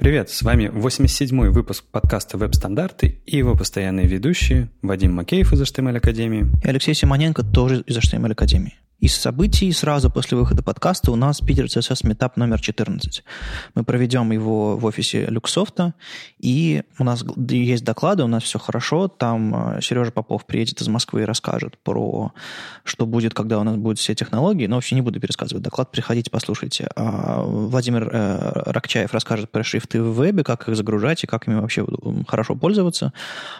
Привет, 0.00 0.30
с 0.30 0.40
вами 0.40 0.64
87-й 0.64 1.50
выпуск 1.50 1.84
подкаста 1.92 2.38
«Веб-стандарты» 2.38 3.20
и 3.26 3.36
его 3.36 3.54
постоянные 3.54 4.06
ведущие 4.06 4.70
Вадим 4.80 5.12
Макеев 5.12 5.52
из 5.52 5.60
HTML 5.60 5.98
Академии 5.98 6.46
и 6.64 6.68
Алексей 6.68 6.94
Симоненко 6.94 7.42
тоже 7.42 7.82
из 7.82 7.98
HTML 7.98 8.32
Академии. 8.32 8.79
Из 9.00 9.16
событий 9.16 9.72
сразу 9.72 10.10
после 10.10 10.36
выхода 10.36 10.62
подкаста 10.62 11.10
у 11.10 11.16
нас 11.16 11.40
Питер 11.40 11.64
CSS 11.64 12.04
Meetup 12.04 12.32
номер 12.36 12.60
14. 12.60 13.24
Мы 13.74 13.82
проведем 13.82 14.30
его 14.30 14.76
в 14.76 14.84
офисе 14.84 15.24
Люксофта, 15.24 15.94
и 16.38 16.82
у 16.98 17.04
нас 17.04 17.24
есть 17.48 17.82
доклады, 17.82 18.24
у 18.24 18.26
нас 18.26 18.42
все 18.42 18.58
хорошо. 18.58 19.08
Там 19.08 19.76
э, 19.76 19.80
Сережа 19.80 20.10
Попов 20.10 20.44
приедет 20.44 20.82
из 20.82 20.88
Москвы 20.88 21.22
и 21.22 21.24
расскажет 21.24 21.78
про, 21.78 22.32
что 22.84 23.06
будет, 23.06 23.32
когда 23.32 23.58
у 23.58 23.62
нас 23.62 23.76
будут 23.76 23.98
все 23.98 24.14
технологии. 24.14 24.66
Но 24.66 24.74
вообще 24.74 24.96
не 24.96 25.00
буду 25.00 25.18
пересказывать 25.18 25.64
доклад, 25.64 25.90
приходите, 25.90 26.30
послушайте. 26.30 26.90
А 26.94 27.42
Владимир 27.42 28.06
э, 28.12 28.52
Ракчаев 28.66 29.14
расскажет 29.14 29.50
про 29.50 29.64
шрифты 29.64 30.02
в 30.02 30.12
вебе, 30.12 30.44
как 30.44 30.68
их 30.68 30.76
загружать 30.76 31.24
и 31.24 31.26
как 31.26 31.48
ими 31.48 31.54
вообще 31.54 31.86
хорошо 32.28 32.54
пользоваться. 32.54 33.14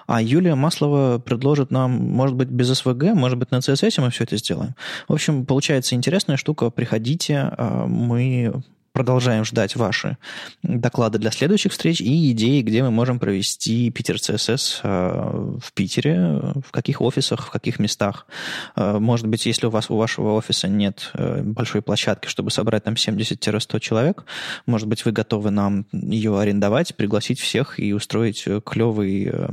А 0.06 0.20
Юлия 0.20 0.54
Маслова 0.54 1.18
предложит 1.18 1.70
нам, 1.70 1.92
может 1.92 2.36
быть, 2.36 2.48
без 2.48 2.70
SVG, 2.70 3.14
может 3.14 3.38
быть, 3.38 3.50
на 3.50 3.56
CSS 3.56 4.02
мы 4.02 4.10
все 4.10 4.24
это 4.24 4.36
сделаем. 4.36 4.74
В 5.08 5.14
общем, 5.14 5.29
общем, 5.30 5.46
получается 5.46 5.94
интересная 5.94 6.36
штука. 6.36 6.70
Приходите, 6.70 7.50
а, 7.56 7.86
мы 7.86 8.62
продолжаем 8.92 9.44
ждать 9.44 9.76
ваши 9.76 10.18
доклады 10.62 11.18
для 11.18 11.30
следующих 11.30 11.72
встреч 11.72 12.00
и 12.00 12.32
идеи, 12.32 12.62
где 12.62 12.82
мы 12.82 12.90
можем 12.90 13.18
провести 13.18 13.90
Питер 13.90 14.20
ЦСС 14.20 14.80
э, 14.82 15.58
в 15.62 15.72
Питере, 15.74 16.52
в 16.66 16.70
каких 16.70 17.00
офисах, 17.00 17.46
в 17.46 17.50
каких 17.50 17.78
местах. 17.78 18.26
Э, 18.76 18.98
может 18.98 19.26
быть, 19.26 19.46
если 19.46 19.66
у 19.66 19.70
вас 19.70 19.90
у 19.90 19.96
вашего 19.96 20.32
офиса 20.32 20.68
нет 20.68 21.10
э, 21.14 21.42
большой 21.42 21.82
площадки, 21.82 22.26
чтобы 22.26 22.50
собрать 22.50 22.84
там 22.84 22.94
70-100 22.94 23.80
человек, 23.80 24.24
может 24.66 24.88
быть, 24.88 25.04
вы 25.04 25.12
готовы 25.12 25.50
нам 25.50 25.86
ее 25.92 26.38
арендовать, 26.38 26.96
пригласить 26.96 27.40
всех 27.40 27.78
и 27.78 27.92
устроить 27.92 28.46
клевые 28.64 29.50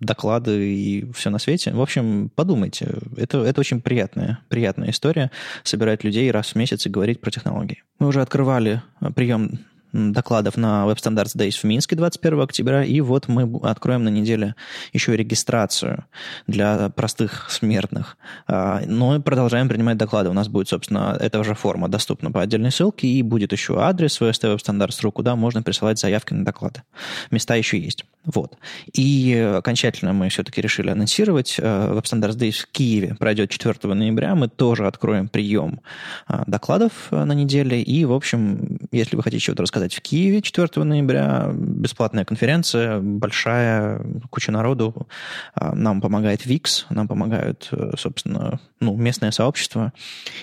доклады 0.00 0.72
и 0.72 1.12
все 1.12 1.30
на 1.30 1.38
свете. 1.38 1.72
В 1.72 1.80
общем, 1.80 2.30
подумайте. 2.34 2.98
Это, 3.16 3.38
это 3.38 3.60
очень 3.60 3.80
приятная, 3.80 4.38
приятная 4.48 4.90
история 4.90 5.30
собирать 5.64 6.04
людей 6.04 6.30
раз 6.30 6.52
в 6.52 6.54
месяц 6.56 6.86
и 6.86 6.90
говорить 6.90 7.20
про 7.20 7.30
технологии. 7.30 7.82
Мы 7.98 8.08
уже 8.08 8.20
открывали 8.36 8.82
э, 9.00 9.10
прием 9.12 9.60
докладов 9.92 10.58
на 10.58 10.84
Web 10.84 10.96
Standards 10.96 11.34
Days 11.34 11.58
в 11.58 11.64
Минске 11.64 11.96
21 11.96 12.42
октября, 12.42 12.84
и 12.84 13.00
вот 13.00 13.28
мы 13.28 13.50
откроем 13.62 14.04
на 14.04 14.10
неделе 14.10 14.54
еще 14.92 15.14
и 15.14 15.16
регистрацию 15.16 16.04
для 16.46 16.90
простых 16.90 17.50
смертных. 17.50 18.18
А, 18.46 18.82
но 18.84 19.18
продолжаем 19.22 19.70
принимать 19.70 19.96
доклады. 19.96 20.28
У 20.28 20.34
нас 20.34 20.48
будет, 20.48 20.68
собственно, 20.68 21.16
эта 21.18 21.42
же 21.44 21.54
форма 21.54 21.88
доступна 21.88 22.30
по 22.30 22.42
отдельной 22.42 22.72
ссылке, 22.72 23.06
и 23.08 23.22
будет 23.22 23.52
еще 23.52 23.80
адрес 23.80 24.20
VST 24.20 24.54
Web 24.54 24.58
Standards.ru, 24.58 25.10
куда 25.12 25.34
можно 25.34 25.62
присылать 25.62 25.98
заявки 25.98 26.34
на 26.34 26.44
доклады. 26.44 26.82
Места 27.30 27.54
еще 27.54 27.78
есть. 27.78 28.04
Вот. 28.26 28.58
И 28.92 29.34
окончательно 29.56 30.12
мы 30.12 30.28
все-таки 30.28 30.60
решили 30.60 30.90
анонсировать. 30.90 31.56
Э, 31.58 31.92
Web 31.92 32.02
Standards 32.02 32.36
Days 32.36 32.62
в 32.62 32.66
Киеве 32.66 33.14
пройдет 33.14 33.50
4 33.50 33.94
ноября. 33.94 34.34
Мы 34.34 34.48
тоже 34.48 34.86
откроем 34.86 35.28
прием 35.28 35.80
э, 36.28 36.42
докладов 36.46 36.92
э, 37.12 37.24
на 37.24 37.32
неделе. 37.32 37.80
И, 37.80 38.04
в 38.04 38.12
общем, 38.12 38.78
если 38.90 39.16
вы 39.16 39.22
хотите 39.22 39.42
что-то 39.42 39.62
рассказать 39.62 39.94
в 39.94 40.00
Киеве 40.00 40.42
4 40.42 40.84
ноября, 40.84 41.50
бесплатная 41.52 42.24
конференция, 42.24 42.98
большая, 43.00 44.02
куча 44.30 44.50
народу. 44.50 45.06
Нам 45.54 46.00
помогает 46.00 46.44
VIX, 46.44 46.86
нам 46.90 47.06
помогают, 47.06 47.70
собственно, 47.96 48.58
ну, 48.80 48.96
местное 48.96 49.30
сообщество. 49.30 49.92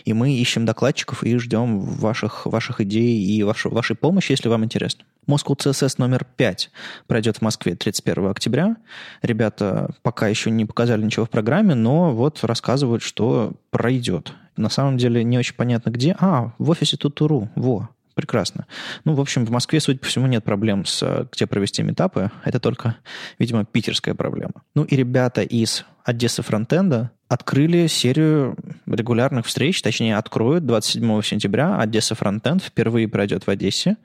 И 0.06 0.14
мы 0.14 0.34
ищем 0.34 0.66
докладчиков 0.66 1.24
и 1.24 1.38
ждем 1.38 1.80
ваших, 1.80 2.46
ваших 2.46 2.80
идей 2.82 3.20
и 3.20 3.44
вашу, 3.44 3.70
вашей 3.70 3.96
помощи, 3.96 4.32
если 4.32 4.48
вам 4.48 4.64
интересно. 4.64 5.04
Moscow 5.28 5.58
CSS 5.58 5.96
номер 5.98 6.26
5 6.36 6.72
пройдет 7.08 7.38
в 7.38 7.42
Москве 7.42 7.76
31 7.76 8.28
октября. 8.28 8.76
Ребята 9.22 9.94
пока 10.02 10.28
еще 10.28 10.52
не 10.52 10.66
показали 10.66 11.04
ничего 11.04 11.26
в 11.26 11.30
программе, 11.30 11.76
но 11.76 12.14
вот 12.14 12.44
рассказывают, 12.44 13.04
что 13.04 13.54
пройдет. 13.70 14.34
На 14.56 14.70
самом 14.70 14.98
деле 14.98 15.24
не 15.24 15.38
очень 15.38 15.56
понятно 15.56 15.90
где. 15.90 16.16
А, 16.20 16.54
в 16.58 16.70
офисе 16.70 16.98
Тутуру. 16.98 17.50
Во, 17.56 17.90
прекрасно. 18.14 18.66
Ну, 19.06 19.14
в 19.14 19.22
общем, 19.22 19.46
в 19.46 19.50
Москве, 19.50 19.80
судя 19.80 20.00
по 20.00 20.06
всему, 20.06 20.28
нет 20.28 20.44
проблем 20.44 20.86
с 20.86 21.28
где 21.32 21.48
провести 21.48 21.84
метапы. 21.84 22.32
Это 22.44 22.60
только, 22.60 22.98
видимо, 23.40 23.66
питерская 23.66 24.16
проблема. 24.16 24.64
Ну 24.76 24.84
и 24.84 24.96
ребята 24.96 25.42
из 25.42 25.86
Одесса 26.04 26.44
фронтенда 26.44 27.12
открыли 27.30 27.88
серию 27.88 28.56
регулярных 28.86 29.46
встреч, 29.48 29.82
точнее, 29.82 30.18
откроют 30.18 30.66
27 30.66 31.22
сентября. 31.24 31.78
Одесса 31.78 32.14
фронтенд 32.14 32.62
впервые 32.62 33.08
пройдет 33.08 33.48
в 33.48 33.50
Одессе 33.50 33.98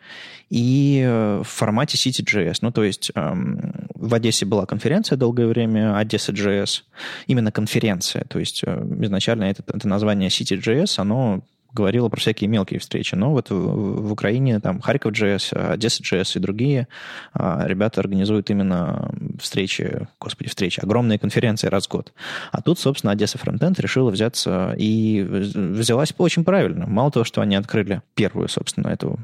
и 0.49 1.03
э, 1.05 1.43
в 1.45 1.49
формате 1.49 1.99
City.js. 1.99 2.59
Ну, 2.63 2.71
то 2.71 2.85
есть 2.85 3.11
эм, 3.15 3.89
в 3.95 4.15
Одессе 4.15 4.47
была 4.47 4.65
конференция 4.65 5.17
долгое 5.17 5.47
время, 5.47 5.97
Одесса 5.99 6.33
JS, 6.33 6.83
именно 7.27 7.53
конференция. 7.53 8.25
То 8.25 8.39
есть 8.39 8.63
э, 8.65 8.87
изначально 9.03 9.45
это, 9.45 9.63
это 9.67 9.87
название 9.87 10.31
City.js, 10.31 10.95
оно 10.99 11.43
говорила 11.73 12.09
про 12.09 12.19
всякие 12.21 12.49
мелкие 12.49 12.81
встречи. 12.81 13.15
Но 13.15 13.31
вот 13.31 13.51
в, 13.51 13.55
в 13.55 14.13
Украине 14.13 14.61
там 14.61 14.81
Харьков 14.81 15.13
JS, 15.13 15.55
Одесса 15.55 16.03
JS 16.03 16.37
и 16.37 16.41
другие 16.41 16.89
а, 17.33 17.67
ребята 17.67 18.01
организуют 18.01 18.51
именно 18.51 19.11
встречи, 19.39 20.09
господи, 20.21 20.51
встречи, 20.51 20.81
огромные 20.81 21.19
конференции 21.19 21.69
раз 21.69 21.87
в 21.87 21.91
год. 21.91 22.13
А 22.53 22.63
тут, 22.63 22.79
собственно, 22.79 23.13
Одесса 23.13 23.39
Фронтенд 23.39 23.79
решила 23.81 24.11
взяться 24.11 24.75
и 24.79 25.23
взялась 25.23 26.15
очень 26.19 26.45
правильно. 26.45 26.87
Мало 26.87 27.11
того, 27.11 27.25
что 27.25 27.41
они 27.41 27.57
открыли 27.57 28.03
первую, 28.15 28.49
собственно, 28.49 28.89
эту 28.89 29.19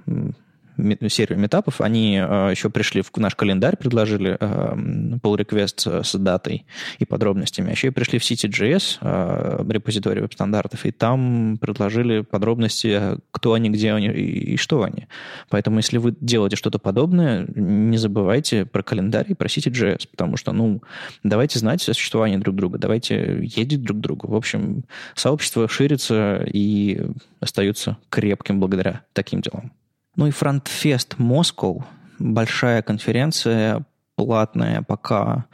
серию 1.08 1.38
метапов. 1.38 1.80
Они 1.80 2.16
э, 2.16 2.48
еще 2.50 2.70
пришли 2.70 3.02
в 3.02 3.16
наш 3.16 3.34
календарь, 3.34 3.76
предложили 3.76 4.36
э, 4.38 4.74
pull 5.22 5.36
request 5.38 6.04
с 6.04 6.14
датой 6.18 6.66
и 6.98 7.04
подробностями. 7.04 7.68
А 7.68 7.72
еще 7.72 7.88
и 7.88 7.90
пришли 7.90 8.18
в 8.18 8.22
City.js, 8.22 8.98
э, 9.00 9.64
репозиторий 9.68 10.22
веб-стандартов, 10.22 10.84
и 10.86 10.90
там 10.90 11.58
предложили 11.60 12.20
подробности, 12.20 13.18
кто 13.30 13.52
они, 13.54 13.70
где 13.70 13.92
они 13.92 14.08
и, 14.08 14.56
что 14.56 14.82
они. 14.82 15.06
Поэтому, 15.48 15.78
если 15.78 15.98
вы 15.98 16.14
делаете 16.20 16.56
что-то 16.56 16.78
подобное, 16.78 17.46
не 17.54 17.96
забывайте 17.96 18.66
про 18.66 18.82
календарь 18.82 19.26
и 19.28 19.34
про 19.34 19.48
City.js, 19.48 20.08
потому 20.10 20.36
что, 20.36 20.52
ну, 20.52 20.82
давайте 21.22 21.58
знать 21.58 21.82
существование 21.82 22.38
друг 22.38 22.56
друга, 22.56 22.78
давайте 22.78 23.40
ездить 23.42 23.82
друг 23.82 23.98
к 23.98 24.00
другу. 24.00 24.28
В 24.28 24.34
общем, 24.34 24.84
сообщество 25.14 25.68
ширится 25.68 26.44
и 26.46 27.00
остается 27.40 27.98
крепким 28.10 28.60
благодаря 28.60 29.02
таким 29.12 29.40
делам. 29.40 29.72
Ну 30.16 30.26
и 30.26 30.30
FrontFest 30.30 31.18
Москва, 31.18 31.86
большая 32.18 32.82
конференция, 32.82 33.84
платная 34.16 34.82
пока 34.82 35.46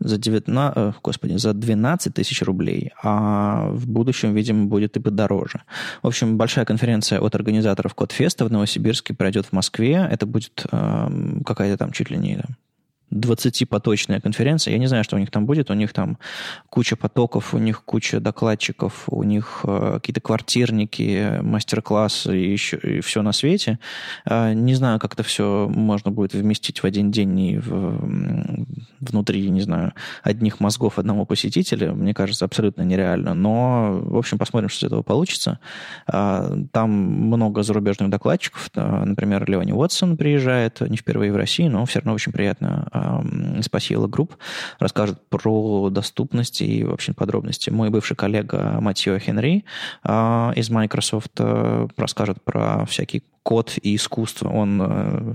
за 0.00 0.18
19, 0.18 0.76
э, 0.76 0.92
господи, 1.02 1.36
за 1.36 1.52
12 1.52 2.14
тысяч 2.14 2.42
рублей, 2.42 2.92
а 3.02 3.68
в 3.70 3.88
будущем, 3.88 4.34
видимо, 4.34 4.66
будет 4.66 4.96
и 4.96 5.00
подороже. 5.00 5.62
В 6.02 6.08
общем, 6.08 6.36
большая 6.36 6.64
конференция 6.64 7.20
от 7.20 7.34
организаторов 7.34 7.94
CodeFest 7.94 8.38
а 8.38 8.44
в 8.44 8.50
Новосибирске 8.50 9.14
пройдет 9.14 9.46
в 9.46 9.52
Москве. 9.52 10.08
Это 10.10 10.26
будет 10.26 10.66
э, 10.70 11.08
какая-то 11.44 11.76
там 11.78 11.92
чуть 11.92 12.10
ли 12.10 12.16
не 12.16 12.40
20-поточная 13.10 14.20
конференция. 14.20 14.72
Я 14.72 14.78
не 14.78 14.86
знаю, 14.86 15.04
что 15.04 15.16
у 15.16 15.18
них 15.18 15.30
там 15.30 15.46
будет. 15.46 15.70
У 15.70 15.74
них 15.74 15.92
там 15.92 16.18
куча 16.68 16.96
потоков, 16.96 17.54
у 17.54 17.58
них 17.58 17.82
куча 17.84 18.20
докладчиков, 18.20 19.04
у 19.08 19.22
них 19.22 19.60
э, 19.64 19.92
какие-то 19.94 20.20
квартирники, 20.20 21.40
мастер-классы 21.40 22.38
и, 22.38 22.52
еще, 22.52 22.76
и 22.76 23.00
все 23.00 23.22
на 23.22 23.32
свете. 23.32 23.78
Э, 24.26 24.52
не 24.52 24.74
знаю, 24.74 24.98
как 24.98 25.14
это 25.14 25.22
все 25.22 25.68
можно 25.68 26.10
будет 26.10 26.34
вместить 26.34 26.80
в 26.80 26.84
один 26.84 27.10
день 27.10 27.38
и 27.38 27.58
в, 27.58 27.98
внутри, 29.00 29.48
не 29.50 29.60
знаю, 29.62 29.94
одних 30.22 30.60
мозгов 30.60 30.98
одного 30.98 31.24
посетителя. 31.24 31.92
Мне 31.92 32.12
кажется, 32.14 32.44
абсолютно 32.44 32.82
нереально. 32.82 33.34
Но, 33.34 34.00
в 34.02 34.16
общем, 34.16 34.38
посмотрим, 34.38 34.68
что 34.68 34.86
из 34.86 34.88
этого 34.88 35.02
получится. 35.02 35.60
Э, 36.12 36.56
там 36.72 36.90
много 36.90 37.62
зарубежных 37.62 38.10
докладчиков. 38.10 38.68
Э, 38.74 39.04
например, 39.04 39.48
Леони 39.48 39.72
Уотсон 39.72 40.16
приезжает 40.16 40.80
не 40.80 40.96
впервые 40.96 41.32
в 41.32 41.36
России, 41.36 41.68
но 41.68 41.86
все 41.86 42.00
равно 42.00 42.12
очень 42.12 42.32
приятно 42.32 42.88
из 43.62 43.71
Paciello 43.71 44.08
Group 44.08 44.36
расскажет 44.78 45.20
про 45.28 45.90
доступность 45.90 46.60
и 46.60 46.84
вообще 46.84 47.12
подробности. 47.12 47.70
Мой 47.70 47.90
бывший 47.90 48.16
коллега 48.16 48.78
Матьё 48.80 49.18
Хенри 49.18 49.64
а, 50.02 50.52
из 50.56 50.70
Microsoft 50.70 51.32
э, 51.38 51.88
расскажет 51.96 52.42
про 52.42 52.84
всякий 52.86 53.22
код 53.42 53.78
и 53.80 53.96
искусство. 53.96 54.48
Он 54.48 54.78
Э, 54.80 55.34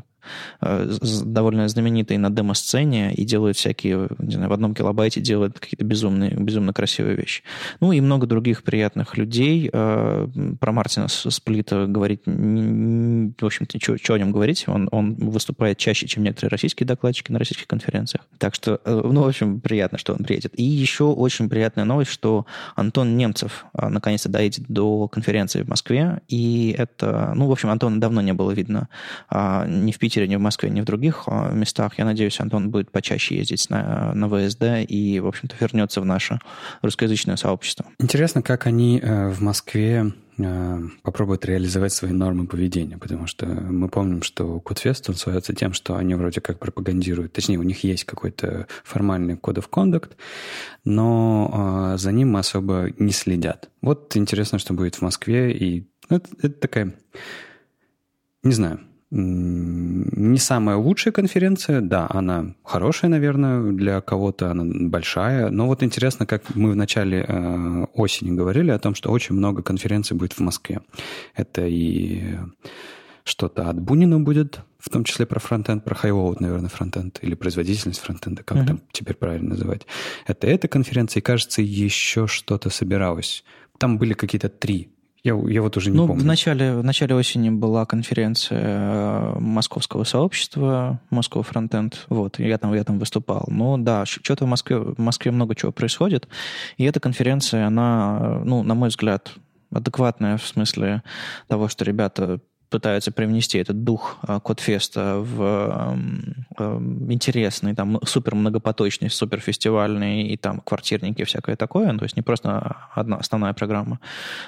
довольно 0.62 1.68
знаменитый 1.68 2.18
на 2.18 2.30
демо-сцене 2.30 3.14
и 3.14 3.26
делают 3.26 3.58
всякие, 3.58 4.10
не 4.20 4.36
знаю, 4.36 4.50
в 4.50 4.54
одном 4.54 4.74
килобайте 4.74 5.22
делают 5.22 5.60
какие-то 5.60 5.86
безумные, 5.86 6.32
безумно 6.32 6.74
красивые 6.74 7.16
вещи. 7.16 7.44
Ну 7.80 7.92
и 7.92 8.02
много 8.02 8.28
других 8.28 8.64
приятных 8.64 9.18
людей. 9.18 9.70
Э, 9.72 10.28
про 10.60 10.72
Мартина 10.72 11.08
Сплита 11.08 11.86
говорить, 11.88 12.22
в 12.26 13.46
общем-то, 13.46 13.98
что 13.98 14.14
о 14.14 14.20
нем 14.20 14.32
говорить. 14.32 14.66
Он, 14.68 14.88
он 14.92 15.16
выступает 15.16 15.78
чаще, 15.78 16.08
чем 16.08 16.24
некоторые 16.24 16.50
российские 16.50 16.88
докладчики 16.88 17.32
на 17.32 17.40
российских 17.40 17.68
конференциях. 17.68 18.26
Так 18.38 18.56
что, 18.56 18.80
э, 18.84 19.02
ну, 19.04 19.24
в 19.24 19.28
общем, 19.28 19.62
приятно, 19.62 19.98
что 19.98 20.14
он 20.14 20.20
приедет. 20.24 20.58
И 20.60 20.64
еще 20.64 21.06
очень 21.06 21.50
приятная 21.50 21.86
новость, 21.86 22.12
что 22.12 22.46
Антон 22.76 23.18
Немцев 23.18 23.66
наконец-то 23.74 24.30
доедет 24.30 24.66
до 24.68 25.08
конференции 25.08 25.64
в 25.64 25.68
Москве. 25.68 26.22
И 26.28 26.76
это, 26.78 27.34
ну, 27.36 27.48
в 27.48 27.52
общем, 27.52 27.70
Антона 27.70 28.00
давно 28.00 28.22
не 28.22 28.34
было 28.34 28.52
видно 28.52 28.88
ни 29.32 29.92
в 29.92 30.00
Питере, 30.00 30.13
Питере, 30.14 30.28
ни 30.28 30.36
в 30.36 30.42
Москве, 30.42 30.70
ни 30.70 30.82
в 30.82 30.86
других 30.86 31.28
местах. 31.28 31.98
Я 31.98 32.06
надеюсь, 32.06 32.40
Антон 32.40 32.70
будет 32.70 32.92
почаще 32.92 33.38
ездить 33.38 33.70
на, 33.70 34.14
на 34.14 34.30
ВСД 34.30 34.64
и, 34.88 35.20
в 35.20 35.28
общем-то, 35.28 35.56
вернется 35.60 36.02
в 36.02 36.06
наше 36.06 36.40
русскоязычное 36.82 37.36
сообщество. 37.36 37.86
Интересно, 38.00 38.42
как 38.42 38.68
они 38.68 39.02
в 39.04 39.42
Москве 39.42 40.14
Э, 40.40 40.82
попробуют 41.04 41.46
реализовать 41.46 41.94
свои 41.94 42.12
нормы 42.12 42.48
поведения, 42.48 42.98
потому 42.98 43.28
что 43.28 43.46
мы 43.46 43.88
помним, 43.88 44.24
что 44.24 44.60
Кодфест, 44.60 45.08
он 45.10 45.16
славится 45.16 45.54
тем, 45.54 45.74
что 45.74 45.96
они 45.96 46.16
вроде 46.16 46.42
как 46.42 46.58
пропагандируют, 46.58 47.34
точнее, 47.34 47.60
у 47.60 47.64
них 47.64 47.84
есть 47.84 48.06
какой-то 48.06 48.68
формальный 48.84 49.38
код 49.38 49.60
of 49.60 49.70
conduct, 49.70 50.12
но 50.86 51.94
э, 51.94 51.98
за 51.98 52.12
ним 52.12 52.36
особо 52.36 52.90
не 52.98 53.12
следят. 53.12 53.70
Вот 53.82 54.18
интересно, 54.18 54.58
что 54.58 54.74
будет 54.74 54.96
в 54.96 55.02
Москве, 55.02 55.52
и 55.56 55.88
ну, 56.10 56.18
это, 56.18 56.30
это 56.42 56.60
такая, 56.60 56.96
не 58.42 58.54
знаю, 58.54 58.80
не 59.16 60.40
самая 60.40 60.78
лучшая 60.78 61.12
конференция, 61.12 61.82
да, 61.82 62.08
она 62.10 62.56
хорошая, 62.64 63.12
наверное, 63.12 63.72
для 63.72 64.02
кого-то 64.02 64.50
она 64.50 64.64
большая, 64.66 65.50
но 65.50 65.68
вот 65.68 65.84
интересно, 65.84 66.26
как 66.26 66.56
мы 66.56 66.72
в 66.72 66.76
начале 66.76 67.24
э, 67.28 67.86
осени 67.94 68.36
говорили 68.36 68.72
о 68.72 68.80
том, 68.80 68.96
что 68.96 69.12
очень 69.12 69.36
много 69.36 69.62
конференций 69.62 70.18
будет 70.18 70.34
в 70.34 70.40
Москве. 70.40 70.82
Это 71.36 71.68
и 71.68 72.38
что-то 73.24 73.70
от 73.70 73.80
Бунина 73.80 74.20
будет, 74.20 74.62
в 74.80 74.90
том 74.90 75.04
числе 75.04 75.28
про 75.28 75.40
фронтенд, 75.40 75.84
про 75.84 75.94
HighLoad, 75.94 76.40
наверное, 76.40 76.70
фронтенд, 76.70 77.20
или 77.22 77.36
производительность 77.36 78.00
фронтенда, 78.00 78.44
как 78.44 78.58
uh-huh. 78.58 78.68
там 78.68 78.82
теперь 78.92 79.16
правильно 79.16 79.50
называть. 79.50 79.86
Это 80.26 80.48
эта 80.48 80.68
конференция, 80.68 81.22
и, 81.22 81.24
кажется, 81.24 81.62
еще 81.62 82.26
что-то 82.26 82.72
собиралось. 82.72 83.44
Там 83.78 84.00
были 84.00 84.14
какие-то 84.14 84.50
три 84.50 84.93
я, 85.24 85.40
я 85.48 85.62
вот 85.62 85.78
уже 85.78 85.90
не 85.90 85.98
ну, 85.98 86.08
помню. 86.08 86.22
В 86.22 86.26
начале, 86.26 86.76
в 86.76 86.84
начале 86.84 87.16
осени 87.16 87.50
была 87.50 87.86
конференция 87.86 88.60
э, 88.62 89.40
московского 89.40 90.04
сообщества, 90.04 91.00
Москва 91.10 91.44
Фронтенд. 91.44 92.06
Вот, 92.10 92.40
я 92.40 92.58
там, 92.58 92.74
я 92.74 92.84
там 92.84 93.00
выступал. 93.00 93.46
Ну 93.48 93.78
да, 93.78 94.06
что-то 94.06 94.46
в 94.46 94.50
Москве, 94.50 94.78
в 94.78 95.00
Москве 95.00 95.32
много 95.32 95.56
чего 95.56 95.72
происходит. 95.72 96.28
И 96.76 96.84
эта 96.84 97.00
конференция, 97.00 97.68
она, 97.68 98.42
ну, 98.44 98.64
на 98.64 98.76
мой 98.76 98.90
взгляд, 98.90 99.34
адекватная 99.72 100.38
в 100.38 100.46
смысле 100.46 101.04
того, 101.48 101.70
что 101.70 101.86
ребята 101.86 102.40
пытаются 102.74 103.12
привнести 103.12 103.60
этот 103.60 103.84
дух 103.84 104.18
а, 104.24 104.40
Кодфеста 104.40 105.20
в 105.20 105.96
интересный, 107.10 107.76
там, 107.76 108.00
супер 108.04 108.36
многопоточный, 108.36 109.10
супер 109.10 109.40
фестивальный, 109.40 110.24
и 110.24 110.38
там 110.38 110.60
квартирники 110.60 111.24
всякое 111.24 111.56
такое, 111.56 111.92
ну, 111.92 112.00
то 112.00 112.06
есть 112.06 112.16
не 112.16 112.24
просто 112.24 112.76
одна 112.96 113.18
основная 113.18 113.54
программа. 113.54 114.00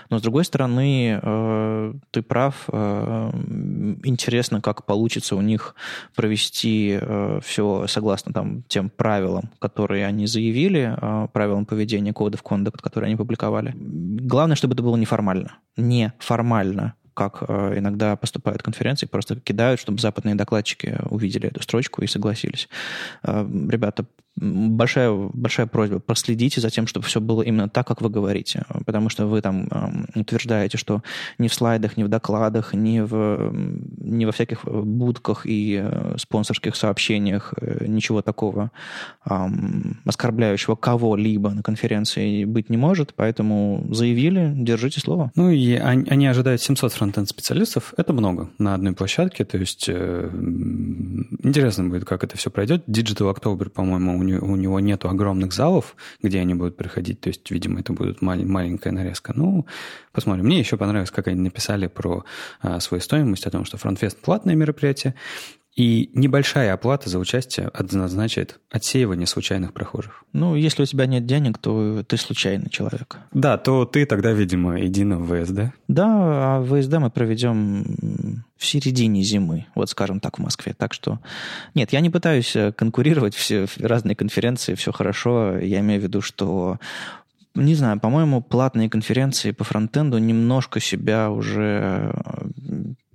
Но, 0.09 0.17
с 0.17 0.21
другой 0.21 0.43
стороны, 0.43 1.19
э, 1.21 1.93
ты 2.11 2.21
прав, 2.23 2.55
э, 2.71 3.31
интересно, 4.03 4.59
как 4.61 4.85
получится 4.85 5.35
у 5.35 5.41
них 5.41 5.75
провести 6.15 6.97
э, 6.99 7.39
все 7.43 7.85
согласно 7.87 8.33
там, 8.33 8.63
тем 8.67 8.89
правилам, 8.89 9.51
которые 9.59 10.07
они 10.07 10.25
заявили, 10.25 10.97
правилам 11.31 11.65
поведения, 11.65 12.13
кодов 12.13 12.41
кондукт, 12.41 12.81
которые 12.81 13.07
они 13.07 13.15
публиковали. 13.15 13.73
Главное, 13.75 14.55
чтобы 14.55 14.73
это 14.73 14.83
было 14.83 14.97
неформально. 14.97 15.57
Неформально 15.77 16.95
как 17.15 17.43
э, 17.47 17.79
иногда 17.79 18.15
поступают 18.15 18.61
конференции, 18.61 19.07
просто 19.07 19.39
кидают, 19.39 19.79
чтобы 19.79 19.99
западные 19.99 20.35
докладчики 20.35 20.99
увидели 21.09 21.47
эту 21.47 21.63
строчку 21.63 22.03
и 22.03 22.07
согласились. 22.07 22.69
Э, 23.23 23.43
ребята, 23.69 24.05
большая, 24.35 25.11
большая 25.11 25.67
просьба, 25.67 25.99
проследите 25.99 26.61
за 26.61 26.69
тем, 26.69 26.87
чтобы 26.87 27.05
все 27.05 27.21
было 27.21 27.41
именно 27.41 27.69
так, 27.69 27.87
как 27.87 28.01
вы 28.01 28.09
говорите, 28.09 28.65
потому 28.85 29.09
что 29.09 29.27
вы 29.27 29.41
там 29.41 29.67
э, 29.69 30.19
утверждаете, 30.19 30.77
что 30.77 31.01
ни 31.37 31.47
в 31.47 31.53
слайдах, 31.53 31.97
ни 31.97 32.03
в 32.03 32.07
докладах, 32.07 32.73
ни, 32.73 32.99
в, 32.99 33.53
ни 33.99 34.25
во 34.25 34.31
всяких 34.31 34.65
будках 34.65 35.45
и 35.45 35.83
спонсорских 36.17 36.75
сообщениях 36.75 37.53
ничего 37.81 38.21
такого 38.21 38.71
оскорбляющего 40.05 40.75
кого-либо 40.75 41.51
на 41.51 41.63
конференции 41.63 42.45
быть 42.45 42.69
не 42.69 42.77
может, 42.77 43.13
поэтому 43.15 43.85
заявили, 43.91 44.51
держите 44.55 44.99
слово. 44.99 45.31
Ну 45.35 45.49
и 45.49 45.73
они, 45.73 46.09
они 46.09 46.27
ожидают 46.27 46.61
700 46.61 46.93
фронтенд-специалистов, 46.93 47.93
это 47.97 48.13
много 48.13 48.49
на 48.57 48.73
одной 48.73 48.93
площадке, 48.93 49.45
то 49.45 49.57
есть 49.57 49.85
э, 49.87 50.29
интересно 51.43 51.85
будет, 51.85 52.05
как 52.05 52.23
это 52.23 52.37
все 52.37 52.49
пройдет. 52.49 52.83
Digital 52.87 53.33
October, 53.33 53.69
по-моему, 53.69 54.24
у 54.33 54.55
него, 54.55 54.79
нету 54.79 55.09
огромных 55.09 55.53
залов, 55.53 55.95
где 56.21 56.39
они 56.39 56.53
будут 56.55 56.77
приходить, 56.77 57.21
то 57.21 57.29
есть, 57.29 57.49
видимо, 57.51 57.79
это 57.79 57.93
будет 57.93 58.21
мал- 58.21 58.45
маленькая 58.45 58.91
нарезка. 58.91 59.33
Ну, 59.35 59.65
посмотрим. 60.11 60.45
Мне 60.45 60.59
еще 60.59 60.77
понравилось, 60.77 61.11
как 61.11 61.27
они 61.27 61.39
написали 61.41 61.87
про 61.87 62.25
а, 62.61 62.79
свою 62.79 63.01
стоимость, 63.01 63.45
о 63.45 63.51
том, 63.51 63.65
что 63.65 63.77
FrontFest 63.77 64.17
платное 64.19 64.55
мероприятие, 64.55 65.15
и 65.75 66.09
небольшая 66.13 66.73
оплата 66.73 67.09
за 67.09 67.19
участие 67.19 67.67
однозначает 67.67 68.59
отсеивание 68.71 69.27
случайных 69.27 69.73
прохожих. 69.73 70.23
Ну, 70.31 70.55
если 70.55 70.83
у 70.83 70.85
тебя 70.85 71.05
нет 71.05 71.25
денег, 71.25 71.57
то 71.57 72.01
ты 72.03 72.15
случайный 72.15 72.69
человек. 72.69 73.17
Да, 73.33 73.57
то 73.57 73.85
ты 73.85 74.05
тогда, 74.05 74.31
видимо, 74.31 74.79
иди 74.85 75.03
на 75.03 75.17
ВСД. 75.17 75.73
Да, 75.89 76.05
а 76.07 76.63
ВСД 76.63 76.93
мы 76.93 77.09
проведем 77.09 78.43
в 78.57 78.65
середине 78.65 79.21
зимы, 79.21 79.65
вот 79.75 79.89
скажем 79.89 80.21
так, 80.21 80.39
в 80.39 80.41
Москве. 80.41 80.73
Так 80.73 80.93
что 80.93 81.19
нет, 81.73 81.91
я 81.91 81.99
не 81.99 82.09
пытаюсь 82.09 82.55
э, 82.55 82.71
конкурировать, 82.71 83.35
все 83.35 83.65
разные 83.77 84.15
конференции, 84.15 84.75
все 84.75 84.93
хорошо. 84.93 85.57
Я 85.57 85.81
имею 85.81 85.99
в 85.99 86.03
виду, 86.03 86.21
что 86.21 86.79
не 87.55 87.73
знаю, 87.73 87.99
по-моему, 87.99 88.41
платные 88.41 88.89
конференции 88.89 89.51
по 89.51 89.63
фронтенду 89.63 90.17
немножко 90.17 90.79
себя 90.79 91.31
уже 91.31 92.11
э, 92.13 92.47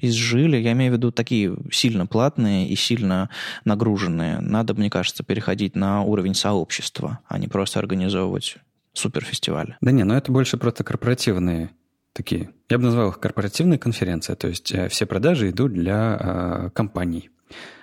изжили. 0.00 0.56
Я 0.56 0.72
имею 0.72 0.92
в 0.92 0.96
виду 0.96 1.12
такие 1.12 1.56
сильно 1.70 2.06
платные 2.06 2.68
и 2.68 2.76
сильно 2.76 3.30
нагруженные. 3.64 4.40
Надо, 4.40 4.74
мне 4.74 4.90
кажется, 4.90 5.22
переходить 5.22 5.76
на 5.76 6.02
уровень 6.02 6.34
сообщества, 6.34 7.20
а 7.26 7.38
не 7.38 7.48
просто 7.48 7.78
организовывать 7.78 8.56
суперфестивали. 8.92 9.76
Да 9.80 9.92
не, 9.92 10.04
но 10.04 10.16
это 10.16 10.32
больше 10.32 10.56
просто 10.56 10.84
корпоративные 10.84 11.70
такие. 12.12 12.50
Я 12.68 12.78
бы 12.78 12.84
назвал 12.84 13.10
их 13.10 13.20
корпоративные 13.20 13.78
конференции, 13.78 14.34
то 14.34 14.48
есть 14.48 14.72
э, 14.72 14.88
все 14.88 15.06
продажи 15.06 15.50
идут 15.50 15.72
для 15.72 16.16
э, 16.18 16.70
компаний. 16.70 17.30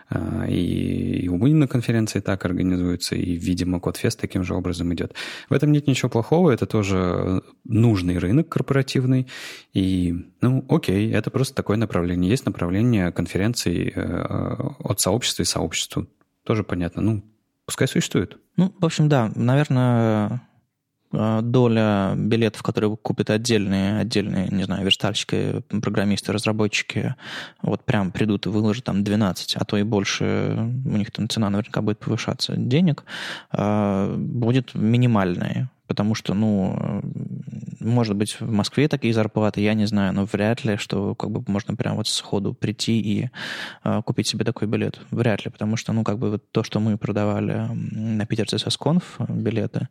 А, 0.10 0.46
и, 0.48 1.20
и 1.24 1.28
у 1.30 1.38
Бунина 1.38 1.68
конференции 1.68 2.20
так 2.20 2.46
организуются, 2.46 3.16
и, 3.16 3.36
видимо, 3.36 3.80
Кодфест 3.80 4.20
таким 4.20 4.44
же 4.44 4.54
образом 4.54 4.94
идет. 4.94 5.14
В 5.50 5.54
этом 5.54 5.72
нет 5.72 5.88
ничего 5.88 6.10
плохого, 6.10 6.52
это 6.52 6.66
тоже 6.66 7.42
нужный 7.66 8.18
рынок 8.18 8.50
корпоративный, 8.50 9.28
и, 9.74 10.16
ну, 10.42 10.66
окей, 10.70 11.12
это 11.12 11.30
просто 11.30 11.56
такое 11.56 11.78
направление. 11.78 12.30
Есть 12.30 12.46
направление 12.46 13.12
конференций 13.12 13.92
э, 13.94 14.56
от 14.80 15.00
сообщества 15.00 15.44
и 15.44 15.46
сообществу. 15.46 16.08
Тоже 16.46 16.64
понятно. 16.64 17.02
Ну, 17.02 17.24
пускай 17.66 17.88
существует. 17.88 18.38
Ну, 18.56 18.74
в 18.80 18.86
общем, 18.86 19.10
да, 19.10 19.32
наверное, 19.36 20.08
Э, 20.28 20.38
доля 21.12 22.14
билетов, 22.16 22.64
которые 22.64 22.96
купят 22.98 23.30
отдельные, 23.30 24.00
отдельные, 24.00 24.50
не 24.50 24.64
знаю, 24.64 24.84
верстальщики, 24.84 25.64
программисты, 25.82 26.34
разработчики, 26.34 27.16
вот 27.62 27.84
прям 27.86 28.12
придут 28.12 28.46
и 28.46 28.50
выложат 28.50 28.86
там 28.86 29.04
12, 29.04 29.56
а 29.56 29.66
то 29.66 29.78
и 29.78 29.84
больше, 29.84 30.56
у 30.86 30.98
них 30.98 31.12
там 31.12 31.30
цена 31.30 31.50
наверняка 31.50 31.82
будет 31.82 32.00
повышаться 32.00 32.56
денег, 32.58 33.06
э, 33.54 34.16
будет 34.18 34.76
минимальная. 34.76 35.70
Потому 35.88 36.16
что, 36.16 36.34
ну, 36.34 37.02
может 37.88 38.16
быть, 38.16 38.40
в 38.40 38.52
Москве 38.52 38.88
такие 38.88 39.14
зарплаты, 39.14 39.62
я 39.62 39.74
не 39.74 39.86
знаю, 39.86 40.14
но 40.14 40.26
вряд 40.26 40.64
ли, 40.64 40.78
что 40.78 41.16
как 41.16 41.32
бы 41.32 41.44
можно 41.48 41.76
прям 41.76 41.96
вот 41.96 42.08
сходу 42.08 42.54
прийти 42.54 43.00
и 43.00 43.30
э, 43.84 44.02
купить 44.06 44.28
себе 44.28 44.46
такой 44.46 44.68
билет. 44.68 45.00
Вряд 45.12 45.46
ли, 45.46 45.52
потому 45.52 45.78
что, 45.78 45.94
ну, 45.94 46.04
как 46.04 46.20
бы 46.20 46.32
вот 46.32 46.52
то, 46.52 46.64
что 46.64 46.80
мы 46.80 46.98
продавали 46.98 47.68
на 47.72 48.26
Питер 48.26 48.46
CSS 48.46 49.02
билеты, 49.30 49.88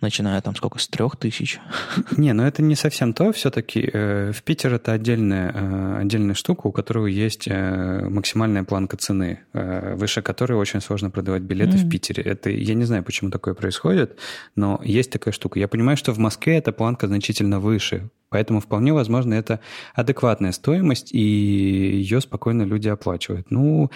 начиная 0.00 0.40
там 0.40 0.54
сколько, 0.54 0.78
с 0.78 0.88
трех 0.88 1.16
тысяч. 1.16 1.60
Не, 2.16 2.32
ну 2.32 2.42
это 2.44 2.62
не 2.62 2.74
совсем 2.74 3.12
то, 3.12 3.32
все-таки 3.32 3.88
э, 3.92 4.32
в 4.32 4.42
Питер 4.42 4.74
это 4.74 4.92
отдельная, 4.92 5.52
э, 5.54 6.00
отдельная 6.02 6.34
штука, 6.34 6.66
у 6.66 6.72
которой 6.72 7.12
есть 7.12 7.48
э, 7.48 8.08
максимальная 8.08 8.64
планка 8.64 8.96
цены, 8.96 9.40
э, 9.52 9.94
выше 9.94 10.22
которой 10.22 10.54
очень 10.54 10.80
сложно 10.80 11.10
продавать 11.10 11.42
билеты 11.42 11.76
mm-hmm. 11.76 11.86
в 11.86 11.90
Питере. 11.90 12.22
Это, 12.22 12.50
я 12.50 12.74
не 12.74 12.84
знаю, 12.84 13.02
почему 13.02 13.30
такое 13.30 13.54
происходит, 13.54 14.18
но 14.54 14.80
есть 14.84 15.10
такая 15.10 15.32
штука. 15.32 15.58
Я 15.58 15.68
понимаю, 15.68 15.96
что 15.96 16.12
в 16.12 16.18
Москве 16.18 16.58
эта 16.58 16.72
планка 16.72 17.06
значительно 17.06 17.35
выше, 17.44 18.10
поэтому 18.28 18.60
вполне 18.60 18.92
возможно 18.92 19.34
это 19.34 19.60
адекватная 19.94 20.52
стоимость, 20.52 21.12
и 21.12 21.18
ее 21.18 22.20
спокойно 22.20 22.62
люди 22.62 22.88
оплачивают. 22.88 23.50
Ну, 23.50 23.90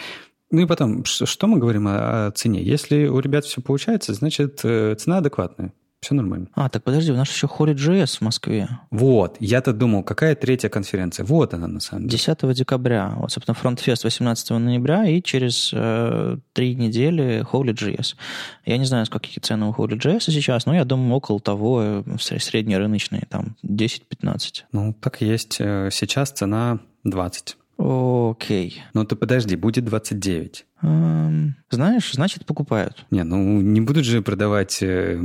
ну 0.50 0.61
и 0.61 0.66
потом, 0.66 1.04
что 1.04 1.47
мы 1.47 1.59
говорим 1.59 1.87
о, 1.88 2.26
о 2.26 2.30
цене? 2.32 2.62
Если 2.62 3.06
у 3.06 3.18
ребят 3.20 3.44
все 3.44 3.61
получается, 3.61 4.14
значит, 4.14 4.61
э, 4.64 4.94
цена 4.97 5.18
адекватная. 5.18 5.73
Все 6.00 6.14
нормально. 6.14 6.47
А, 6.54 6.71
так 6.71 6.83
подожди, 6.83 7.12
у 7.12 7.16
нас 7.16 7.28
еще 7.28 7.47
HolyJS 7.47 8.19
в 8.19 8.21
Москве. 8.23 8.69
Вот, 8.90 9.37
я-то 9.38 9.75
думал, 9.75 10.02
какая 10.02 10.35
третья 10.35 10.71
конференция? 10.71 11.26
Вот 11.26 11.52
она, 11.52 11.66
на 11.66 11.80
самом 11.80 12.09
деле. 12.09 12.16
10 12.16 12.54
декабря. 12.54 13.12
Вот, 13.16 13.33
собственно, 13.33 13.54
FrontFest 13.55 14.05
18 14.04 14.50
ноября 14.50 15.07
и 15.07 15.23
через 15.23 15.71
э, 15.75 16.38
три 16.54 16.75
недели 16.75 17.45
HolyJS. 17.52 18.17
Я 18.64 18.78
не 18.78 18.87
знаю, 18.87 19.07
какие 19.11 19.40
цены 19.40 19.66
у 19.66 19.73
Holy.js 19.73 20.21
сейчас, 20.21 20.64
но 20.64 20.75
я 20.75 20.87
думаю, 20.87 21.16
около 21.16 21.38
того, 21.38 21.83
э, 21.83 22.02
среднерыночные, 22.19 23.26
там, 23.28 23.57
10-15. 23.62 24.64
Ну, 24.73 24.95
так 24.95 25.21
есть. 25.21 25.57
Э, 25.61 25.90
сейчас 25.92 26.30
цена 26.30 26.78
20. 27.04 27.57
Окей. 27.76 28.83
Ну 28.92 29.04
ты 29.04 29.16
подожди, 29.16 29.57
будет 29.57 29.85
29. 29.87 30.66
Эм, 30.83 31.57
знаешь, 31.71 32.12
значит, 32.12 32.45
покупают. 32.45 33.07
Не, 33.11 33.25
ну 33.25 33.61
не 33.62 33.80
будут 33.80 34.04
же 34.04 34.21
продавать 34.21 34.83
э, 34.83 35.19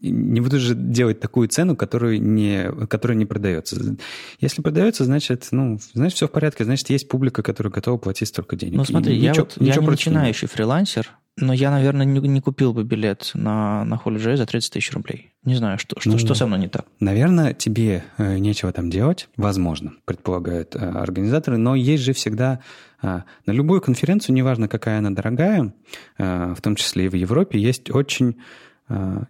не 0.00 0.40
буду 0.40 0.58
же 0.58 0.74
делать 0.74 1.20
такую 1.20 1.48
цену, 1.48 1.76
которую 1.76 2.22
не, 2.22 2.70
которая 2.86 3.16
не 3.16 3.26
продается. 3.26 3.96
Если 4.40 4.62
продается, 4.62 5.04
значит, 5.04 5.48
ну, 5.50 5.78
значит, 5.94 6.16
все 6.16 6.28
в 6.28 6.30
порядке, 6.30 6.64
значит, 6.64 6.90
есть 6.90 7.08
публика, 7.08 7.42
которая 7.42 7.72
готова 7.72 7.98
платить 7.98 8.28
столько 8.28 8.56
денег. 8.56 8.76
Ну, 8.76 8.84
смотри, 8.84 9.16
И 9.16 9.20
я, 9.20 9.30
ничего, 9.30 9.44
вот, 9.44 9.56
ничего 9.60 9.74
я 9.74 9.80
не 9.80 9.90
начинающий 9.90 10.44
нет. 10.44 10.52
фрилансер, 10.52 11.10
но 11.40 11.52
я, 11.52 11.70
наверное, 11.70 12.04
не, 12.04 12.20
не 12.20 12.40
купил 12.40 12.72
бы 12.72 12.84
билет 12.84 13.30
на, 13.34 13.84
на 13.84 13.94
HolyJS 13.94 14.36
за 14.36 14.46
30 14.46 14.72
тысяч 14.72 14.92
рублей. 14.92 15.32
Не 15.44 15.54
знаю, 15.54 15.78
что, 15.78 15.98
что, 16.00 16.10
ну, 16.10 16.18
что 16.18 16.34
со 16.34 16.46
мной 16.46 16.58
не 16.58 16.68
так. 16.68 16.86
Наверное, 17.00 17.54
тебе 17.54 18.04
э, 18.18 18.38
нечего 18.38 18.72
там 18.72 18.90
делать, 18.90 19.28
возможно, 19.36 19.92
предполагают 20.04 20.74
э, 20.74 20.78
организаторы, 20.78 21.56
но 21.56 21.74
есть 21.74 22.02
же 22.02 22.12
всегда 22.12 22.60
э, 23.02 23.22
на 23.46 23.52
любую 23.52 23.80
конференцию, 23.80 24.34
неважно, 24.34 24.68
какая 24.68 24.98
она 24.98 25.10
дорогая, 25.10 25.72
э, 26.18 26.54
в 26.56 26.60
том 26.60 26.74
числе 26.76 27.06
и 27.06 27.08
в 27.08 27.14
Европе, 27.14 27.58
есть 27.58 27.90
очень 27.90 28.36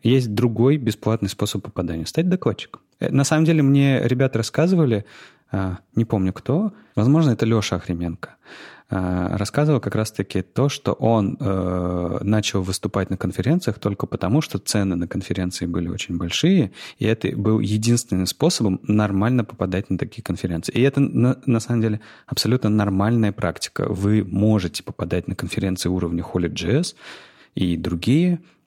есть 0.02 0.34
другой 0.34 0.76
бесплатный 0.76 1.28
способ 1.28 1.62
попадания– 1.62 2.04
стать 2.06 2.28
докладчиком. 2.28 2.80
Э, 3.00 3.10
на 3.10 3.24
самом 3.24 3.44
деле 3.44 3.62
мне 3.62 4.00
ребята 4.02 4.38
рассказывали, 4.38 5.04
а, 5.50 5.78
не 5.94 6.04
помню 6.04 6.32
кто, 6.32 6.72
возможно, 6.94 7.30
это 7.30 7.46
Леша 7.46 7.76
Охременко, 7.76 8.36
а, 8.90 9.36
рассказывал 9.38 9.80
как 9.80 9.94
раз-таки 9.94 10.42
то, 10.42 10.68
что 10.68 10.92
он 10.92 11.36
э, 11.40 12.18
начал 12.22 12.62
выступать 12.62 13.10
на 13.10 13.16
конференциях 13.16 13.78
только 13.78 14.06
потому, 14.06 14.40
что 14.40 14.58
цены 14.58 14.94
на 14.96 15.06
конференции 15.06 15.66
были 15.66 15.88
очень 15.88 16.16
большие, 16.16 16.72
и 16.98 17.06
это 17.06 17.34
был 17.34 17.60
единственным 17.60 18.26
способом 18.26 18.80
нормально 18.82 19.44
попадать 19.44 19.90
на 19.90 19.98
такие 19.98 20.22
конференции. 20.22 20.72
И 20.72 20.82
это 20.82 21.00
на, 21.00 21.38
на 21.46 21.60
самом 21.60 21.82
деле 21.82 22.00
абсолютно 22.26 22.68
нормальная 22.70 23.32
практика. 23.32 23.86
Вы 23.88 24.24
можете 24.24 24.82
попадать 24.82 25.28
на 25.28 25.34
конференции 25.34 25.88
уровня 25.88 26.22
Holy.js 26.22 26.94
и 27.54 27.76
другие– 27.76 28.40
а, 28.50 28.57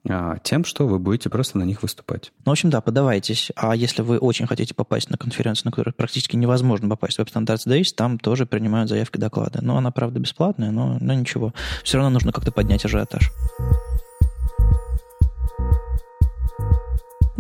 тем, 0.43 0.65
что 0.65 0.87
вы 0.87 0.99
будете 0.99 1.29
просто 1.29 1.57
на 1.57 1.63
них 1.63 1.83
выступать. 1.83 2.31
Ну, 2.45 2.51
в 2.51 2.53
общем, 2.53 2.69
да, 2.69 2.81
подавайтесь. 2.81 3.51
А 3.55 3.75
если 3.75 4.01
вы 4.01 4.17
очень 4.17 4.47
хотите 4.47 4.73
попасть 4.73 5.09
на 5.09 5.17
конференцию, 5.17 5.65
на 5.67 5.71
которую 5.71 5.93
практически 5.93 6.35
невозможно 6.35 6.89
попасть, 6.89 7.19
Web 7.19 7.31
Standards 7.31 7.67
Days, 7.67 7.93
там 7.95 8.17
тоже 8.17 8.45
принимают 8.45 8.89
заявки 8.89 9.17
доклады. 9.17 9.59
Но 9.61 9.77
она, 9.77 9.91
правда, 9.91 10.19
бесплатная, 10.19 10.71
но, 10.71 10.97
но 10.99 11.13
ничего. 11.13 11.53
Все 11.83 11.97
равно 11.97 12.09
нужно 12.09 12.31
как-то 12.31 12.51
поднять 12.51 12.83
ажиотаж. 12.85 13.31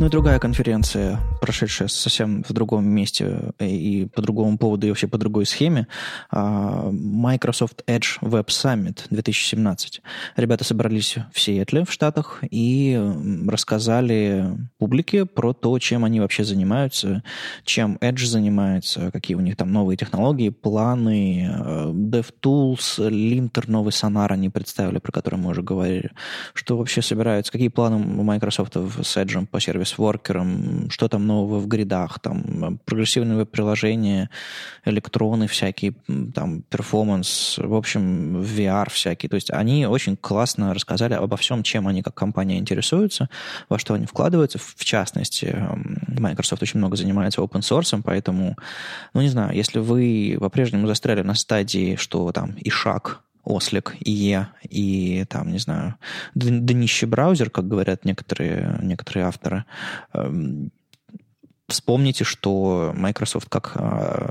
Ну 0.01 0.07
и 0.07 0.09
другая 0.09 0.39
конференция, 0.39 1.19
прошедшая 1.41 1.87
совсем 1.87 2.41
в 2.41 2.51
другом 2.53 2.87
месте 2.87 3.53
э, 3.59 3.67
и 3.67 4.07
по 4.07 4.23
другому 4.23 4.57
поводу, 4.57 4.87
и 4.87 4.89
вообще 4.89 5.05
по 5.05 5.19
другой 5.19 5.45
схеме, 5.45 5.85
а, 6.31 6.89
Microsoft 6.91 7.83
Edge 7.85 8.19
Web 8.21 8.47
Summit 8.47 9.01
2017. 9.11 10.01
Ребята 10.37 10.63
собрались 10.63 11.17
в 11.31 11.39
Сиэтле, 11.39 11.85
в 11.85 11.91
Штатах, 11.91 12.39
и 12.49 12.99
рассказали 13.47 14.57
публике 14.79 15.27
про 15.27 15.53
то, 15.53 15.77
чем 15.77 16.03
они 16.03 16.19
вообще 16.19 16.45
занимаются, 16.45 17.21
чем 17.63 17.99
Edge 18.01 18.25
занимается, 18.25 19.11
какие 19.11 19.37
у 19.37 19.41
них 19.41 19.55
там 19.55 19.71
новые 19.71 19.97
технологии, 19.97 20.49
планы, 20.49 21.47
э, 21.47 21.91
DevTools, 21.91 23.07
Linter, 23.07 23.65
новый 23.67 23.91
Sonar 23.91 24.29
они 24.31 24.49
представили, 24.49 24.97
про 24.97 25.11
который 25.11 25.35
мы 25.35 25.51
уже 25.51 25.61
говорили, 25.61 26.09
что 26.55 26.75
вообще 26.75 27.03
собираются, 27.03 27.51
какие 27.51 27.67
планы 27.67 27.97
у 27.97 28.23
Microsoft 28.23 28.75
с 28.75 29.17
Edge 29.17 29.45
по 29.45 29.59
сервису 29.59 29.90
с 29.91 29.97
воркером, 29.97 30.89
что 30.89 31.07
там 31.07 31.27
нового 31.27 31.59
в 31.59 31.67
гридах, 31.67 32.19
там 32.19 32.79
прогрессивные 32.85 33.45
приложения, 33.45 34.29
электроны 34.85 35.47
всякие, 35.47 35.93
там 36.33 36.61
перформанс, 36.63 37.57
в 37.57 37.73
общем, 37.73 38.41
VR 38.41 38.89
всякие. 38.89 39.29
То 39.29 39.35
есть 39.35 39.51
они 39.51 39.85
очень 39.85 40.15
классно 40.17 40.73
рассказали 40.73 41.13
обо 41.13 41.37
всем, 41.37 41.63
чем 41.63 41.87
они 41.87 42.01
как 42.01 42.15
компания 42.15 42.57
интересуются, 42.57 43.29
во 43.69 43.77
что 43.77 43.93
они 43.93 44.05
вкладываются. 44.05 44.59
В 44.59 44.83
частности, 44.83 45.55
Microsoft 46.07 46.63
очень 46.63 46.79
много 46.79 46.95
занимается 46.95 47.41
open 47.41 47.61
source, 47.61 48.01
поэтому, 48.03 48.57
ну 49.13 49.21
не 49.21 49.29
знаю, 49.29 49.55
если 49.55 49.79
вы 49.79 50.37
по-прежнему 50.39 50.87
застряли 50.87 51.21
на 51.21 51.35
стадии, 51.35 51.95
что 51.95 52.31
там 52.31 52.53
и 52.53 52.69
шаг 52.69 53.21
Ослик, 53.51 53.95
ИЕ 53.99 54.49
и 54.63 55.25
там, 55.29 55.51
не 55.51 55.59
знаю, 55.59 55.95
днище 56.35 57.05
браузер, 57.05 57.49
как 57.49 57.67
говорят 57.67 58.05
некоторые, 58.05 58.79
некоторые 58.81 59.25
авторы. 59.25 59.65
Эм, 60.13 60.71
вспомните, 61.67 62.23
что 62.23 62.93
Microsoft 62.95 63.49
как, 63.49 63.73
э, 63.75 64.29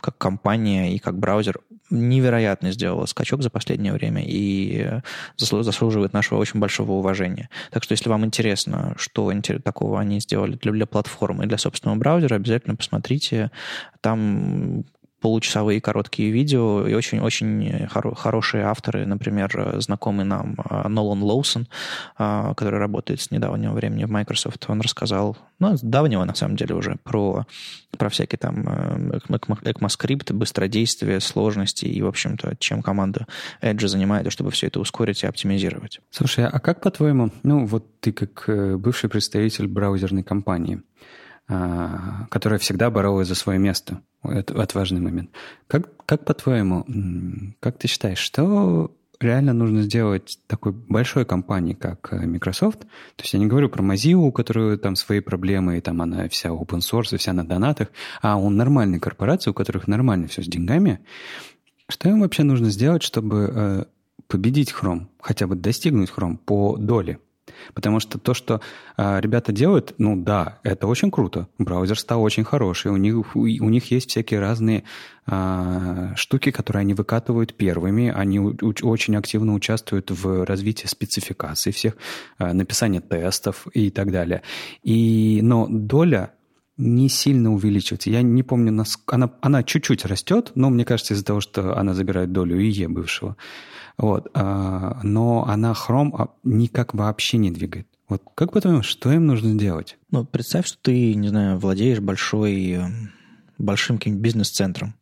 как 0.00 0.18
компания 0.18 0.94
и 0.94 0.98
как 0.98 1.18
браузер 1.18 1.60
невероятно 1.90 2.72
сделала 2.72 3.06
скачок 3.06 3.42
за 3.42 3.50
последнее 3.50 3.92
время 3.92 4.22
и 4.24 5.00
заслуживает 5.36 6.12
нашего 6.12 6.38
очень 6.38 6.60
большого 6.60 6.92
уважения. 6.92 7.50
Так 7.70 7.82
что, 7.82 7.92
если 7.92 8.08
вам 8.08 8.24
интересно, 8.24 8.94
что 8.96 9.32
такого 9.64 10.00
они 10.00 10.20
сделали 10.20 10.56
для, 10.56 10.72
для 10.72 10.86
платформы 10.86 11.44
и 11.44 11.48
для 11.48 11.58
собственного 11.58 11.98
браузера, 11.98 12.36
обязательно 12.36 12.76
посмотрите. 12.76 13.50
Там 14.00 14.84
получасовые 15.20 15.80
короткие 15.80 16.30
видео 16.30 16.86
и 16.86 16.94
очень-очень 16.94 17.86
хоро- 17.86 18.14
хорошие 18.14 18.64
авторы, 18.64 19.06
например, 19.06 19.76
знакомый 19.80 20.24
нам 20.24 20.56
а, 20.64 20.88
Нолан 20.88 21.22
Лоусон, 21.22 21.68
который 22.16 22.78
работает 22.78 23.20
с 23.20 23.30
недавнего 23.30 23.72
времени 23.72 24.04
в 24.04 24.10
Microsoft, 24.10 24.64
он 24.68 24.80
рассказал, 24.80 25.36
ну, 25.58 25.76
с 25.76 25.80
давнего, 25.80 26.24
на 26.24 26.34
самом 26.34 26.56
деле, 26.56 26.74
уже 26.74 26.96
про, 27.02 27.46
про 27.96 28.08
всякие 28.08 28.38
там 28.38 28.66
э, 28.66 29.18
ECMAScript, 29.28 30.32
быстродействие, 30.32 31.20
сложности 31.20 31.84
и, 31.84 32.02
в 32.02 32.06
общем-то, 32.06 32.56
чем 32.58 32.82
команда 32.82 33.26
Edge 33.62 33.86
занимается, 33.86 34.30
чтобы 34.30 34.50
все 34.50 34.68
это 34.68 34.80
ускорить 34.80 35.22
и 35.22 35.26
оптимизировать. 35.26 36.00
Слушай, 36.10 36.46
а 36.46 36.58
как, 36.60 36.80
по-твоему, 36.80 37.30
ну, 37.42 37.66
вот 37.66 38.00
ты 38.00 38.12
как 38.12 38.44
э, 38.48 38.76
бывший 38.76 39.10
представитель 39.10 39.68
браузерной 39.68 40.22
компании, 40.22 40.82
а, 41.48 42.26
которая 42.30 42.58
всегда 42.58 42.90
боролась 42.90 43.28
за 43.28 43.34
свое 43.34 43.58
место. 43.58 44.00
Это, 44.22 44.54
это 44.54 44.78
важный 44.78 45.00
момент. 45.00 45.30
Как, 45.66 46.04
как 46.04 46.24
по-твоему, 46.24 46.84
как 47.60 47.78
ты 47.78 47.88
считаешь, 47.88 48.18
что 48.18 48.90
реально 49.20 49.52
нужно 49.52 49.82
сделать 49.82 50.38
такой 50.46 50.72
большой 50.72 51.24
компании, 51.24 51.74
как 51.74 52.12
э, 52.12 52.26
Microsoft. 52.26 52.80
То 52.80 53.22
есть 53.22 53.32
я 53.32 53.38
не 53.38 53.46
говорю 53.46 53.68
про 53.68 53.82
Mozilla, 53.82 54.14
у 54.14 54.32
которой 54.32 54.78
там 54.78 54.96
свои 54.96 55.20
проблемы, 55.20 55.78
и 55.78 55.80
там 55.80 56.00
она 56.00 56.28
вся 56.28 56.48
open 56.50 56.78
source, 56.78 57.16
вся 57.16 57.32
на 57.32 57.44
донатах, 57.44 57.88
а 58.22 58.36
у 58.36 58.48
нормальной 58.50 58.98
корпорации, 58.98 59.50
у 59.50 59.54
которых 59.54 59.88
нормально 59.88 60.26
все 60.26 60.42
с 60.42 60.46
деньгами. 60.46 61.00
Что 61.88 62.08
им 62.08 62.20
вообще 62.20 62.44
нужно 62.44 62.70
сделать, 62.70 63.02
чтобы 63.02 63.50
э, 63.52 63.84
победить 64.26 64.72
Chrome, 64.72 65.06
хотя 65.20 65.46
бы 65.46 65.54
достигнуть 65.54 66.10
Chrome 66.10 66.38
по 66.38 66.76
доле? 66.78 67.18
Потому 67.74 68.00
что 68.00 68.18
то, 68.18 68.34
что 68.34 68.60
э, 68.96 69.20
ребята 69.20 69.52
делают, 69.52 69.94
ну 69.98 70.16
да, 70.16 70.58
это 70.62 70.86
очень 70.86 71.10
круто. 71.10 71.48
Браузер 71.58 71.98
стал 71.98 72.22
очень 72.22 72.44
хороший. 72.44 72.90
У 72.90 72.96
них, 72.96 73.36
у, 73.36 73.40
у 73.40 73.68
них 73.68 73.90
есть 73.90 74.10
всякие 74.10 74.40
разные 74.40 74.84
э, 75.26 76.12
штуки, 76.16 76.50
которые 76.50 76.82
они 76.82 76.94
выкатывают 76.94 77.54
первыми. 77.54 78.12
Они 78.14 78.38
у, 78.38 78.54
очень 78.82 79.16
активно 79.16 79.54
участвуют 79.54 80.10
в 80.10 80.44
развитии 80.44 80.86
спецификаций 80.86 81.72
всех, 81.72 81.96
э, 82.38 82.52
написании 82.52 83.00
тестов 83.00 83.66
и 83.72 83.90
так 83.90 84.10
далее. 84.10 84.42
И, 84.82 85.40
но 85.42 85.66
доля 85.68 86.32
не 86.80 87.08
сильно 87.10 87.52
увеличивается. 87.52 88.10
Я 88.10 88.22
не 88.22 88.42
помню, 88.42 88.72
нас, 88.72 88.98
она, 89.06 89.30
она 89.42 89.62
чуть-чуть 89.62 90.06
растет, 90.06 90.52
но 90.54 90.70
мне 90.70 90.84
кажется, 90.84 91.14
из-за 91.14 91.24
того, 91.24 91.40
что 91.40 91.76
она 91.76 91.92
забирает 91.94 92.32
долю 92.32 92.58
ИЕ 92.58 92.88
бывшего. 92.88 93.36
Вот. 94.00 94.28
А, 94.32 94.98
но 95.02 95.44
она 95.46 95.72
Chrome 95.72 96.10
а, 96.16 96.28
никак 96.42 96.94
вообще 96.94 97.36
не 97.36 97.50
двигает. 97.50 97.86
Вот 98.08 98.22
как 98.34 98.52
по-твоему, 98.52 98.82
что 98.82 99.12
им 99.12 99.26
нужно 99.26 99.58
делать? 99.58 99.98
Ну, 100.10 100.24
представь, 100.24 100.66
что 100.66 100.78
ты, 100.80 101.14
не 101.14 101.28
знаю, 101.28 101.58
владеешь 101.58 102.00
большой, 102.00 102.70
эм, 102.70 103.10
большим 103.58 103.98
каким-нибудь 103.98 104.24
бизнес-центром. 104.24 104.94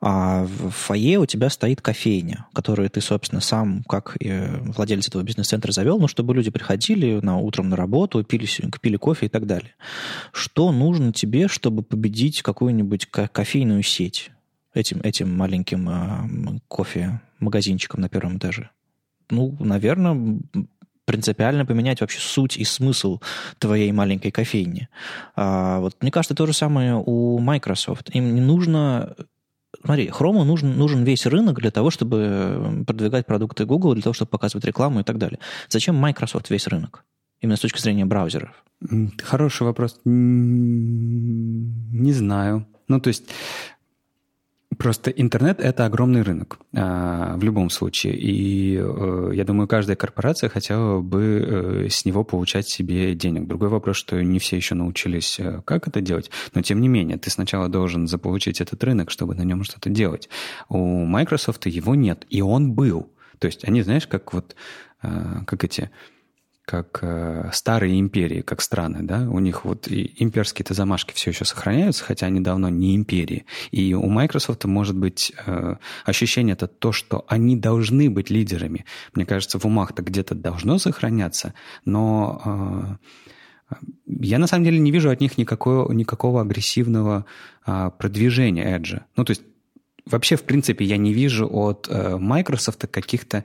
А 0.00 0.44
в 0.44 0.70
фойе 0.70 1.18
у 1.18 1.26
тебя 1.26 1.50
стоит 1.50 1.82
кофейня, 1.82 2.46
которую 2.54 2.88
ты, 2.88 3.00
собственно, 3.00 3.40
сам, 3.40 3.82
как 3.82 4.16
владелец 4.76 5.08
этого 5.08 5.22
бизнес-центра, 5.22 5.72
завел, 5.72 5.98
ну, 5.98 6.06
чтобы 6.06 6.32
люди 6.32 6.50
приходили 6.50 7.20
на, 7.20 7.38
утром 7.38 7.68
на 7.68 7.76
работу, 7.76 8.22
пили, 8.24 8.46
пили 8.80 8.96
кофе 8.96 9.26
и 9.26 9.28
так 9.28 9.46
далее. 9.46 9.74
Что 10.32 10.70
нужно 10.72 11.12
тебе, 11.12 11.48
чтобы 11.48 11.82
победить 11.82 12.40
какую-нибудь 12.40 13.06
кофейную 13.06 13.82
сеть? 13.82 14.30
этим, 14.74 15.00
этим 15.02 15.36
маленьким 15.36 15.88
э, 15.88 16.60
кофе-магазинчиком 17.40 18.00
на 18.00 18.08
первом 18.08 18.38
этаже? 18.38 18.70
Ну, 19.30 19.56
наверное, 19.60 20.38
принципиально 21.04 21.66
поменять 21.66 22.00
вообще 22.00 22.20
суть 22.20 22.56
и 22.56 22.64
смысл 22.64 23.20
твоей 23.58 23.92
маленькой 23.92 24.30
кофейни. 24.30 24.88
А, 25.34 25.80
вот 25.80 25.96
мне 26.00 26.10
кажется, 26.10 26.34
то 26.34 26.46
же 26.46 26.52
самое 26.52 27.02
у 27.04 27.38
Microsoft. 27.38 28.10
Им 28.14 28.34
не 28.34 28.40
нужно 28.40 29.14
Смотри, 29.84 30.08
Chrome 30.08 30.44
нужен, 30.44 30.76
нужен 30.76 31.04
весь 31.04 31.26
рынок 31.26 31.60
для 31.60 31.70
того, 31.70 31.90
чтобы 31.90 32.84
продвигать 32.86 33.24
продукты 33.24 33.64
Google, 33.64 33.94
для 33.94 34.02
того, 34.02 34.12
чтобы 34.12 34.28
показывать 34.28 34.64
рекламу 34.64 35.00
и 35.00 35.02
так 35.04 35.16
далее. 35.16 35.38
Зачем 35.68 35.94
Microsoft 35.94 36.50
весь 36.50 36.66
рынок? 36.66 37.04
Именно 37.40 37.56
с 37.56 37.60
точки 37.60 37.80
зрения 37.80 38.04
браузеров. 38.04 38.64
Хороший 39.22 39.62
вопрос. 39.62 39.98
Не 40.04 42.12
знаю. 42.12 42.66
Ну, 42.88 43.00
то 43.00 43.08
есть 43.08 43.30
Просто 44.80 45.10
интернет— 45.10 45.60
это 45.60 45.84
огромный 45.84 46.22
рынок 46.22 46.58
а, 46.74 47.36
в 47.36 47.44
любом 47.44 47.68
случае. 47.68 48.14
И 48.16 48.78
э, 48.80 49.30
я 49.34 49.44
думаю, 49.44 49.68
каждая 49.68 49.94
корпорация 49.94 50.48
хотела 50.48 51.02
бы 51.02 51.84
э, 51.84 51.88
с 51.90 52.06
него 52.06 52.24
получать 52.24 52.66
себе 52.66 53.14
денег. 53.14 53.46
Другой 53.46 53.68
вопрос, 53.68 53.98
что 53.98 54.24
не 54.24 54.38
все 54.38 54.56
еще 54.56 54.74
научились, 54.74 55.38
э, 55.38 55.60
как 55.66 55.86
это 55.86 56.00
делать. 56.00 56.30
Но 56.54 56.62
тем 56.62 56.80
не 56.80 56.88
менее, 56.88 57.18
ты 57.18 57.28
сначала 57.28 57.68
должен 57.68 58.06
заполучить 58.06 58.62
этот 58.62 58.82
рынок, 58.82 59.10
чтобы 59.10 59.34
на 59.34 59.42
нем 59.42 59.64
что-то 59.64 59.90
делать. 59.90 60.30
У 60.70 61.04
Microsoft 61.04 61.66
его 61.66 61.94
нет, 61.94 62.24
и 62.30 62.40
он 62.40 62.72
был. 62.72 63.10
То 63.38 63.48
есть 63.48 63.68
они, 63.68 63.82
знаешь, 63.82 64.06
как 64.06 64.32
вот, 64.32 64.56
как 65.02 65.62
эти 65.62 65.90
как 66.70 67.00
э, 67.02 67.50
старые 67.52 67.98
империи, 67.98 68.42
как 68.42 68.60
страны, 68.60 69.00
да, 69.02 69.28
у 69.28 69.40
них 69.40 69.64
вот 69.64 69.88
имперские-то 69.88 70.72
замашки 70.72 71.12
все 71.14 71.30
еще 71.30 71.44
сохраняются, 71.44 72.04
хотя 72.04 72.26
они 72.26 72.38
давно 72.38 72.68
не 72.68 72.94
империи. 72.94 73.44
И 73.72 73.92
у 73.92 74.06
Microsoft 74.08 74.64
может 74.66 74.96
быть 74.96 75.32
э, 75.46 75.76
ощущение 76.04 76.52
это 76.52 76.68
то, 76.68 76.92
что 76.92 77.24
они 77.26 77.56
должны 77.56 78.08
быть 78.08 78.30
лидерами. 78.30 78.84
Мне 79.14 79.26
кажется, 79.26 79.58
в 79.58 79.64
умах-то 79.64 80.02
где-то 80.02 80.36
должно 80.36 80.78
сохраняться, 80.78 81.54
но 81.84 82.40
э, 83.70 83.76
я 84.06 84.38
на 84.38 84.46
самом 84.46 84.64
деле 84.64 84.78
не 84.78 84.92
вижу 84.92 85.10
от 85.10 85.20
них 85.20 85.38
никакого, 85.38 85.92
никакого 85.92 86.40
агрессивного 86.40 87.24
э, 87.66 87.90
продвижения 87.98 88.78
Edge. 88.78 89.00
Ну, 89.16 89.24
то 89.24 89.32
есть 89.32 89.42
вообще, 90.06 90.36
в 90.36 90.44
принципе, 90.44 90.84
я 90.84 90.98
не 90.98 91.12
вижу 91.12 91.48
от 91.50 91.88
э, 91.90 92.16
Microsoft 92.16 92.86
каких-то 92.86 93.44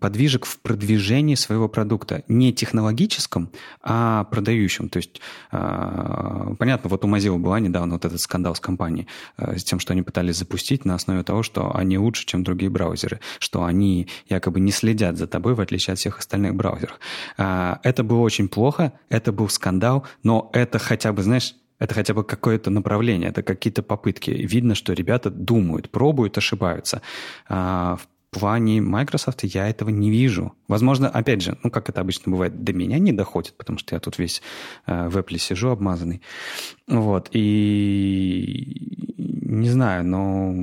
подвижек 0.00 0.46
в 0.46 0.60
продвижении 0.60 1.34
своего 1.34 1.68
продукта. 1.68 2.22
Не 2.28 2.52
технологическом, 2.52 3.50
а 3.82 4.24
продающем. 4.24 4.88
То 4.88 4.98
есть, 4.98 5.20
а, 5.50 6.54
понятно, 6.58 6.88
вот 6.88 7.04
у 7.04 7.08
Mozilla 7.08 7.36
была 7.36 7.58
недавно 7.58 7.94
вот 7.94 8.04
этот 8.04 8.20
скандал 8.20 8.54
с 8.54 8.60
компанией, 8.60 9.08
а, 9.36 9.58
с 9.58 9.64
тем, 9.64 9.80
что 9.80 9.92
они 9.92 10.02
пытались 10.02 10.36
запустить 10.36 10.84
на 10.84 10.94
основе 10.94 11.24
того, 11.24 11.42
что 11.42 11.74
они 11.74 11.98
лучше, 11.98 12.26
чем 12.26 12.44
другие 12.44 12.70
браузеры, 12.70 13.20
что 13.40 13.64
они 13.64 14.08
якобы 14.28 14.60
не 14.60 14.70
следят 14.70 15.16
за 15.16 15.26
тобой, 15.26 15.54
в 15.54 15.60
отличие 15.60 15.94
от 15.94 15.98
всех 15.98 16.18
остальных 16.20 16.54
браузеров. 16.54 17.00
Это 17.36 18.04
было 18.04 18.20
очень 18.20 18.48
плохо, 18.48 18.92
это 19.08 19.32
был 19.32 19.48
скандал, 19.48 20.06
но 20.22 20.50
это 20.52 20.78
хотя 20.78 21.12
бы, 21.12 21.22
знаешь, 21.22 21.54
это 21.78 21.94
хотя 21.94 22.14
бы 22.14 22.22
какое-то 22.24 22.70
направление, 22.70 23.30
это 23.30 23.42
какие-то 23.42 23.82
попытки. 23.82 24.30
Видно, 24.30 24.74
что 24.74 24.92
ребята 24.92 25.30
думают, 25.30 25.90
пробуют, 25.90 26.38
ошибаются. 26.38 27.02
В 27.48 28.00
плане 28.30 28.80
Microsoft 28.80 29.44
я 29.44 29.68
этого 29.68 29.90
не 29.90 30.10
вижу. 30.10 30.54
Возможно, 30.68 31.08
опять 31.08 31.42
же, 31.42 31.58
ну, 31.62 31.70
как 31.70 31.88
это 31.88 32.00
обычно 32.00 32.32
бывает, 32.32 32.62
до 32.62 32.72
меня 32.72 32.98
не 32.98 33.12
доходит, 33.12 33.54
потому 33.56 33.78
что 33.78 33.94
я 33.94 34.00
тут 34.00 34.18
весь 34.18 34.42
э, 34.86 35.08
в 35.08 35.18
Apple 35.18 35.38
сижу 35.38 35.70
обмазанный. 35.70 36.22
Вот, 36.86 37.28
и 37.32 39.16
не 39.16 39.68
знаю, 39.68 40.04
но 40.06 40.54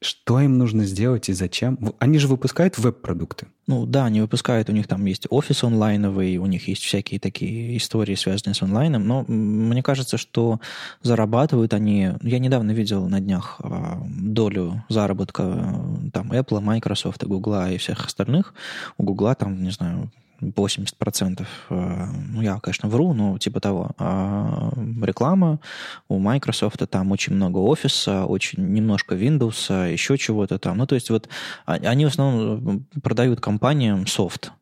что 0.00 0.40
им 0.40 0.58
нужно 0.58 0.84
сделать 0.84 1.28
и 1.28 1.32
зачем? 1.32 1.78
Они 1.98 2.18
же 2.18 2.28
выпускают 2.28 2.78
веб-продукты. 2.78 3.46
Ну 3.66 3.84
да, 3.84 4.04
они 4.04 4.20
выпускают, 4.20 4.68
у 4.68 4.72
них 4.72 4.86
там 4.86 5.04
есть 5.06 5.26
офис 5.30 5.64
онлайновый, 5.64 6.36
у 6.36 6.46
них 6.46 6.68
есть 6.68 6.82
всякие 6.82 7.18
такие 7.18 7.76
истории, 7.76 8.14
связанные 8.14 8.54
с 8.54 8.62
онлайном, 8.62 9.06
но 9.06 9.24
мне 9.26 9.82
кажется, 9.82 10.18
что 10.18 10.60
зарабатывают 11.02 11.74
они... 11.74 12.12
Я 12.22 12.38
недавно 12.38 12.70
видел 12.70 13.08
на 13.08 13.20
днях 13.20 13.56
а, 13.60 14.00
долю 14.08 14.84
заработка 14.88 15.42
э, 15.42 16.10
там 16.12 16.32
Apple, 16.32 16.60
Microsoft, 16.60 17.24
Google 17.24 17.66
и 17.66 17.78
всех 17.78 18.06
остальных. 18.06 18.54
У 18.98 19.02
Google 19.02 19.34
там, 19.34 19.62
не 19.62 19.70
знаю, 19.70 20.10
80%, 20.40 21.46
э, 21.70 22.06
ну, 22.28 22.42
я, 22.42 22.58
конечно, 22.58 22.88
вру, 22.88 23.12
но 23.12 23.38
типа 23.38 23.60
того, 23.60 23.90
а 23.98 24.72
реклама 25.02 25.60
у 26.08 26.18
Microsoft, 26.18 26.82
там 26.90 27.12
очень 27.12 27.34
много 27.34 27.58
офиса, 27.58 28.24
очень 28.24 28.72
немножко 28.72 29.14
Windows, 29.14 29.90
еще 29.92 30.18
чего-то 30.18 30.58
там. 30.58 30.78
Ну, 30.78 30.86
то 30.86 30.94
есть 30.94 31.10
вот 31.10 31.28
а, 31.64 31.74
они 31.74 32.04
в 32.04 32.08
основном 32.08 32.86
продают 33.02 33.40
компаниям 33.40 34.06
софт, 34.06 34.52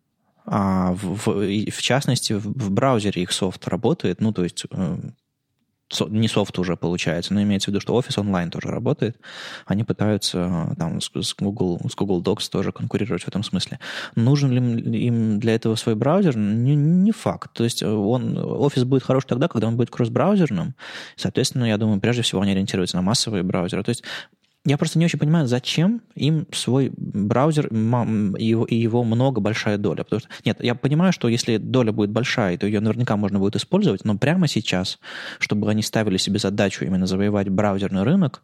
а 0.46 0.92
в, 0.92 1.26
в, 1.26 1.70
в 1.70 1.82
частности, 1.82 2.34
в, 2.34 2.46
в 2.46 2.70
браузере 2.70 3.22
их 3.22 3.32
софт 3.32 3.66
работает, 3.68 4.20
ну, 4.20 4.32
то 4.32 4.44
есть 4.44 4.66
не 6.08 6.28
софт 6.28 6.58
уже 6.58 6.76
получается, 6.76 7.34
но 7.34 7.42
имеется 7.42 7.66
в 7.66 7.68
виду, 7.68 7.80
что 7.80 7.94
офис 7.94 8.18
онлайн 8.18 8.50
тоже 8.50 8.68
работает. 8.68 9.16
Они 9.66 9.84
пытаются 9.84 10.68
э, 10.70 10.74
там 10.76 11.00
с, 11.00 11.10
с, 11.14 11.34
Google, 11.34 11.80
с 11.88 11.94
Google 11.94 12.22
Docs 12.22 12.50
тоже 12.50 12.72
конкурировать 12.72 13.22
в 13.22 13.28
этом 13.28 13.42
смысле. 13.42 13.78
Нужен 14.16 14.50
ли 14.50 15.06
им 15.06 15.40
для 15.40 15.54
этого 15.54 15.74
свой 15.76 15.94
браузер? 15.94 16.36
Не, 16.36 16.74
не 16.74 17.12
факт. 17.12 17.52
То 17.52 17.64
есть 17.64 17.82
э, 17.82 17.88
он, 17.88 18.36
офис 18.38 18.84
будет 18.84 19.02
хорош 19.02 19.24
тогда, 19.24 19.48
когда 19.48 19.68
он 19.68 19.76
будет 19.76 19.90
кросс-браузерным. 19.90 20.74
Соответственно, 21.16 21.64
я 21.64 21.78
думаю, 21.78 22.00
прежде 22.00 22.22
всего 22.22 22.40
они 22.40 22.52
ориентируются 22.52 22.96
на 22.96 23.02
массовые 23.02 23.42
браузеры. 23.42 23.82
То 23.82 23.90
есть 23.90 24.04
я 24.66 24.78
просто 24.78 24.98
не 24.98 25.04
очень 25.04 25.18
понимаю, 25.18 25.46
зачем 25.46 26.00
им 26.14 26.46
свой 26.52 26.90
браузер 26.96 27.66
и 27.66 28.76
его, 28.76 29.04
много, 29.04 29.40
большая 29.40 29.76
доля. 29.76 30.04
Потому 30.04 30.20
что, 30.20 30.28
нет, 30.44 30.62
я 30.64 30.74
понимаю, 30.74 31.12
что 31.12 31.28
если 31.28 31.58
доля 31.58 31.92
будет 31.92 32.10
большая, 32.10 32.56
то 32.56 32.66
ее 32.66 32.80
наверняка 32.80 33.16
можно 33.16 33.38
будет 33.38 33.56
использовать, 33.56 34.04
но 34.04 34.16
прямо 34.16 34.48
сейчас, 34.48 34.98
чтобы 35.38 35.70
они 35.70 35.82
ставили 35.82 36.16
себе 36.16 36.38
задачу 36.38 36.84
именно 36.84 37.06
завоевать 37.06 37.50
браузерный 37.50 38.04
рынок, 38.04 38.42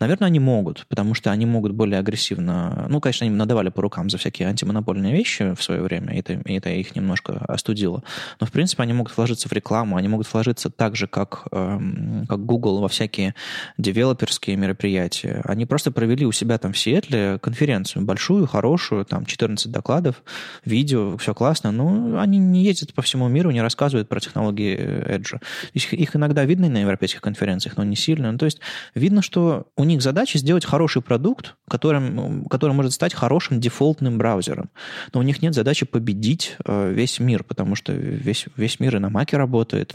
наверное, 0.00 0.26
они 0.26 0.40
могут, 0.40 0.86
потому 0.88 1.14
что 1.14 1.30
они 1.30 1.46
могут 1.46 1.72
более 1.72 2.00
агрессивно... 2.00 2.86
Ну, 2.88 3.00
конечно, 3.00 3.26
они 3.26 3.34
надавали 3.36 3.68
по 3.68 3.82
рукам 3.82 4.10
за 4.10 4.18
всякие 4.18 4.48
антимонопольные 4.48 5.12
вещи 5.12 5.54
в 5.54 5.62
свое 5.62 5.82
время, 5.82 6.14
и 6.14 6.18
это, 6.18 6.32
и 6.32 6.54
это 6.54 6.70
их 6.70 6.96
немножко 6.96 7.44
остудило. 7.46 8.02
Но, 8.40 8.46
в 8.46 8.50
принципе, 8.50 8.82
они 8.82 8.92
могут 8.92 9.16
вложиться 9.16 9.48
в 9.48 9.52
рекламу, 9.52 9.96
они 9.96 10.08
могут 10.08 10.32
вложиться 10.32 10.70
так 10.70 10.96
же, 10.96 11.06
как, 11.06 11.46
эм, 11.52 12.26
как 12.28 12.44
Google 12.44 12.80
во 12.80 12.88
всякие 12.88 13.34
девелоперские 13.78 14.56
мероприятия. 14.56 15.42
Они 15.44 15.59
они 15.60 15.66
просто 15.66 15.90
провели 15.90 16.24
у 16.24 16.32
себя 16.32 16.56
там 16.56 16.72
в 16.72 16.78
Сиэтле 16.78 17.38
конференцию 17.38 18.02
большую, 18.02 18.46
хорошую, 18.46 19.04
там 19.04 19.26
14 19.26 19.70
докладов, 19.70 20.22
видео, 20.64 21.18
все 21.18 21.34
классно, 21.34 21.70
но 21.70 22.18
они 22.18 22.38
не 22.38 22.64
ездят 22.64 22.94
по 22.94 23.02
всему 23.02 23.28
миру, 23.28 23.50
не 23.50 23.60
рассказывают 23.60 24.08
про 24.08 24.20
технологии 24.20 24.74
Edge. 24.74 25.38
Их, 25.74 25.92
их 25.92 26.16
иногда 26.16 26.46
видно 26.46 26.70
на 26.70 26.78
европейских 26.78 27.20
конференциях, 27.20 27.76
но 27.76 27.84
не 27.84 27.94
сильно. 27.94 28.32
Ну, 28.32 28.38
то 28.38 28.46
есть 28.46 28.60
видно, 28.94 29.20
что 29.20 29.66
у 29.76 29.84
них 29.84 30.00
задача 30.00 30.38
сделать 30.38 30.64
хороший 30.64 31.02
продукт, 31.02 31.56
которым, 31.68 32.46
который 32.46 32.72
может 32.72 32.94
стать 32.94 33.12
хорошим 33.12 33.60
дефолтным 33.60 34.16
браузером. 34.16 34.70
Но 35.12 35.20
у 35.20 35.22
них 35.22 35.42
нет 35.42 35.54
задачи 35.54 35.84
победить 35.84 36.56
э, 36.64 36.90
весь 36.90 37.20
мир, 37.20 37.44
потому 37.44 37.74
что 37.74 37.92
весь, 37.92 38.46
весь 38.56 38.80
мир 38.80 38.96
и 38.96 38.98
на 38.98 39.10
Маке 39.10 39.36
работает, 39.36 39.94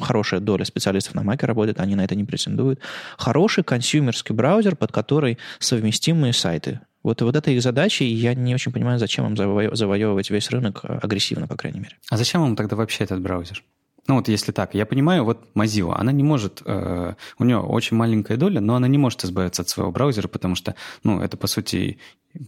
хорошая 0.00 0.38
доля 0.38 0.64
специалистов 0.64 1.16
на 1.16 1.24
Маке 1.24 1.46
работает, 1.46 1.80
они 1.80 1.96
на 1.96 2.04
это 2.04 2.14
не 2.14 2.22
претендуют. 2.22 2.78
Хороший 3.18 3.64
консюмерский 3.64 4.36
браузер, 4.36 4.76
под 4.76 4.92
которой 5.00 5.38
совместимые 5.58 6.32
сайты. 6.32 6.80
Вот, 7.02 7.22
вот 7.22 7.34
это 7.34 7.50
их 7.50 7.62
задача, 7.62 8.04
и 8.04 8.12
я 8.12 8.34
не 8.34 8.54
очень 8.54 8.72
понимаю, 8.72 8.98
зачем 8.98 9.26
им 9.26 9.34
заво- 9.34 9.74
завоевывать 9.74 10.30
весь 10.30 10.50
рынок 10.50 10.80
э, 10.82 10.98
агрессивно, 11.02 11.46
по 11.46 11.56
крайней 11.56 11.80
мере. 11.80 11.96
А 12.10 12.16
зачем 12.18 12.44
им 12.44 12.56
тогда 12.56 12.76
вообще 12.76 13.04
этот 13.04 13.20
браузер? 13.22 13.64
Ну 14.06 14.16
вот 14.16 14.28
если 14.28 14.52
так, 14.52 14.74
я 14.74 14.84
понимаю, 14.86 15.24
вот 15.24 15.38
Mozilla, 15.54 15.94
она 15.96 16.12
не 16.12 16.22
может, 16.22 16.62
э, 16.64 17.14
у 17.38 17.44
нее 17.44 17.58
очень 17.58 17.96
маленькая 17.96 18.36
доля, 18.36 18.60
но 18.60 18.74
она 18.74 18.88
не 18.88 18.98
может 18.98 19.24
избавиться 19.24 19.62
от 19.62 19.68
своего 19.68 19.92
браузера, 19.92 20.28
потому 20.28 20.56
что, 20.56 20.74
ну, 21.04 21.20
это, 21.20 21.36
по 21.36 21.46
сути, 21.46 21.98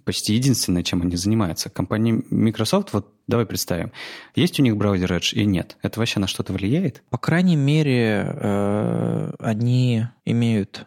почти 0.05 0.35
единственное, 0.35 0.83
чем 0.83 1.03
они 1.03 1.17
занимаются. 1.17 1.71
Компания 1.71 2.23
Microsoft, 2.31 2.93
вот 2.93 3.12
давай 3.27 3.47
представим, 3.47 3.93
есть 4.35 4.59
у 4.61 4.62
них 4.62 4.77
браузер 4.77 5.12
Edge 5.12 5.35
и 5.35 5.45
нет? 5.45 5.77
Это 5.83 6.01
вообще 6.01 6.21
на 6.21 6.27
что-то 6.27 6.53
влияет? 6.53 7.03
По 7.11 7.19
крайней 7.19 7.57
мере, 7.57 8.27
э, 8.27 9.33
они 9.38 10.07
имеют 10.25 10.87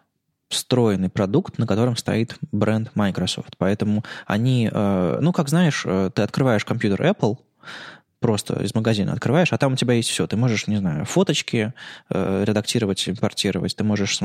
встроенный 0.50 1.10
продукт, 1.10 1.58
на 1.58 1.68
котором 1.68 1.98
стоит 1.98 2.36
бренд 2.52 2.92
Microsoft. 2.96 3.56
Поэтому 3.58 4.04
они, 4.26 4.70
э, 4.72 5.18
ну, 5.22 5.34
как 5.34 5.50
знаешь, 5.50 5.84
э, 5.86 6.12
ты 6.14 6.22
открываешь 6.22 6.66
компьютер 6.66 7.02
Apple, 7.02 7.38
просто 8.20 8.64
из 8.64 8.74
магазина 8.74 9.14
открываешь, 9.14 9.54
а 9.54 9.58
там 9.58 9.74
у 9.74 9.76
тебя 9.76 9.94
есть 9.94 10.10
все. 10.10 10.26
Ты 10.26 10.36
можешь, 10.36 10.66
не 10.66 10.78
знаю, 10.78 11.06
фоточки 11.06 11.74
э, 12.10 12.44
редактировать, 12.46 13.08
импортировать, 13.08 13.76
ты 13.76 13.84
можешь 13.84 14.20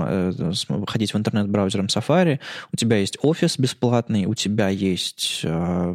ходить 0.86 1.12
в 1.12 1.18
интернет-браузером 1.18 1.86
Safari, 1.86 2.40
у 2.72 2.76
тебя 2.76 2.96
есть 2.96 3.18
офис 3.20 3.58
бесплатный, 3.58 4.24
у 4.24 4.34
тебя 4.34 4.68
есть 4.68 5.40
э, 5.42 5.94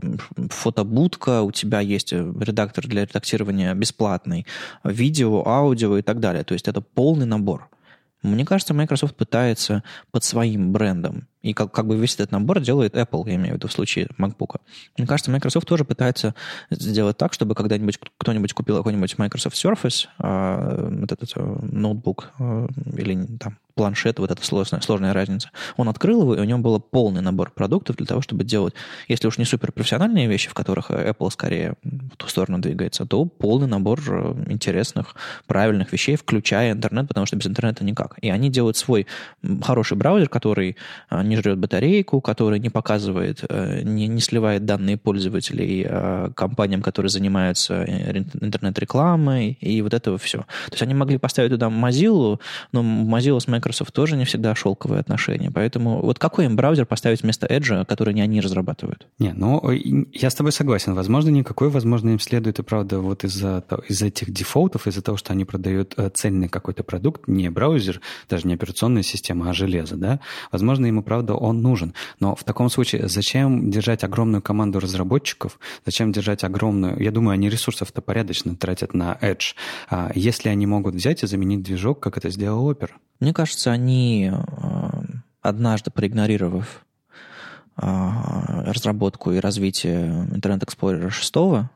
фотобудка, 0.49 1.41
у 1.41 1.51
тебя 1.51 1.79
есть 1.79 2.11
редактор 2.11 2.85
для 2.87 3.05
редактирования 3.05 3.73
бесплатный, 3.73 4.45
видео, 4.83 5.47
аудио 5.47 5.97
и 5.97 6.01
так 6.01 6.19
далее. 6.19 6.43
То 6.43 6.53
есть 6.53 6.67
это 6.67 6.81
полный 6.81 7.25
набор. 7.25 7.69
Мне 8.25 8.45
кажется, 8.45 8.73
Microsoft 8.73 9.15
пытается 9.15 9.83
под 10.11 10.23
своим 10.23 10.71
брендом, 10.71 11.27
и 11.45 11.53
как, 11.53 11.71
как 11.71 11.85
бы 11.85 11.95
весь 11.95 12.15
этот 12.15 12.31
набор 12.31 12.59
делает 12.59 12.95
Apple, 12.95 13.29
я 13.29 13.35
имею 13.35 13.53
в 13.53 13.57
виду 13.57 13.67
в 13.67 13.71
случае 13.71 14.07
MacBook. 14.17 14.59
Мне 14.97 15.05
кажется, 15.05 15.29
Microsoft 15.29 15.67
тоже 15.67 15.85
пытается 15.85 16.33
сделать 16.71 17.17
так, 17.17 17.33
чтобы 17.33 17.53
когда-нибудь 17.53 17.99
кто-нибудь 18.17 18.53
купил 18.53 18.77
какой-нибудь 18.77 19.15
Microsoft 19.19 19.55
Surface, 19.55 20.07
э, 20.17 20.89
вот 21.01 21.11
этот 21.11 21.31
э, 21.35 21.57
ноутбук, 21.71 22.31
э, 22.39 22.67
или 22.97 23.27
там 23.37 23.59
планшет, 23.75 24.19
вот 24.19 24.31
эта 24.31 24.43
сложная, 24.43 24.81
сложная 24.81 25.13
разница. 25.13 25.51
Он 25.75 25.89
открыл 25.89 26.21
его, 26.21 26.35
и 26.35 26.39
у 26.39 26.45
него 26.45 26.59
был 26.59 26.79
полный 26.79 27.21
набор 27.21 27.51
продуктов 27.51 27.97
для 27.97 28.05
того, 28.05 28.21
чтобы 28.21 28.45
делать, 28.45 28.73
если 29.07 29.27
уж 29.27 29.37
не 29.37 29.45
суперпрофессиональные 29.45 30.27
вещи, 30.27 30.49
в 30.49 30.53
которых 30.53 30.89
Apple 30.89 31.29
скорее 31.29 31.75
в 31.83 32.15
ту 32.15 32.27
сторону 32.27 32.59
двигается, 32.59 33.05
то 33.05 33.25
полный 33.25 33.67
набор 33.67 33.99
интересных, 34.47 35.15
правильных 35.45 35.91
вещей, 35.91 36.15
включая 36.15 36.71
интернет, 36.71 37.09
потому 37.09 37.25
что 37.25 37.35
без 37.35 37.47
интернета 37.47 37.83
никак. 37.83 38.17
И 38.21 38.29
они 38.29 38.49
делают 38.49 38.77
свой 38.77 39.07
хороший 39.61 39.97
браузер, 39.97 40.29
который 40.29 40.77
а, 41.09 41.21
не 41.35 41.41
жрет 41.41 41.57
батарейку, 41.57 42.21
который 42.21 42.59
не 42.59 42.69
показывает, 42.69 43.43
э, 43.47 43.81
не, 43.83 44.07
не 44.07 44.21
сливает 44.21 44.65
данные 44.65 44.97
пользователей 44.97 45.85
а, 45.87 46.31
компаниям, 46.31 46.81
которые 46.81 47.09
занимаются 47.09 47.83
э, 47.87 48.23
интернет-рекламой, 48.41 49.57
и 49.59 49.81
вот 49.81 49.93
это 49.93 50.17
все. 50.17 50.39
То 50.39 50.73
есть 50.73 50.81
они 50.81 50.93
могли 50.93 51.17
поставить 51.17 51.51
туда 51.51 51.67
Mozilla, 51.67 52.39
но 52.71 52.81
Mozilla 52.81 53.39
с 53.39 53.47
Microsoft 53.47 53.93
тоже 53.93 54.15
не 54.17 54.25
всегда 54.25 54.55
шелковые 54.55 54.99
отношения. 54.99 55.51
Поэтому 55.51 56.01
вот 56.01 56.19
какой 56.19 56.45
им 56.45 56.55
браузер 56.55 56.85
поставить 56.85 57.23
вместо 57.23 57.47
Edge, 57.47 57.85
который 57.85 58.13
не 58.13 58.21
они 58.21 58.41
разрабатывают? 58.41 59.07
Не, 59.19 59.33
ну, 59.33 59.61
я 60.13 60.29
с 60.29 60.35
тобой 60.35 60.51
согласен. 60.51 60.93
Возможно, 60.93 61.29
никакой, 61.29 61.69
возможно, 61.69 62.09
им 62.09 62.19
следует, 62.19 62.59
и 62.59 62.63
правда, 62.63 62.99
вот 62.99 63.23
из-за 63.23 63.63
из 63.89 64.01
этих 64.01 64.31
дефолтов, 64.31 64.87
из-за 64.87 65.01
того, 65.01 65.17
что 65.17 65.33
они 65.33 65.45
продают 65.45 65.93
э, 65.97 66.09
цельный 66.13 66.47
какой-то 66.47 66.83
продукт, 66.83 67.27
не 67.27 67.49
браузер, 67.49 68.01
даже 68.29 68.47
не 68.47 68.53
операционная 68.53 69.03
система, 69.03 69.49
а 69.49 69.53
железо, 69.53 69.95
да, 69.95 70.19
возможно, 70.51 70.85
ему, 70.85 71.03
правда, 71.03 71.24
он 71.33 71.61
нужен. 71.61 71.93
Но 72.19 72.35
в 72.35 72.43
таком 72.43 72.69
случае 72.69 73.07
зачем 73.07 73.71
держать 73.71 74.03
огромную 74.03 74.41
команду 74.41 74.79
разработчиков, 74.79 75.59
зачем 75.85 76.11
держать 76.11 76.43
огромную... 76.43 77.01
Я 77.01 77.11
думаю, 77.11 77.33
они 77.33 77.49
ресурсов-то 77.49 78.01
порядочно 78.01 78.55
тратят 78.55 78.93
на 78.93 79.17
Edge, 79.21 79.55
а 79.89 80.11
если 80.15 80.49
они 80.49 80.67
могут 80.67 80.95
взять 80.95 81.23
и 81.23 81.27
заменить 81.27 81.63
движок, 81.63 81.99
как 81.99 82.17
это 82.17 82.29
сделал 82.29 82.71
Opera. 82.71 82.91
Мне 83.19 83.33
кажется, 83.33 83.71
они 83.71 84.31
э, 84.31 84.89
однажды 85.41 85.91
проигнорировав 85.91 86.85
э, 87.77 87.85
разработку 88.65 89.31
и 89.31 89.39
развитие 89.39 90.27
Internet 90.31 90.65
Explorer 90.65 91.09
6, 91.09 91.69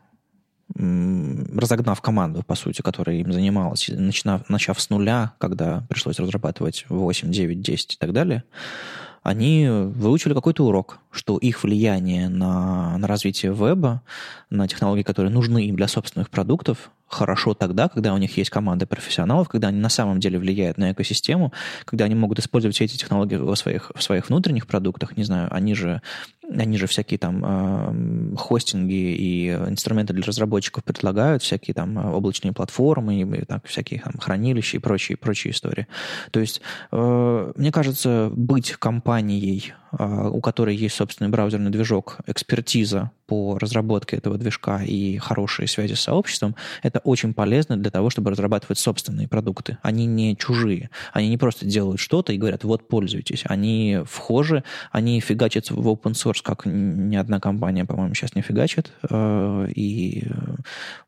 разогнав 0.75 2.01
команду, 2.01 2.43
по 2.43 2.55
сути, 2.55 2.81
которая 2.81 3.17
им 3.17 3.31
занималась, 3.31 3.89
начав, 3.89 4.47
начав 4.49 4.79
с 4.79 4.89
нуля, 4.89 5.33
когда 5.39 5.83
пришлось 5.89 6.19
разрабатывать 6.19 6.85
8, 6.89 7.31
9, 7.31 7.62
10 7.62 7.93
и 7.93 7.97
так 7.97 8.13
далее, 8.13 8.43
они 9.29 9.67
выучили 9.69 10.33
какой-то 10.33 10.65
урок, 10.65 10.97
что 11.11 11.37
их 11.37 11.61
влияние 11.61 12.29
на, 12.29 12.97
на 12.97 13.05
развитие 13.05 13.53
веба, 13.53 14.01
на 14.49 14.67
технологии, 14.67 15.03
которые 15.03 15.31
нужны 15.31 15.67
им 15.67 15.75
для 15.75 15.87
собственных 15.87 16.31
продуктов, 16.31 16.89
хорошо 17.09 17.53
тогда, 17.53 17.89
когда 17.89 18.13
у 18.13 18.17
них 18.17 18.37
есть 18.37 18.49
команда 18.49 18.85
профессионалов, 18.85 19.49
когда 19.49 19.69
они 19.69 19.79
на 19.79 19.89
самом 19.89 20.19
деле 20.19 20.39
влияют 20.39 20.77
на 20.77 20.91
экосистему, 20.91 21.51
когда 21.85 22.05
они 22.05 22.15
могут 22.15 22.39
использовать 22.39 22.75
все 22.75 22.85
эти 22.85 22.97
технологии 22.97 23.35
в 23.35 23.55
своих, 23.55 23.91
в 23.95 24.01
своих 24.01 24.29
внутренних 24.29 24.67
продуктах, 24.67 25.17
не 25.17 25.23
знаю, 25.23 25.47
они 25.51 25.73
же, 25.75 26.01
они 26.49 26.77
же 26.77 26.87
всякие 26.87 27.17
там 27.17 27.43
э, 27.43 28.35
хостинги 28.37 28.93
и 28.93 29.49
инструменты 29.49 30.13
для 30.13 30.23
разработчиков 30.23 30.83
предлагают, 30.83 31.43
всякие 31.43 31.73
там 31.73 31.97
облачные 31.97 32.53
платформы, 32.53 33.21
и, 33.21 33.45
так, 33.45 33.65
всякие 33.65 34.01
там 34.01 34.13
хранилища 34.19 34.77
и 34.77 34.79
прочие, 34.79 35.17
прочие 35.17 35.51
истории. 35.51 35.87
То 36.31 36.39
есть, 36.39 36.61
э, 36.91 37.51
мне 37.55 37.71
кажется, 37.71 38.31
быть 38.33 38.73
компанией, 38.73 39.73
э, 39.97 40.29
у 40.31 40.41
которой 40.41 40.75
есть 40.75 40.95
собственный 40.95 41.29
браузерный 41.29 41.71
движок, 41.71 42.17
экспертиза 42.27 43.11
по 43.25 43.57
разработке 43.57 44.17
этого 44.17 44.37
движка 44.37 44.83
и 44.83 45.17
хорошие 45.17 45.67
связи 45.67 45.93
с 45.93 46.01
сообществом, 46.01 46.55
это 46.81 46.98
очень 47.03 47.33
полезно 47.33 47.77
для 47.77 47.91
того, 47.91 48.09
чтобы 48.09 48.31
разрабатывать 48.31 48.77
собственные 48.77 49.27
продукты. 49.27 49.77
Они 49.81 50.05
не 50.05 50.35
чужие. 50.35 50.89
Они 51.13 51.29
не 51.29 51.38
просто 51.38 51.65
делают 51.65 51.99
что-то 51.99 52.33
и 52.33 52.38
говорят, 52.38 52.63
вот, 52.63 52.88
пользуйтесь. 52.88 53.43
Они 53.45 53.99
вхожи, 54.05 54.63
они 54.91 55.19
фигачат 55.19 55.71
в 55.71 55.88
open 55.88 56.13
source, 56.13 56.41
как 56.43 56.65
ни 56.65 57.15
одна 57.15 57.39
компания, 57.39 57.85
по-моему, 57.85 58.13
сейчас 58.13 58.35
не 58.35 58.41
фигачит. 58.41 58.91
Э, 59.09 59.67
и 59.73 60.27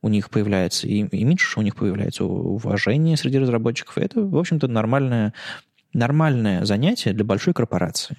у 0.02 0.10
них 0.10 0.30
появляется 0.30 0.88
и 0.88 1.04
имидж, 1.06 1.54
у 1.58 1.62
них 1.62 1.76
появляется 1.76 2.26
уважение 2.26 3.18
среди 3.18 3.40
разработчиков. 3.40 3.98
И 3.98 4.02
это, 4.02 4.22
в 4.22 4.38
общем-то, 4.38 4.68
нормальное, 4.68 5.34
нормальное 5.94 6.66
занятие 6.66 7.14
для 7.14 7.26
большой 7.26 7.54
корпорации 7.54 8.18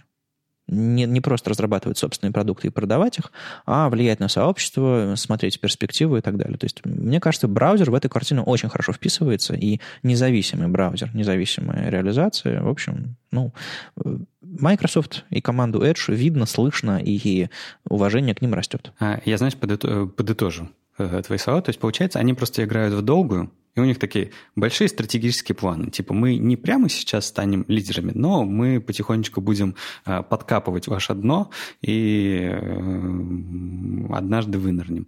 не, 0.73 1.05
не 1.05 1.21
просто 1.21 1.51
разрабатывать 1.51 1.99
собственные 1.99 2.33
продукты 2.33 2.69
и 2.69 2.71
продавать 2.71 3.19
их, 3.19 3.33
а 3.67 3.89
влиять 3.89 4.21
на 4.21 4.29
сообщество, 4.29 5.15
смотреть 5.17 5.59
в 5.59 5.61
перспективу 5.61 6.17
и 6.17 6.21
так 6.21 6.37
далее. 6.37 6.57
То 6.57 6.65
есть, 6.65 6.85
мне 6.85 7.21
кажется, 7.21 7.49
браузер 7.49 7.91
в 7.91 7.95
эту 7.95 8.09
картину 8.09 8.43
очень 8.43 8.69
хорошо 8.69 8.93
вписывается, 8.93 9.55
и 9.55 9.81
независимый 10.03 10.69
браузер, 10.69 11.11
независимая 11.15 11.91
реализация, 11.91 12.63
в 12.63 12.69
общем, 12.69 13.17
ну, 13.31 13.53
Microsoft 14.43 15.25
и 15.31 15.41
команду 15.41 15.83
Edge 15.83 16.15
видно, 16.15 16.47
слышно, 16.47 17.01
и 17.03 17.49
уважение 17.89 18.35
к 18.35 18.43
ним 18.43 18.55
растет. 18.55 18.93
А, 18.99 19.21
я, 19.25 19.39
знаешь, 19.39 19.57
подытожу 19.57 20.65
э, 20.65 20.67
твои 20.97 21.39
слова. 21.39 21.63
То 21.63 21.71
есть, 21.71 21.81
получается, 21.81 22.19
они 22.19 22.35
просто 22.35 22.65
играют 22.65 22.95
в 22.95 23.03
долгую, 23.03 23.51
и 23.75 23.81
у 23.81 23.85
них 23.85 23.99
такие 23.99 24.33
большие 24.55 24.89
стратегические 24.89 25.57
планы. 25.57 25.91
Типа 25.91 26.13
мы 26.13 26.37
не 26.37 26.57
прямо 26.57 26.89
сейчас 26.89 27.27
станем 27.27 27.65
лидерами, 27.69 28.13
но 28.15 28.45
мы 28.45 28.81
потихонечку 28.81 29.41
будем 29.41 29.77
а, 30.05 30.23
подкапывать 30.23 30.89
ваше 30.89 31.15
дно 31.15 31.51
и 31.81 32.51
э, 32.53 34.15
однажды 34.15 34.59
вынырнем. 34.59 35.07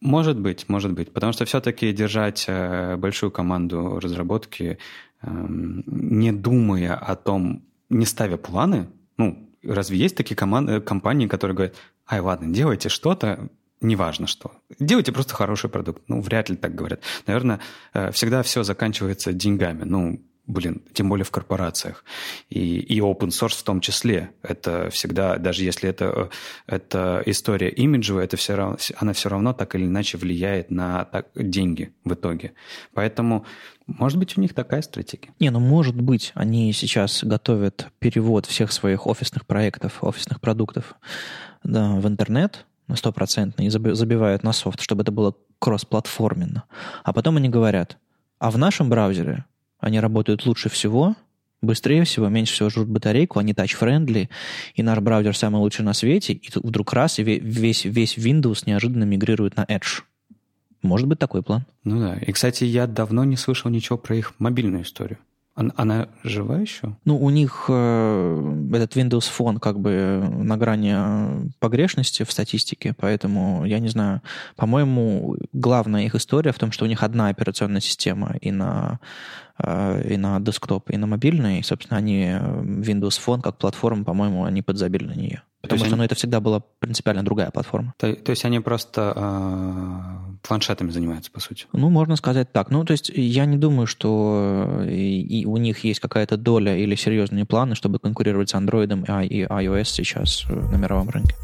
Может 0.00 0.38
быть, 0.38 0.68
может 0.68 0.92
быть. 0.92 1.12
Потому 1.12 1.32
что 1.32 1.44
все-таки 1.44 1.92
держать 1.92 2.44
э, 2.46 2.96
большую 2.96 3.32
команду 3.32 3.98
разработки, 3.98 4.78
эм, 5.22 5.82
не 5.86 6.32
думая 6.32 6.94
о 6.94 7.16
том, 7.16 7.64
не 7.88 8.06
ставя 8.06 8.36
планы, 8.36 8.86
ну, 9.18 9.50
разве 9.64 9.98
есть 9.98 10.16
такие 10.16 10.36
команды, 10.36 10.80
компании, 10.80 11.26
которые 11.26 11.56
говорят, 11.56 11.76
ай, 12.08 12.20
ладно, 12.20 12.54
делайте 12.54 12.88
что-то, 12.88 13.50
неважно 13.80 14.26
что. 14.26 14.52
Делайте 14.78 15.12
просто 15.12 15.34
хороший 15.34 15.70
продукт. 15.70 16.02
Ну, 16.08 16.20
вряд 16.20 16.48
ли 16.48 16.56
так 16.56 16.74
говорят. 16.74 17.00
Наверное, 17.26 17.60
э, 17.94 18.10
всегда 18.12 18.42
все 18.42 18.62
заканчивается 18.62 19.32
деньгами. 19.32 19.84
Ну, 19.84 20.20
блин, 20.46 20.82
тем 20.92 21.08
более 21.08 21.24
в 21.24 21.30
корпорациях. 21.30 22.04
И, 22.48 22.78
и 22.80 23.00
open 23.00 23.28
source 23.28 23.58
в 23.58 23.62
том 23.62 23.80
числе. 23.80 24.30
Это 24.42 24.90
всегда, 24.90 25.36
даже 25.36 25.64
если 25.64 25.88
это, 25.88 26.30
э, 26.66 26.74
это 26.76 27.22
история 27.26 27.70
имиджевая, 27.70 28.24
это 28.24 28.36
все 28.36 28.54
равно, 28.54 28.76
она 28.96 29.12
все 29.12 29.28
равно 29.28 29.52
так 29.52 29.74
или 29.74 29.84
иначе 29.84 30.18
влияет 30.18 30.70
на 30.70 31.04
так, 31.06 31.28
деньги 31.34 31.92
в 32.04 32.14
итоге. 32.14 32.52
Поэтому, 32.92 33.46
может 33.86 34.18
быть, 34.18 34.36
у 34.36 34.40
них 34.40 34.54
такая 34.54 34.82
стратегия. 34.82 35.30
Не, 35.38 35.50
ну 35.50 35.60
может 35.60 36.00
быть, 36.00 36.32
они 36.34 36.72
сейчас 36.72 37.24
готовят 37.24 37.88
перевод 37.98 38.46
всех 38.46 38.72
своих 38.72 39.06
офисных 39.06 39.46
проектов, 39.46 40.02
офисных 40.02 40.40
продуктов 40.40 40.94
да, 41.62 41.92
в 41.94 42.06
интернет, 42.06 42.66
стопроцентно, 42.96 43.62
и 43.62 43.68
забивают 43.68 44.42
на 44.42 44.52
софт, 44.52 44.80
чтобы 44.80 45.02
это 45.02 45.12
было 45.12 45.34
кроссплатформенно. 45.58 46.64
А 47.04 47.12
потом 47.12 47.36
они 47.36 47.48
говорят, 47.48 47.98
а 48.38 48.50
в 48.50 48.58
нашем 48.58 48.88
браузере 48.88 49.44
они 49.78 50.00
работают 50.00 50.46
лучше 50.46 50.68
всего, 50.68 51.14
быстрее 51.62 52.04
всего, 52.04 52.28
меньше 52.28 52.54
всего 52.54 52.70
жрут 52.70 52.88
батарейку, 52.88 53.38
они 53.38 53.52
тач-френдли, 53.52 54.30
и 54.74 54.82
наш 54.82 54.98
браузер 55.00 55.36
самый 55.36 55.58
лучший 55.58 55.84
на 55.84 55.92
свете, 55.92 56.32
и 56.32 56.50
тут 56.50 56.64
вдруг 56.64 56.92
раз, 56.92 57.18
и 57.18 57.22
весь, 57.22 57.84
весь 57.84 58.16
Windows 58.16 58.62
неожиданно 58.66 59.04
мигрирует 59.04 59.56
на 59.56 59.64
Edge. 59.64 60.02
Может 60.82 61.08
быть 61.08 61.18
такой 61.18 61.42
план. 61.42 61.66
Ну 61.84 62.00
да. 62.00 62.16
И, 62.16 62.32
кстати, 62.32 62.64
я 62.64 62.86
давно 62.86 63.24
не 63.24 63.36
слышал 63.36 63.70
ничего 63.70 63.98
про 63.98 64.16
их 64.16 64.32
мобильную 64.38 64.84
историю. 64.84 65.18
Она 65.76 66.08
жива 66.24 66.58
еще? 66.58 66.96
Ну, 67.04 67.18
у 67.18 67.30
них 67.30 67.66
э, 67.68 68.66
этот 68.72 68.96
Windows 68.96 69.30
Phone 69.36 69.58
как 69.58 69.78
бы 69.78 70.22
на 70.38 70.56
грани 70.56 70.94
э, 70.94 71.48
погрешности 71.58 72.22
в 72.24 72.32
статистике, 72.32 72.94
поэтому, 72.98 73.64
я 73.64 73.78
не 73.78 73.88
знаю, 73.88 74.22
по-моему, 74.56 75.36
главная 75.52 76.04
их 76.04 76.14
история 76.14 76.52
в 76.52 76.58
том, 76.58 76.72
что 76.72 76.84
у 76.84 76.88
них 76.88 77.02
одна 77.02 77.28
операционная 77.28 77.80
система 77.80 78.36
и 78.40 78.50
на 78.50 79.00
Э, 79.62 80.02
и 80.08 80.16
на 80.16 80.40
десктоп, 80.40 80.90
и 80.90 80.96
на 80.96 81.06
мобильный. 81.06 81.60
И, 81.60 81.62
собственно, 81.62 81.98
они 81.98 82.24
э, 82.24 82.38
Windows 82.38 83.20
Phone 83.24 83.42
как 83.42 83.56
платформа, 83.58 84.04
по-моему, 84.04 84.44
они 84.44 84.62
подзабили 84.62 85.04
на 85.04 85.14
нее. 85.14 85.42
Потому 85.60 85.78
что 85.78 85.88
они... 85.88 85.96
ну, 85.96 86.04
это 86.04 86.14
всегда 86.14 86.40
была 86.40 86.60
принципиально 86.78 87.22
другая 87.22 87.50
платформа. 87.50 87.94
То, 87.98 88.14
то 88.14 88.30
есть 88.30 88.44
они 88.44 88.60
просто 88.60 89.12
э, 89.14 90.46
планшетами 90.46 90.90
занимаются, 90.90 91.30
по 91.30 91.40
сути? 91.40 91.66
Ну, 91.72 91.90
можно 91.90 92.16
сказать 92.16 92.52
так. 92.52 92.70
Ну, 92.70 92.84
то 92.84 92.92
есть 92.92 93.10
я 93.14 93.44
не 93.44 93.58
думаю, 93.58 93.86
что 93.86 94.80
э, 94.80 94.90
и, 94.90 95.42
и 95.42 95.46
у 95.46 95.58
них 95.58 95.84
есть 95.84 96.00
какая-то 96.00 96.36
доля 96.36 96.76
или 96.76 96.94
серьезные 96.94 97.44
планы, 97.44 97.74
чтобы 97.74 97.98
конкурировать 97.98 98.50
с 98.50 98.54
Android 98.54 99.26
и 99.26 99.42
iOS 99.42 99.84
сейчас 99.84 100.46
на 100.48 100.76
мировом 100.76 101.10
рынке. 101.10 101.34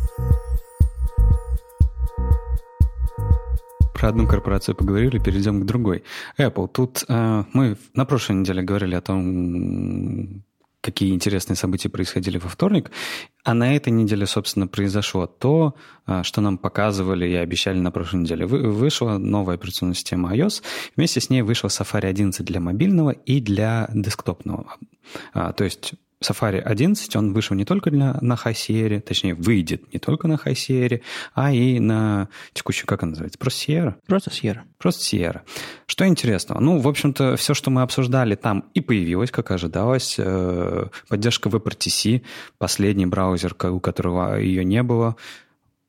про 3.97 4.11
одну 4.11 4.27
корпорацию 4.27 4.75
поговорили, 4.75 5.19
перейдем 5.19 5.63
к 5.63 5.65
другой. 5.65 6.05
Apple. 6.39 6.69
Тут 6.69 7.05
э, 7.09 7.45
мы 7.53 7.77
на 7.95 8.05
прошлой 8.05 8.37
неделе 8.37 8.63
говорили 8.63 8.95
о 8.95 9.01
том, 9.01 10.45
какие 10.87 11.13
интересные 11.13 11.57
события 11.57 11.89
происходили 11.89 12.39
во 12.39 12.49
вторник. 12.49 12.91
А 13.45 13.55
на 13.55 13.75
этой 13.75 13.91
неделе, 13.91 14.27
собственно, 14.27 14.69
произошло 14.69 15.27
то, 15.27 15.75
а, 16.07 16.23
что 16.23 16.41
нам 16.41 16.59
показывали 16.59 17.29
и 17.29 17.35
обещали 17.35 17.79
на 17.79 17.91
прошлой 17.91 18.21
неделе. 18.21 18.47
Вышла 18.47 19.19
новая 19.19 19.57
операционная 19.57 19.95
система 19.95 20.35
iOS, 20.35 20.63
вместе 20.97 21.21
с 21.21 21.29
ней 21.29 21.43
вышел 21.43 21.69
Safari 21.69 22.07
11 22.07 22.47
для 22.47 22.61
мобильного 22.61 23.11
и 23.11 23.41
для 23.41 23.91
десктопного. 23.93 24.77
А, 25.35 25.53
то 25.53 25.65
есть 25.65 25.95
Safari 26.23 26.61
11, 26.61 27.15
он 27.17 27.33
вышел 27.35 27.55
не 27.57 27.65
только 27.65 27.91
для, 27.91 28.17
на 28.21 28.35
High 28.35 28.55
Sierra, 28.55 29.01
точнее, 29.01 29.35
выйдет 29.35 29.93
не 29.93 29.99
только 29.99 30.29
на 30.29 30.35
High 30.35 30.55
Sierra, 30.55 31.03
а 31.35 31.53
и 31.53 31.79
на 31.79 32.29
текущую, 32.55 32.87
как 32.87 33.03
она 33.03 33.11
называется, 33.11 33.39
просто 33.39 33.73
Sierra? 33.73 33.95
Просто 34.07 34.31
Sierra. 34.31 34.61
Просто 34.79 35.03
Sierra. 35.03 35.41
Что 35.87 36.07
интересного? 36.07 36.61
Ну, 36.61 36.79
в 36.79 36.89
общем-то, 36.89 37.37
все, 37.37 37.53
что 37.55 37.71
мы 37.71 37.83
обсуждали 37.83 38.35
там 38.35 38.65
и 38.75 38.81
появилось, 38.81 39.31
как 39.31 39.51
ожидалось. 39.51 40.17
Э, 40.19 40.87
поддержка 41.09 41.49
WebRTC, 41.49 42.23
последний 42.59 43.07
браузер, 43.07 43.55
у 43.65 43.81
которого 43.81 44.39
ее 44.39 44.65
не 44.65 44.83
было, 44.83 45.17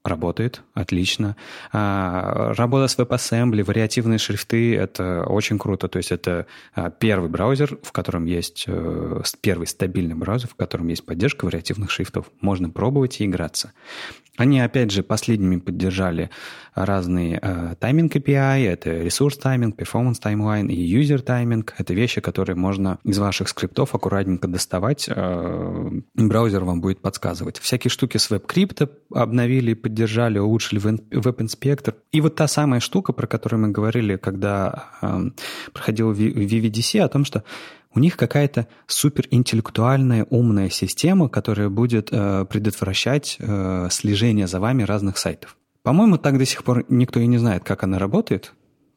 Работает, 0.07 0.61
отлично. 0.73 1.35
А, 1.73 2.53
работа 2.53 2.87
с 2.87 2.97
WebAssembly, 2.97 3.61
вариативные 3.61 4.19
шрифты— 4.19 4.73
это 4.77 5.25
очень 5.27 5.59
круто. 5.59 5.89
То 5.89 5.97
есть 5.97 6.13
это 6.13 6.47
а, 6.73 6.89
первый 6.89 7.29
браузер, 7.29 7.77
в 7.83 7.91
котором 7.91 8.23
есть... 8.23 8.63
Э, 8.67 9.21
первый 9.41 9.67
стабильный 9.67 10.15
браузер, 10.15 10.47
в 10.47 10.55
котором 10.55 10.87
есть 10.87 11.05
поддержка 11.05 11.43
вариативных 11.43 11.91
шрифтов. 11.91 12.31
Можно 12.39 12.69
пробовать 12.69 13.19
и 13.19 13.25
играться. 13.25 13.73
Они, 14.37 14.59
опять 14.59 14.91
же, 14.91 15.01
последними 15.01 15.57
поддержали 15.57 16.29
разные 16.75 17.39
э, 17.41 17.75
тайминг 17.79 18.15
API, 18.15 18.67
это 18.67 18.91
ресурс 18.91 19.37
тайминг, 19.37 19.75
performance 19.75 20.21
timeline 20.23 20.67
и 20.67 21.01
user 21.01 21.19
тайминг. 21.19 21.73
Это 21.79 21.95
вещи, 21.95 22.21
которые 22.21 22.55
можно 22.55 22.99
из 23.03 23.17
ваших 23.17 23.49
скриптов 23.49 23.95
аккуратненько 23.95 24.47
доставать, 24.47 25.09
э, 25.09 25.89
браузер 26.13 26.63
вам 26.63 26.81
будет 26.81 27.01
подсказывать. 27.01 27.57
Всякие 27.57 27.89
штуки 27.89 28.17
с 28.17 28.29
WebCrypt 28.29 28.89
обновили, 29.11 29.73
поддержали, 29.73 30.37
улучшили 30.37 30.79
веб-инспектор. 30.79 31.95
И 32.11 32.21
вот 32.21 32.35
та 32.35 32.47
самая 32.47 32.79
штука, 32.79 33.13
про 33.13 33.25
которую 33.25 33.61
мы 33.61 33.69
говорили, 33.69 34.17
когда 34.17 34.85
э, 35.01 35.31
проходил 35.73 36.13
VVDC, 36.13 36.99
о 36.99 37.09
том, 37.09 37.25
что 37.25 37.43
у 37.93 37.99
них 37.99 38.17
какая-то 38.17 38.67
суперинтеллектуальная 38.85 40.25
умная 40.29 40.69
система, 40.69 41.29
которая 41.29 41.69
будет 41.69 42.09
э, 42.11 42.45
предотвращать 42.45 43.37
э, 43.39 43.87
слежение 43.91 44.47
за 44.47 44.59
вами 44.59 44.83
разных 44.83 45.17
сайтов. 45.17 45.57
По-моему, 45.83 46.17
так 46.17 46.37
до 46.37 46.45
сих 46.45 46.63
пор 46.63 46.85
никто 46.89 47.19
и 47.19 47.27
не 47.27 47.37
знает, 47.37 47.63
как 47.63 47.83
она 47.83 47.97
работает, 47.97 48.53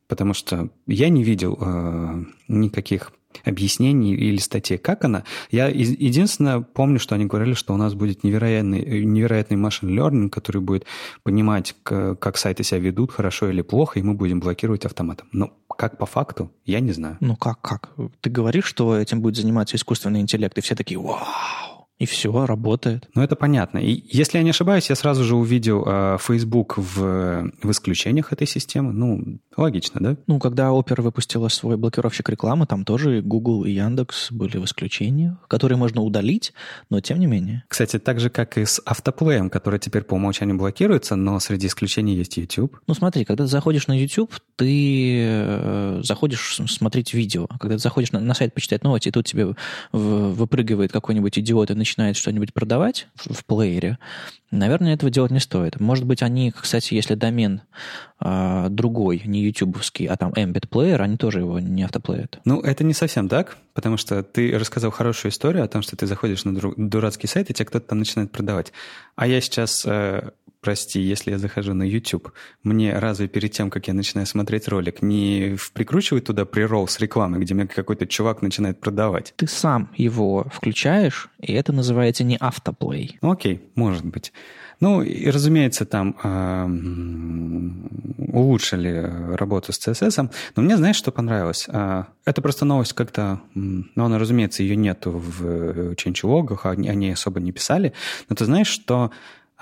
потому 0.08 0.34
что 0.34 0.70
я 0.86 1.08
не 1.08 1.22
видел 1.22 1.56
э, 1.60 2.24
никаких 2.48 3.12
объяснений 3.44 4.14
или 4.14 4.38
статей, 4.38 4.78
как 4.78 5.04
она. 5.04 5.24
Я 5.50 5.68
единственное 5.68 6.60
помню, 6.60 6.98
что 6.98 7.14
они 7.14 7.26
говорили, 7.26 7.54
что 7.54 7.74
у 7.74 7.76
нас 7.76 7.94
будет 7.94 8.24
невероятный, 8.24 9.04
невероятный 9.04 9.56
машин 9.56 9.98
learning, 9.98 10.30
который 10.30 10.60
будет 10.60 10.84
понимать, 11.22 11.74
как 11.82 12.36
сайты 12.36 12.64
себя 12.64 12.80
ведут, 12.80 13.12
хорошо 13.12 13.48
или 13.50 13.62
плохо, 13.62 13.98
и 13.98 14.02
мы 14.02 14.14
будем 14.14 14.40
блокировать 14.40 14.84
автоматом. 14.84 15.28
Но 15.32 15.52
как 15.76 15.96
по 15.96 16.06
факту, 16.06 16.50
я 16.66 16.80
не 16.80 16.92
знаю. 16.92 17.16
Ну 17.20 17.36
как, 17.36 17.60
как? 17.60 17.90
Ты 18.20 18.30
говоришь, 18.30 18.64
что 18.64 18.96
этим 18.96 19.20
будет 19.20 19.36
заниматься 19.36 19.76
искусственный 19.76 20.20
интеллект, 20.20 20.58
и 20.58 20.60
все 20.60 20.74
такие, 20.74 20.98
вау, 20.98 21.18
и 22.00 22.06
все, 22.06 22.46
работает. 22.46 23.08
Ну, 23.14 23.22
это 23.22 23.36
понятно. 23.36 23.76
И 23.76 24.02
если 24.08 24.38
я 24.38 24.42
не 24.42 24.50
ошибаюсь, 24.50 24.88
я 24.88 24.96
сразу 24.96 25.22
же 25.22 25.36
увидел 25.36 25.84
э, 25.86 26.16
Facebook 26.18 26.78
в, 26.78 27.52
в 27.62 27.70
исключениях 27.70 28.32
этой 28.32 28.46
системы. 28.46 28.94
Ну, 28.94 29.38
логично, 29.54 30.00
да? 30.00 30.16
Ну, 30.26 30.38
когда 30.38 30.68
Opera 30.68 31.02
выпустила 31.02 31.48
свой 31.48 31.76
блокировщик 31.76 32.30
рекламы, 32.30 32.66
там 32.66 32.86
тоже 32.86 33.20
Google 33.20 33.64
и 33.64 33.72
Яндекс 33.72 34.32
были 34.32 34.56
в 34.56 34.64
исключениях, 34.64 35.46
которые 35.46 35.76
можно 35.76 36.00
удалить, 36.00 36.54
но 36.88 37.02
тем 37.02 37.20
не 37.20 37.26
менее. 37.26 37.64
Кстати, 37.68 37.98
так 37.98 38.18
же, 38.18 38.30
как 38.30 38.56
и 38.56 38.64
с 38.64 38.80
автоплеем, 38.86 39.50
который 39.50 39.78
теперь 39.78 40.02
по 40.02 40.14
умолчанию 40.14 40.56
блокируется, 40.56 41.16
но 41.16 41.38
среди 41.38 41.66
исключений 41.66 42.14
есть 42.14 42.38
YouTube. 42.38 42.78
Ну, 42.86 42.94
смотри, 42.94 43.26
когда 43.26 43.44
ты 43.44 43.50
заходишь 43.50 43.88
на 43.88 44.00
YouTube, 44.00 44.32
ты 44.56 45.20
э, 45.22 46.00
заходишь 46.02 46.60
смотреть 46.66 47.12
видео. 47.12 47.46
Когда 47.60 47.74
ты 47.74 47.82
заходишь 47.82 48.12
на, 48.12 48.20
на 48.20 48.32
сайт 48.32 48.54
почитать 48.54 48.84
новости, 48.84 49.08
и 49.08 49.12
тут 49.12 49.26
тебе 49.26 49.54
выпрыгивает 49.92 50.92
какой-нибудь 50.92 51.38
идиот 51.38 51.70
и 51.70 51.74
начинает 51.74 51.89
начинает 51.90 52.16
что-нибудь 52.16 52.54
продавать 52.54 53.08
в, 53.16 53.44
плеере, 53.44 53.98
наверное, 54.50 54.94
этого 54.94 55.10
делать 55.10 55.32
не 55.32 55.40
стоит. 55.40 55.80
Может 55.80 56.04
быть, 56.04 56.22
они, 56.22 56.52
кстати, 56.52 56.94
если 56.94 57.14
домен 57.14 57.62
э, 58.20 58.68
другой, 58.70 59.22
не 59.24 59.42
ютубовский, 59.42 60.06
а 60.06 60.16
там 60.16 60.32
Embed 60.32 60.68
Player, 60.68 60.98
они 60.98 61.16
тоже 61.16 61.40
его 61.40 61.58
не 61.58 61.82
автоплеят. 61.82 62.40
Ну, 62.44 62.60
это 62.60 62.84
не 62.84 62.94
совсем 62.94 63.28
так, 63.28 63.56
потому 63.74 63.96
что 63.96 64.22
ты 64.22 64.56
рассказал 64.56 64.92
хорошую 64.92 65.32
историю 65.32 65.64
о 65.64 65.68
том, 65.68 65.82
что 65.82 65.96
ты 65.96 66.06
заходишь 66.06 66.44
на 66.44 66.54
дурацкий 66.76 67.26
сайт, 67.26 67.50
и 67.50 67.54
тебе 67.54 67.66
кто-то 67.66 67.88
там 67.88 67.98
начинает 67.98 68.30
продавать. 68.30 68.72
А 69.16 69.26
я 69.26 69.40
сейчас 69.40 69.84
э, 69.84 70.30
прости, 70.60 71.00
если 71.00 71.30
я 71.30 71.38
захожу 71.38 71.74
на 71.74 71.82
YouTube, 71.82 72.32
мне 72.62 72.98
разве 72.98 73.28
перед 73.28 73.52
тем, 73.52 73.70
как 73.70 73.88
я 73.88 73.94
начинаю 73.94 74.26
смотреть 74.26 74.68
ролик, 74.68 75.02
не 75.02 75.56
прикручивать 75.72 76.24
туда 76.24 76.44
прирол 76.44 76.88
с 76.88 76.98
рекламы, 77.00 77.38
где 77.38 77.54
мне 77.54 77.66
какой-то 77.66 78.06
чувак 78.06 78.42
начинает 78.42 78.80
продавать? 78.80 79.34
Ты 79.36 79.46
сам 79.46 79.90
его 79.96 80.46
включаешь, 80.52 81.28
и 81.40 81.52
это 81.52 81.72
называется 81.72 82.24
не 82.24 82.36
автоплей. 82.36 83.18
Окей, 83.20 83.62
может 83.74 84.04
быть. 84.04 84.32
Ну, 84.80 85.02
и, 85.02 85.28
разумеется, 85.28 85.84
там 85.84 86.16
э, 86.22 86.66
улучшили 88.32 89.34
работу 89.36 89.72
с 89.74 89.78
CSS. 89.78 90.32
Но 90.56 90.62
мне, 90.62 90.78
знаешь, 90.78 90.96
что 90.96 91.12
понравилось? 91.12 91.66
Э, 91.68 92.04
это 92.24 92.40
просто 92.40 92.64
новость 92.64 92.94
как-то... 92.94 93.40
Ну, 93.54 93.84
она, 93.94 94.18
разумеется, 94.18 94.62
ее 94.62 94.76
нету 94.76 95.10
в 95.12 95.92
changelog'ах, 95.96 96.60
они, 96.64 96.88
они 96.88 97.10
особо 97.10 97.40
не 97.40 97.52
писали. 97.52 97.92
Но 98.30 98.36
ты 98.36 98.46
знаешь, 98.46 98.68
что 98.68 99.10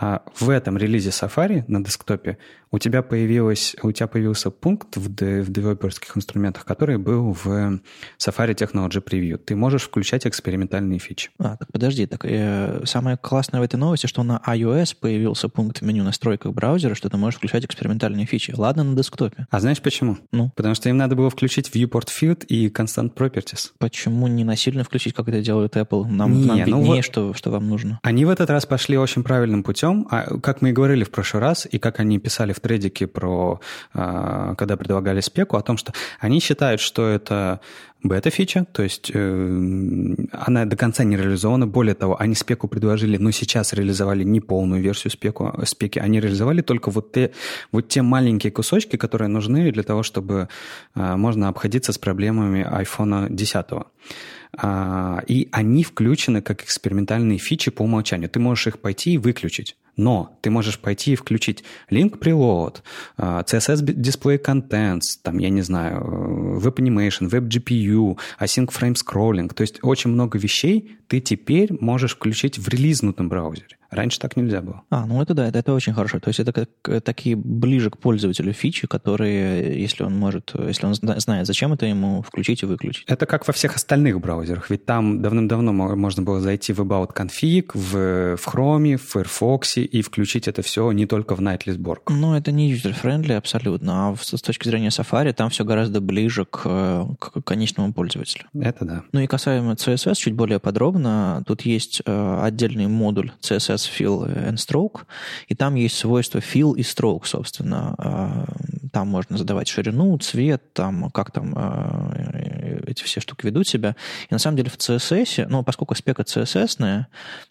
а 0.00 0.22
в 0.38 0.48
этом 0.48 0.78
релизе 0.78 1.10
Safari 1.10 1.64
на 1.66 1.82
десктопе 1.82 2.38
у 2.70 2.78
тебя, 2.78 3.02
появилось, 3.02 3.76
у 3.82 3.92
тебя 3.92 4.06
появился 4.06 4.50
пункт 4.50 4.96
в, 4.96 5.14
де, 5.14 5.42
в 5.42 5.50
девелоперских 5.50 6.16
инструментах, 6.16 6.64
который 6.64 6.98
был 6.98 7.32
в 7.32 7.80
Safari 8.18 8.54
Technology 8.54 9.02
Preview. 9.02 9.38
Ты 9.38 9.56
можешь 9.56 9.82
включать 9.82 10.26
экспериментальные 10.26 10.98
фичи. 10.98 11.30
А, 11.38 11.56
так 11.56 11.70
подожди, 11.72 12.06
так 12.06 12.24
э, 12.24 12.82
самое 12.84 13.16
классное 13.16 13.60
в 13.60 13.64
этой 13.64 13.76
новости, 13.76 14.06
что 14.06 14.22
на 14.22 14.40
iOS 14.46 14.96
появился 15.00 15.48
пункт 15.48 15.80
в 15.80 15.82
меню 15.82 16.04
настройках 16.04 16.52
браузера, 16.52 16.94
что 16.94 17.08
ты 17.08 17.16
можешь 17.16 17.38
включать 17.38 17.64
экспериментальные 17.64 18.26
фичи. 18.26 18.52
Ладно, 18.56 18.84
на 18.84 18.96
десктопе. 18.96 19.46
А 19.50 19.60
знаешь 19.60 19.80
почему? 19.80 20.18
Ну? 20.32 20.50
Потому 20.56 20.74
что 20.74 20.88
им 20.88 20.96
надо 20.96 21.16
было 21.16 21.30
включить 21.30 21.70
Viewport 21.74 22.08
Field 22.08 22.46
и 22.46 22.68
Constant 22.68 23.14
Properties. 23.14 23.70
Почему 23.78 24.26
не 24.26 24.44
насильно 24.44 24.84
включить, 24.84 25.14
как 25.14 25.28
это 25.28 25.40
делает 25.40 25.76
Apple? 25.76 26.06
Нам, 26.06 26.32
не, 26.32 26.46
нам 26.46 26.58
ну 26.58 26.64
виднее, 26.64 26.96
вот 26.96 27.04
что, 27.04 27.34
что 27.34 27.50
вам 27.50 27.68
нужно. 27.68 27.98
Они 28.02 28.24
в 28.24 28.30
этот 28.30 28.50
раз 28.50 28.66
пошли 28.66 28.96
очень 28.98 29.22
правильным 29.22 29.62
путем. 29.62 30.06
А, 30.10 30.38
как 30.40 30.62
мы 30.62 30.70
и 30.70 30.72
говорили 30.72 31.04
в 31.04 31.10
прошлый 31.10 31.40
раз, 31.40 31.66
и 31.70 31.78
как 31.78 32.00
они 32.00 32.18
писали 32.18 32.52
в 32.52 32.57
тредике 32.60 33.06
про, 33.06 33.60
а, 33.94 34.54
когда 34.54 34.76
предлагали 34.76 35.20
спеку, 35.20 35.56
о 35.56 35.62
том, 35.62 35.76
что 35.76 35.92
они 36.20 36.40
считают, 36.40 36.80
что 36.80 37.06
это 37.06 37.60
бета-фича, 38.02 38.64
то 38.64 38.82
есть 38.82 39.10
э, 39.12 40.14
она 40.32 40.64
до 40.64 40.76
конца 40.76 41.04
не 41.04 41.16
реализована. 41.16 41.66
Более 41.66 41.94
того, 41.94 42.20
они 42.20 42.34
спеку 42.34 42.68
предложили, 42.68 43.16
но 43.16 43.30
сейчас 43.32 43.72
реализовали 43.72 44.22
не 44.22 44.40
полную 44.40 44.80
версию 44.80 45.10
спеку, 45.10 45.52
спеки, 45.64 45.98
они 45.98 46.20
реализовали 46.20 46.62
только 46.62 46.90
вот 46.90 47.12
те, 47.12 47.32
вот 47.72 47.88
те 47.88 48.02
маленькие 48.02 48.52
кусочки, 48.52 48.96
которые 48.96 49.28
нужны 49.28 49.72
для 49.72 49.82
того, 49.82 50.02
чтобы 50.02 50.48
э, 50.94 51.16
можно 51.16 51.48
обходиться 51.48 51.92
с 51.92 51.98
проблемами 51.98 52.66
iPhone 52.70 53.28
10. 53.30 53.66
А, 54.56 55.22
и 55.26 55.48
они 55.52 55.84
включены 55.84 56.40
как 56.40 56.62
экспериментальные 56.62 57.38
фичи 57.38 57.70
по 57.70 57.82
умолчанию. 57.82 58.30
Ты 58.30 58.40
можешь 58.40 58.66
их 58.68 58.78
пойти 58.78 59.12
и 59.12 59.18
выключить. 59.18 59.76
Но 59.98 60.38
ты 60.40 60.48
можешь 60.48 60.78
пойти 60.78 61.12
и 61.12 61.16
включить 61.16 61.64
link 61.90 62.18
preload, 62.18 62.76
а, 63.16 63.42
CSS 63.42 63.82
display 63.82 64.40
contents, 64.40 65.18
там, 65.22 65.38
я 65.38 65.50
не 65.50 65.62
знаю, 65.62 65.98
э, 65.98 66.64
web 66.64 66.76
animation, 66.76 67.28
web 67.28 67.48
GPU, 67.48 68.16
async 68.40 68.68
frame 68.68 68.94
scrolling. 68.94 69.52
То 69.52 69.62
есть 69.62 69.80
очень 69.82 70.10
много 70.10 70.38
вещей 70.38 70.98
ты 71.08 71.20
теперь 71.20 71.76
можешь 71.80 72.14
включить 72.14 72.58
в 72.58 72.68
релизнутом 72.68 73.28
браузере. 73.28 73.77
Раньше 73.90 74.18
так 74.18 74.36
нельзя 74.36 74.60
было. 74.60 74.82
А, 74.90 75.06
ну 75.06 75.22
это 75.22 75.34
да, 75.34 75.48
это, 75.48 75.58
это 75.58 75.72
очень 75.72 75.94
хорошо. 75.94 76.20
То 76.20 76.28
есть 76.28 76.40
это 76.40 76.52
как 76.52 76.68
э, 76.86 77.00
такие 77.00 77.36
ближе 77.36 77.90
к 77.90 77.98
пользователю 77.98 78.52
фичи, 78.52 78.86
которые, 78.86 79.80
если 79.80 80.02
он 80.02 80.14
может, 80.14 80.52
если 80.54 80.86
он 80.86 80.94
знает, 80.94 81.46
зачем 81.46 81.72
это 81.72 81.86
ему, 81.86 82.22
включить 82.22 82.62
и 82.62 82.66
выключить. 82.66 83.04
Это 83.06 83.24
как 83.24 83.46
во 83.46 83.52
всех 83.52 83.76
остальных 83.76 84.20
браузерах. 84.20 84.68
Ведь 84.68 84.84
там 84.84 85.22
давным-давно 85.22 85.72
можно 85.72 86.22
было 86.22 86.40
зайти 86.40 86.72
в 86.72 86.80
About 86.80 87.14
Config, 87.14 87.70
в, 87.72 88.36
в 88.36 88.46
Chrome, 88.46 88.96
в 88.96 89.02
Firefox 89.02 89.78
и 89.78 90.02
включить 90.02 90.48
это 90.48 90.62
все 90.62 90.92
не 90.92 91.06
только 91.06 91.34
в 91.34 91.40
Nightly 91.40 91.72
сборку. 91.72 92.12
Ну, 92.12 92.34
это 92.34 92.52
не 92.52 92.72
user-friendly 92.72 93.34
абсолютно, 93.34 94.10
а 94.10 94.16
с 94.20 94.40
точки 94.42 94.68
зрения 94.68 94.88
Safari 94.88 95.32
там 95.32 95.48
все 95.48 95.64
гораздо 95.64 96.00
ближе 96.00 96.44
к, 96.44 97.06
к 97.18 97.42
конечному 97.42 97.92
пользователю. 97.92 98.44
Это 98.54 98.84
да. 98.84 99.02
Ну 99.12 99.20
и 99.20 99.26
касаемо 99.26 99.72
CSS, 99.72 100.14
чуть 100.16 100.34
более 100.34 100.58
подробно, 100.58 101.42
тут 101.46 101.62
есть 101.62 102.02
э, 102.04 102.40
отдельный 102.42 102.86
модуль 102.86 103.32
CSS 103.40 103.77
CSS 103.78 103.88
fill 103.88 104.26
and 104.26 104.56
stroke, 104.56 105.02
и 105.48 105.54
там 105.54 105.74
есть 105.74 105.96
свойства 105.96 106.38
fill 106.38 106.76
и 106.76 106.82
stroke, 106.82 107.24
собственно. 107.24 107.94
А, 107.98 108.44
там 108.92 109.08
можно 109.08 109.38
задавать 109.38 109.68
ширину, 109.68 110.16
цвет, 110.18 110.72
там, 110.72 111.10
как 111.10 111.30
там 111.30 111.54
а, 111.56 112.12
эти 112.86 113.04
все 113.04 113.20
штуки 113.20 113.46
ведут 113.46 113.66
себя. 113.66 113.96
И 114.28 114.34
на 114.34 114.38
самом 114.38 114.56
деле 114.56 114.70
в 114.70 114.76
CSS, 114.76 115.46
ну, 115.48 115.62
поскольку 115.62 115.94
спека 115.94 116.22
CSS, 116.22 117.04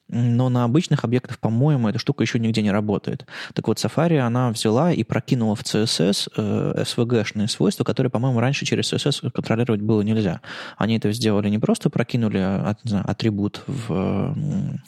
но 0.10 0.50
на 0.50 0.64
обычных 0.64 1.04
объектах, 1.04 1.40
по-моему, 1.40 1.90
эта 1.90 2.00
штука 2.00 2.24
еще 2.24 2.40
нигде 2.40 2.62
не 2.62 2.72
работает. 2.72 3.26
Так 3.54 3.68
вот, 3.68 3.78
Safari, 3.78 4.18
она 4.20 4.52
взяла 4.52 4.92
и 4.94 5.04
прокинула 5.04 5.56
в 5.56 5.64
CSS 5.64 6.32
э, 6.36 6.84
SVG-шные 6.84 7.48
свойства, 7.48 7.84
которые, 7.84 8.10
по-моему, 8.10 8.40
раньше 8.40 8.66
через 8.66 8.92
CSS 8.94 9.32
контролировать 9.32 9.82
было 9.82 10.02
нельзя. 10.02 10.42
Они 10.78 10.98
это 10.98 11.12
сделали 11.12 11.50
не 11.50 11.60
просто 11.60 11.90
прокинули 11.90 12.38
а, 12.38 12.76
не 12.84 12.90
знаю, 12.90 13.06
атрибут 13.10 13.64
в, 13.68 14.34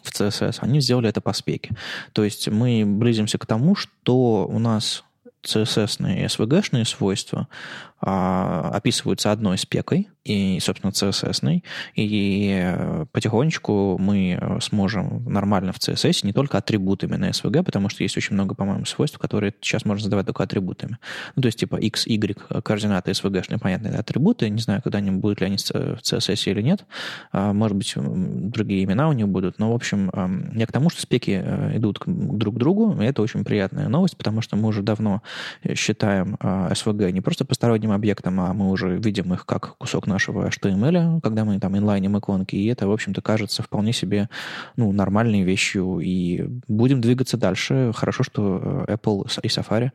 в 0.03 0.11
CSS, 0.11 0.57
они 0.61 0.79
сделали 0.79 1.09
это 1.09 1.21
по 1.21 1.33
спеке. 1.33 1.75
То 2.13 2.23
есть 2.23 2.47
мы 2.47 2.83
близимся 2.85 3.37
к 3.37 3.45
тому, 3.45 3.75
что 3.75 4.47
у 4.47 4.59
нас 4.59 5.03
CSS-ные 5.43 6.23
и 6.23 6.25
SVG-шные 6.25 6.85
свойства 6.85 7.47
а, 8.01 8.71
описываются 8.73 9.31
одной 9.31 9.57
спекой, 9.57 10.09
и, 10.23 10.59
собственно, 10.61 10.91
CSS, 10.91 11.63
и 11.95 13.05
потихонечку 13.11 13.97
мы 13.97 14.59
сможем 14.61 15.23
нормально 15.25 15.73
в 15.73 15.77
CSS 15.77 16.19
не 16.23 16.33
только 16.33 16.57
атрибутами 16.57 17.15
на 17.15 17.29
SVG, 17.29 17.63
потому 17.63 17.89
что 17.89 18.03
есть 18.03 18.15
очень 18.17 18.35
много, 18.35 18.53
по-моему, 18.53 18.85
свойств, 18.85 19.17
которые 19.17 19.53
сейчас 19.61 19.85
можно 19.85 20.03
задавать 20.03 20.27
только 20.27 20.43
атрибутами. 20.43 20.97
Ну, 21.35 21.41
то 21.41 21.47
есть, 21.47 21.59
типа, 21.59 21.77
x, 21.77 22.05
y, 22.05 22.37
координаты 22.61 23.11
SVG, 23.11 23.59
понятные 23.59 23.93
это 23.93 24.49
не 24.49 24.61
знаю, 24.61 24.81
когда-нибудь 24.81 25.19
будут 25.19 25.41
ли 25.41 25.47
они 25.47 25.57
в 25.57 25.61
CSS 25.61 26.51
или 26.51 26.61
нет, 26.61 26.85
а, 27.31 27.53
может 27.53 27.75
быть, 27.77 27.93
другие 27.95 28.83
имена 28.83 29.09
у 29.09 29.13
них 29.13 29.27
будут, 29.27 29.59
но, 29.59 29.71
в 29.71 29.75
общем, 29.75 30.11
я 30.55 30.67
к 30.67 30.71
тому, 30.71 30.89
что 30.89 31.01
спеки 31.01 31.41
э, 31.43 31.77
идут 31.77 32.03
друг 32.05 32.55
к 32.55 32.57
другу, 32.57 33.01
и 33.01 33.05
это 33.05 33.21
очень 33.21 33.43
приятная 33.43 33.87
новость, 33.87 34.17
потому 34.17 34.41
что 34.41 34.55
мы 34.55 34.67
уже 34.67 34.83
давно 34.83 35.21
считаем 35.73 36.35
SVG 36.35 37.05
а, 37.05 37.11
не 37.11 37.21
просто 37.21 37.45
посторонним 37.45 37.88
объектом, 37.91 38.39
а 38.39 38.53
мы 38.53 38.69
уже 38.69 38.97
видим 38.97 39.33
их 39.33 39.45
как 39.45 39.77
кусок 39.77 40.07
нашего 40.07 40.47
HTML, 40.47 41.21
когда 41.21 41.45
мы 41.45 41.59
там 41.59 41.77
инлайним 41.77 42.17
иконки, 42.17 42.55
и 42.55 42.67
это, 42.67 42.87
в 42.87 42.91
общем-то, 42.91 43.21
кажется 43.21 43.63
вполне 43.63 43.93
себе 43.93 44.29
ну, 44.75 44.91
нормальной 44.91 45.43
вещью, 45.43 45.99
и 45.99 46.47
будем 46.67 47.01
двигаться 47.01 47.37
дальше. 47.37 47.91
Хорошо, 47.95 48.23
что 48.23 48.85
э, 48.87 48.93
Apple 48.93 49.27
и 49.43 49.47
Safari 49.47 49.91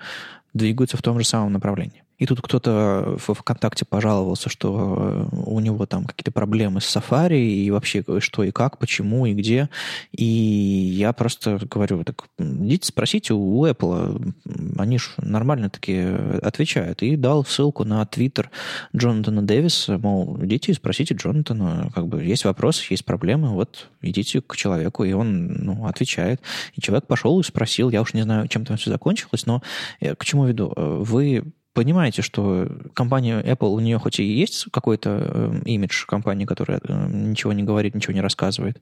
двигаются 0.53 0.97
в 0.97 1.03
том 1.03 1.19
же 1.19 1.27
самом 1.27 1.53
направлении. 1.53 2.03
И 2.19 2.27
тут 2.27 2.41
кто-то 2.41 3.17
в 3.19 3.35
ВКонтакте 3.35 3.85
пожаловался, 3.85 4.49
что 4.49 5.29
э, 5.33 5.37
у 5.47 5.61
него 5.61 5.87
там 5.87 6.05
какие-то 6.05 6.33
проблемы 6.33 6.81
с 6.81 6.97
Safari, 6.97 7.41
и 7.41 7.71
вообще 7.71 8.05
что 8.21 8.45
и 8.45 8.51
как, 8.51 8.79
почему 8.79 9.27
и 9.27 9.35
где. 9.35 9.69
И 10.13 10.25
я 10.25 11.13
просто 11.13 11.59
говорю, 11.71 12.05
так 12.05 12.25
идите 12.39 12.87
спросите 12.87 13.35
у 13.35 13.67
Apple, 13.67 14.35
они 14.79 14.99
же 14.99 15.11
нормально 15.19 15.71
таки 15.71 16.01
отвечают. 16.43 17.03
И 17.03 17.17
дал 17.17 17.45
ссылку 17.45 17.85
на 17.85 18.05
твиттер 18.07 18.51
Джонатана 18.95 19.43
Дэвиса, 19.43 19.99
мол, 19.99 20.39
идите 20.43 20.73
и 20.73 20.75
спросите 20.75 21.15
Джонатана, 21.15 21.91
как 21.95 22.07
бы 22.07 22.23
есть 22.23 22.45
вопросы, 22.45 22.85
есть 22.91 23.05
проблемы, 23.05 23.51
вот 23.51 23.89
идите 24.03 24.41
к 24.41 24.57
человеку, 24.57 25.05
и 25.05 25.13
он 25.13 25.47
ну, 25.47 25.87
отвечает. 25.87 26.41
И 26.75 26.81
человек 26.81 27.07
пошел 27.07 27.39
и 27.41 27.43
спросил, 27.43 27.91
я 27.91 28.03
уж 28.03 28.15
не 28.15 28.23
знаю, 28.23 28.49
чем 28.49 28.65
там 28.65 28.77
все 28.77 28.91
закончилось, 28.91 29.47
но 29.47 29.63
э, 30.01 30.15
к 30.15 30.25
чему 30.25 30.47
веду? 30.47 30.73
Э, 30.77 30.99
вы 31.01 31.45
понимаете, 31.75 32.23
что 32.23 32.69
компания 32.95 33.43
Apple, 33.43 33.69
у 33.69 33.81
нее 33.81 33.99
хоть 33.99 34.21
и 34.21 34.25
есть 34.25 34.67
какой-то 34.71 35.11
э, 35.11 35.61
имидж 35.67 36.07
компании, 36.07 36.45
которая 36.45 36.81
э, 36.83 37.09
ничего 37.11 37.53
не 37.53 37.65
говорит, 37.65 37.95
ничего 37.95 38.15
не 38.15 38.21
рассказывает, 38.21 38.81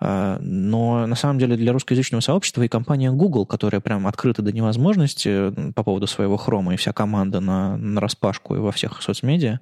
э, 0.00 0.38
но 0.40 1.06
на 1.06 1.14
самом 1.14 1.38
деле 1.38 1.56
для 1.56 1.72
русскоязычного 1.72 2.20
сообщества 2.20 2.62
и 2.62 2.68
компания 2.68 3.12
Google, 3.12 3.46
которая 3.46 3.80
прям 3.80 4.06
открыта 4.06 4.42
до 4.42 4.52
невозможности 4.52 5.72
по 5.72 5.84
поводу 5.84 6.06
своего 6.08 6.36
хрома, 6.36 6.74
и 6.74 6.76
вся 6.76 6.92
команда 6.92 7.38
на, 7.40 7.76
на 7.76 8.00
распашку 8.00 8.56
и 8.56 8.58
во 8.58 8.72
всех 8.72 9.00
соцмедиа, 9.00 9.60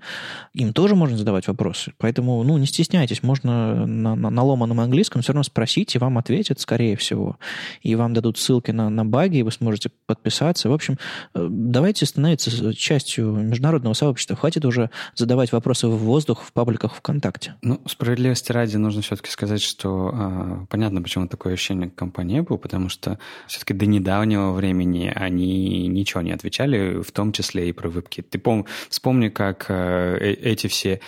им 0.54 0.72
тоже 0.72 0.96
можно 0.96 1.16
задавать 1.16 1.46
вопросы. 1.48 1.92
Поэтому, 1.98 2.42
ну, 2.42 2.56
не 2.56 2.66
стесняйтесь, 2.66 3.22
можно 3.22 3.86
на, 3.86 4.16
на, 4.16 4.30
на 4.30 4.42
ломаном 4.42 4.80
английском 4.80 5.20
все 5.20 5.32
равно 5.32 5.42
спросить, 5.42 5.94
и 5.94 5.98
вам 5.98 6.16
ответят, 6.16 6.58
скорее 6.58 6.96
всего. 6.96 7.36
И 7.82 7.94
вам 7.94 8.14
дадут 8.14 8.38
ссылки 8.38 8.70
на, 8.70 8.88
на 8.88 9.04
баги, 9.04 9.38
и 9.38 9.42
вы 9.42 9.52
сможете 9.52 9.90
подписаться. 10.06 10.70
В 10.70 10.72
общем, 10.72 10.96
давайте 11.34 12.06
становиться 12.06 12.50
частью 12.74 13.32
международного 13.32 13.94
сообщества. 13.94 14.36
Хватит 14.36 14.64
уже 14.64 14.90
задавать 15.14 15.52
вопросы 15.52 15.88
в 15.88 15.96
воздух 15.96 16.42
в 16.42 16.52
пабликах 16.52 16.94
ВКонтакте. 16.94 17.54
Ну, 17.62 17.80
справедливости 17.86 18.52
ради 18.52 18.76
нужно 18.76 19.02
все-таки 19.02 19.30
сказать, 19.30 19.62
что 19.62 20.10
э, 20.14 20.66
понятно, 20.68 21.02
почему 21.02 21.26
такое 21.28 21.54
ощущение 21.54 21.90
к 21.90 21.94
компании 21.94 22.40
Apple, 22.40 22.58
потому 22.58 22.88
что 22.88 23.18
все-таки 23.46 23.74
до 23.74 23.86
недавнего 23.86 24.52
времени 24.52 25.12
они 25.14 25.86
ничего 25.88 26.22
не 26.22 26.32
отвечали, 26.32 27.02
в 27.02 27.10
том 27.12 27.32
числе 27.32 27.68
и 27.68 27.72
про 27.72 27.88
веб-кит. 27.88 28.30
Ты 28.30 28.38
пом- 28.38 28.66
вспомни, 28.88 29.28
как 29.28 29.66
э, 29.68 30.18
э 30.20 30.32
эти 30.52 30.66
все 30.66 31.00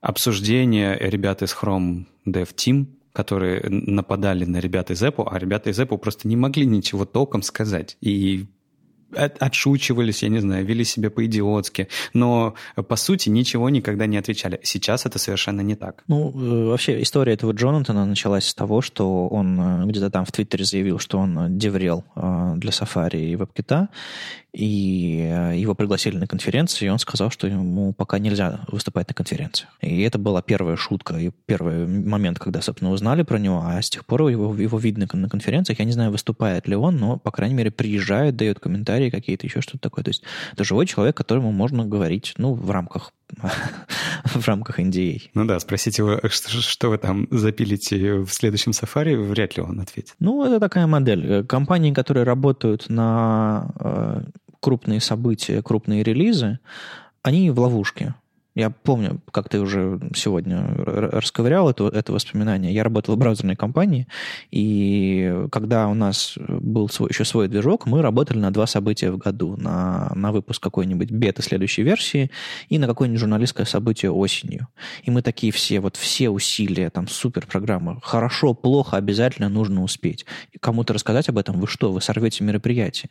обсуждения 0.00 0.96
ребят 0.98 1.42
из 1.42 1.54
Chrome 1.54 2.06
Dev 2.26 2.54
Team 2.54 2.86
которые 3.12 3.62
нападали 3.68 4.44
на 4.44 4.58
ребят 4.58 4.90
из 4.90 5.02
Apple, 5.02 5.28
а 5.30 5.38
ребята 5.38 5.70
из 5.70 5.78
Apple 5.78 5.98
просто 5.98 6.28
не 6.28 6.36
могли 6.36 6.66
ничего 6.66 7.04
толком 7.04 7.42
сказать. 7.42 7.96
И 8.00 8.46
отшучивались, 9.16 10.22
я 10.22 10.28
не 10.28 10.40
знаю, 10.40 10.64
вели 10.64 10.84
себя 10.84 11.10
по-идиотски, 11.10 11.88
но 12.14 12.54
по 12.88 12.96
сути 12.96 13.28
ничего 13.28 13.68
никогда 13.70 14.06
не 14.06 14.16
отвечали. 14.16 14.60
Сейчас 14.62 15.06
это 15.06 15.18
совершенно 15.18 15.60
не 15.60 15.74
так. 15.74 16.04
Ну, 16.08 16.30
э, 16.30 16.68
вообще 16.68 17.02
история 17.02 17.34
этого 17.34 17.52
Джонатана 17.52 18.06
началась 18.06 18.48
с 18.48 18.54
того, 18.54 18.80
что 18.80 19.28
он 19.28 19.60
э, 19.60 19.86
где-то 19.86 20.10
там 20.10 20.24
в 20.24 20.32
Твиттере 20.32 20.64
заявил, 20.64 20.98
что 20.98 21.18
он 21.18 21.58
деврел 21.58 22.04
э, 22.16 22.54
для 22.56 22.70
Safari 22.70 23.32
и 23.32 23.34
WebKit, 23.34 23.88
и 24.52 25.54
его 25.56 25.74
пригласили 25.74 26.18
на 26.18 26.26
конференцию, 26.26 26.88
и 26.88 26.90
он 26.90 26.98
сказал, 26.98 27.30
что 27.30 27.46
ему 27.46 27.94
пока 27.94 28.18
нельзя 28.18 28.60
выступать 28.68 29.08
на 29.08 29.14
конференции. 29.14 29.66
И 29.80 30.02
это 30.02 30.18
была 30.18 30.42
первая 30.42 30.76
шутка, 30.76 31.16
и 31.16 31.30
первый 31.46 31.86
момент, 31.86 32.38
когда, 32.38 32.60
собственно, 32.60 32.90
узнали 32.90 33.22
про 33.22 33.38
него, 33.38 33.62
а 33.64 33.80
с 33.80 33.88
тех 33.88 34.04
пор 34.04 34.28
его, 34.28 34.54
его 34.54 34.78
видно 34.78 35.08
на 35.12 35.28
конференциях. 35.30 35.78
Я 35.78 35.86
не 35.86 35.92
знаю, 35.92 36.10
выступает 36.10 36.68
ли 36.68 36.76
он, 36.76 36.96
но, 36.98 37.16
по 37.16 37.30
крайней 37.30 37.54
мере, 37.54 37.70
приезжает, 37.70 38.36
дает 38.36 38.60
комментарии 38.60 39.01
какие-то, 39.10 39.46
еще 39.46 39.60
что-то 39.60 39.78
такое. 39.78 40.04
То 40.04 40.10
есть 40.10 40.22
это 40.52 40.64
живой 40.64 40.86
человек, 40.86 41.16
которому 41.16 41.52
можно 41.52 41.84
говорить, 41.84 42.34
ну, 42.38 42.54
в 42.54 42.70
рамках 42.70 43.12
в 44.24 44.46
рамках 44.46 44.78
NDA. 44.78 45.30
Ну 45.34 45.44
да, 45.44 45.58
спросите 45.60 46.02
его, 46.02 46.20
что, 46.28 46.50
что 46.50 46.90
вы 46.90 46.98
там 46.98 47.26
запилите 47.30 48.18
в 48.18 48.30
следующем 48.30 48.72
сафари, 48.72 49.14
вряд 49.14 49.56
ли 49.56 49.62
он 49.62 49.80
ответит. 49.80 50.14
Ну, 50.18 50.44
это 50.44 50.60
такая 50.60 50.86
модель. 50.86 51.44
Компании, 51.46 51.92
которые 51.92 52.24
работают 52.24 52.88
на 52.88 53.70
э, 53.80 54.22
крупные 54.60 55.00
события, 55.00 55.62
крупные 55.62 56.02
релизы, 56.02 56.58
они 57.22 57.50
в 57.50 57.58
ловушке. 57.58 58.14
Я 58.54 58.70
помню, 58.70 59.20
как 59.30 59.48
ты 59.48 59.60
уже 59.60 59.98
сегодня 60.14 60.66
расковырял 60.76 61.70
это, 61.70 61.88
это 61.88 62.12
воспоминание. 62.12 62.72
Я 62.72 62.84
работал 62.84 63.14
в 63.14 63.18
браузерной 63.18 63.56
компании, 63.56 64.06
и 64.50 65.46
когда 65.50 65.88
у 65.88 65.94
нас 65.94 66.34
был 66.36 66.88
свой, 66.88 67.10
еще 67.10 67.24
свой 67.24 67.48
движок, 67.48 67.86
мы 67.86 68.02
работали 68.02 68.38
на 68.38 68.52
два 68.52 68.66
события 68.66 69.10
в 69.10 69.16
году. 69.16 69.56
На, 69.56 70.12
на 70.14 70.32
выпуск 70.32 70.62
какой-нибудь 70.62 71.10
бета 71.10 71.42
следующей 71.42 71.82
версии 71.82 72.30
и 72.68 72.78
на 72.78 72.86
какое-нибудь 72.86 73.20
журналистское 73.20 73.64
событие 73.64 74.10
осенью. 74.10 74.68
И 75.02 75.10
мы 75.10 75.22
такие 75.22 75.52
все, 75.52 75.80
вот 75.80 75.96
все 75.96 76.28
усилия, 76.28 76.90
там, 76.90 77.08
супер 77.08 77.46
программа, 77.46 78.00
хорошо, 78.02 78.52
плохо, 78.52 78.96
обязательно 78.96 79.48
нужно 79.48 79.82
успеть. 79.82 80.26
Кому-то 80.60 80.92
рассказать 80.92 81.28
об 81.28 81.38
этом, 81.38 81.58
вы 81.58 81.66
что, 81.66 81.90
вы 81.90 82.00
сорвете 82.00 82.44
мероприятие 82.44 83.10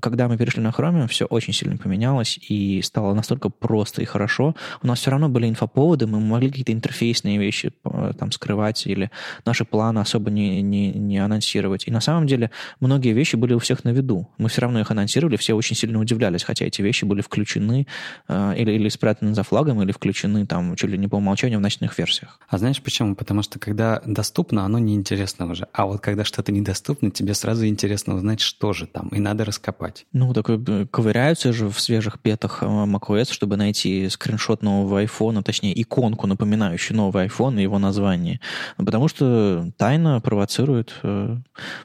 когда 0.00 0.28
мы 0.28 0.36
перешли 0.36 0.62
на 0.62 0.68
Chromium, 0.68 1.08
все 1.08 1.24
очень 1.24 1.52
сильно 1.52 1.76
поменялось 1.76 2.38
и 2.48 2.80
стало 2.82 3.14
настолько 3.14 3.48
просто 3.48 4.02
и 4.02 4.04
хорошо. 4.04 4.54
У 4.82 4.86
нас 4.86 5.00
все 5.00 5.10
равно 5.10 5.28
были 5.28 5.48
инфоповоды, 5.48 6.06
мы 6.06 6.20
могли 6.20 6.48
какие-то 6.48 6.72
интерфейсные 6.72 7.38
вещи 7.38 7.72
э, 7.84 8.12
там 8.18 8.32
скрывать 8.32 8.86
или 8.86 9.10
наши 9.44 9.64
планы 9.64 10.00
особо 10.00 10.30
не, 10.30 10.62
не, 10.62 10.92
не 10.92 11.18
анонсировать. 11.18 11.86
И 11.86 11.90
на 11.90 12.00
самом 12.00 12.26
деле 12.26 12.50
многие 12.80 13.12
вещи 13.12 13.36
были 13.36 13.54
у 13.54 13.58
всех 13.58 13.84
на 13.84 13.90
виду. 13.90 14.28
Мы 14.38 14.48
все 14.48 14.62
равно 14.62 14.80
их 14.80 14.90
анонсировали, 14.90 15.36
все 15.36 15.54
очень 15.54 15.76
сильно 15.76 15.98
удивлялись, 15.98 16.44
хотя 16.44 16.66
эти 16.66 16.82
вещи 16.82 17.04
были 17.04 17.20
включены 17.20 17.86
э, 18.28 18.54
или, 18.56 18.72
или 18.72 18.88
спрятаны 18.88 19.34
за 19.34 19.42
флагом, 19.42 19.82
или 19.82 19.92
включены 19.92 20.46
там 20.46 20.76
чуть 20.76 20.90
ли 20.90 20.98
не 20.98 21.08
по 21.08 21.16
умолчанию 21.16 21.58
в 21.58 21.62
ночных 21.62 21.98
версиях. 21.98 22.38
А 22.48 22.58
знаешь 22.58 22.82
почему? 22.82 23.14
Потому 23.14 23.42
что 23.42 23.58
когда 23.58 24.00
доступно, 24.04 24.64
оно 24.64 24.78
неинтересно 24.78 25.50
уже. 25.50 25.68
А 25.72 25.86
вот 25.86 26.00
когда 26.00 26.24
что-то 26.24 26.52
недоступно, 26.52 27.10
тебе 27.10 27.34
сразу 27.34 27.66
интересно 27.66 28.14
узнать, 28.14 28.40
что 28.40 28.72
же 28.72 28.86
там, 28.86 29.08
и 29.08 29.18
надо 29.18 29.44
раскопать 29.44 29.87
покупать. 29.88 30.06
Ну, 30.12 30.32
так 30.32 30.48
э, 30.50 30.86
ковыряются 30.90 31.52
же 31.52 31.68
в 31.68 31.80
свежих 31.80 32.20
петах 32.20 32.62
э, 32.62 32.66
macOS, 32.66 33.32
чтобы 33.32 33.56
найти 33.56 34.08
скриншот 34.08 34.62
нового 34.62 35.02
iPhone, 35.02 35.42
точнее, 35.42 35.80
иконку, 35.80 36.26
напоминающую 36.26 36.96
новый 36.96 37.26
iPhone 37.26 37.58
и 37.58 37.62
его 37.62 37.78
название. 37.78 38.40
Потому 38.76 39.08
что 39.08 39.70
тайна 39.76 40.20
провоцирует. 40.20 40.94
Э, 41.02 41.36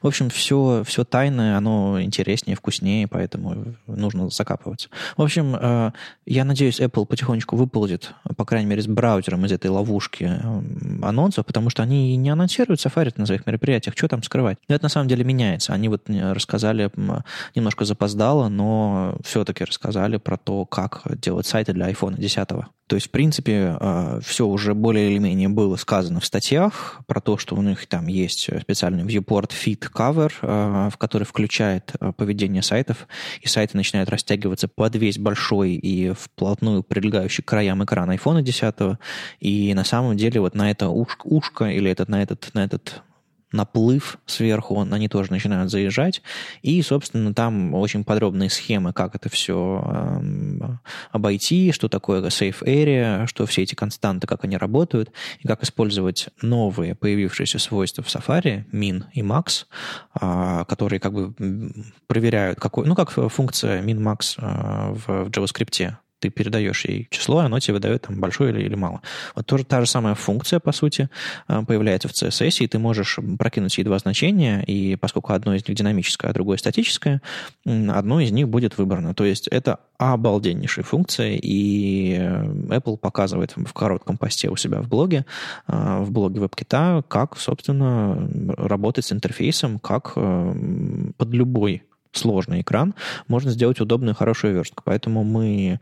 в 0.02 0.06
общем, 0.06 0.30
все, 0.30 0.82
все 0.86 1.04
тайное, 1.04 1.56
оно 1.56 2.00
интереснее, 2.00 2.56
вкуснее, 2.56 3.08
поэтому 3.08 3.74
нужно 3.86 4.30
закапываться. 4.30 4.88
В 5.16 5.22
общем, 5.22 5.92
я 6.26 6.44
надеюсь, 6.44 6.80
Apple 6.80 7.06
потихонечку 7.06 7.56
выползет, 7.56 8.14
по 8.36 8.44
крайней 8.44 8.68
мере, 8.68 8.82
с 8.82 8.86
браузером 8.86 9.44
из 9.44 9.52
этой 9.52 9.70
ловушки 9.70 10.30
анонсов, 11.02 11.46
потому 11.46 11.70
что 11.70 11.82
они 11.82 12.16
не 12.16 12.30
анонсируют 12.30 12.84
Safari 12.84 13.12
на 13.16 13.26
своих 13.26 13.46
мероприятиях. 13.46 13.96
Что 13.96 14.08
там 14.08 14.22
скрывать? 14.22 14.58
Но 14.68 14.74
это 14.74 14.84
на 14.84 14.88
самом 14.88 15.08
деле 15.08 15.24
меняется. 15.24 15.72
Они 15.72 15.88
вот 15.88 16.02
рассказали 16.08 16.90
немножко 17.54 17.84
за 17.84 17.93
запоздало, 17.94 18.48
но 18.48 19.16
все-таки 19.22 19.64
рассказали 19.64 20.16
про 20.16 20.36
то, 20.36 20.66
как 20.66 21.02
делать 21.20 21.46
сайты 21.46 21.72
для 21.72 21.88
iPhone 21.90 22.18
10. 22.18 22.48
То 22.86 22.96
есть, 22.96 23.06
в 23.06 23.10
принципе, 23.10 23.76
э, 23.80 24.20
все 24.22 24.46
уже 24.46 24.74
более 24.74 25.10
или 25.10 25.18
менее 25.18 25.48
было 25.48 25.76
сказано 25.76 26.20
в 26.20 26.26
статьях 26.26 27.00
про 27.06 27.20
то, 27.20 27.38
что 27.38 27.54
у 27.54 27.62
них 27.62 27.86
там 27.86 28.08
есть 28.08 28.50
специальный 28.60 29.04
viewport 29.04 29.52
feed 29.52 29.90
cover, 29.90 30.30
э, 30.42 30.90
в 30.92 30.98
который 30.98 31.24
включает 31.24 31.92
э, 31.98 32.12
поведение 32.12 32.62
сайтов, 32.62 33.06
и 33.40 33.48
сайты 33.48 33.76
начинают 33.76 34.10
растягиваться 34.10 34.68
под 34.68 34.96
весь 34.96 35.18
большой 35.18 35.74
и 35.74 36.12
вплотную 36.12 36.82
прилегающий 36.82 37.42
к 37.42 37.48
краям 37.48 37.82
экрана 37.84 38.16
iPhone 38.16 38.42
10. 38.42 38.98
И 39.40 39.72
на 39.72 39.84
самом 39.84 40.16
деле 40.16 40.40
вот 40.40 40.54
на 40.54 40.70
это 40.70 40.88
ушко, 40.88 41.26
ушко 41.26 41.64
или 41.66 41.90
этот, 41.90 42.08
на 42.10 42.22
этот, 42.22 42.50
на 42.52 42.64
этот 42.64 43.02
наплыв 43.54 44.18
сверху, 44.26 44.80
они 44.80 45.08
тоже 45.08 45.30
начинают 45.30 45.70
заезжать. 45.70 46.22
И, 46.62 46.82
собственно, 46.82 47.32
там 47.32 47.74
очень 47.74 48.04
подробные 48.04 48.50
схемы, 48.50 48.92
как 48.92 49.14
это 49.14 49.28
все 49.28 49.82
эм, 49.86 50.80
обойти, 51.10 51.72
что 51.72 51.88
такое 51.88 52.20
safe 52.22 52.62
area, 52.62 53.26
что 53.26 53.46
все 53.46 53.62
эти 53.62 53.74
константы, 53.74 54.26
как 54.26 54.44
они 54.44 54.56
работают, 54.56 55.12
и 55.40 55.48
как 55.48 55.62
использовать 55.62 56.28
новые 56.42 56.94
появившиеся 56.94 57.58
свойства 57.58 58.02
в 58.02 58.08
Safari, 58.08 58.64
min 58.72 59.04
и 59.12 59.22
max, 59.22 59.66
э, 60.20 60.64
которые 60.68 61.00
как 61.00 61.12
бы 61.12 61.34
проверяют, 62.06 62.58
какой, 62.60 62.86
ну, 62.86 62.94
как 62.94 63.10
функция 63.10 63.82
min-max 63.82 64.36
э, 64.38 64.92
в, 64.94 65.24
в 65.24 65.30
JavaScript 65.30 65.94
ты 66.24 66.30
передаешь 66.30 66.86
ей 66.86 67.06
число, 67.10 67.40
оно 67.40 67.60
тебе 67.60 67.74
выдает 67.74 68.02
там 68.02 68.18
большое 68.18 68.50
или, 68.50 68.64
или 68.64 68.74
мало. 68.74 69.02
Вот 69.34 69.44
тоже 69.44 69.64
та 69.64 69.80
же 69.82 69.86
самая 69.86 70.14
функция, 70.14 70.58
по 70.58 70.72
сути, 70.72 71.10
э, 71.48 71.62
появляется 71.66 72.08
в 72.08 72.12
CSS, 72.12 72.64
и 72.64 72.66
ты 72.66 72.78
можешь 72.78 73.18
прокинуть 73.38 73.76
ей 73.76 73.84
два 73.84 73.98
значения, 73.98 74.64
и 74.66 74.96
поскольку 74.96 75.34
одно 75.34 75.54
из 75.54 75.68
них 75.68 75.76
динамическое, 75.76 76.30
а 76.30 76.34
другое 76.34 76.56
статическое, 76.56 77.20
одно 77.66 78.20
из 78.20 78.30
них 78.32 78.48
будет 78.48 78.78
выбрано. 78.78 79.14
То 79.14 79.26
есть 79.26 79.48
это 79.48 79.80
обалденнейшая 79.98 80.82
функция, 80.82 81.38
и 81.42 82.16
э, 82.18 82.44
Apple 82.78 82.96
показывает 82.96 83.52
в 83.54 83.72
коротком 83.74 84.16
посте 84.16 84.48
у 84.48 84.56
себя 84.56 84.80
в 84.80 84.88
блоге, 84.88 85.26
э, 85.68 85.98
в 86.00 86.10
блоге 86.10 86.40
WebKit, 86.40 87.04
как, 87.06 87.36
собственно, 87.36 88.30
работать 88.56 89.04
с 89.04 89.12
интерфейсом, 89.12 89.78
как 89.78 90.14
под 90.14 91.28
любой 91.34 91.82
сложный 92.16 92.60
экран, 92.60 92.94
можно 93.28 93.50
сделать 93.50 93.80
удобную, 93.80 94.14
хорошую 94.14 94.54
верстку. 94.54 94.82
Поэтому 94.84 95.24
мы, 95.24 95.78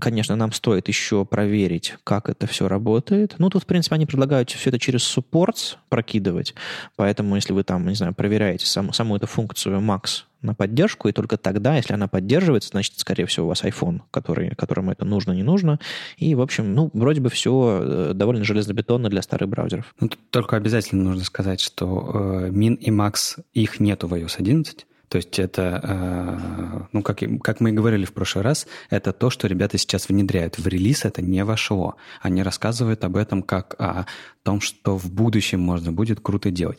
конечно, 0.00 0.36
нам 0.36 0.52
стоит 0.52 0.88
еще 0.88 1.24
проверить, 1.24 1.96
как 2.04 2.28
это 2.28 2.46
все 2.46 2.68
работает. 2.68 3.34
Ну, 3.38 3.50
тут, 3.50 3.64
в 3.64 3.66
принципе, 3.66 3.96
они 3.96 4.06
предлагают 4.06 4.50
все 4.50 4.70
это 4.70 4.78
через 4.78 5.02
supports 5.16 5.76
прокидывать. 5.88 6.54
Поэтому, 6.96 7.36
если 7.36 7.52
вы 7.52 7.62
там, 7.62 7.86
не 7.86 7.94
знаю, 7.94 8.14
проверяете 8.14 8.66
саму, 8.66 8.92
саму 8.92 9.16
эту 9.16 9.26
функцию 9.26 9.80
Max 9.80 10.24
на 10.40 10.54
поддержку, 10.54 11.08
и 11.08 11.12
только 11.12 11.36
тогда, 11.36 11.76
если 11.76 11.92
она 11.94 12.06
поддерживается, 12.08 12.70
значит, 12.70 12.94
скорее 12.96 13.26
всего, 13.26 13.46
у 13.46 13.48
вас 13.48 13.64
iPhone, 13.64 14.00
который, 14.10 14.54
которому 14.54 14.92
это 14.92 15.04
нужно, 15.04 15.32
не 15.32 15.42
нужно. 15.42 15.78
И, 16.16 16.34
в 16.34 16.40
общем, 16.40 16.74
ну, 16.74 16.90
вроде 16.94 17.20
бы 17.20 17.28
все 17.28 17.80
э, 17.82 18.12
довольно 18.14 18.44
железобетонно 18.44 19.10
для 19.10 19.20
старых 19.22 19.48
браузеров. 19.48 19.94
Ну, 20.00 20.08
тут 20.08 20.20
только 20.30 20.56
обязательно 20.56 21.04
нужно 21.04 21.24
сказать, 21.24 21.60
что 21.60 22.10
э, 22.14 22.50
Min 22.50 22.76
и 22.76 22.90
Max, 22.90 23.42
их 23.52 23.80
нету 23.80 24.06
в 24.06 24.14
iOS 24.14 24.36
11, 24.38 24.86
то 25.08 25.16
есть 25.16 25.38
это, 25.38 25.80
э, 25.82 26.86
ну, 26.92 27.02
как, 27.02 27.20
как 27.42 27.60
мы 27.60 27.70
и 27.70 27.72
говорили 27.72 28.04
в 28.04 28.12
прошлый 28.12 28.44
раз, 28.44 28.66
это 28.90 29.12
то, 29.12 29.30
что 29.30 29.46
ребята 29.46 29.78
сейчас 29.78 30.08
внедряют. 30.08 30.58
В 30.58 30.66
релиз 30.66 31.04
это 31.04 31.22
не 31.22 31.44
вошло. 31.44 31.96
Они 32.20 32.42
рассказывают 32.42 33.04
об 33.04 33.16
этом 33.16 33.42
как 33.42 33.74
о 33.78 34.06
том, 34.42 34.60
что 34.60 34.98
в 34.98 35.10
будущем 35.10 35.60
можно 35.60 35.92
будет 35.92 36.20
круто 36.20 36.50
делать. 36.50 36.78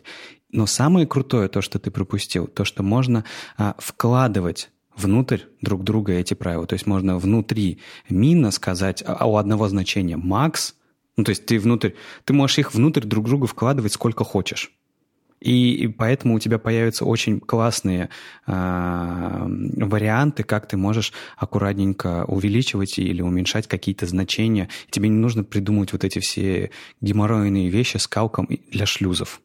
Но 0.52 0.68
самое 0.68 1.08
крутое, 1.08 1.48
то, 1.48 1.62
что 1.62 1.80
ты 1.80 1.90
пропустил, 1.92 2.48
то, 2.48 2.66
что 2.66 2.84
можно 2.84 3.26
а, 3.58 3.76
вкладывать 3.80 4.70
внутрь 4.96 5.42
друг 5.62 5.84
друга 5.84 6.14
эти 6.14 6.34
правила. 6.34 6.68
То 6.68 6.74
есть 6.74 6.86
можно 6.86 7.18
внутри 7.18 7.80
мина 8.10 8.52
сказать 8.52 9.04
а, 9.06 9.26
у 9.28 9.38
одного 9.38 9.68
значения 9.70 10.18
max, 10.18 10.74
ну, 11.18 11.24
то 11.24 11.32
есть 11.32 11.46
ты 11.46 11.60
внутрь, 11.60 11.92
ты 12.26 12.34
можешь 12.34 12.60
их 12.60 12.74
внутрь 12.74 13.02
друг 13.02 13.26
друга 13.26 13.48
вкладывать 13.48 13.94
сколько 13.94 14.24
хочешь. 14.24 14.72
И 15.40 15.88
поэтому 15.98 16.36
у 16.36 16.40
тебя 16.40 16.60
появятся 16.60 17.06
очень 17.06 17.40
классные 17.40 18.10
э, 18.46 18.52
варианты, 18.52 20.44
как 20.44 20.68
ты 20.68 20.78
можешь 20.78 21.14
аккуратненько 21.38 22.26
увеличивать 22.26 23.00
или 23.00 23.22
уменьшать 23.22 23.68
какие-то 23.68 24.06
значения. 24.06 24.70
Тебе 24.90 25.10
не 25.10 25.18
нужно 25.18 25.44
придумывать 25.44 25.94
вот 25.94 26.04
эти 26.04 26.20
все 26.20 26.72
геморройные 27.02 27.70
вещи 27.70 27.98
с 27.98 28.08
калком 28.08 28.48
для 28.72 28.86
шлюзов. 28.86 29.42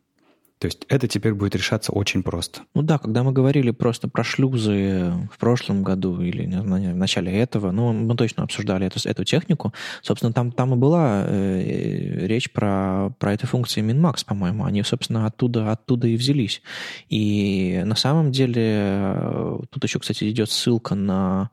То 0.58 0.66
есть 0.66 0.86
это 0.88 1.08
теперь 1.08 1.34
будет 1.34 1.54
решаться 1.56 1.92
очень 1.92 2.22
просто. 2.22 2.62
Ну 2.74 2.82
да, 2.82 2.98
когда 2.98 3.22
мы 3.22 3.32
говорили 3.32 3.70
просто 3.70 4.08
про 4.08 4.24
шлюзы 4.24 5.12
в 5.30 5.38
прошлом 5.38 5.82
году 5.82 6.20
или 6.20 6.46
в 6.46 6.96
начале 6.96 7.32
этого, 7.32 7.70
ну, 7.70 7.92
мы 7.92 8.16
точно 8.16 8.44
обсуждали 8.44 8.86
эту, 8.86 9.06
эту 9.06 9.24
технику. 9.24 9.74
Собственно, 10.00 10.32
там, 10.32 10.52
там 10.52 10.72
и 10.72 10.76
была 10.76 11.24
э, 11.26 12.26
речь 12.26 12.50
про, 12.52 13.10
про 13.18 13.34
эти 13.34 13.46
функции 13.46 13.82
min-max, 13.82 14.24
по-моему. 14.24 14.64
Они, 14.64 14.82
собственно, 14.84 15.26
оттуда, 15.26 15.72
оттуда 15.72 16.06
и 16.06 16.16
взялись. 16.16 16.62
И 17.08 17.82
на 17.84 17.96
самом 17.96 18.32
деле 18.32 18.62
э, 18.64 19.58
тут 19.70 19.84
еще, 19.84 19.98
кстати, 19.98 20.30
идет 20.30 20.50
ссылка 20.50 20.94
на 20.94 21.50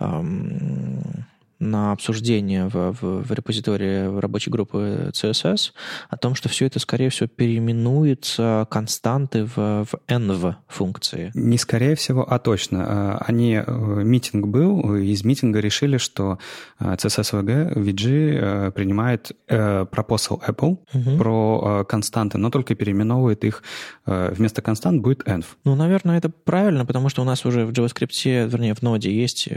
эм, 0.00 1.24
на 1.60 1.92
обсуждение 1.92 2.66
в, 2.66 2.92
в, 2.92 3.22
в 3.22 3.32
репозитории 3.32 4.18
рабочей 4.18 4.50
группы 4.50 5.10
CSS 5.12 5.72
о 6.08 6.16
том, 6.16 6.34
что 6.34 6.48
все 6.48 6.66
это, 6.66 6.78
скорее 6.78 7.10
всего, 7.10 7.28
переименуется 7.28 8.66
константы 8.70 9.44
в, 9.44 9.84
в 9.84 9.94
env 10.08 10.54
функции. 10.68 11.30
Не 11.34 11.58
скорее 11.58 11.94
всего, 11.94 12.26
а 12.28 12.38
точно. 12.38 12.84
А, 12.86 13.24
они, 13.26 13.62
э, 13.64 14.02
митинг 14.02 14.46
был, 14.46 14.96
из 14.96 15.22
митинга 15.24 15.60
решили, 15.60 15.98
что 15.98 16.38
э, 16.78 16.94
CSS-VG, 16.94 17.74
VG 17.74 18.08
э, 18.08 18.70
принимает 18.72 19.32
proposal 19.48 20.40
Apple 20.46 20.78
угу. 20.94 21.18
про 21.18 21.84
константы, 21.84 22.38
но 22.38 22.50
только 22.50 22.74
переименовывает 22.74 23.44
их, 23.44 23.62
вместо 24.06 24.62
констант 24.62 25.02
будет 25.02 25.26
env. 25.26 25.44
Ну, 25.64 25.74
наверное, 25.74 26.16
это 26.16 26.30
правильно, 26.30 26.86
потому 26.86 27.08
что 27.08 27.22
у 27.22 27.24
нас 27.24 27.44
уже 27.44 27.66
в 27.66 27.70
JavaScript, 27.70 28.48
вернее, 28.48 28.74
в 28.74 28.82
ноде 28.82 29.12
есть 29.12 29.48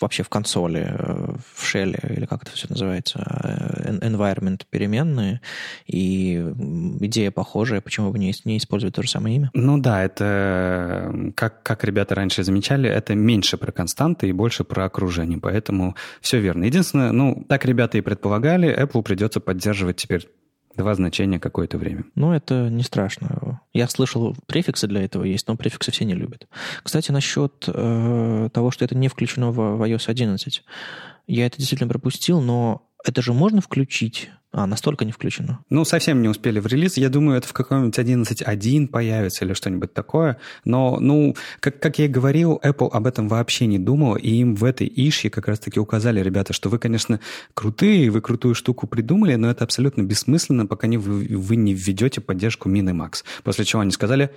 вообще 0.00 0.22
в 0.22 0.28
консоли 0.28 0.96
в 1.54 1.62
shell, 1.62 1.96
или 2.14 2.26
как 2.26 2.42
это 2.42 2.52
все 2.52 2.66
называется, 2.68 3.18
э, 3.44 3.98
environment 3.98 4.62
переменные, 4.70 5.40
и 5.86 6.34
идея 7.00 7.30
похожая, 7.30 7.80
почему 7.80 8.10
бы 8.10 8.18
не, 8.18 8.32
не 8.44 8.58
использовать 8.58 8.94
то 8.94 9.02
же 9.02 9.10
самое 9.10 9.36
имя? 9.36 9.50
Ну 9.54 9.78
да, 9.78 10.04
это, 10.04 11.32
как, 11.34 11.62
как 11.62 11.84
ребята 11.84 12.14
раньше 12.14 12.44
замечали, 12.44 12.88
это 12.88 13.14
меньше 13.14 13.56
про 13.56 13.72
константы 13.72 14.28
и 14.28 14.32
больше 14.32 14.64
про 14.64 14.84
окружение, 14.84 15.38
поэтому 15.38 15.96
все 16.20 16.40
верно. 16.40 16.64
Единственное, 16.64 17.12
ну, 17.12 17.44
так 17.48 17.64
ребята 17.64 17.98
и 17.98 18.00
предполагали, 18.00 18.76
Apple 18.76 19.02
придется 19.02 19.40
поддерживать 19.40 19.96
теперь 19.96 20.28
два 20.76 20.94
значения 20.94 21.38
какое-то 21.38 21.78
время. 21.78 22.04
Ну, 22.14 22.32
это 22.32 22.68
не 22.68 22.82
страшно. 22.82 23.60
Я 23.72 23.88
слышал, 23.88 24.36
префиксы 24.46 24.86
для 24.86 25.02
этого 25.02 25.24
есть, 25.24 25.46
но 25.48 25.56
префиксы 25.56 25.90
все 25.90 26.04
не 26.04 26.14
любят. 26.14 26.48
Кстати, 26.82 27.10
насчет 27.10 27.64
э, 27.66 28.48
того, 28.52 28.70
что 28.70 28.84
это 28.84 28.96
не 28.96 29.08
включено 29.08 29.50
в, 29.50 29.76
в 29.76 29.82
iOS 29.82 30.04
11. 30.06 30.64
Я 31.30 31.46
это 31.46 31.58
действительно 31.58 31.88
пропустил, 31.88 32.40
но 32.40 32.82
это 33.04 33.22
же 33.22 33.32
можно 33.32 33.60
включить? 33.60 34.30
А, 34.52 34.66
настолько 34.66 35.04
не 35.04 35.12
включено. 35.12 35.60
Ну, 35.70 35.84
совсем 35.84 36.22
не 36.22 36.28
успели 36.28 36.58
в 36.58 36.66
релиз. 36.66 36.96
Я 36.96 37.08
думаю, 37.08 37.38
это 37.38 37.46
в 37.46 37.52
каком-нибудь 37.52 37.96
11.1 37.96 38.88
появится 38.88 39.44
или 39.44 39.52
что-нибудь 39.52 39.94
такое. 39.94 40.38
Но, 40.64 40.98
ну, 40.98 41.36
как, 41.60 41.78
как 41.78 42.00
я 42.00 42.06
и 42.06 42.08
говорил, 42.08 42.60
Apple 42.64 42.90
об 42.90 43.06
этом 43.06 43.28
вообще 43.28 43.66
не 43.66 43.78
думал, 43.78 44.16
и 44.16 44.28
им 44.28 44.56
в 44.56 44.64
этой 44.64 44.92
ишье 44.92 45.30
как 45.30 45.46
раз-таки 45.46 45.78
указали, 45.78 46.20
ребята, 46.20 46.52
что 46.52 46.68
вы, 46.68 46.80
конечно, 46.80 47.20
крутые, 47.54 48.10
вы 48.10 48.20
крутую 48.20 48.56
штуку 48.56 48.88
придумали, 48.88 49.36
но 49.36 49.48
это 49.48 49.62
абсолютно 49.62 50.02
бессмысленно, 50.02 50.66
пока 50.66 50.88
не, 50.88 50.98
вы, 50.98 51.36
вы 51.36 51.54
не 51.54 51.72
введете 51.72 52.20
поддержку 52.20 52.68
Min 52.68 52.90
Max. 52.90 53.22
После 53.44 53.64
чего 53.64 53.82
они 53.82 53.92
сказали, 53.92 54.30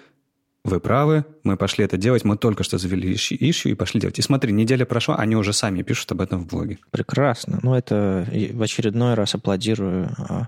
вы 0.63 0.79
правы, 0.79 1.25
мы 1.43 1.57
пошли 1.57 1.83
это 1.83 1.97
делать, 1.97 2.23
мы 2.23 2.37
только 2.37 2.63
что 2.63 2.77
завели 2.77 3.13
ищу 3.13 3.69
и 3.69 3.73
пошли 3.73 3.99
делать. 3.99 4.17
И 4.19 4.21
смотри, 4.21 4.53
неделя 4.53 4.85
прошла, 4.85 5.15
они 5.17 5.35
уже 5.35 5.51
сами 5.51 5.81
пишут 5.81 6.11
об 6.13 6.21
этом 6.21 6.43
в 6.43 6.47
блоге. 6.47 6.79
Прекрасно. 6.91 7.59
Ну, 7.61 7.75
это 7.75 8.25
в 8.53 8.61
очередной 8.61 9.15
раз 9.15 9.35
аплодирую 9.35 10.09
а, 10.17 10.47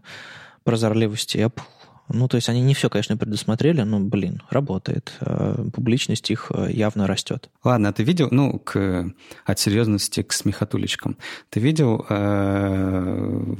прозорливости 0.64 1.38
Apple. 1.38 1.64
Ну, 2.08 2.28
то 2.28 2.36
есть 2.36 2.50
они 2.50 2.62
не 2.62 2.76
все, 2.76 2.90
конечно, 2.90 3.18
предусмотрели, 3.18 3.82
но, 3.82 4.00
блин, 4.00 4.42
работает. 4.50 5.12
А, 5.20 5.68
публичность 5.74 6.32
их 6.32 6.50
а, 6.50 6.70
явно 6.70 7.08
растет. 7.08 7.50
Ладно, 7.64 7.90
а 7.90 7.94
ты 7.94 8.04
видел, 8.04 8.30
ну, 8.32 8.60
к, 8.60 9.12
от 9.44 9.60
серьезности 9.60 10.22
к 10.22 10.32
смехотулечкам, 10.32 11.18
ты 11.50 11.60
видел 11.60 12.06
э, 12.08 13.56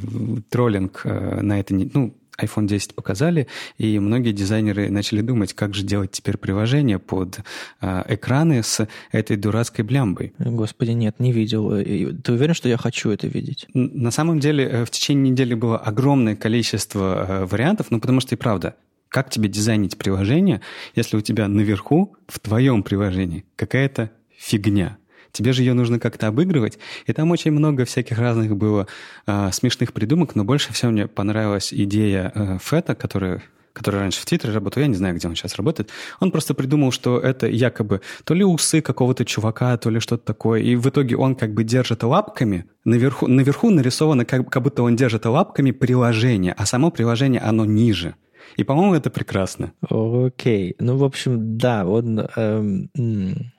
троллинг 0.50 1.02
на 1.04 1.60
это, 1.60 1.74
ну, 1.74 2.16
iPhone 2.42 2.68
10 2.68 2.96
показали, 2.96 3.48
и 3.78 4.00
многие 4.00 4.32
дизайнеры 4.32 4.90
начали 4.90 5.22
думать, 5.22 5.54
как 5.54 5.74
же 5.74 5.84
делать 5.84 6.12
теперь 6.12 6.38
приложение 6.38 7.00
под 7.00 7.40
э, 7.82 8.04
экраны 8.08 8.64
с 8.64 8.88
этой 9.12 9.38
дурацкой 9.38 9.86
блямбой. 9.86 10.34
Господи, 10.40 10.92
нет, 10.92 11.20
не 11.20 11.32
видел. 11.32 11.72
Ты 11.72 12.34
уверен, 12.34 12.54
что 12.54 12.70
я 12.70 12.78
хочу 12.78 13.10
это 13.10 13.28
видеть? 13.28 13.68
На 13.74 14.12
самом 14.12 14.40
деле, 14.40 14.66
э, 14.66 14.86
в 14.86 14.90
течение 14.90 15.32
недели 15.32 15.54
было 15.54 15.78
огромное 15.78 16.36
количество 16.36 17.26
э, 17.28 17.46
вариантов, 17.46 17.88
ну, 17.90 18.00
потому 18.00 18.20
что 18.20 18.36
и 18.36 18.38
правда, 18.38 18.76
как 19.10 19.30
тебе 19.30 19.48
дизайнить 19.48 19.98
приложение, 19.98 20.62
если 20.96 21.18
у 21.18 21.22
тебя 21.22 21.48
наверху, 21.48 22.16
в 22.28 22.40
твоем 22.40 22.84
приложении, 22.84 23.46
какая-то 23.56 24.12
фигня? 24.38 24.98
Тебе 25.36 25.52
же 25.52 25.64
ее 25.64 25.74
нужно 25.74 26.00
как-то 26.00 26.28
обыгрывать. 26.28 26.80
И 27.06 27.14
там 27.14 27.30
очень 27.32 27.52
много 27.52 27.84
всяких 27.84 28.18
разных 28.18 28.56
было 28.56 28.88
э, 29.28 29.50
смешных 29.52 29.92
придумок, 29.92 30.34
но 30.34 30.46
больше 30.46 30.72
всего 30.72 30.92
мне 30.92 31.08
понравилась 31.08 31.74
идея 31.74 32.32
э, 32.34 32.58
Фета, 32.62 32.96
которая 32.96 33.44
который 33.74 34.00
раньше 34.00 34.22
в 34.22 34.26
Твиттере 34.26 34.54
работал, 34.54 34.82
я 34.82 34.88
не 34.88 34.96
знаю, 34.96 35.16
где 35.16 35.28
он 35.28 35.36
сейчас 35.36 35.58
работает, 35.58 35.90
он 36.22 36.32
просто 36.32 36.54
придумал, 36.54 36.92
что 36.92 37.20
это 37.20 37.48
якобы 37.48 38.00
то 38.24 38.34
ли 38.34 38.46
усы 38.46 38.80
какого-то 38.80 39.26
чувака, 39.26 39.76
то 39.76 39.90
ли 39.90 40.00
что-то 40.00 40.24
такое, 40.24 40.62
и 40.62 40.78
в 40.78 40.88
итоге 40.88 41.18
он 41.18 41.36
как 41.36 41.54
бы 41.54 41.66
держит 41.66 42.02
лапками, 42.04 42.68
наверху, 42.86 43.28
наверху 43.28 43.70
нарисовано, 43.70 44.24
как, 44.24 44.50
как 44.50 44.64
будто 44.64 44.82
он 44.84 44.96
держит 44.96 45.26
лапками 45.26 45.72
приложение, 45.72 46.54
а 46.58 46.66
само 46.66 46.90
приложение, 46.90 47.42
оно 47.42 47.66
ниже. 47.66 48.16
И, 48.56 48.64
по-моему, 48.64 48.94
это 48.94 49.10
прекрасно. 49.10 49.74
Окей. 49.82 50.72
Okay. 50.72 50.76
Ну, 50.80 50.96
в 50.96 51.04
общем, 51.04 51.58
да, 51.58 51.86
он... 51.86 52.26
Эм, 52.38 52.90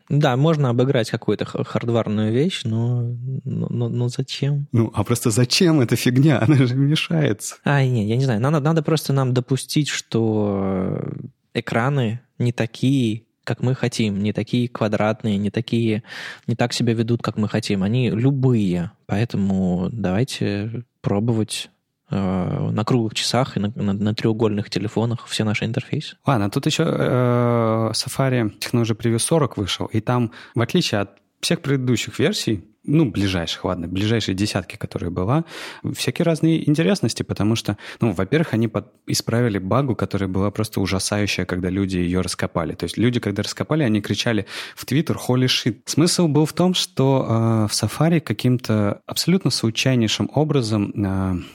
да, 0.08 0.36
можно 0.36 0.70
обыграть 0.70 1.10
какую-то 1.10 1.44
хардварную 1.44 2.32
вещь, 2.32 2.62
но, 2.64 3.14
но, 3.44 3.88
но 3.88 4.08
зачем? 4.08 4.68
Ну, 4.72 4.90
а 4.94 5.02
просто 5.04 5.30
зачем 5.30 5.80
эта 5.80 5.96
фигня? 5.96 6.40
Она 6.46 6.66
же 6.66 6.76
мешается. 6.76 7.56
А, 7.64 7.84
нет, 7.84 8.06
я 8.06 8.16
не 8.16 8.24
знаю. 8.24 8.40
Надо, 8.40 8.60
надо 8.60 8.82
просто 8.82 9.12
нам 9.12 9.34
допустить, 9.34 9.88
что 9.88 11.02
экраны 11.54 12.20
не 12.38 12.52
такие, 12.52 13.24
как 13.44 13.62
мы 13.62 13.74
хотим, 13.74 14.22
не 14.22 14.32
такие 14.32 14.68
квадратные, 14.68 15.38
не 15.38 15.50
такие, 15.50 16.02
не 16.46 16.54
так 16.54 16.72
себя 16.72 16.94
ведут, 16.94 17.22
как 17.22 17.36
мы 17.36 17.48
хотим. 17.48 17.82
Они 17.82 18.10
любые. 18.10 18.92
Поэтому 19.06 19.88
давайте 19.90 20.84
пробовать 21.00 21.70
на 22.10 22.84
круглых 22.84 23.14
часах 23.14 23.56
и 23.56 23.60
на, 23.60 23.72
на, 23.74 23.92
на 23.92 24.14
треугольных 24.14 24.70
телефонах 24.70 25.26
все 25.26 25.44
наши 25.44 25.64
интерфейсы. 25.64 26.16
Ладно, 26.24 26.50
тут 26.50 26.66
еще 26.66 26.84
э, 26.84 27.90
Safari 27.92 28.52
Technology 28.60 28.96
Preview 28.96 29.18
40 29.18 29.56
вышел, 29.56 29.86
и 29.86 30.00
там, 30.00 30.30
в 30.54 30.60
отличие 30.60 31.00
от 31.00 31.10
всех 31.46 31.60
предыдущих 31.60 32.18
версий, 32.18 32.64
ну, 32.82 33.04
ближайших, 33.04 33.64
ладно, 33.64 33.86
ближайшие 33.86 34.34
десятки, 34.34 34.74
которые 34.74 35.10
была, 35.10 35.44
всякие 35.94 36.24
разные 36.24 36.68
интересности, 36.68 37.22
потому 37.22 37.54
что, 37.54 37.76
ну, 38.00 38.10
во-первых, 38.10 38.52
они 38.52 38.66
под... 38.66 38.88
исправили 39.06 39.58
багу, 39.58 39.94
которая 39.94 40.28
была 40.28 40.50
просто 40.50 40.80
ужасающая, 40.80 41.44
когда 41.44 41.68
люди 41.68 41.98
ее 41.98 42.20
раскопали. 42.20 42.74
То 42.74 42.84
есть 42.84 42.96
люди, 42.96 43.20
когда 43.20 43.44
раскопали, 43.44 43.84
они 43.84 44.00
кричали 44.00 44.46
в 44.74 44.84
Твиттер 44.84 45.16
«Holy 45.28 45.46
shit». 45.46 45.76
Смысл 45.84 46.26
был 46.26 46.46
в 46.46 46.52
том, 46.52 46.74
что 46.74 47.24
э, 47.28 47.68
в 47.68 47.72
Safari 47.72 48.18
каким-то 48.18 49.00
абсолютно 49.06 49.50
случайнейшим 49.50 50.28
образом 50.34 50.92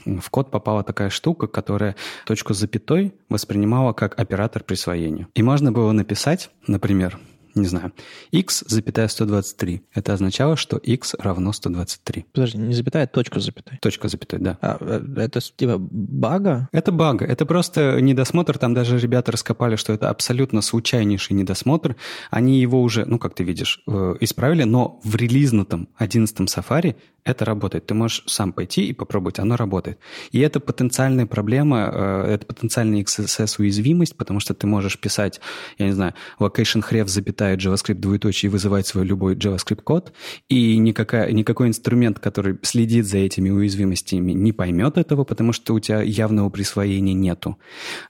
э, 0.05 0.19
в 0.21 0.29
код 0.29 0.51
попала 0.51 0.83
такая 0.85 1.09
штука, 1.09 1.47
которая 1.47 1.97
точку 2.25 2.53
запятой 2.53 3.13
воспринимала 3.27 3.91
как 3.91 4.17
оператор 4.17 4.63
присвоения. 4.63 5.27
И 5.33 5.43
можно 5.43 5.73
было 5.73 5.91
написать, 5.91 6.49
например, 6.65 7.19
не 7.55 7.65
знаю, 7.65 7.93
x, 8.31 8.63
запятая 8.67 9.07
123. 9.07 9.81
Это 9.93 10.13
означало, 10.13 10.55
что 10.55 10.77
x 10.77 11.15
равно 11.19 11.53
123. 11.53 12.25
Подожди, 12.33 12.57
не 12.57 12.73
запятая, 12.73 13.03
а 13.03 13.07
точка 13.07 13.39
запятой. 13.39 13.77
Точка 13.81 14.07
запятой, 14.07 14.39
да. 14.39 14.57
А, 14.61 14.77
э, 14.79 15.01
это 15.17 15.39
типа 15.39 15.77
бага? 15.79 16.69
Это 16.71 16.91
бага. 16.91 17.25
Это 17.25 17.45
просто 17.45 17.99
недосмотр. 18.01 18.57
Там 18.57 18.73
даже 18.73 18.97
ребята 18.97 19.31
раскопали, 19.31 19.75
что 19.75 19.93
это 19.93 20.09
абсолютно 20.09 20.61
случайнейший 20.61 21.35
недосмотр. 21.35 21.95
Они 22.29 22.59
его 22.59 22.81
уже, 22.81 23.05
ну, 23.05 23.19
как 23.19 23.35
ты 23.35 23.43
видишь, 23.43 23.81
э, 23.87 24.15
исправили, 24.19 24.63
но 24.63 24.99
в 25.03 25.15
релизнутом 25.15 25.89
11 25.97 26.39
Safari 26.47 26.95
это 27.23 27.45
работает. 27.45 27.85
Ты 27.85 27.93
можешь 27.93 28.23
сам 28.27 28.51
пойти 28.51 28.87
и 28.87 28.93
попробовать, 28.93 29.39
оно 29.39 29.55
работает. 29.55 29.99
И 30.31 30.39
это 30.39 30.59
потенциальная 30.59 31.25
проблема, 31.25 31.89
э, 31.93 32.33
это 32.33 32.45
потенциальная 32.45 33.03
XSS-уязвимость, 33.03 34.15
потому 34.17 34.39
что 34.39 34.53
ты 34.53 34.67
можешь 34.67 34.99
писать, 34.99 35.39
я 35.77 35.85
не 35.85 35.91
знаю, 35.91 36.13
location 36.39 36.83
href 36.87 37.07
запятая 37.07 37.40
JavaScript 37.43 37.95
двоеточие 37.99 38.49
и 38.49 38.51
вызывать 38.51 38.87
свой 38.87 39.05
любой 39.05 39.35
JavaScript 39.35 39.81
код, 39.83 40.13
и 40.49 40.77
никакая, 40.77 41.31
никакой 41.31 41.67
инструмент, 41.67 42.19
который 42.19 42.57
следит 42.61 43.05
за 43.05 43.17
этими 43.17 43.49
уязвимостями, 43.49 44.31
не 44.31 44.51
поймет 44.51 44.97
этого, 44.97 45.23
потому 45.23 45.53
что 45.53 45.73
у 45.73 45.79
тебя 45.79 46.01
явного 46.01 46.49
присвоения 46.49 47.13
нету. 47.13 47.57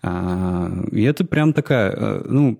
А, 0.02 0.72
и 0.92 1.02
это 1.04 1.26
прям 1.26 1.54
такая, 1.54 1.92
э, 1.92 2.24
ну, 2.28 2.60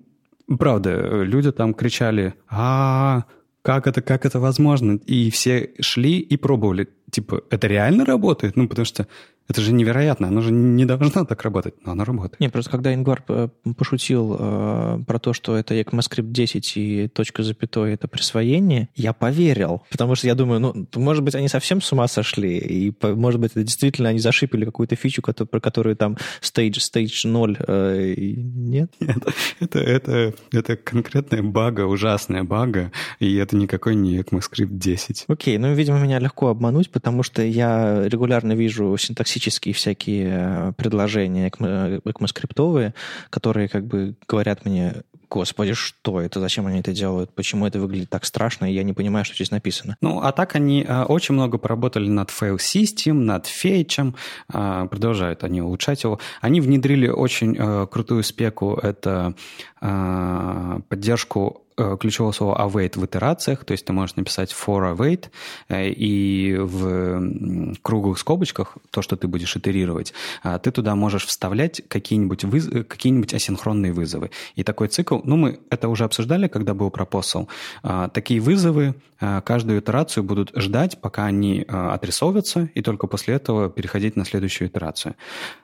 правда, 0.58 1.24
люди 1.24 1.52
там 1.52 1.74
кричали, 1.74 2.34
-а, 2.50 3.20
-а 3.20 3.24
как 3.62 3.86
это, 3.86 4.02
как 4.02 4.26
это 4.26 4.40
возможно? 4.40 5.00
И 5.06 5.30
все 5.30 5.70
шли 5.80 6.20
и 6.20 6.38
пробовали. 6.38 6.88
Типа, 7.12 7.44
это 7.50 7.68
реально 7.68 8.06
работает? 8.06 8.56
Ну, 8.56 8.68
потому 8.68 8.86
что 8.86 9.08
это 9.52 9.60
же 9.60 9.74
невероятно, 9.74 10.30
оно 10.30 10.42
же 10.42 10.52
не 10.52 10.86
должно 10.86 11.26
так 11.26 11.42
работать, 11.44 11.74
но 11.86 11.92
оно 11.92 12.06
работает. 12.06 12.40
Не, 12.40 12.50
просто 12.50 12.72
когда 12.72 12.94
Ингвар 12.94 13.22
э, 13.28 13.50
пошутил 13.78 14.38
э, 14.40 15.00
про 15.06 15.20
то, 15.20 15.34
что 15.34 15.58
это 15.58 15.74
ECMAScript 15.74 16.32
10 16.32 16.78
и 16.78 17.08
точка 17.10 17.44
запятой— 17.44 17.94
это 17.94 18.08
присвоение, 18.08 18.88
я 18.96 19.12
поверил, 19.12 19.84
потому 19.92 20.16
что 20.16 20.28
я 20.28 20.36
думаю, 20.36 20.62
ну, 20.62 20.88
может 20.96 21.24
быть, 21.24 21.36
они 21.36 21.50
совсем 21.50 21.82
с 21.82 21.92
ума 21.92 22.08
сошли, 22.08 22.58
и, 22.60 22.94
может 23.02 23.42
быть, 23.42 23.52
это 23.52 23.64
действительно 23.64 24.08
они 24.10 24.20
зашипили 24.20 24.64
какую-то 24.64 24.96
фичу, 24.96 25.22
которую, 25.22 25.50
про 25.50 25.60
которую 25.60 25.98
там 25.98 26.18
stage, 26.42 26.78
stage 26.78 27.28
0, 27.28 27.58
э, 27.68 28.14
нет? 28.18 28.94
Нет, 29.02 29.18
это, 29.60 29.80
это, 29.80 30.34
это 30.54 30.78
конкретная 30.78 31.44
бага, 31.44 31.88
ужасная 31.88 32.46
бага, 32.46 32.94
и 33.20 33.36
это 33.36 33.58
никакой 33.58 33.96
не 33.96 34.20
ECMAScript 34.20 34.70
10. 34.72 35.26
Окей, 35.28 35.58
ну, 35.58 35.74
видимо, 35.74 36.00
меня 36.00 36.20
легко 36.20 36.48
обмануть, 36.48 36.90
потому 37.02 37.24
что 37.24 37.42
я 37.42 38.08
регулярно 38.08 38.54
вижу 38.54 38.96
синтаксические 38.96 39.74
всякие 39.74 40.30
э, 40.32 40.74
предложения 40.78 41.48
экмоскриптовые, 41.48 42.94
которые 43.32 43.68
как 43.68 43.88
бы 43.88 44.14
говорят 44.28 44.66
мне, 44.66 44.98
господи, 45.28 45.74
что 45.74 46.22
это, 46.22 46.40
зачем 46.40 46.68
они 46.68 46.80
это 46.80 46.94
делают, 46.94 47.34
почему 47.34 47.66
это 47.66 47.80
выглядит 47.80 48.12
так 48.12 48.24
страшно, 48.24 48.70
и 48.70 48.76
я 48.76 48.84
не 48.84 48.94
понимаю, 48.94 49.26
что 49.26 49.34
здесь 49.34 49.50
написано. 49.50 49.98
Ну, 50.00 50.22
а 50.22 50.32
так 50.32 50.56
они 50.56 50.86
э, 50.88 51.04
очень 51.06 51.34
много 51.34 51.58
поработали 51.58 52.08
над 52.08 52.30
файл 52.30 52.58
system, 52.58 53.14
над 53.14 53.48
фейчем, 53.48 54.16
э, 54.54 54.88
продолжают 54.88 55.44
они 55.44 55.64
улучшать 55.64 56.04
его. 56.04 56.20
Они 56.40 56.62
внедрили 56.62 57.08
очень 57.08 57.88
крутую 57.88 58.24
спеку, 58.24 58.76
это 58.76 59.34
поддержку 59.80 61.64
Э, 61.82 61.98
ключевого 61.98 62.32
слова 62.32 62.56
await 62.60 63.00
в 63.00 63.06
итерациях, 63.06 63.66
то 63.66 63.72
есть 63.72 63.86
ты 63.86 63.94
можешь 63.94 64.16
написать 64.16 64.52
for 64.52 64.96
await, 64.96 65.30
э, 65.70 65.90
и 65.90 66.56
в 66.58 67.76
круглых 67.82 68.20
скобочках, 68.20 68.78
то, 68.92 69.02
что 69.02 69.16
ты 69.16 69.28
будешь 69.28 69.56
итерировать, 69.56 70.14
э, 70.44 70.60
ты 70.62 70.72
туда 70.72 70.96
можешь 70.96 71.26
вставлять 71.26 71.82
какие-нибудь, 71.88 72.44
выз... 72.44 72.70
какие-нибудь 72.88 73.34
асинхронные 73.34 73.94
вызовы. 73.94 74.30
И 74.56 74.64
такой 74.64 74.90
цикл, 74.90 75.20
ну, 75.24 75.38
мы 75.38 75.60
это 75.70 75.88
уже 75.88 76.04
обсуждали, 76.04 76.48
когда 76.48 76.74
был 76.74 76.92
пропосл, 76.92 77.48
такие 78.14 78.40
вызовы 78.40 78.96
каждую 79.20 79.80
итерацию 79.80 80.24
будут 80.24 80.52
ждать, 80.56 81.00
пока 81.02 81.26
они 81.26 81.66
отрисовываются, 81.68 82.70
и 82.76 82.82
только 82.82 83.08
после 83.08 83.36
этого 83.36 83.70
переходить 83.70 84.16
на 84.16 84.26
следующую 84.26 84.68
итерацию. 84.68 85.16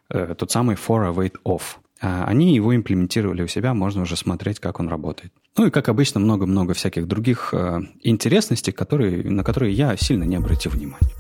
Тот 0.10 0.52
самый 0.52 0.76
for 0.76 1.14
await 1.14 1.34
off. 1.44 1.78
А, 2.02 2.26
они 2.26 2.54
его 2.54 2.76
имплементировали 2.76 3.42
у 3.42 3.48
себя, 3.48 3.74
можно 3.74 4.04
уже 4.04 4.16
смотреть, 4.16 4.60
как 4.60 4.80
он 4.80 4.88
работает. 4.88 5.32
Ну 5.58 5.66
и, 5.66 5.72
как 5.72 5.90
обычно, 5.90 6.20
много-много 6.20 6.74
всяких 6.74 7.08
других 7.08 7.54
э, 7.54 7.80
интересностей, 8.04 8.72
которые, 8.72 9.24
на 9.30 9.44
которые 9.44 9.74
я 9.74 9.98
сильно 9.98 10.24
не 10.24 10.36
обратил 10.36 10.72
внимания. 10.72 11.14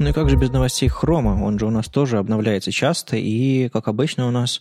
Ну 0.00 0.08
и 0.08 0.12
как 0.12 0.28
же 0.28 0.36
без 0.36 0.50
новостей 0.50 0.88
Хрома? 0.88 1.40
Он 1.44 1.60
же 1.60 1.66
у 1.66 1.70
нас 1.70 1.86
тоже 1.86 2.18
обновляется 2.18 2.72
часто, 2.72 3.16
и, 3.16 3.68
как 3.68 3.86
обычно, 3.86 4.26
у 4.26 4.32
нас 4.32 4.60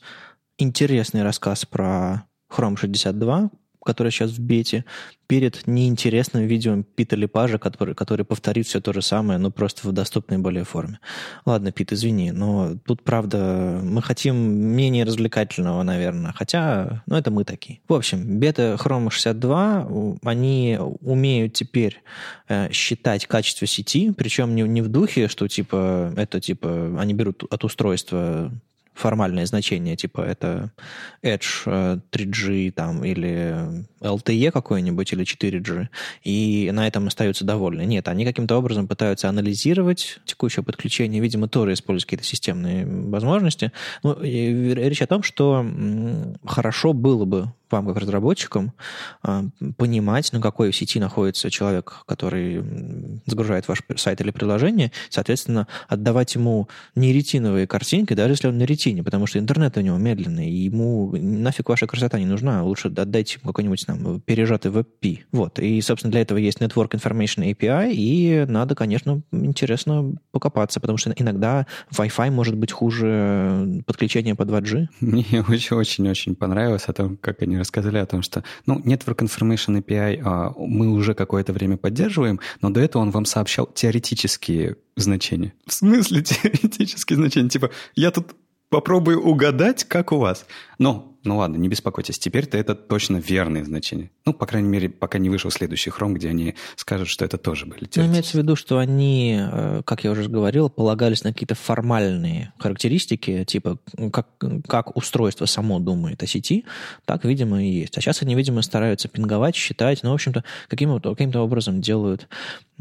интересный 0.59 1.23
рассказ 1.23 1.65
про 1.65 2.27
Chrome 2.51 2.77
62, 2.77 3.49
которая 3.83 4.11
сейчас 4.11 4.31
в 4.31 4.39
бете, 4.39 4.85
перед 5.31 5.65
неинтересным 5.65 6.45
видео 6.45 6.83
Пита 6.95 7.15
Липажа, 7.15 7.57
который, 7.57 7.95
который 7.95 8.25
повторит 8.25 8.67
все 8.67 8.81
то 8.81 8.91
же 8.91 9.01
самое, 9.01 9.39
но 9.39 9.49
просто 9.49 9.87
в 9.87 9.93
доступной 9.93 10.39
более 10.39 10.65
форме. 10.65 10.99
Ладно, 11.45 11.71
Пит, 11.71 11.93
извини, 11.93 12.31
но 12.31 12.75
тут, 12.85 13.01
правда, 13.03 13.79
мы 13.81 14.01
хотим 14.01 14.35
менее 14.35 15.05
развлекательного, 15.05 15.83
наверное, 15.83 16.33
хотя, 16.33 17.01
ну, 17.07 17.15
это 17.15 17.31
мы 17.31 17.45
такие. 17.45 17.79
В 17.87 17.93
общем, 17.93 18.39
бета 18.39 18.77
Chrome 18.77 19.09
62, 19.09 20.17
они 20.23 20.77
умеют 20.99 21.53
теперь 21.53 22.01
э, 22.49 22.69
считать 22.73 23.25
качество 23.25 23.65
сети, 23.65 24.11
причем 24.11 24.53
не, 24.53 24.63
не 24.63 24.81
в 24.81 24.89
духе, 24.89 25.29
что, 25.29 25.47
типа, 25.47 26.13
это, 26.17 26.41
типа, 26.41 26.97
они 26.99 27.13
берут 27.13 27.43
от 27.49 27.63
устройства 27.63 28.51
формальное 28.93 29.45
значение, 29.45 29.95
типа 29.95 30.21
это 30.21 30.71
Edge 31.23 32.01
3G 32.11 32.69
э, 32.69 32.71
там, 32.71 33.03
или 33.03 33.85
LTE 34.01 34.51
какой-нибудь, 34.51 35.13
или 35.13 35.23
4G, 35.23 35.87
и 36.23 36.69
на 36.73 36.87
этом 36.87 37.07
остаются 37.07 37.45
довольны. 37.45 37.85
Нет, 37.85 38.07
они 38.07 38.25
каким-то 38.25 38.57
образом 38.57 38.87
пытаются 38.87 39.29
анализировать 39.29 40.19
текущее 40.25 40.63
подключение, 40.63 41.21
видимо, 41.21 41.47
тоже 41.47 41.73
используют 41.73 42.05
какие-то 42.05 42.25
системные 42.25 42.85
возможности. 42.85 43.71
Ну, 44.03 44.17
речь 44.21 45.01
о 45.01 45.07
том, 45.07 45.23
что 45.23 45.65
хорошо 46.45 46.93
было 46.93 47.25
бы 47.25 47.53
вам, 47.71 47.87
как 47.87 47.97
разработчикам, 47.97 48.73
а, 49.23 49.45
понимать, 49.77 50.31
на 50.33 50.41
какой 50.41 50.73
сети 50.73 50.99
находится 50.99 51.49
человек, 51.49 52.03
который 52.05 52.63
загружает 53.25 53.67
ваш 53.67 53.81
сайт 53.95 54.21
или 54.21 54.31
приложение, 54.31 54.91
соответственно, 55.09 55.67
отдавать 55.87 56.35
ему 56.35 56.67
не 56.95 57.13
ретиновые 57.13 57.67
картинки, 57.67 58.13
даже 58.13 58.33
если 58.33 58.47
он 58.47 58.57
на 58.57 58.63
ретине, 58.63 59.03
потому 59.03 59.27
что 59.27 59.39
интернет 59.39 59.77
у 59.77 59.81
него 59.81 59.97
медленный, 59.97 60.49
и 60.49 60.65
ему 60.65 61.11
нафиг 61.15 61.69
ваша 61.69 61.87
красота 61.87 62.19
не 62.19 62.25
нужна, 62.25 62.63
лучше 62.63 62.87
отдайте 62.87 63.39
ему 63.41 63.51
какой-нибудь 63.51 63.85
там 63.85 64.21
пережатый 64.21 64.71
WebP. 64.71 65.19
Вот, 65.31 65.59
и, 65.59 65.81
собственно, 65.81 66.11
для 66.11 66.21
этого 66.21 66.37
есть 66.37 66.59
Network 66.59 66.91
Information 66.91 67.49
API, 67.51 67.91
и 67.93 68.45
надо, 68.47 68.75
конечно, 68.75 69.21
интересно 69.31 70.13
покопаться, 70.31 70.79
потому 70.79 70.97
что 70.97 71.11
иногда 71.15 71.65
Wi-Fi 71.91 72.31
может 72.31 72.55
быть 72.55 72.71
хуже 72.71 73.83
подключения 73.85 74.35
по 74.35 74.43
2G. 74.43 74.87
Мне 74.99 75.43
очень-очень-очень 75.47 76.35
понравилось 76.35 76.85
о 76.87 76.93
том, 76.93 77.17
как 77.17 77.41
они 77.41 77.57
рассказали 77.61 77.97
о 77.97 78.05
том, 78.05 78.21
что, 78.21 78.43
ну, 78.65 78.79
Network 78.79 79.19
Information 79.19 79.81
API 79.81 80.21
а, 80.23 80.53
мы 80.57 80.89
уже 80.89 81.13
какое-то 81.13 81.53
время 81.53 81.77
поддерживаем, 81.77 82.39
но 82.61 82.69
до 82.69 82.81
этого 82.81 83.01
он 83.01 83.11
вам 83.11 83.25
сообщал 83.25 83.67
теоретические 83.67 84.75
значения. 84.95 85.53
В 85.65 85.73
смысле 85.73 86.21
теоретические 86.23 87.17
значения? 87.17 87.49
Типа, 87.49 87.71
я 87.95 88.11
тут 88.11 88.35
попробую 88.69 89.21
угадать, 89.21 89.83
как 89.83 90.11
у 90.11 90.17
вас. 90.17 90.45
Но 90.77 91.10
ну 91.23 91.37
ладно, 91.37 91.57
не 91.57 91.69
беспокойтесь, 91.69 92.19
теперь-то 92.19 92.57
это 92.57 92.75
точно 92.75 93.17
верные 93.17 93.63
значения. 93.65 94.09
Ну, 94.25 94.33
по 94.33 94.45
крайней 94.45 94.69
мере, 94.69 94.89
пока 94.89 95.17
не 95.17 95.29
вышел 95.29 95.51
следующий 95.51 95.89
хром, 95.89 96.13
где 96.13 96.29
они 96.29 96.55
скажут, 96.75 97.07
что 97.07 97.25
это 97.25 97.37
тоже 97.37 97.65
были 97.65 97.87
Ну, 97.95 98.05
имеется 98.05 98.37
в 98.37 98.41
виду, 98.41 98.55
что 98.55 98.77
они, 98.77 99.39
э, 99.39 99.81
как 99.85 100.03
я 100.03 100.11
уже 100.11 100.27
говорил, 100.29 100.69
полагались 100.69 101.23
на 101.23 101.33
какие-то 101.33 101.55
формальные 101.55 102.53
характеристики, 102.57 103.43
типа 103.45 103.79
как, 104.11 104.27
как 104.67 104.95
устройство 104.97 105.45
само 105.45 105.79
думает 105.79 106.23
о 106.23 106.27
сети, 106.27 106.65
так, 107.05 107.25
видимо, 107.25 107.63
и 107.63 107.69
есть. 107.69 107.97
А 107.97 108.01
сейчас 108.01 108.21
они, 108.21 108.35
видимо, 108.35 108.61
стараются 108.61 109.07
пинговать, 109.07 109.55
считать, 109.55 110.03
ну, 110.03 110.11
в 110.11 110.13
общем-то, 110.13 110.43
каким-то 110.67 111.15
каким 111.15 111.35
образом 111.41 111.81
делают 111.81 112.27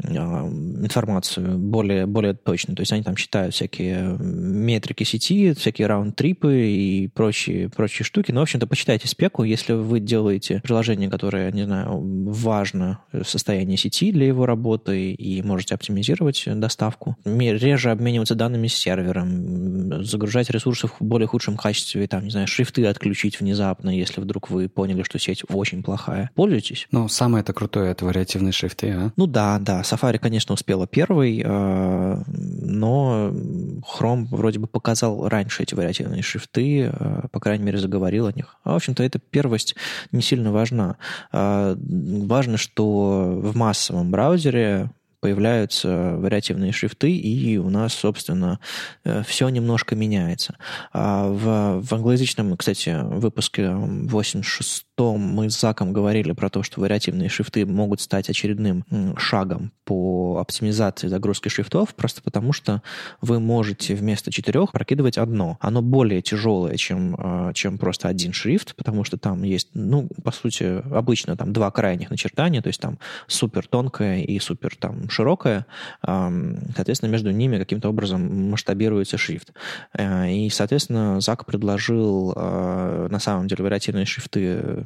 э, 0.03 0.07
информацию 0.09 1.57
более, 1.57 2.05
более 2.05 2.33
точно. 2.33 2.75
То 2.75 2.81
есть 2.81 2.91
они 2.91 3.03
там 3.03 3.17
считают 3.17 3.53
всякие 3.53 4.17
метрики 4.19 5.03
сети, 5.03 5.53
всякие 5.53 5.87
раунд-трипы 5.87 6.67
и 6.67 7.07
прочие, 7.07 7.69
прочие 7.69 8.05
штуки, 8.05 8.30
но, 8.31 8.41
в 8.41 8.43
общем-то, 8.43 8.67
почитайте 8.67 9.07
спеку, 9.07 9.43
если 9.43 9.73
вы 9.73 9.99
делаете 9.99 10.61
приложение, 10.63 11.09
которое, 11.09 11.51
не 11.51 11.63
знаю, 11.63 12.01
важно 12.31 12.99
в 13.11 13.23
состоянии 13.23 13.75
сети 13.75 14.11
для 14.11 14.27
его 14.27 14.45
работы 14.45 15.11
и 15.11 15.41
можете 15.41 15.75
оптимизировать 15.75 16.43
доставку, 16.47 17.17
реже 17.25 17.91
обмениваться 17.91 18.35
данными 18.35 18.67
с 18.67 18.73
сервером, 18.73 20.03
загружать 20.03 20.49
ресурсы 20.49 20.87
в 20.87 20.95
более 20.99 21.27
худшем 21.27 21.57
качестве, 21.57 22.07
там, 22.07 22.23
не 22.23 22.29
знаю, 22.29 22.47
шрифты 22.47 22.85
отключить 22.85 23.39
внезапно, 23.39 23.89
если 23.89 24.21
вдруг 24.21 24.49
вы 24.49 24.69
поняли, 24.69 25.03
что 25.03 25.19
сеть 25.19 25.43
очень 25.49 25.83
плохая. 25.83 26.29
Пользуйтесь. 26.35 26.87
Ну, 26.91 27.07
самое 27.07 27.41
это 27.41 27.53
крутое— 27.53 27.91
это 27.91 28.05
вариативные 28.05 28.51
шрифты, 28.51 28.91
а? 28.91 29.13
Ну 29.15 29.27
да, 29.27 29.59
да. 29.59 29.81
Safari, 29.81 30.17
конечно, 30.17 30.53
успела 30.53 30.87
первый, 30.87 31.41
э, 31.43 32.23
но 32.27 33.31
Chrome 33.31 34.25
вроде 34.29 34.59
бы 34.59 34.67
показал 34.67 35.27
раньше 35.27 35.63
эти 35.63 35.73
вариативные 35.75 36.21
шрифты, 36.21 36.91
э, 36.93 37.27
по 37.31 37.39
крайней 37.39 37.63
мере, 37.63 37.77
заговорил 37.77 38.20
говорил 38.21 38.27
о 38.27 38.37
них. 38.37 38.55
А, 38.63 38.73
в 38.73 38.75
общем-то, 38.75 39.03
эта 39.03 39.19
первость 39.19 39.75
не 40.11 40.21
сильно 40.21 40.51
важна. 40.51 40.97
А, 41.31 41.75
важно, 41.77 42.57
что 42.57 43.39
в 43.41 43.55
массовом 43.55 44.11
браузере 44.11 44.91
появляются 45.21 46.15
вариативные 46.17 46.71
шрифты, 46.71 47.15
и 47.15 47.57
у 47.57 47.69
нас, 47.69 47.93
собственно, 47.93 48.59
э, 49.05 49.23
все 49.25 49.47
немножко 49.49 49.95
меняется. 49.95 50.57
А 50.91 51.27
в, 51.29 51.81
в 51.81 51.93
англоязычном, 51.93 52.57
кстати, 52.57 52.97
выпуске 53.01 53.69
86 53.69 54.85
мы 54.99 55.49
с 55.49 55.59
Заком 55.59 55.93
говорили 55.93 56.31
про 56.31 56.49
то, 56.49 56.63
что 56.63 56.81
вариативные 56.81 57.29
шрифты 57.29 57.65
могут 57.65 58.01
стать 58.01 58.29
очередным 58.29 58.85
шагом 59.17 59.71
по 59.83 60.37
оптимизации 60.39 61.07
загрузки 61.07 61.49
шрифтов, 61.49 61.95
просто 61.95 62.21
потому 62.21 62.53
что 62.53 62.81
вы 63.19 63.39
можете 63.39 63.95
вместо 63.95 64.31
четырех 64.31 64.71
прокидывать 64.71 65.17
одно. 65.17 65.57
Оно 65.59 65.81
более 65.81 66.21
тяжелое, 66.21 66.77
чем, 66.77 67.15
а, 67.17 67.53
чем 67.53 67.77
просто 67.77 68.07
один 68.07 68.33
шрифт, 68.33 68.75
потому 68.75 69.03
что 69.03 69.17
там 69.17 69.43
есть, 69.43 69.69
ну, 69.73 70.07
по 70.23 70.31
сути, 70.31 70.81
обычно 70.95 71.35
там 71.35 71.51
два 71.53 71.71
крайних 71.71 72.09
начертания, 72.09 72.61
то 72.61 72.67
есть 72.67 72.79
там 72.79 72.99
супер 73.27 73.67
тонкое 73.67 74.21
и 74.21 74.39
супер 74.39 74.75
там 74.75 75.09
широкая, 75.11 75.65
соответственно, 76.01 77.09
между 77.11 77.31
ними 77.31 77.57
каким-то 77.57 77.89
образом 77.89 78.49
масштабируется 78.49 79.17
шрифт. 79.17 79.53
Э, 79.93 80.31
и, 80.31 80.49
соответственно, 80.49 81.19
Зак 81.21 81.45
предложил 81.45 82.33
э, 82.35 83.07
на 83.09 83.19
самом 83.19 83.47
деле 83.47 83.63
вариативные 83.63 84.05
шрифты 84.05 84.83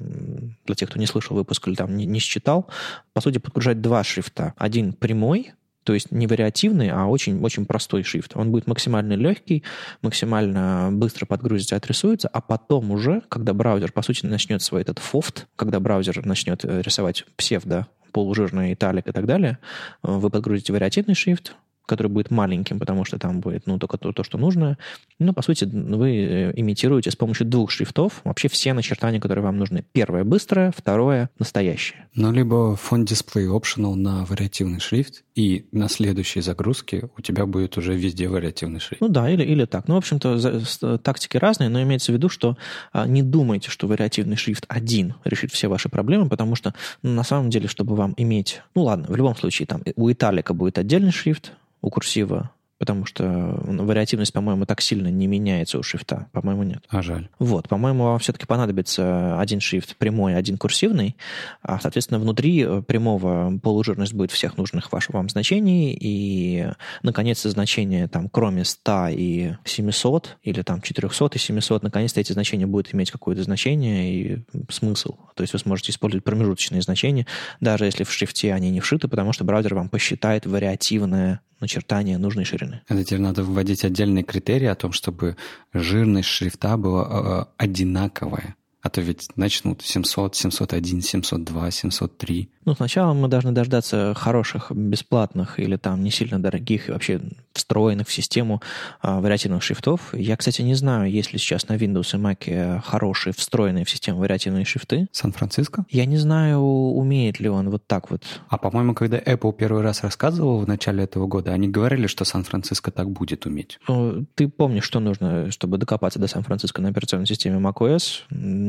для 0.66 0.76
тех, 0.76 0.90
кто 0.90 1.00
не 1.00 1.06
слышал 1.06 1.36
выпуск 1.36 1.68
или 1.68 1.76
там 1.76 1.96
не, 1.96 2.20
считал, 2.20 2.68
по 3.14 3.22
сути, 3.22 3.38
подгружать 3.38 3.82
два 3.82 4.04
шрифта. 4.04 4.54
Один 4.58 4.94
прямой, 4.94 5.54
то 5.84 5.94
есть 5.94 6.12
не 6.12 6.28
вариативный, 6.28 6.90
а 6.90 7.06
очень, 7.06 7.42
очень 7.42 7.66
простой 7.66 8.04
шрифт. 8.04 8.36
Он 8.36 8.52
будет 8.52 8.68
максимально 8.68 9.14
легкий, 9.14 9.64
максимально 10.02 10.90
быстро 10.92 11.26
подгрузится 11.26 11.76
и 11.76 11.78
отрисуется, 11.78 12.28
а 12.28 12.42
потом 12.42 12.92
уже, 12.92 13.22
когда 13.30 13.54
браузер, 13.54 13.92
по 13.92 14.02
сути, 14.02 14.26
начнет 14.26 14.62
свой 14.62 14.82
этот 14.82 15.00
фофт, 15.00 15.48
когда 15.56 15.80
браузер 15.80 16.26
начнет 16.26 16.66
э, 16.66 16.82
рисовать 16.82 17.26
псевдо 17.38 17.88
полужирный 18.16 18.74
италик 18.74 19.10
и 19.10 19.12
так 19.12 19.26
далее, 19.26 19.58
э, 20.02 20.08
вы 20.10 20.30
подгрузите 20.30 20.72
вариативный 20.72 21.16
шрифт, 21.16 21.58
который 21.86 22.08
будет 22.08 22.32
маленьким, 22.32 22.80
потому 22.80 23.04
что 23.04 23.20
там 23.20 23.42
будет 23.42 23.68
ну, 23.68 23.78
только 23.78 23.98
то, 23.98 24.14
то, 24.14 24.24
что 24.24 24.38
нужно. 24.38 24.78
Но, 25.20 25.34
по 25.34 25.42
сути, 25.42 25.66
вы 25.66 26.16
э, 26.16 26.54
имитируете 26.56 27.12
с 27.12 27.18
помощью 27.18 27.46
двух 27.46 27.72
шрифтов 27.72 28.22
вообще 28.24 28.48
все 28.48 28.72
начертания, 28.74 29.20
которые 29.20 29.44
вам 29.44 29.58
нужны. 29.58 29.84
Первое– 29.92 30.24
быстрое, 30.24 30.72
второе– 30.76 31.30
настоящее. 31.40 32.08
Ну, 32.16 32.32
либо 32.32 32.78
фон 32.78 33.04
дисплей 33.04 33.48
optional 33.48 33.96
на 33.96 34.24
вариативный 34.24 34.80
шрифт, 34.80 35.25
и 35.36 35.66
на 35.74 35.90
следующей 35.90 36.40
загрузке 36.40 37.10
у 37.18 37.22
тебя 37.22 37.46
будет 37.46 37.78
уже 37.78 37.94
везде 37.94 38.30
вариативный 38.30 38.80
шрифт. 38.80 39.02
Ну 39.02 39.10
да, 39.10 39.30
или, 39.30 39.44
или 39.44 39.66
так. 39.66 39.88
Ну, 39.88 39.96
в 39.96 39.98
общем-то, 39.98 40.98
тактики 41.00 41.36
разные, 41.38 41.70
но 41.70 41.82
имеется 41.84 42.14
в 42.14 42.16
виду, 42.16 42.30
что 42.30 42.58
а, 42.94 43.06
не 43.06 43.22
думайте, 43.22 43.70
что 43.70 43.88
вариативный 43.88 44.38
шрифт 44.38 44.66
один 44.70 45.16
решит 45.26 45.52
все 45.52 45.68
ваши 45.68 45.90
проблемы, 45.90 46.30
потому 46.30 46.56
что 46.56 46.74
ну, 47.04 47.12
на 47.12 47.24
самом 47.24 47.50
деле, 47.50 47.68
чтобы 47.68 47.96
вам 47.96 48.14
иметь... 48.16 48.62
Ну 48.76 48.84
ладно, 48.84 49.08
в 49.10 49.16
любом 49.16 49.36
случае, 49.36 49.68
там 49.68 49.84
у 49.96 50.10
италика 50.10 50.54
будет 50.54 50.78
отдельный 50.78 51.12
шрифт, 51.12 51.52
у 51.82 51.90
курсива 51.90 52.52
потому 52.78 53.06
что 53.06 53.24
вариативность, 53.64 54.34
по-моему, 54.34 54.66
так 54.66 54.82
сильно 54.82 55.08
не 55.08 55.28
меняется 55.28 55.80
у 55.80 55.84
шрифта. 55.84 56.28
По-моему, 56.32 56.64
нет. 56.64 56.84
А 56.90 57.02
жаль. 57.02 57.30
Вот, 57.40 57.70
по-моему, 57.70 58.04
вам 58.04 58.20
все-таки 58.20 58.46
понадобится 58.46 59.40
один 59.40 59.62
шрифт 59.62 59.96
прямой, 59.96 60.36
один 60.36 60.58
курсивный, 60.58 61.16
а, 61.62 61.80
соответственно, 61.80 62.20
внутри 62.20 62.64
э, 62.64 62.82
прямого 62.82 63.58
полужирность 63.60 64.14
будет 64.14 64.32
всех 64.32 64.58
нужных 64.58 64.92
ваших 64.92 65.14
вам 65.14 65.30
значений, 65.30 65.98
и, 66.00 66.68
наконец-то, 67.02 67.50
значения 67.50 68.08
там, 68.08 68.30
кроме 68.30 68.66
100 68.66 69.08
и 69.12 69.54
700, 69.64 70.38
или 70.44 70.62
там 70.62 70.82
400 70.82 71.30
и 71.34 71.40
700, 71.40 71.84
наконец-то 71.84 72.20
эти 72.20 72.34
значения 72.34 72.68
будут 72.68 72.94
иметь 72.94 73.12
какое-то 73.12 73.44
значение 73.44 74.14
и 74.14 74.44
смысл. 74.70 75.16
То 75.36 75.44
есть 75.44 75.54
вы 75.54 75.60
сможете 75.60 75.92
использовать 75.92 76.24
промежуточные 76.26 76.82
значения, 76.82 77.26
даже 77.62 77.86
если 77.86 78.04
в 78.04 78.12
шрифте 78.12 78.54
они 78.54 78.70
не 78.72 78.82
вшиты, 78.82 79.08
потому 79.08 79.32
что 79.32 79.44
браузер 79.44 79.76
вам 79.76 79.90
посчитает 79.90 80.46
вариативное 80.46 81.42
начертание 81.60 82.18
нужной 82.18 82.46
ширины. 82.46 82.65
Это 82.88 83.04
теперь 83.04 83.22
надо 83.22 83.44
вводить 83.44 83.84
отдельные 83.86 84.24
критерии 84.24 84.68
о 84.68 84.76
том, 84.76 84.92
чтобы 84.92 85.38
жирность 85.74 86.30
шрифта 86.30 86.78
была 86.78 87.48
э, 87.60 87.64
одинаковая. 87.64 88.56
А 88.86 88.90
то 88.90 89.02
ведь 89.02 89.30
начнут 89.36 89.82
700, 89.82 90.36
701, 90.36 91.02
702, 91.02 91.72
703. 91.72 92.50
Ну, 92.66 92.76
сначала 92.76 93.14
мы 93.14 93.28
должны 93.28 93.52
дождаться 93.52 94.14
хороших, 94.16 94.72
бесплатных 94.72 95.60
или 95.60 95.76
там 95.76 96.04
не 96.04 96.12
сильно 96.12 96.40
дорогих 96.40 96.90
и 96.90 96.92
вообще 96.92 97.20
встроенных 97.54 98.08
в 98.08 98.14
систему 98.14 98.62
а, 99.02 99.22
вариативных 99.22 99.64
шрифтов. 99.64 100.14
Я, 100.14 100.38
кстати, 100.38 100.62
не 100.62 100.76
знаю, 100.76 101.10
есть 101.10 101.34
ли 101.34 101.40
сейчас 101.40 101.68
на 101.68 101.74
Windows 101.74 102.16
и 102.16 102.22
Mac 102.22 102.82
хорошие, 102.86 103.34
встроенные 103.34 103.86
в 103.86 103.90
систему 103.90 104.20
вариативные 104.20 104.66
шрифты. 104.66 105.08
Сан-Франциско? 105.12 105.86
Я 105.90 106.06
не 106.06 106.18
знаю, 106.18 106.60
умеет 106.60 107.40
ли 107.40 107.50
он 107.50 107.72
вот 107.72 107.88
так 107.88 108.12
вот. 108.12 108.24
А, 108.50 108.60
по-моему, 108.60 108.94
когда 108.94 109.18
Apple 109.18 109.56
первый 109.58 109.82
раз 109.82 110.04
рассказывал 110.04 110.60
в 110.60 110.68
начале 110.68 111.06
этого 111.06 111.26
года, 111.26 111.54
они 111.54 111.68
говорили, 111.68 112.06
что 112.06 112.24
Сан-Франциско 112.24 112.92
так 112.92 113.10
будет 113.10 113.48
уметь. 113.48 113.80
Ну, 113.88 114.28
ты 114.36 114.48
помнишь, 114.48 114.84
что 114.84 115.00
нужно, 115.00 115.50
чтобы 115.50 115.80
докопаться 115.80 116.20
до 116.20 116.28
Сан-Франциско 116.28 116.84
на 116.84 116.90
операционной 116.90 117.26
системе 117.26 117.58
macOS? 117.58 118.22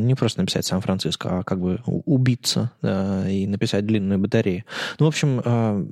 Не 0.06 0.14
просто 0.14 0.40
написать 0.40 0.64
Сан-Франциско, 0.64 1.40
а 1.40 1.42
как 1.42 1.60
бы 1.60 1.80
убиться 1.84 2.70
да, 2.80 3.28
и 3.28 3.46
написать 3.46 3.86
длинную 3.86 4.20
батарею. 4.20 4.64
Ну, 4.98 5.06
в 5.06 5.08
общем, 5.08 5.42
а, 5.44 5.84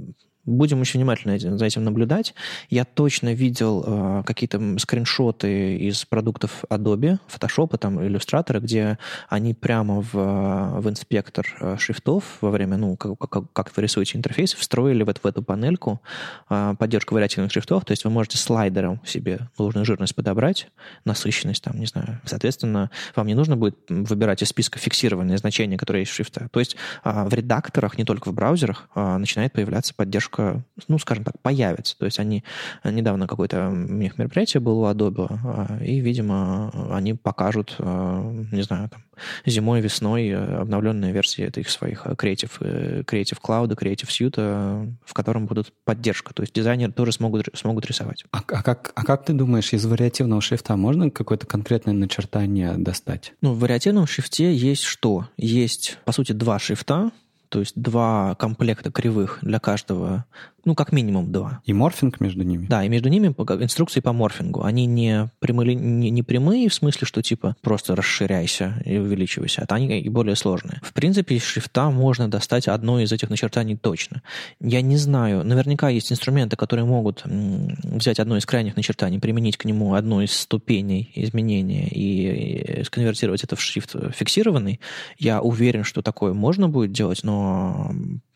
Будем 0.46 0.80
очень 0.80 1.00
внимательно 1.00 1.38
за 1.38 1.64
этим 1.64 1.84
наблюдать. 1.84 2.34
Я 2.68 2.84
точно 2.84 3.32
видел 3.32 3.84
э, 3.86 4.22
какие-то 4.26 4.60
скриншоты 4.78 5.76
из 5.76 6.04
продуктов 6.04 6.64
Adobe, 6.68 7.18
Photoshop, 7.28 7.78
там, 7.78 8.04
иллюстратора, 8.04 8.60
где 8.60 8.98
они 9.28 9.54
прямо 9.54 10.02
в, 10.02 10.12
в 10.12 10.88
инспектор 10.88 11.46
э, 11.60 11.76
шрифтов 11.78 12.38
во 12.40 12.50
время, 12.50 12.76
ну, 12.76 12.96
как, 12.96 13.18
как, 13.18 13.52
как 13.52 13.76
вы 13.76 13.82
рисуете 13.82 14.18
интерфейс, 14.18 14.52
встроили 14.52 15.02
в, 15.02 15.06
в 15.06 15.26
эту 15.26 15.42
панельку 15.42 16.02
э, 16.50 16.74
поддержку 16.78 17.14
вариативных 17.14 17.50
шрифтов, 17.50 17.84
то 17.84 17.92
есть 17.92 18.04
вы 18.04 18.10
можете 18.10 18.36
слайдером 18.36 19.00
себе 19.06 19.48
нужную 19.58 19.86
жирность 19.86 20.14
подобрать, 20.14 20.68
насыщенность, 21.04 21.62
там, 21.64 21.78
не 21.78 21.86
знаю. 21.86 22.20
Соответственно, 22.26 22.90
вам 23.16 23.26
не 23.26 23.34
нужно 23.34 23.56
будет 23.56 23.78
выбирать 23.88 24.42
из 24.42 24.48
списка 24.48 24.78
фиксированные 24.78 25.38
значения, 25.38 25.78
которые 25.78 26.02
есть 26.02 26.12
шрифта. 26.12 26.48
То 26.50 26.60
есть 26.60 26.76
э, 27.02 27.24
в 27.24 27.32
редакторах, 27.32 27.96
не 27.96 28.04
только 28.04 28.30
в 28.30 28.34
браузерах, 28.34 28.88
э, 28.94 29.16
начинает 29.16 29.52
появляться 29.52 29.94
поддержка 29.94 30.33
немножко, 30.38 30.64
ну, 30.88 30.98
скажем 30.98 31.24
так, 31.24 31.38
появятся. 31.40 31.96
То 31.98 32.04
есть 32.04 32.18
они 32.18 32.44
недавно 32.84 33.26
какое-то 33.26 33.68
у 33.68 33.72
них 33.72 34.18
мероприятие 34.18 34.60
было 34.60 34.90
у 34.90 34.92
Adobe, 34.92 35.28
а, 35.30 35.78
и, 35.82 36.00
видимо, 36.00 36.70
они 36.94 37.14
покажут, 37.14 37.76
а, 37.78 38.22
не 38.52 38.62
знаю, 38.62 38.88
там, 38.88 39.02
зимой, 39.46 39.80
весной 39.80 40.34
обновленные 40.34 41.12
версии 41.12 41.44
этих 41.44 41.70
своих 41.70 42.04
Creative, 42.06 42.50
э, 42.60 43.02
Creative 43.02 43.38
Cloud, 43.40 43.76
Creative 43.76 44.08
Suite, 44.08 44.94
в 45.04 45.14
котором 45.14 45.46
будут 45.46 45.72
поддержка. 45.84 46.34
То 46.34 46.42
есть 46.42 46.52
дизайнеры 46.52 46.92
тоже 46.92 47.12
смогут, 47.12 47.48
смогут 47.54 47.86
рисовать. 47.86 48.24
А, 48.32 48.38
а, 48.38 48.62
как, 48.62 48.92
а 48.94 49.04
как 49.04 49.24
ты 49.24 49.32
думаешь, 49.32 49.72
из 49.72 49.86
вариативного 49.86 50.40
шрифта 50.40 50.76
можно 50.76 51.10
какое-то 51.10 51.46
конкретное 51.46 51.94
начертание 51.94 52.74
достать? 52.76 53.34
Ну, 53.40 53.52
в 53.52 53.60
вариативном 53.60 54.06
шрифте 54.06 54.52
есть 54.52 54.82
что? 54.82 55.28
Есть, 55.36 55.98
по 56.04 56.12
сути, 56.12 56.32
два 56.32 56.58
шрифта, 56.58 57.12
то 57.54 57.60
есть 57.60 57.80
два 57.80 58.34
комплекта 58.34 58.90
кривых 58.90 59.38
для 59.42 59.60
каждого 59.60 60.24
ну, 60.64 60.74
как 60.74 60.92
минимум 60.92 61.32
два. 61.32 61.60
И 61.64 61.72
морфинг 61.72 62.20
между 62.20 62.42
ними? 62.42 62.66
Да, 62.66 62.84
и 62.84 62.88
между 62.88 63.08
ними 63.08 63.28
инструкции 63.62 64.00
по 64.00 64.12
морфингу. 64.12 64.62
Они 64.62 64.86
не 64.86 65.30
прямые, 65.40 65.74
не, 65.74 66.10
не 66.10 66.22
прямые 66.22 66.68
в 66.68 66.74
смысле, 66.74 67.06
что 67.06 67.22
типа 67.22 67.56
просто 67.60 67.94
расширяйся 67.94 68.82
и 68.84 68.96
увеличивайся, 68.96 69.64
а 69.68 69.74
они 69.74 70.00
и 70.00 70.08
более 70.08 70.36
сложные. 70.36 70.80
В 70.82 70.92
принципе, 70.92 71.36
из 71.36 71.44
шрифта 71.44 71.90
можно 71.90 72.30
достать 72.30 72.68
одно 72.68 73.00
из 73.00 73.12
этих 73.12 73.30
начертаний 73.30 73.76
точно. 73.76 74.22
Я 74.60 74.80
не 74.80 74.96
знаю, 74.96 75.44
наверняка 75.44 75.88
есть 75.88 76.12
инструменты, 76.12 76.56
которые 76.56 76.86
могут 76.86 77.22
взять 77.24 78.18
одно 78.18 78.36
из 78.36 78.46
крайних 78.46 78.76
начертаний, 78.76 79.20
применить 79.20 79.56
к 79.56 79.64
нему 79.64 79.94
одну 79.94 80.20
из 80.20 80.32
ступеней 80.32 81.10
изменения 81.14 81.88
и, 81.88 82.80
и 82.80 82.84
сконвертировать 82.84 83.44
это 83.44 83.56
в 83.56 83.60
шрифт 83.60 83.94
фиксированный. 84.14 84.80
Я 85.18 85.42
уверен, 85.42 85.84
что 85.84 86.02
такое 86.02 86.32
можно 86.32 86.68
будет 86.68 86.92
делать, 86.92 87.22
но 87.22 87.92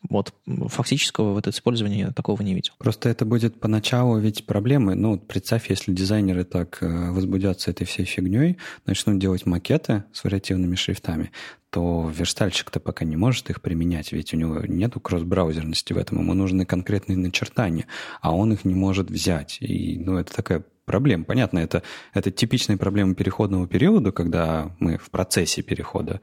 вот 0.07 0.33
фактического 0.67 1.33
вот 1.33 1.47
использования 1.47 2.11
такого 2.11 2.41
не 2.41 2.53
видел. 2.53 2.73
Просто 2.77 3.09
это 3.09 3.25
будет 3.25 3.59
поначалу 3.59 4.17
ведь 4.17 4.45
проблемы. 4.45 4.95
Ну, 4.95 5.17
представь, 5.19 5.69
если 5.69 5.93
дизайнеры 5.93 6.45
так 6.45 6.77
э, 6.81 7.11
возбудятся 7.11 7.71
этой 7.71 7.85
всей 7.85 8.05
фигней, 8.05 8.57
начнут 8.85 9.19
делать 9.19 9.45
макеты 9.45 10.05
с 10.13 10.23
вариативными 10.23 10.75
шрифтами, 10.75 11.31
то 11.69 12.11
верстальщик-то 12.15 12.79
пока 12.79 13.05
не 13.05 13.15
может 13.15 13.49
их 13.49 13.61
применять, 13.61 14.11
ведь 14.11 14.33
у 14.33 14.37
него 14.37 14.61
нет 14.61 14.93
кросс-браузерности 15.01 15.93
в 15.93 15.97
этом, 15.97 16.19
ему 16.19 16.33
нужны 16.33 16.65
конкретные 16.65 17.17
начертания, 17.17 17.85
а 18.21 18.35
он 18.35 18.53
их 18.53 18.65
не 18.65 18.73
может 18.73 19.11
взять. 19.11 19.57
И, 19.59 19.99
ну, 19.99 20.17
это 20.17 20.33
такая 20.33 20.63
проблем. 20.89 21.23
Понятно, 21.23 21.59
это, 21.59 21.83
это 22.15 22.31
типичные 22.31 22.79
проблемы 22.79 23.13
переходного 23.13 23.67
периода, 23.67 24.11
когда 24.11 24.71
мы 24.79 24.97
в 24.97 25.11
процессе 25.11 25.61
перехода, 25.61 26.19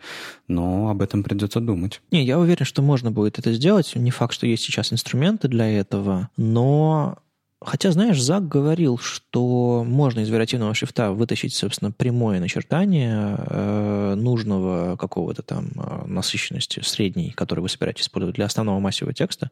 но 0.49 0.91
об 0.91 1.03
этом 1.03 1.23
придется 1.23 1.61
думать. 1.61 2.03
Не, 2.11 2.25
я 2.25 2.37
уверен, 2.37 2.67
что 2.67 2.83
можно 2.83 3.13
будет 3.13 3.39
это 3.39 3.53
сделать. 3.53 3.95
Не 3.95 4.11
факт, 4.11 4.35
что 4.35 4.49
есть 4.49 4.65
сейчас 4.65 4.93
инструменты 4.93 5.47
для 5.47 5.71
этого, 5.71 6.31
но 6.37 7.19
Хотя, 7.63 7.91
знаешь, 7.91 8.21
Зак 8.21 8.47
говорил, 8.47 8.99
что 8.99 9.83
можно 9.83 10.21
из 10.21 10.31
вариативного 10.31 10.75
шрифта 10.75 11.13
вытащить, 11.13 11.55
собственно, 11.55 11.91
прямое 11.91 12.39
начертание 12.39 13.35
э, 13.39 14.15
нужного 14.15 14.97
какого-то 14.97 15.43
там 15.43 15.71
э, 15.75 16.07
насыщенности 16.07 16.81
средней, 16.81 17.31
который 17.31 17.61
вы 17.61 17.71
собираетесь 17.71 18.05
использовать 18.05 18.37
для 18.37 18.45
основного 18.45 18.79
массового 18.79 19.15
текста, 19.15 19.51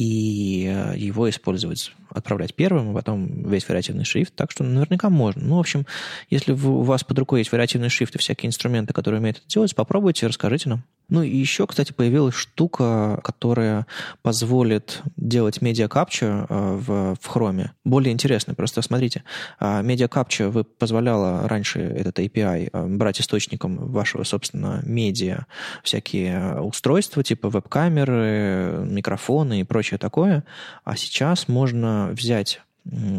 и 0.00 0.64
э, 0.66 0.94
его 0.96 1.28
использовать, 1.28 1.92
отправлять 2.08 2.54
первым, 2.54 2.90
а 2.90 2.94
потом 2.94 3.46
весь 3.46 3.68
вариативный 3.68 4.06
шрифт. 4.06 4.34
Так 4.34 4.50
что 4.50 4.64
наверняка 4.64 5.10
можно. 5.10 5.42
Ну, 5.42 5.56
в 5.56 5.60
общем, 5.60 5.84
если 6.30 6.52
у 6.52 6.80
вас 6.80 7.04
под 7.04 7.18
рукой 7.18 7.40
есть 7.40 7.52
вариативный 7.52 7.90
шрифт 7.90 8.14
и 8.14 8.18
всякие 8.18 8.48
инструменты, 8.48 8.94
которые 8.94 9.20
умеют 9.20 9.36
это 9.36 9.46
делать, 9.48 9.74
попробуйте, 9.74 10.26
расскажите 10.26 10.70
нам. 10.70 10.84
Ну 11.10 11.22
и 11.22 11.36
еще, 11.36 11.66
кстати, 11.66 11.92
появилась 11.92 12.34
штука, 12.34 13.20
которая 13.22 13.86
позволит 14.22 15.02
делать 15.16 15.60
медиа 15.60 15.88
капча 15.88 16.46
э, 16.48 16.76
в, 16.76 17.16
в 17.20 17.36
Chrome. 17.36 17.70
Более 17.84 18.12
интересно, 18.12 18.54
просто 18.54 18.80
смотрите. 18.82 19.24
Медиа 19.60 20.08
капча 20.08 20.48
вы 20.48 20.64
позволяла 20.64 21.48
раньше 21.48 21.80
этот 21.80 22.18
API 22.18 22.70
э, 22.72 22.86
брать 22.86 23.20
источником 23.20 23.76
вашего, 23.76 24.24
собственно, 24.24 24.80
медиа 24.84 25.46
всякие 25.82 26.60
устройства, 26.60 27.22
типа 27.22 27.50
веб-камеры, 27.50 28.86
микрофоны 28.86 29.60
и 29.60 29.64
прочее 29.64 29.98
такое. 29.98 30.44
А 30.84 30.96
сейчас 30.96 31.48
можно 31.48 32.10
взять 32.12 32.60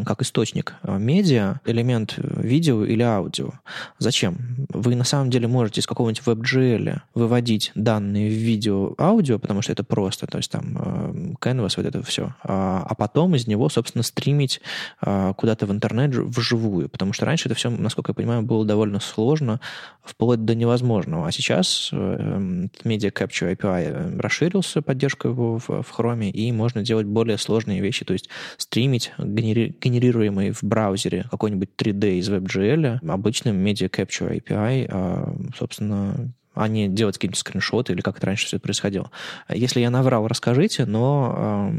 как 0.04 0.22
источник 0.22 0.74
э, 0.82 0.98
медиа, 0.98 1.60
элемент 1.64 2.14
видео 2.18 2.84
или 2.84 3.02
аудио. 3.02 3.50
Зачем? 3.98 4.66
Вы 4.68 4.96
на 4.96 5.04
самом 5.04 5.30
деле 5.30 5.48
можете 5.48 5.80
из 5.80 5.86
какого-нибудь 5.86 6.22
WebGL 6.26 7.00
выводить 7.14 7.70
данные 7.74 8.28
в 8.28 8.32
видео, 8.32 8.94
аудио, 8.98 9.38
потому 9.38 9.62
что 9.62 9.72
это 9.72 9.84
просто, 9.84 10.26
то 10.26 10.38
есть 10.38 10.50
там 10.50 10.76
э, 10.76 11.34
Canvas, 11.40 11.74
вот 11.76 11.86
это 11.86 12.02
все, 12.02 12.34
а, 12.42 12.84
а 12.86 12.94
потом 12.94 13.34
из 13.36 13.46
него, 13.46 13.68
собственно, 13.68 14.02
стримить 14.02 14.60
э, 15.00 15.32
куда-то 15.36 15.66
в 15.66 15.72
интернет 15.72 16.14
вживую, 16.14 16.88
потому 16.88 17.12
что 17.12 17.24
раньше 17.24 17.48
это 17.48 17.54
все, 17.54 17.70
насколько 17.70 18.10
я 18.10 18.14
понимаю, 18.14 18.42
было 18.42 18.64
довольно 18.64 19.00
сложно, 19.00 19.60
вплоть 20.02 20.44
до 20.44 20.54
невозможного. 20.54 21.28
А 21.28 21.32
сейчас 21.32 21.90
Media 21.92 23.12
Capture 23.12 23.56
API 23.56 24.20
расширился, 24.20 24.82
поддержка 24.82 25.28
его 25.28 25.58
в, 25.58 25.68
в 25.68 25.86
Chrome, 25.96 26.30
и 26.30 26.50
можно 26.52 26.82
делать 26.82 27.06
более 27.06 27.38
сложные 27.38 27.80
вещи, 27.80 28.04
то 28.04 28.12
есть 28.12 28.28
стримить, 28.56 29.12
генерировать 29.18 29.51
генерируемый 29.52 30.52
в 30.52 30.62
браузере 30.62 31.26
какой-нибудь 31.30 31.70
3D 31.76 32.18
из 32.18 32.30
WebGL 32.30 32.98
обычным 33.08 33.64
Media 33.64 33.90
Capture 33.90 34.40
API, 34.40 34.86
а, 34.90 35.34
собственно, 35.56 36.32
а 36.54 36.68
не 36.68 36.88
делать 36.88 37.16
какие-нибудь 37.16 37.38
скриншоты 37.38 37.92
или 37.92 38.00
как 38.00 38.18
это 38.18 38.26
раньше 38.26 38.46
все 38.46 38.58
происходило. 38.58 39.10
Если 39.48 39.80
я 39.80 39.90
наврал, 39.90 40.26
расскажите, 40.28 40.84
но 40.84 41.72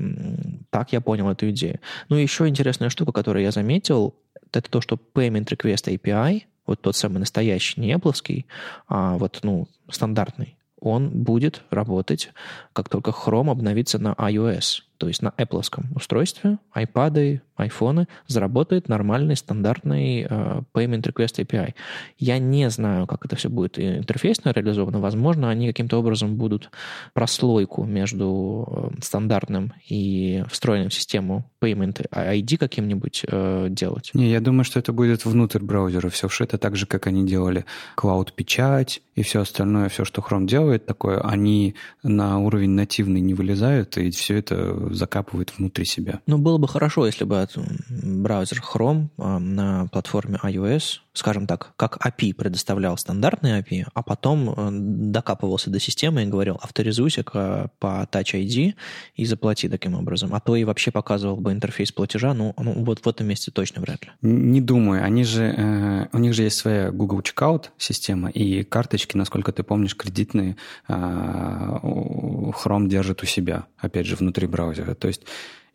так 0.72 0.94
я 0.94 1.02
понял 1.02 1.30
эту 1.30 1.50
идею. 1.52 1.80
Ну, 2.10 2.16
еще 2.16 2.48
интересная 2.48 2.90
штука, 2.90 3.12
которую 3.12 3.44
я 3.44 3.52
заметил, 3.52 4.16
это 4.52 4.70
то, 4.70 4.82
что 4.82 5.00
Payment 5.14 5.46
Request 5.46 5.96
API, 5.96 6.44
вот 6.66 6.82
тот 6.82 6.96
самый 6.96 7.20
настоящий, 7.20 7.82
не 7.82 7.94
Apple, 7.94 8.46
а 8.88 9.18
вот, 9.18 9.40
ну, 9.44 9.68
стандартный, 9.90 10.58
он 10.80 11.10
будет 11.10 11.64
работать, 11.70 12.32
как 12.74 12.90
только 12.90 13.12
Chrome 13.12 13.52
обновится 13.52 14.00
на 14.00 14.14
iOS, 14.14 14.82
то 14.98 15.08
есть 15.08 15.22
на 15.22 15.34
Apple 15.38 15.64
устройстве, 15.96 16.58
iPad, 16.76 17.42
iPhone, 17.58 18.08
заработает 18.28 18.90
нормальный 18.90 19.36
стандартный 19.36 20.26
э, 20.30 20.62
Payment 20.74 21.02
Request 21.04 21.46
API. 21.46 21.74
Я 22.18 22.40
не 22.40 22.70
знаю, 22.70 23.08
как 23.08 23.26
это 23.26 23.36
все 23.36 23.50
будет 23.50 23.80
интерфейсно 23.80 24.52
реализовано. 24.52 25.00
Возможно, 25.00 25.50
они 25.50 25.68
каким-то 25.68 25.98
образом 25.98 26.36
будут 26.36 26.70
прослойку 27.14 27.84
между 27.84 28.92
э, 28.96 29.02
стандартным 29.02 29.74
и 29.88 30.44
встроенным 30.50 30.92
систему 30.92 31.50
Payment 31.62 32.10
ID 32.10 32.58
каким-нибудь 32.58 33.24
э, 33.28 33.68
делать. 33.70 34.12
Не, 34.14 34.32
я 34.32 34.40
думаю, 34.40 34.64
что 34.64 34.80
это 34.80 34.92
будет 34.94 35.26
внутрь 35.26 35.60
браузера 35.60 36.10
все 36.10 36.28
вшито, 36.28 36.58
так 36.58 36.76
же, 36.76 36.86
как 36.86 37.08
они 37.08 37.26
делали 37.26 37.66
Cloud-печать 37.98 39.02
и 39.16 39.22
все 39.22 39.42
остальное, 39.42 39.90
все, 39.90 40.06
что 40.06 40.22
Chrome 40.22 40.48
делает 40.48 40.86
такое, 40.86 41.20
они 41.22 41.76
на 42.02 42.40
уровень 42.40 42.72
нативный 42.72 43.22
не 43.22 43.34
вылезают, 43.34 43.98
и 43.98 44.10
все 44.10 44.38
это 44.38 44.74
закапывает 44.96 45.58
внутри 45.58 45.86
себя. 45.86 46.22
Ну, 46.28 46.38
было 46.38 46.58
бы 46.58 46.68
хорошо, 46.68 47.06
если 47.06 47.24
бы 47.24 47.48
браузер 47.90 48.62
Chrome 48.62 49.10
а, 49.18 49.40
на 49.40 49.88
платформе 49.88 50.40
iOS, 50.44 51.00
скажем 51.14 51.48
так, 51.48 51.74
как 51.76 51.98
API 52.06 52.34
предоставлял 52.34 52.98
стандартный 52.98 53.60
API, 53.60 53.86
а 53.94 54.04
потом 54.04 54.50
э, 54.50 54.70
докапывался 54.72 55.70
до 55.70 55.80
системы 55.80 56.24
и 56.24 56.26
говорил, 56.26 56.60
авторизуйся 56.62 57.24
по 57.24 58.08
Touch 58.12 58.34
ID 58.34 58.74
и 59.16 59.26
заплати 59.26 59.70
таким 59.70 59.94
образом. 59.94 60.34
А 60.34 60.40
то 60.40 60.56
и 60.56 60.64
вообще 60.64 60.92
показывал 60.92 61.38
бы 61.38 61.52
интерфейс 61.52 61.92
платежа, 61.92 62.34
ну, 62.34 62.54
ну 62.58 62.84
вот 62.84 63.06
в 63.06 63.08
этом 63.08 63.28
месте 63.28 63.52
точно 63.52 63.82
вряд 63.82 64.04
ли. 64.04 64.12
Не 64.22 64.62
думаю. 64.62 65.04
Они 65.04 65.24
же, 65.24 65.44
э, 65.56 66.08
у 66.12 66.18
них 66.18 66.34
же 66.34 66.44
есть 66.44 66.58
своя 66.58 66.92
Google 66.92 67.20
Checkout 67.20 67.66
система, 67.78 68.30
и 68.30 68.64
карточки, 68.64 69.16
насколько 69.16 69.52
ты 69.52 69.64
помнишь, 69.64 69.96
кредитные 69.96 70.58
э, 70.88 70.94
Chrome 70.94 72.88
держит 72.88 73.22
у 73.22 73.26
себя, 73.26 73.68
опять 73.78 74.08
же, 74.08 74.16
внутри 74.16 74.48
браузера. 74.48 74.96
То 74.96 75.08
есть 75.08 75.22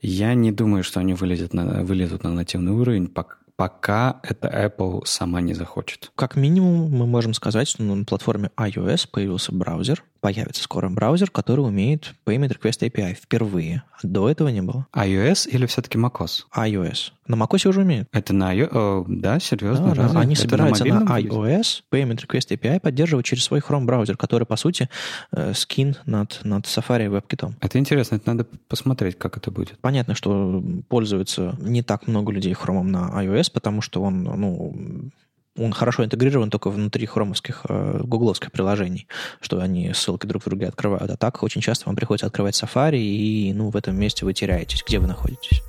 я 0.00 0.34
не 0.34 0.52
думаю, 0.52 0.84
что 0.84 1.00
они 1.00 1.14
вылезут 1.14 1.54
на, 1.54 1.84
вылезут 1.84 2.22
на 2.22 2.32
нативный 2.32 2.72
уровень, 2.72 3.08
пока, 3.08 3.37
пока 3.58 4.20
это 4.22 4.46
Apple 4.48 5.02
сама 5.04 5.40
не 5.40 5.52
захочет. 5.52 6.12
Как 6.14 6.36
минимум 6.36 6.92
мы 6.92 7.06
можем 7.06 7.34
сказать, 7.34 7.66
что 7.66 7.82
на 7.82 8.04
платформе 8.04 8.52
iOS 8.56 9.08
появился 9.10 9.52
браузер, 9.52 10.04
появится 10.20 10.62
скоро 10.62 10.88
браузер, 10.88 11.30
который 11.30 11.60
умеет 11.60 12.14
Payment 12.26 12.58
Request 12.58 12.88
API 12.88 13.14
впервые. 13.14 13.82
До 14.02 14.28
этого 14.28 14.48
не 14.48 14.62
было. 14.62 14.86
iOS 14.94 15.48
или 15.48 15.66
все-таки 15.66 15.98
macOS? 15.98 16.44
iOS. 16.56 17.12
На 17.26 17.34
macOS 17.34 17.68
уже 17.68 17.80
умеют. 17.82 18.08
Это 18.12 18.32
на 18.32 18.54
iOS? 18.54 19.04
Да, 19.08 19.38
серьезно? 19.40 19.94
Да, 19.94 20.08
да. 20.08 20.20
Они 20.20 20.34
Это 20.34 20.42
собираются 20.42 20.84
на, 20.84 21.00
на 21.00 21.20
iOS. 21.20 21.82
Payment 21.92 22.26
Request 22.26 22.56
API 22.56 22.80
поддерживать 22.80 23.26
через 23.26 23.44
свой 23.44 23.60
Chrome 23.60 23.84
браузер, 23.84 24.16
который, 24.16 24.44
по 24.44 24.56
сути, 24.56 24.88
э, 25.32 25.52
скин 25.54 25.96
над, 26.06 26.40
над 26.44 26.64
Safari 26.64 27.06
и 27.06 27.08
WebKit. 27.08 27.54
Это 27.60 27.78
интересно, 27.78 28.16
это 28.16 28.28
надо 28.28 28.46
посмотреть, 28.68 29.18
как 29.18 29.36
это 29.36 29.50
будет. 29.50 29.78
Понятно, 29.80 30.14
что 30.14 30.62
пользуется 30.88 31.56
не 31.60 31.82
так 31.82 32.06
много 32.06 32.32
людей 32.32 32.54
Chrome 32.54 32.82
на 32.84 33.10
iOS, 33.22 33.50
потому 33.52 33.80
что 33.82 34.02
он, 34.02 34.22
ну, 34.22 35.10
он 35.58 35.72
хорошо 35.72 36.04
интегрирован 36.04 36.50
только 36.50 36.70
внутри 36.70 37.06
хромовских, 37.06 37.62
э, 37.68 38.00
гугловских 38.02 38.52
приложений, 38.52 39.08
что 39.40 39.60
они 39.60 39.92
ссылки 39.92 40.26
друг 40.26 40.42
в 40.42 40.48
друге 40.48 40.68
открывают. 40.68 41.10
А 41.10 41.16
так 41.16 41.42
очень 41.42 41.60
часто 41.60 41.86
вам 41.86 41.96
приходится 41.96 42.26
открывать 42.26 42.60
Safari, 42.60 42.98
и 42.98 43.52
ну, 43.52 43.70
в 43.70 43.76
этом 43.76 43.96
месте 43.96 44.24
вы 44.24 44.32
теряетесь, 44.32 44.82
где 44.86 44.98
вы 44.98 45.06
находитесь. 45.06 45.62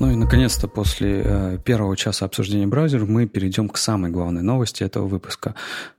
Ну 0.00 0.10
и, 0.10 0.16
наконец-то, 0.16 0.66
после 0.66 1.22
э, 1.24 1.58
первого 1.64 1.96
часа 1.96 2.26
обсуждения 2.26 2.66
браузера 2.66 3.06
мы 3.06 3.28
перейдем 3.28 3.68
к 3.68 3.76
самой 3.76 4.10
главной 4.10 4.42
новости 4.42 4.82
этого 4.82 5.06
выпуска. 5.06 5.54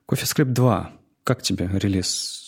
CoffeeScript 0.09 0.51
2. 0.51 0.91
Как 1.23 1.41
тебе 1.41 1.69
релиз? 1.71 2.42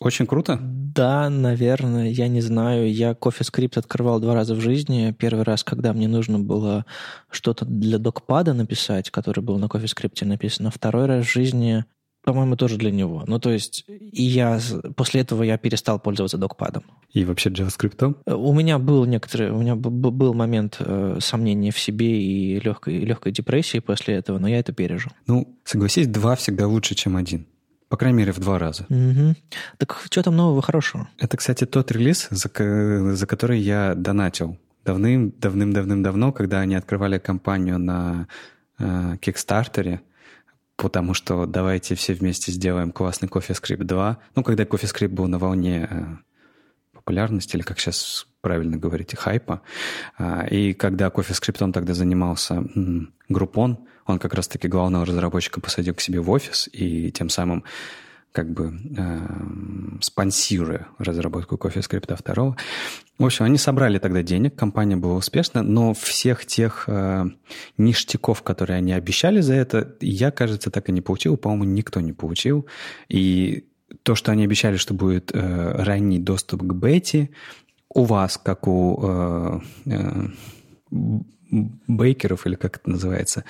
Очень 0.00 0.26
круто? 0.26 0.58
Да, 0.60 1.28
наверное, 1.30 2.08
я 2.08 2.28
не 2.28 2.40
знаю. 2.40 2.92
Я 2.92 3.12
CoffeeScript 3.12 3.78
открывал 3.78 4.20
два 4.20 4.34
раза 4.34 4.54
в 4.54 4.60
жизни. 4.60 5.14
Первый 5.18 5.44
раз, 5.44 5.64
когда 5.64 5.92
мне 5.92 6.08
нужно 6.08 6.38
было 6.38 6.86
что-то 7.30 7.64
для 7.64 7.98
докпада 7.98 8.54
написать, 8.54 9.10
который 9.10 9.40
был 9.40 9.58
на 9.58 9.66
CoffeeScript 9.66 10.24
написан. 10.24 10.66
А 10.66 10.70
второй 10.70 11.06
раз 11.06 11.26
в 11.26 11.32
жизни 11.32 11.84
по-моему, 12.24 12.56
тоже 12.56 12.78
для 12.78 12.90
него. 12.90 13.22
Ну, 13.26 13.38
то 13.38 13.50
есть, 13.50 13.84
и 13.86 14.22
я 14.22 14.58
после 14.96 15.20
этого 15.20 15.42
я 15.42 15.58
перестал 15.58 16.00
пользоваться 16.00 16.38
докпадом. 16.38 16.82
И 17.12 17.24
вообще 17.24 17.50
JavaScript? 17.50 18.16
У 18.26 18.52
меня 18.54 18.78
был 18.78 19.04
некоторый, 19.04 19.50
у 19.50 19.58
меня 19.58 19.74
был 19.76 20.32
момент 20.32 20.76
э, 20.80 21.18
сомнения 21.20 21.70
в 21.70 21.78
себе 21.78 22.22
и 22.22 22.58
легкой, 22.60 23.00
легкой 23.00 23.32
депрессии 23.32 23.78
после 23.78 24.14
этого, 24.14 24.38
но 24.38 24.48
я 24.48 24.58
это 24.58 24.72
пережил. 24.72 25.12
Ну, 25.26 25.58
согласись, 25.64 26.06
два 26.06 26.34
всегда 26.34 26.66
лучше, 26.66 26.94
чем 26.94 27.16
один. 27.16 27.46
По 27.88 27.96
крайней 27.96 28.18
мере, 28.18 28.32
в 28.32 28.38
два 28.38 28.58
раза. 28.58 28.86
Угу. 28.88 29.34
Так 29.78 30.00
что 30.04 30.22
там 30.22 30.36
нового 30.36 30.62
хорошего? 30.62 31.08
Это, 31.18 31.36
кстати, 31.36 31.64
тот 31.66 31.92
релиз, 31.92 32.28
за, 32.30 32.48
за 33.14 33.26
который 33.26 33.60
я 33.60 33.94
донатил 33.94 34.58
давным, 34.84 35.30
давным-давным-давно, 35.38 36.32
когда 36.32 36.60
они 36.60 36.74
открывали 36.74 37.18
кампанию 37.18 37.78
на 37.78 38.28
э, 38.78 39.16
Кикстартере, 39.20 40.00
потому 40.76 41.14
что 41.14 41.46
давайте 41.46 41.94
все 41.94 42.14
вместе 42.14 42.52
сделаем 42.52 42.92
классный 42.92 43.28
CoffeeScript 43.28 43.84
2. 43.84 44.18
Ну, 44.34 44.42
когда 44.42 44.64
CoffeeScript 44.64 45.08
был 45.08 45.28
на 45.28 45.38
волне 45.38 45.88
э, 45.90 46.04
популярности, 46.92 47.56
или 47.56 47.62
как 47.62 47.78
сейчас 47.78 48.26
правильно 48.44 48.76
говорите, 48.76 49.16
хайпа. 49.16 49.62
Э, 50.18 50.46
и 50.48 50.74
когда 50.74 51.08
CoffeeScript 51.08 51.64
он 51.64 51.72
тогда 51.72 51.94
занимался 51.94 52.62
Groupon, 53.30 53.78
он 54.06 54.18
как 54.18 54.34
раз-таки 54.34 54.68
главного 54.68 55.06
разработчика 55.06 55.60
посадил 55.60 55.94
к 55.94 56.00
себе 56.00 56.20
в 56.20 56.30
офис 56.30 56.68
и 56.72 57.10
тем 57.10 57.30
самым 57.30 57.64
как 58.32 58.52
бы 58.52 58.72
э, 58.96 59.20
спонсируя 60.00 60.88
разработку 60.98 61.54
CoffeeScript 61.54 62.34
2. 62.34 62.56
В 63.18 63.24
общем, 63.24 63.44
они 63.44 63.58
собрали 63.58 63.98
тогда 63.98 64.22
денег, 64.22 64.56
компания 64.56 64.96
была 64.96 65.14
успешна, 65.14 65.62
но 65.62 65.94
всех 65.94 66.44
тех 66.44 66.84
э, 66.88 67.26
ништяков, 67.78 68.42
которые 68.42 68.78
они 68.78 68.92
обещали 68.92 69.40
за 69.40 69.54
это, 69.54 69.96
я, 70.00 70.32
кажется, 70.32 70.70
так 70.70 70.88
и 70.88 70.92
не 70.92 71.00
получил. 71.00 71.36
По-моему, 71.36 71.64
никто 71.64 72.00
не 72.00 72.12
получил. 72.12 72.66
И 73.08 73.66
то, 74.02 74.14
что 74.14 74.32
они 74.32 74.44
обещали, 74.44 74.76
что 74.76 74.94
будет 74.94 75.30
э, 75.32 75.72
ранний 75.82 76.18
доступ 76.18 76.62
к 76.62 76.72
бете, 76.74 77.30
у 77.94 78.04
вас, 78.04 78.38
как 78.42 78.66
у 78.66 79.00
э, 79.02 79.60
э, 79.86 80.28
бейкеров, 81.86 82.46
или 82.46 82.56
как 82.56 82.78
это 82.78 82.90
называется, 82.90 83.44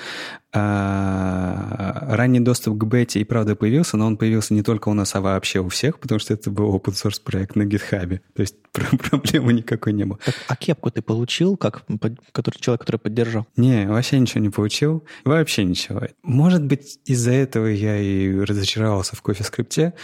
а, 0.52 2.06
ранний 2.16 2.40
доступ 2.40 2.78
к 2.78 2.84
бете 2.84 3.20
и 3.20 3.24
правда 3.24 3.56
появился, 3.56 3.96
но 3.96 4.06
он 4.06 4.16
появился 4.16 4.54
не 4.54 4.62
только 4.62 4.88
у 4.88 4.94
нас, 4.94 5.14
а 5.14 5.20
вообще 5.20 5.60
у 5.60 5.68
всех, 5.68 5.98
потому 5.98 6.18
что 6.18 6.34
это 6.34 6.50
был 6.50 6.74
open 6.74 6.92
source 6.92 7.20
проект 7.22 7.56
на 7.56 7.62
GitHub. 7.62 8.20
То 8.34 8.40
есть 8.40 8.56
проблемы 9.10 9.52
никакой 9.52 9.92
не 9.92 10.04
было. 10.04 10.18
Так, 10.24 10.34
а 10.48 10.56
кепку 10.56 10.90
ты 10.90 11.02
получил, 11.02 11.56
как 11.56 11.84
который, 12.32 12.58
человек, 12.58 12.82
который 12.82 12.98
поддержал? 12.98 13.46
Не, 13.56 13.86
вообще 13.86 14.18
ничего 14.18 14.40
не 14.40 14.50
получил. 14.50 15.04
Вообще 15.24 15.64
ничего. 15.64 16.02
Может 16.22 16.64
быть, 16.64 16.98
из-за 17.06 17.32
этого 17.32 17.66
я 17.66 17.98
и 17.98 18.38
разочаровался 18.38 19.16
в 19.16 19.22
кофе-скрипте, 19.22 19.94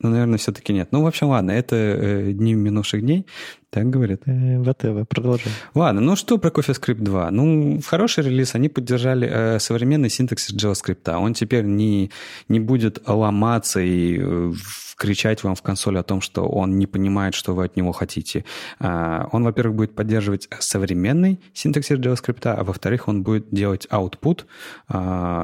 ну, 0.00 0.10
наверное, 0.10 0.38
все-таки 0.38 0.72
нет. 0.72 0.88
Ну, 0.92 1.02
в 1.02 1.06
общем, 1.08 1.28
ладно, 1.28 1.50
это 1.50 1.74
э, 1.74 2.32
дни 2.32 2.54
минувших 2.54 3.00
дней. 3.00 3.26
Так 3.70 3.90
говорят. 3.90 4.22
Э, 4.26 4.56
whatever, 4.56 5.04
продолжим. 5.04 5.52
Ладно, 5.74 6.00
ну 6.00 6.16
что 6.16 6.38
про 6.38 6.48
CoffeeScript 6.48 7.02
2? 7.02 7.30
Ну, 7.30 7.80
хороший 7.86 8.24
релиз 8.24 8.54
они 8.54 8.70
поддержали 8.70 9.28
э, 9.30 9.58
современный 9.58 10.08
синтаксис 10.08 10.54
JavaScript. 10.54 11.14
Он 11.14 11.34
теперь 11.34 11.64
не, 11.64 12.10
не 12.48 12.60
будет 12.60 13.06
ломаться 13.06 13.80
и 13.80 14.18
э, 14.18 14.52
кричать 14.98 15.44
вам 15.44 15.54
в 15.54 15.62
консоль 15.62 15.98
о 15.98 16.02
том, 16.02 16.20
что 16.20 16.46
он 16.48 16.78
не 16.78 16.86
понимает, 16.86 17.34
что 17.34 17.54
вы 17.54 17.66
от 17.66 17.76
него 17.76 17.92
хотите. 17.92 18.44
Э, 18.80 19.26
он, 19.32 19.44
во-первых, 19.44 19.76
будет 19.76 19.94
поддерживать 19.94 20.48
современный 20.58 21.38
синтаксис 21.54 21.98
JavaScript, 21.98 22.46
а 22.46 22.64
во-вторых, 22.64 23.06
он 23.06 23.22
будет 23.22 23.46
делать 23.50 23.86
output 23.90 24.44
э, 24.88 24.94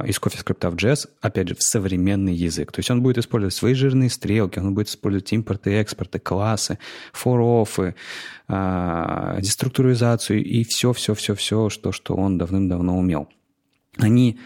из 0.07 0.19
CoffeeScript 0.19 0.69
в 0.69 0.75
JS, 0.75 1.09
опять 1.21 1.49
же, 1.49 1.55
в 1.55 1.61
современный 1.61 2.33
язык. 2.33 2.71
То 2.71 2.79
есть 2.79 2.91
он 2.91 3.01
будет 3.01 3.17
использовать 3.17 3.53
свои 3.53 3.73
жирные 3.73 4.09
стрелки, 4.09 4.59
он 4.59 4.73
будет 4.73 4.89
использовать 4.89 5.31
импорты, 5.31 5.73
экспорты, 5.75 6.19
классы, 6.19 6.77
for-offы, 7.13 7.93
а, 8.47 9.39
деструктуризацию 9.41 10.43
и 10.43 10.63
все-все-все-все, 10.63 11.69
что, 11.69 11.91
что 11.91 12.15
он 12.15 12.37
давным-давно 12.37 12.97
умел. 12.97 13.27
Они 13.97 14.37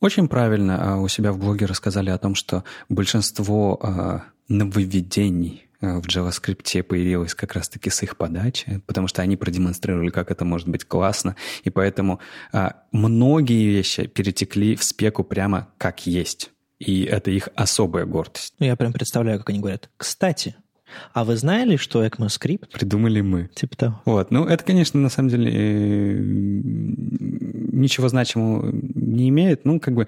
очень 0.00 0.28
правильно 0.28 0.94
а, 0.94 0.96
у 0.98 1.08
себя 1.08 1.32
в 1.32 1.38
блоге 1.38 1.66
рассказали 1.66 2.10
о 2.10 2.18
том, 2.18 2.34
что 2.34 2.64
большинство 2.88 3.78
а, 3.82 4.24
нововведений 4.48 5.66
в 5.80 6.06
JavaScript 6.06 6.82
появилось 6.82 7.34
как 7.34 7.54
раз-таки 7.54 7.88
с 7.88 8.02
их 8.02 8.18
подачи, 8.18 8.82
потому 8.86 9.08
что 9.08 9.22
они 9.22 9.38
продемонстрировали, 9.38 10.10
как 10.10 10.30
это 10.30 10.44
может 10.44 10.68
быть 10.68 10.84
классно, 10.84 11.36
и 11.64 11.70
поэтому 11.70 12.20
многие 12.92 13.66
вещи 13.66 14.06
перетекли 14.06 14.76
в 14.76 14.84
спеку 14.84 15.24
прямо 15.24 15.68
как 15.78 16.06
есть. 16.06 16.50
И 16.80 17.04
это 17.04 17.30
их 17.30 17.50
особая 17.54 18.06
гордость. 18.06 18.54
Ну, 18.58 18.66
я 18.66 18.74
прям 18.74 18.92
представляю, 18.92 19.38
как 19.38 19.50
они 19.50 19.60
говорят. 19.60 19.90
Кстати, 19.98 20.56
а 21.12 21.24
вы 21.24 21.36
знали, 21.36 21.76
что 21.76 22.04
ECMAScript? 22.04 22.70
Придумали 22.72 23.20
мы. 23.20 23.48
Типа 23.54 23.76
того. 23.76 24.02
Вот. 24.04 24.30
Ну, 24.30 24.44
это, 24.44 24.64
конечно, 24.64 25.00
на 25.00 25.08
самом 25.08 25.28
деле 25.28 25.50
э, 25.52 26.18
ничего 27.72 28.08
значимого 28.08 28.70
не 28.72 29.28
имеет. 29.28 29.64
Ну, 29.64 29.80
как 29.80 29.94
бы 29.94 30.06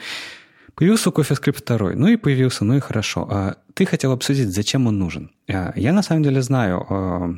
появился 0.75 1.11
CoffeeScript 1.11 1.65
2. 1.77 1.93
Ну 1.95 2.09
и 2.09 2.17
появился, 2.17 2.65
ну 2.65 2.77
и 2.77 2.81
хорошо. 2.81 3.29
А 3.31 3.57
ты 3.75 3.87
хотел 3.87 4.13
обсудить, 4.13 4.53
зачем 4.55 4.87
он 4.87 4.99
нужен. 4.99 5.31
А 5.49 5.73
я 5.77 5.93
на 5.93 6.03
самом 6.03 6.23
деле 6.23 6.43
знаю, 6.43 6.87
а, 6.89 7.35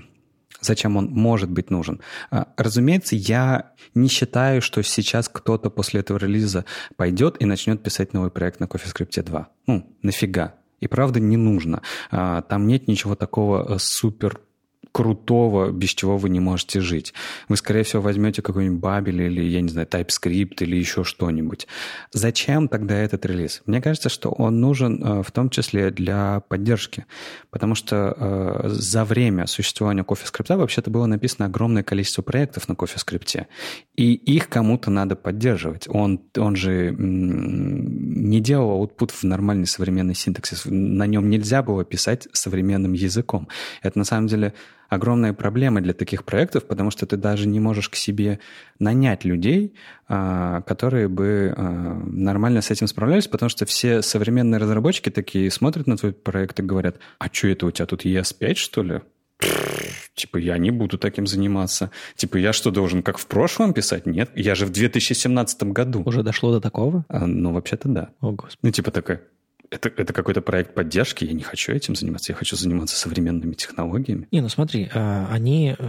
зачем 0.60 0.96
он 0.96 1.06
может 1.06 1.50
быть 1.50 1.70
нужен. 1.70 2.00
А, 2.30 2.48
разумеется, 2.56 3.16
я 3.16 3.72
не 3.94 4.08
считаю, 4.08 4.62
что 4.62 4.82
сейчас 4.82 5.28
кто-то 5.28 5.70
после 5.70 6.00
этого 6.00 6.18
релиза 6.18 6.64
пойдет 6.96 7.36
и 7.40 7.44
начнет 7.44 7.82
писать 7.82 8.12
новый 8.12 8.30
проект 8.30 8.60
на 8.60 8.64
CoffeeScript 8.64 9.22
2. 9.22 9.48
Ну, 9.66 9.96
нафига? 10.02 10.54
И 10.84 10.86
правда 10.86 11.18
не 11.18 11.38
нужно. 11.38 11.80
А, 12.10 12.42
там 12.42 12.66
нет 12.66 12.88
ничего 12.88 13.14
такого 13.14 13.76
э, 13.76 13.78
супер 13.78 14.42
крутого, 14.92 15.70
без 15.70 15.90
чего 15.90 16.16
вы 16.16 16.28
не 16.28 16.40
можете 16.40 16.80
жить. 16.80 17.14
Вы, 17.48 17.56
скорее 17.56 17.82
всего, 17.82 18.02
возьмете 18.02 18.42
какой-нибудь 18.42 18.82
Babel 18.82 19.26
или, 19.26 19.42
я 19.42 19.60
не 19.60 19.68
знаю, 19.68 19.86
TypeScript 19.86 20.56
или 20.60 20.76
еще 20.76 21.04
что-нибудь. 21.04 21.66
Зачем 22.12 22.68
тогда 22.68 22.96
этот 22.96 23.26
релиз? 23.26 23.62
Мне 23.66 23.80
кажется, 23.80 24.08
что 24.08 24.30
он 24.30 24.60
нужен 24.60 25.02
э, 25.02 25.22
в 25.22 25.30
том 25.30 25.50
числе 25.50 25.90
для 25.90 26.40
поддержки, 26.48 27.06
потому 27.50 27.74
что 27.74 28.14
э, 28.16 28.68
за 28.68 29.04
время 29.04 29.46
существования 29.46 30.02
CoffeeScript 30.02 30.56
вообще-то 30.56 30.90
было 30.90 31.06
написано 31.06 31.46
огромное 31.46 31.82
количество 31.82 32.22
проектов 32.22 32.68
на 32.68 32.74
CoffeeScript, 32.74 33.46
и 33.96 34.14
их 34.14 34.48
кому-то 34.48 34.90
надо 34.90 35.16
поддерживать. 35.16 35.86
Он, 35.88 36.20
он 36.36 36.56
же 36.56 36.94
не 36.98 38.40
делал 38.40 38.84
output 38.84 39.12
в 39.12 39.24
нормальный 39.24 39.66
современный 39.66 40.14
синтаксис. 40.14 40.64
На 40.66 41.06
нем 41.06 41.30
нельзя 41.30 41.62
было 41.62 41.84
писать 41.84 42.28
современным 42.32 42.92
языком. 42.92 43.48
Это 43.82 43.98
на 43.98 44.04
самом 44.04 44.26
деле 44.26 44.54
огромная 44.88 45.32
проблема 45.32 45.80
для 45.80 45.92
таких 45.92 46.24
проектов, 46.24 46.66
потому 46.66 46.90
что 46.90 47.06
ты 47.06 47.16
даже 47.16 47.46
не 47.46 47.60
можешь 47.60 47.88
к 47.88 47.96
себе 47.96 48.40
нанять 48.78 49.24
людей, 49.24 49.74
а, 50.08 50.62
которые 50.62 51.08
бы 51.08 51.54
а, 51.56 52.00
нормально 52.04 52.62
с 52.62 52.70
этим 52.70 52.86
справлялись, 52.86 53.28
потому 53.28 53.48
что 53.48 53.66
все 53.66 54.02
современные 54.02 54.58
разработчики 54.58 55.10
такие 55.10 55.50
смотрят 55.50 55.86
на 55.86 55.96
твой 55.96 56.12
проект 56.12 56.60
и 56.60 56.62
говорят, 56.62 56.98
а 57.18 57.28
что 57.32 57.48
это 57.48 57.66
у 57.66 57.70
тебя 57.70 57.86
тут 57.86 58.04
ES5, 58.04 58.54
что 58.54 58.82
ли? 58.82 59.00
Типа, 60.14 60.36
я 60.36 60.56
не 60.58 60.70
буду 60.70 60.96
таким 60.96 61.26
заниматься. 61.26 61.90
Типа, 62.14 62.36
я 62.36 62.52
что, 62.52 62.70
должен 62.70 63.02
как 63.02 63.18
в 63.18 63.26
прошлом 63.26 63.74
писать? 63.74 64.06
Нет, 64.06 64.30
я 64.36 64.54
же 64.54 64.64
в 64.64 64.70
2017 64.70 65.64
году. 65.64 66.02
Уже 66.06 66.22
дошло 66.22 66.52
до 66.52 66.60
такого? 66.60 67.04
А, 67.08 67.26
ну, 67.26 67.52
вообще-то 67.52 67.88
да. 67.88 68.10
О, 68.20 68.30
Господи. 68.30 68.58
Ну, 68.62 68.70
типа 68.70 68.90
такая, 68.92 69.22
это, 69.70 69.88
это 69.88 70.12
какой-то 70.12 70.40
проект 70.40 70.74
поддержки, 70.74 71.24
я 71.24 71.32
не 71.32 71.42
хочу 71.42 71.72
этим 71.72 71.96
заниматься, 71.96 72.32
я 72.32 72.36
хочу 72.36 72.56
заниматься 72.56 72.96
современными 72.96 73.54
технологиями. 73.54 74.28
Не, 74.30 74.40
ну 74.40 74.48
смотри, 74.48 74.90
а, 74.94 75.28
они 75.30 75.74
э, 75.78 75.86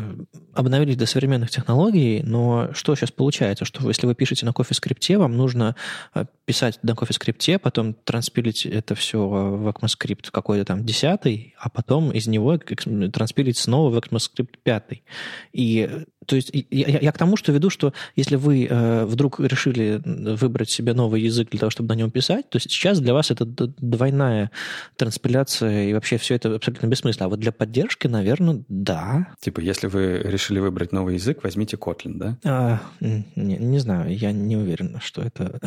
обновились 0.53 0.97
до 0.97 1.05
современных 1.05 1.49
технологий, 1.49 2.21
но 2.23 2.69
что 2.73 2.95
сейчас 2.95 3.11
получается, 3.11 3.65
что 3.65 3.87
если 3.87 4.07
вы 4.07 4.15
пишете 4.15 4.45
на 4.45 4.49
CoffeeScript, 4.49 5.17
вам 5.17 5.35
нужно 5.37 5.75
э, 6.13 6.25
писать 6.45 6.79
на 6.83 6.91
CoffeeScript, 6.91 7.59
потом 7.59 7.93
транспилить 7.93 8.65
это 8.65 8.95
все 8.95 9.27
в 9.27 9.67
ECMAScript 9.67 10.29
какой-то 10.31 10.65
там 10.65 10.85
десятый, 10.85 11.55
а 11.59 11.69
потом 11.69 12.11
из 12.11 12.27
него 12.27 12.57
транспилить 12.57 13.57
снова 13.57 13.89
в 13.89 13.97
ECMAScript 13.97 14.55
пятый. 14.63 15.03
И 15.51 15.89
то 16.25 16.35
есть 16.35 16.51
я, 16.53 16.99
я 16.99 17.11
к 17.11 17.17
тому, 17.17 17.37
что 17.37 17.51
веду, 17.51 17.69
что 17.69 17.93
если 18.15 18.35
вы 18.35 18.67
э, 18.69 19.05
вдруг 19.05 19.39
решили 19.39 20.01
выбрать 20.03 20.69
себе 20.69 20.93
новый 20.93 21.21
язык 21.21 21.49
для 21.49 21.59
того, 21.59 21.69
чтобы 21.69 21.89
на 21.89 21.97
нем 21.97 22.11
писать, 22.11 22.49
то 22.49 22.59
сейчас 22.59 22.99
для 22.99 23.13
вас 23.13 23.31
это 23.31 23.45
двойная 23.45 24.51
транспиляция, 24.95 25.89
и 25.89 25.93
вообще 25.93 26.17
все 26.17 26.35
это 26.35 26.55
абсолютно 26.55 26.87
бессмысленно. 26.87 27.27
А 27.27 27.29
вот 27.29 27.39
для 27.39 27.51
поддержки, 27.51 28.07
наверное, 28.07 28.63
да. 28.67 29.27
Типа, 29.39 29.59
если 29.59 29.87
вы 29.87 30.19
решили 30.23 30.59
выбрать 30.59 30.91
новый 30.91 31.15
язык, 31.15 31.43
возьмите 31.43 31.77
Kotlin, 31.77 32.15
да? 32.15 32.37
А, 32.43 32.81
не, 32.99 33.57
не 33.57 33.79
знаю, 33.79 34.15
я 34.15 34.31
не 34.31 34.57
уверен, 34.57 34.99
что 35.01 35.21
это... 35.21 35.59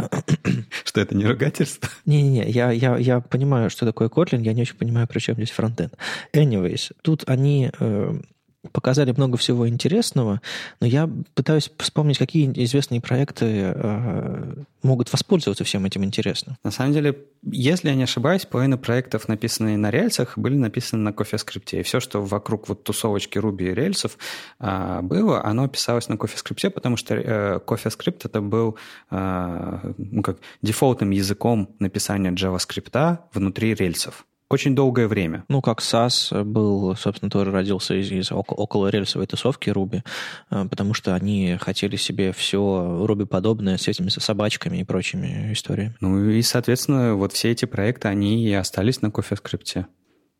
Что 0.84 1.00
это 1.00 1.16
не 1.16 1.26
ругательство? 1.26 1.90
Не-не-не, 2.06 2.50
я, 2.50 2.70
я, 2.70 2.96
я 2.96 3.20
понимаю, 3.20 3.70
что 3.70 3.86
такое 3.86 4.08
Kotlin, 4.08 4.42
я 4.42 4.52
не 4.52 4.62
очень 4.62 4.76
понимаю, 4.76 5.06
при 5.06 5.18
чем 5.18 5.36
здесь 5.36 5.50
фронтенд. 5.50 5.94
Anyways, 6.32 6.92
тут 7.02 7.24
они 7.26 7.70
э, 7.78 8.20
показали 8.72 9.12
много 9.12 9.36
всего 9.36 9.68
интересного, 9.68 10.40
но 10.80 10.86
я 10.86 11.08
пытаюсь 11.34 11.70
вспомнить, 11.78 12.18
какие 12.18 12.50
известные 12.64 13.00
проекты 13.00 13.72
э, 13.74 14.54
могут 14.82 15.12
воспользоваться 15.12 15.64
всем 15.64 15.84
этим 15.84 16.04
интересным. 16.04 16.56
На 16.64 16.70
самом 16.70 16.92
деле, 16.92 17.18
если 17.42 17.88
я 17.88 17.94
не 17.94 18.02
ошибаюсь, 18.02 18.46
половина 18.46 18.76
проектов, 18.76 19.28
написанные 19.28 19.76
на 19.76 19.90
рельсах, 19.90 20.36
были 20.36 20.56
написаны 20.56 21.02
на 21.02 21.10
CoffeeScript. 21.10 21.78
И 21.78 21.82
все, 21.82 22.00
что 22.00 22.20
вокруг 22.20 22.68
вот 22.68 22.84
тусовочки 22.84 23.38
Ruby 23.38 23.70
и 23.70 23.74
рельсов 23.74 24.18
э, 24.60 25.00
было, 25.02 25.44
оно 25.44 25.68
писалось 25.68 26.08
на 26.08 26.14
CoffeeScript, 26.14 26.70
потому 26.70 26.96
что 26.96 27.14
э, 27.14 27.60
CoffeeScript 27.64 28.22
это 28.24 28.40
был 28.40 28.76
э, 29.10 29.92
ну, 29.98 30.22
как 30.22 30.38
дефолтным 30.62 31.10
языком 31.10 31.74
написания 31.78 32.32
JavaScript 32.32 33.18
внутри 33.32 33.74
рельсов 33.74 34.24
очень 34.48 34.74
долгое 34.74 35.08
время. 35.08 35.44
Ну, 35.48 35.60
как 35.60 35.80
SAS 35.80 36.44
был, 36.44 36.96
собственно, 36.96 37.30
тоже 37.30 37.50
родился 37.50 37.94
из, 37.94 38.10
из 38.10 38.32
около 38.32 38.88
рельсовой 38.88 39.26
тусовки 39.26 39.70
Ruby, 39.70 40.02
э, 40.50 40.66
потому 40.68 40.94
что 40.94 41.14
они 41.14 41.56
хотели 41.60 41.96
себе 41.96 42.32
все 42.32 42.58
Ruby 43.06 43.26
подобное 43.26 43.76
с 43.76 43.88
этими 43.88 44.08
собачками 44.08 44.78
и 44.78 44.84
прочими 44.84 45.52
историями. 45.52 45.96
Ну 46.00 46.30
и, 46.30 46.42
соответственно, 46.42 47.14
вот 47.14 47.32
все 47.32 47.50
эти 47.50 47.64
проекты, 47.64 48.08
они 48.08 48.44
и 48.44 48.52
остались 48.52 49.02
на 49.02 49.08
CoffeeScript. 49.08 49.86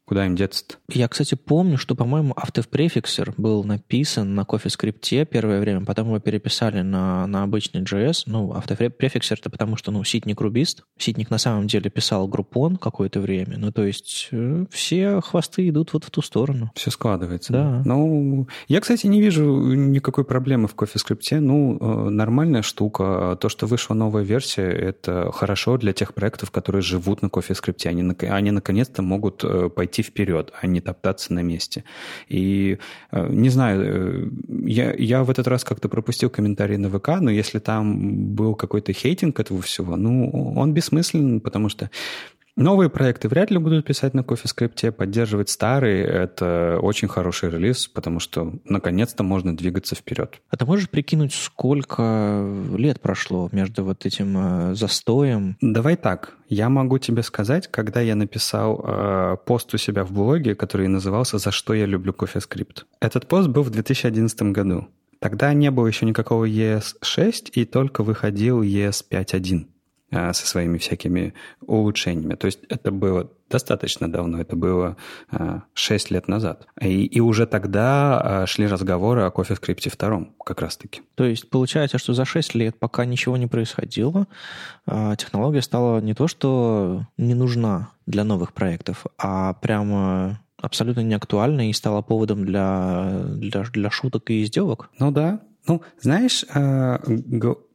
Куда 0.09 0.25
им 0.25 0.37
деться-то? 0.37 0.77
Я, 0.91 1.07
кстати, 1.07 1.35
помню, 1.35 1.77
что, 1.77 1.95
по-моему, 1.95 2.33
автопрефиксер 2.35 3.35
был 3.37 3.63
написан 3.63 4.35
на 4.35 4.41
CoffeeScript 4.41 5.27
первое 5.27 5.61
время, 5.61 5.85
потом 5.85 6.07
его 6.07 6.19
переписали 6.19 6.81
на, 6.81 7.27
на 7.27 7.43
обычный 7.43 7.83
JS. 7.83 8.23
Ну, 8.25 8.55
автопрефиксер 8.55 9.37
это 9.39 9.51
потому, 9.51 9.77
что, 9.77 9.91
ну, 9.93 10.03
ситник 10.05 10.41
рубист. 10.41 10.85
Ситник 10.97 11.29
на 11.29 11.37
самом 11.37 11.67
деле 11.67 11.91
писал 11.91 12.27
группон 12.27 12.79
какое-то 12.79 13.21
время. 13.21 13.59
Ну, 13.59 13.71
то 13.71 13.85
есть 13.85 14.29
э, 14.33 14.65
все 14.71 15.21
хвосты 15.21 15.69
идут 15.69 15.93
вот 15.93 16.05
в 16.05 16.11
ту 16.11 16.23
сторону. 16.23 16.73
Все 16.75 16.91
складывается. 16.91 17.53
Да. 17.53 17.83
Ну, 17.85 18.49
я, 18.67 18.81
кстати, 18.81 19.07
не 19.09 19.21
вижу 19.21 19.45
никакой 19.45 20.25
проблемы 20.25 20.69
в 20.69 20.75
CoffeeScript. 20.75 21.39
Ну, 21.39 21.77
э, 21.79 22.09
нормальная 22.09 22.63
штука. 22.63 23.37
То, 23.39 23.51
что 23.51 23.67
вышла 23.67 23.93
новая 23.93 24.23
версия, 24.23 24.71
это 24.71 25.31
хорошо 25.33 25.77
для 25.77 25.93
тех 25.93 26.15
проектов, 26.15 26.51
которые 26.51 26.81
живут 26.81 27.21
на 27.21 27.27
CoffeeScript. 27.27 27.87
Они, 27.87 28.11
они 28.27 28.51
наконец-то 28.53 29.03
могут 29.03 29.45
э, 29.45 29.69
пойти 29.69 29.97
идти 29.99 30.03
вперед, 30.03 30.53
а 30.61 30.66
не 30.66 30.80
топтаться 30.80 31.32
на 31.32 31.42
месте. 31.42 31.84
И 32.28 32.78
э, 33.12 33.28
не 33.30 33.51
знаю, 33.51 33.82
э, 33.82 34.30
я, 34.66 34.94
я 34.94 35.22
в 35.24 35.30
этот 35.30 35.46
раз 35.46 35.64
как-то 35.64 35.88
пропустил 35.88 36.30
комментарий 36.30 36.76
на 36.76 36.88
ВК, 36.88 37.20
но 37.20 37.30
если 37.30 37.59
там 37.59 38.34
был 38.34 38.55
какой-то 38.55 38.92
хейтинг 38.92 39.40
этого 39.40 39.61
всего, 39.61 39.96
ну, 39.96 40.55
он 40.57 40.72
бессмысленен, 40.72 41.40
потому 41.40 41.68
что 41.68 41.90
Новые 42.59 42.91
проекты 42.91 43.29
вряд 43.29 43.53
ли 43.53 43.59
будут 43.59 43.87
писать 43.87 44.15
на 44.15 44.23
CoffeeScript, 44.23 44.91
поддерживать 44.91 45.49
старые– 45.49 46.05
это 46.05 46.81
очень 46.83 47.07
хороший 47.07 47.51
релиз, 47.51 47.87
потому 47.87 48.19
что 48.19 48.53
наконец-то 48.65 49.23
можно 49.23 49.57
двигаться 49.57 49.95
вперед. 49.95 50.43
А 50.51 50.57
ты 50.57 50.67
можешь 50.67 50.91
прикинуть, 50.91 51.33
сколько 51.33 52.45
лет 52.77 53.01
прошло 53.01 53.49
между 53.53 53.85
вот 53.85 54.05
этим 54.07 54.71
э, 54.71 54.75
застоем? 54.75 55.57
Давай 55.61 55.95
так, 55.95 56.35
я 56.49 56.69
могу 56.69 56.99
тебе 56.99 57.23
сказать, 57.23 57.69
когда 57.69 58.01
я 58.01 58.17
написал 58.17 58.85
э, 58.85 59.37
пост 59.47 59.73
у 59.75 59.79
себя 59.79 60.03
в 60.03 60.11
блоге, 60.11 60.57
который 60.57 60.89
назывался 60.89 61.39
«За 61.39 61.53
что 61.53 61.75
я 61.75 61.87
люблю 61.87 62.13
CoffeeScript». 62.13 62.87
Этот 62.99 63.29
пост 63.29 63.49
был 63.49 63.63
в 63.63 63.71
2011 63.71 64.43
году. 64.51 64.89
Тогда 65.21 65.53
не 65.53 65.71
было 65.71 65.87
еще 65.87 66.07
никакого 66.07 66.49
ES6, 66.49 67.51
и 67.53 67.65
только 67.65 68.03
выходил 68.03 68.63
ES 68.63 69.05
5.1. 69.09 69.65
А, 69.65 69.78
со 70.11 70.47
своими 70.47 70.79
всякими 70.79 71.35
улучшениями. 71.61 72.35
То 72.35 72.47
есть 72.47 72.61
это 72.69 72.91
было 72.91 73.31
достаточно 73.51 74.11
давно, 74.11 74.41
это 74.41 74.57
было 74.57 74.97
6 75.75 76.11
а, 76.11 76.15
лет 76.15 76.29
назад. 76.29 76.67
И, 76.81 77.05
и 77.05 77.21
уже 77.21 77.47
тогда 77.47 78.21
а, 78.21 78.47
шли 78.47 78.67
разговоры 78.67 79.23
о 79.23 79.31
CoffeeScript 79.31 79.97
2 79.99 80.27
как 80.45 80.61
раз-таки. 80.61 81.03
То 81.15 81.25
есть 81.25 81.51
получается, 81.51 81.99
что 81.99 82.15
за 82.15 82.25
6 82.25 82.55
лет, 82.55 82.79
пока 82.79 83.05
ничего 83.05 83.37
не 83.37 83.47
происходило, 83.47 84.27
технология 84.87 85.63
стала 85.63 86.01
не 86.01 86.15
то, 86.15 86.29
что 86.29 87.07
не 87.17 87.35
нужна 87.35 87.91
для 88.07 88.25
новых 88.25 88.53
проектов, 88.53 89.07
а 89.19 89.55
прямо 89.55 90.41
абсолютно 90.61 91.01
неактуальной 91.01 91.71
и 91.71 91.73
стала 91.73 92.03
поводом 92.03 92.45
для, 92.45 93.23
для, 93.35 93.63
для 93.65 93.91
шуток 93.91 94.31
и 94.31 94.43
издевок. 94.43 94.91
Ну 94.99 95.11
да, 95.11 95.41
ну, 95.67 95.83
знаешь, 96.01 96.45
э, 96.55 96.99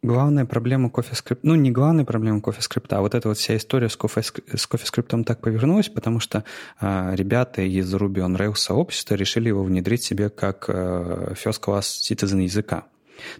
главная 0.04 0.46
проблема 0.46 0.90
CoffeeScript, 0.90 1.40
ну, 1.44 1.56
не 1.56 1.72
главная 1.72 2.06
проблема 2.06 2.40
CoffeeScript, 2.40 2.88
а 2.90 3.02
вот 3.02 3.16
эта 3.16 3.30
вот 3.30 3.38
вся 3.38 3.56
история 3.58 3.90
с, 3.90 3.98
Coffee, 3.98 4.24
с 4.56 5.24
так 5.26 5.42
повернулась, 5.42 5.90
потому 5.90 6.20
что 6.20 6.44
э, 6.80 7.16
ребята 7.16 7.62
из 7.62 7.94
Ruby 7.96 8.26
on 8.26 8.38
Rails 8.38 8.58
сообщества 8.58 9.16
решили 9.16 9.48
его 9.48 9.64
внедрить 9.64 10.04
себе 10.04 10.30
как 10.30 10.66
э, 10.68 11.34
first 11.34 11.62
class 11.62 11.82
citizen 11.82 12.44
языка. 12.44 12.84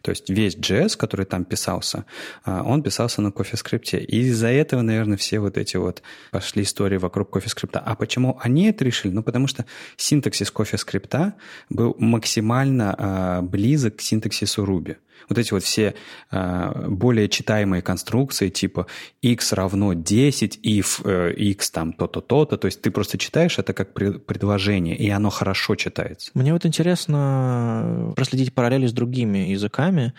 То 0.02 0.12
есть 0.12 0.30
весь 0.30 0.56
JS, 0.56 0.98
который 0.98 1.26
там 1.26 1.46
писался, 1.46 2.06
а, 2.44 2.64
он 2.64 2.84
писался 2.84 3.22
на 3.22 3.30
CoffeeScript. 3.30 3.98
И 3.98 4.22
из-за 4.28 4.48
этого, 4.48 4.82
наверное, 4.82 5.18
все 5.18 5.40
вот 5.40 5.58
эти 5.58 5.78
вот 5.78 6.02
пошли 6.32 6.64
истории 6.64 6.98
вокруг 6.98 7.36
CoffeeScript. 7.36 7.82
А 7.84 7.96
почему 7.96 8.40
они 8.42 8.68
это 8.68 8.86
решили? 8.86 9.12
Ну, 9.12 9.24
потому 9.24 9.48
что 9.48 9.66
синтаксис 9.98 10.54
CoffeeScript 10.54 11.34
был 11.70 11.96
максимально 12.00 12.96
а, 12.98 13.42
близок 13.42 13.98
к 13.98 14.02
синтаксису 14.02 14.64
Ruby 14.64 14.98
вот 15.30 15.38
эти 15.38 15.54
вот 15.54 15.64
все 15.64 15.96
э, 16.32 16.88
более 16.88 17.30
читаемые 17.30 17.82
конструкции, 17.82 18.50
типа 18.50 18.88
x 19.22 19.54
равно 19.54 19.94
10, 19.94 20.60
if 20.64 21.02
э, 21.06 21.34
x 21.34 21.72
там 21.72 21.94
то-то, 21.94 22.22
то-то, 22.22 22.58
то 22.58 22.66
есть 22.66 22.82
ты 22.82 22.92
просто 22.92 23.18
читаешь 23.18 23.60
это 23.60 23.74
как 23.74 23.94
предложение, 23.94 24.96
и 24.96 25.10
оно 25.10 25.30
хорошо 25.30 25.76
читается. 25.76 26.32
Мне 26.34 26.54
вот 26.54 26.66
интересно 26.66 28.14
проследить 28.16 28.54
параллели 28.54 28.88
с 28.88 28.94
другими 28.94 29.40
языками. 29.40 30.14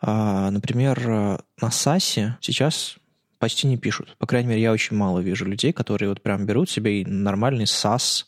А, 0.00 0.50
например, 0.50 1.00
на 1.06 1.68
SAS 1.68 2.32
сейчас 2.40 2.98
почти 3.38 3.66
не 3.66 3.76
пишут. 3.76 4.16
По 4.18 4.26
крайней 4.26 4.48
мере, 4.48 4.62
я 4.62 4.72
очень 4.72 4.96
мало 4.96 5.20
вижу 5.20 5.44
людей, 5.44 5.72
которые 5.72 6.08
вот 6.08 6.22
прям 6.22 6.46
берут 6.46 6.70
себе 6.70 7.04
нормальный 7.06 7.64
SAS 7.64 8.24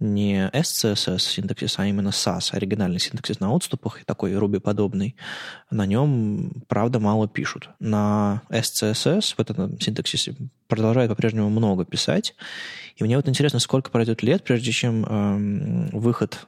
не 0.00 0.48
SCSS 0.52 1.18
синтаксис, 1.18 1.78
а 1.78 1.86
именно 1.86 2.08
SAS, 2.08 2.52
оригинальный 2.52 3.00
синтаксис 3.00 3.40
на 3.40 3.54
отступах, 3.54 4.04
такой 4.04 4.32
Ruby 4.32 4.60
подобный, 4.60 5.16
на 5.70 5.86
нем, 5.86 6.64
правда, 6.68 7.00
мало 7.00 7.28
пишут. 7.28 7.70
На 7.80 8.42
SCSS 8.50 9.34
в 9.36 9.40
этом 9.40 9.80
синтаксисе 9.80 10.36
продолжают 10.68 11.10
по-прежнему 11.10 11.50
много 11.50 11.84
писать. 11.84 12.34
И 12.96 13.04
мне 13.04 13.16
вот 13.16 13.28
интересно, 13.28 13.58
сколько 13.58 13.90
пройдет 13.90 14.22
лет, 14.22 14.44
прежде 14.44 14.72
чем 14.72 15.04
эм, 15.04 15.88
выход 15.92 16.46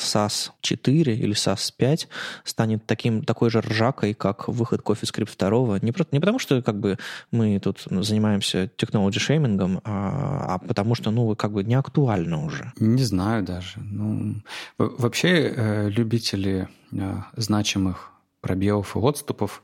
SAS 0.00 0.52
4 0.60 1.14
или 1.14 1.34
SAS 1.34 1.72
5 1.76 2.08
станет 2.44 2.86
таким, 2.86 3.22
такой 3.24 3.50
же 3.50 3.60
ржакой, 3.60 4.14
как 4.14 4.48
выход 4.48 4.80
CoffeeScript 4.80 5.36
2. 5.38 5.78
Не, 5.80 5.92
про, 5.92 6.06
не 6.12 6.20
потому, 6.20 6.38
что 6.38 6.62
как 6.62 6.78
бы 6.78 6.98
мы 7.30 7.58
тут 7.60 7.86
занимаемся 7.88 8.70
technology 8.76 9.18
шеймингом, 9.18 9.80
а, 9.84 10.54
а 10.54 10.58
потому 10.58 10.94
что, 10.94 11.10
ну, 11.10 11.34
как 11.36 11.52
бы 11.52 11.64
не 11.64 11.74
актуально 11.74 12.44
уже. 12.44 12.72
Не 12.78 13.04
знаю 13.04 13.42
даже. 13.44 13.78
Ну, 13.78 14.36
вообще 14.78 15.52
э, 15.54 15.90
любители 15.90 16.68
э, 16.92 17.16
значимых 17.36 18.12
пробелов 18.40 18.96
и 18.96 18.98
отступов 18.98 19.62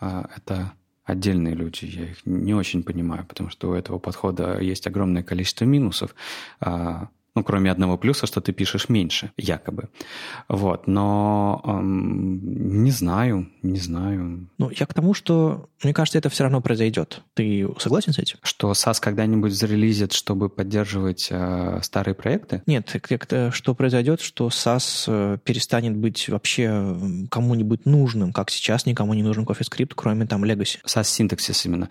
э, 0.00 0.24
это 0.36 0.72
отдельные 1.04 1.54
люди. 1.54 1.84
Я 1.84 2.04
их 2.04 2.24
не 2.24 2.54
очень 2.54 2.82
понимаю, 2.82 3.24
потому 3.26 3.50
что 3.50 3.70
у 3.70 3.74
этого 3.74 3.98
подхода 3.98 4.60
есть 4.60 4.86
огромное 4.86 5.22
количество 5.22 5.64
минусов. 5.64 6.14
Ну, 7.34 7.44
кроме 7.44 7.70
одного 7.70 7.96
плюса, 7.96 8.26
что 8.26 8.40
ты 8.40 8.52
пишешь 8.52 8.88
меньше, 8.88 9.30
якобы. 9.36 9.88
Вот, 10.48 10.88
но 10.88 11.62
эм, 11.64 12.82
не 12.82 12.90
знаю, 12.90 13.48
не 13.62 13.78
знаю. 13.78 14.48
Ну, 14.58 14.70
я 14.70 14.86
к 14.86 14.94
тому, 14.94 15.14
что, 15.14 15.68
мне 15.84 15.94
кажется, 15.94 16.18
это 16.18 16.28
все 16.28 16.42
равно 16.42 16.60
произойдет. 16.60 17.22
Ты 17.34 17.68
согласен 17.78 18.12
с 18.12 18.18
этим? 18.18 18.38
Что 18.42 18.72
SAS 18.72 18.96
когда-нибудь 19.00 19.52
зарелизит, 19.52 20.12
чтобы 20.12 20.48
поддерживать 20.48 21.28
э, 21.30 21.78
старые 21.82 22.14
проекты? 22.14 22.62
Нет, 22.66 22.96
как-то, 23.00 23.52
что 23.52 23.74
произойдет, 23.74 24.20
что 24.20 24.48
SAS 24.48 25.04
э, 25.06 25.38
перестанет 25.44 25.96
быть 25.96 26.28
вообще 26.28 26.96
кому-нибудь 27.30 27.86
нужным, 27.86 28.32
как 28.32 28.50
сейчас 28.50 28.86
никому 28.86 29.14
не 29.14 29.22
нужен 29.22 29.44
CoffeeScript, 29.44 29.92
кроме 29.94 30.26
там 30.26 30.44
Legacy. 30.44 30.78
SAS 30.84 31.04
синтаксис 31.04 31.64
именно. 31.64 31.88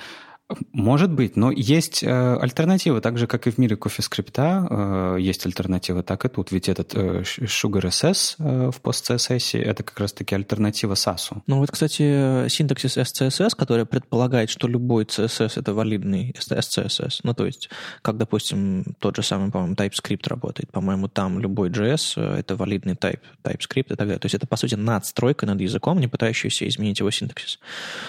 Может 0.74 1.12
быть, 1.12 1.36
но 1.36 1.52
есть 1.52 2.04
э, 2.04 2.38
альтернатива, 2.38 3.02
так 3.02 3.20
же, 3.20 3.28
как 3.28 3.46
и 3.46 3.52
в 3.52 3.60
мире 3.60 3.76
кофе-скрипта 3.76 4.68
э, 4.70 5.18
есть 5.20 5.46
альтернатива, 5.46 6.02
так 6.02 6.26
и 6.26 6.30
тут. 6.30 6.52
Ведь 6.52 6.68
этот 6.70 6.96
э, 6.96 7.22
Sugar 7.22 7.84
SS 7.84 8.36
э, 8.40 8.72
в 8.72 8.82
пост-CSS 8.82 9.60
это 9.62 9.84
как 9.84 10.00
раз-таки 10.00 10.34
альтернатива 10.34 10.94
SAS. 10.94 11.40
Ну 11.46 11.60
вот, 11.60 11.70
кстати, 11.70 12.48
синтаксис 12.50 12.98
SCSS, 12.98 13.52
который 13.56 13.86
предполагает, 13.86 14.50
что 14.50 14.68
любой 14.68 15.04
CSS 15.04 15.60
это 15.60 15.76
валидный 15.76 16.32
SCSS. 16.32 17.20
Ну 17.22 17.36
то 17.36 17.46
есть, 17.46 17.70
как, 18.02 18.18
допустим, 18.18 18.96
тот 18.98 19.18
же 19.18 19.22
самый, 19.22 19.52
по-моему, 19.52 19.76
TypeScript 19.76 20.28
работает. 20.28 20.72
По-моему, 20.72 21.10
там 21.10 21.40
любой 21.40 21.70
JS 21.70 22.14
э, 22.16 22.40
это 22.40 22.56
валидный 22.56 22.96
type, 22.96 23.22
TypeScript 23.44 23.94
и 23.94 23.96
так 23.96 24.00
далее. 24.00 24.18
То 24.18 24.26
есть 24.26 24.34
это, 24.34 24.48
по 24.48 24.58
сути, 24.58 24.74
надстройка 24.74 25.46
над 25.46 25.62
языком, 25.62 26.00
не 26.00 26.08
пытающаяся 26.08 26.68
изменить 26.68 27.00
его 27.02 27.12
синтаксис. 27.12 27.60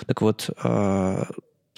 Так 0.07 0.22
вот, 0.22 0.49
э, 0.64 1.24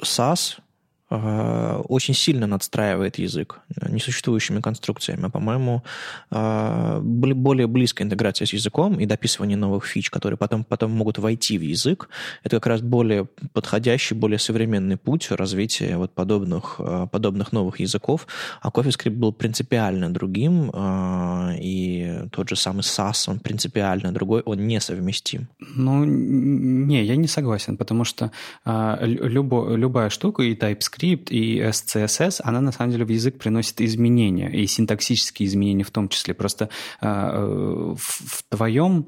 SAS 0.03 0.59
Э, 0.59 0.72
очень 1.13 2.15
сильно 2.15 2.47
надстраивает 2.47 3.19
язык 3.19 3.61
несуществующими 3.89 4.61
конструкциями. 4.61 5.29
По-моему, 5.29 5.83
э, 6.31 7.01
более 7.03 7.67
близкая 7.67 8.07
интеграция 8.07 8.47
с 8.47 8.53
языком 8.53 8.99
и 8.99 9.07
дописывание 9.07 9.57
новых 9.57 9.85
фич, 9.85 10.11
которые 10.11 10.37
потом, 10.37 10.65
потом 10.65 10.93
могут 10.93 11.19
войти 11.19 11.59
в 11.59 11.63
язык, 11.63 12.09
это 12.45 12.57
как 12.57 12.67
раз 12.67 12.81
более 12.81 13.27
подходящий, 13.53 14.15
более 14.15 14.39
современный 14.39 14.97
путь 14.97 15.31
развития 15.31 15.97
вот 15.97 16.15
подобных, 16.15 16.77
э, 16.79 17.07
подобных 17.11 17.53
новых 17.53 17.81
языков. 17.81 18.27
А 18.63 18.69
CoffeeScript 18.69 19.17
был 19.17 19.33
принципиально 19.33 20.13
другим, 20.13 20.71
и 21.61 22.29
тот 22.31 22.49
же 22.49 22.57
самый 22.57 22.81
SAS, 22.81 23.31
он 23.31 23.41
принципиально 23.41 24.13
другой, 24.13 24.43
он 24.43 24.67
несовместим. 24.67 25.49
Ну, 25.59 26.05
не, 26.05 27.05
я 27.05 27.17
не 27.17 27.29
согласен, 27.29 27.77
потому 27.77 28.05
что 28.05 28.31
любо, 28.65 29.75
любая 29.75 30.11
штука 30.11 30.43
и 30.43 30.55
TypeScript 30.55 31.02
JavaScript 31.03 31.31
и 31.31 31.61
SCSS, 31.61 32.41
она 32.45 32.61
на 32.61 32.73
самом 32.73 32.93
деле 32.93 33.05
в 33.05 33.09
язык 33.09 33.39
приносит 33.39 33.81
изменения, 33.81 34.51
и 34.51 34.67
синтаксические 34.67 35.49
изменения 35.49 35.85
в 35.85 35.91
том 35.91 36.09
числе. 36.09 36.35
Просто 36.35 36.69
а, 37.01 37.31
э, 37.35 37.95
в 37.97 38.45
твоем 38.49 39.07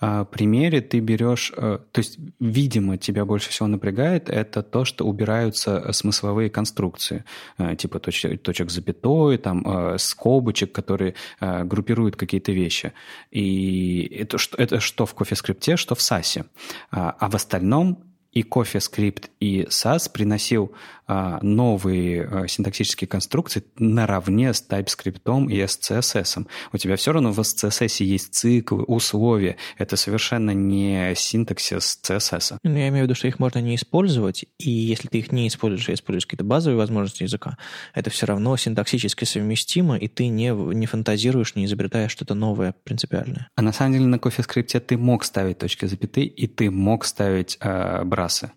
а, 0.00 0.24
примере 0.24 0.80
ты 0.80 1.00
берешь, 1.00 1.52
э, 1.56 1.78
то 1.92 1.98
есть, 1.98 2.18
видимо, 2.40 2.98
тебя 2.98 3.24
больше 3.24 3.50
всего 3.50 3.68
напрягает, 3.68 4.28
это 4.28 4.62
то, 4.62 4.84
что 4.84 5.04
убираются 5.04 5.92
смысловые 5.92 6.50
конструкции, 6.50 7.24
э, 7.58 7.76
типа 7.76 7.98
точек, 7.98 8.42
точек 8.42 8.70
запятой, 8.70 9.38
там, 9.38 9.98
скобочек, 9.98 10.72
которые 10.72 11.14
группируют 11.40 12.16
какие-то 12.16 12.52
вещи. 12.52 12.92
И 13.30 14.02
это, 14.20 14.38
это 14.56 14.80
что 14.80 15.06
в 15.06 15.14
CoffeeScript, 15.14 15.76
что 15.76 15.94
в 15.94 15.98
SAS. 15.98 16.44
А, 16.90 17.14
а 17.18 17.30
в 17.30 17.34
остальном 17.34 18.13
и 18.34 18.42
CoffeeScript, 18.42 19.30
и 19.40 19.62
SAS 19.70 20.10
приносил 20.12 20.72
а, 21.06 21.38
новые 21.42 22.24
а, 22.24 22.48
синтаксические 22.48 23.06
конструкции 23.06 23.62
наравне 23.78 24.54
с 24.54 24.64
TypeScript 24.66 25.50
и 25.50 25.60
SCSS. 25.60 26.46
У 26.72 26.78
тебя 26.78 26.96
все 26.96 27.12
равно 27.12 27.30
в 27.30 27.38
SCSS 27.40 28.02
есть 28.04 28.34
циклы, 28.34 28.84
условия. 28.84 29.56
Это 29.76 29.96
совершенно 29.96 30.52
не 30.52 31.14
синтаксис 31.14 32.00
CSS. 32.02 32.56
Ну, 32.62 32.70
я 32.76 32.88
имею 32.88 33.04
в 33.04 33.08
виду, 33.08 33.14
что 33.14 33.28
их 33.28 33.38
можно 33.38 33.58
не 33.58 33.74
использовать, 33.74 34.46
и 34.58 34.70
если 34.70 35.08
ты 35.08 35.18
их 35.18 35.30
не 35.30 35.46
используешь, 35.48 35.90
а 35.90 35.94
используешь 35.94 36.24
какие-то 36.24 36.44
базовые 36.44 36.78
возможности 36.78 37.24
языка, 37.24 37.58
это 37.92 38.08
все 38.08 38.26
равно 38.26 38.56
синтаксически 38.56 39.24
совместимо, 39.24 39.96
и 39.96 40.08
ты 40.08 40.28
не, 40.28 40.52
не 40.74 40.86
фантазируешь, 40.86 41.54
не 41.54 41.66
изобретаешь 41.66 42.12
что-то 42.12 42.34
новое 42.34 42.74
принципиальное. 42.82 43.48
А 43.56 43.62
на 43.62 43.72
самом 43.72 43.92
деле 43.92 44.06
на 44.06 44.16
CoffeeScript 44.16 44.80
ты 44.80 44.96
мог 44.96 45.24
ставить 45.24 45.58
точки 45.58 45.84
запятые, 45.84 46.26
и 46.26 46.46
ты 46.46 46.70
мог 46.70 47.04
ставить 47.04 47.58
э, 47.60 48.04
брасы 48.24 48.50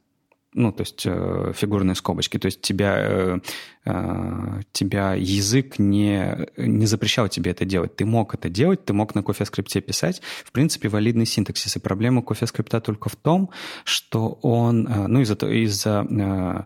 ну, 0.53 0.71
то 0.71 0.81
есть 0.81 1.03
э, 1.05 1.51
фигурные 1.55 1.93
скобочки. 1.93 2.39
То 2.39 2.47
есть 2.47 2.61
тебя, 2.61 2.95
э, 2.97 3.39
э, 3.85 4.61
тебя 4.71 5.13
язык 5.13 5.77
не, 5.77 6.47
не 6.57 6.87
запрещал 6.87 7.27
тебе 7.27 7.51
это 7.51 7.63
делать. 7.63 7.95
Ты 7.95 8.05
мог 8.05 8.33
это 8.33 8.49
делать, 8.49 8.83
ты 8.83 8.93
мог 8.93 9.13
на 9.13 9.19
CoffeeScript 9.19 9.81
писать. 9.81 10.21
В 10.43 10.51
принципе, 10.51 10.89
валидный 10.89 11.27
синтаксис. 11.27 11.75
И 11.75 11.79
проблема 11.79 12.21
CoffeeScript 12.21 12.79
только 12.81 13.09
в 13.09 13.15
том, 13.15 13.51
что 13.83 14.39
он, 14.41 14.87
э, 14.87 15.07
ну, 15.07 15.21
из-за 15.21 15.35
из 15.35 15.85
э, 15.85 16.65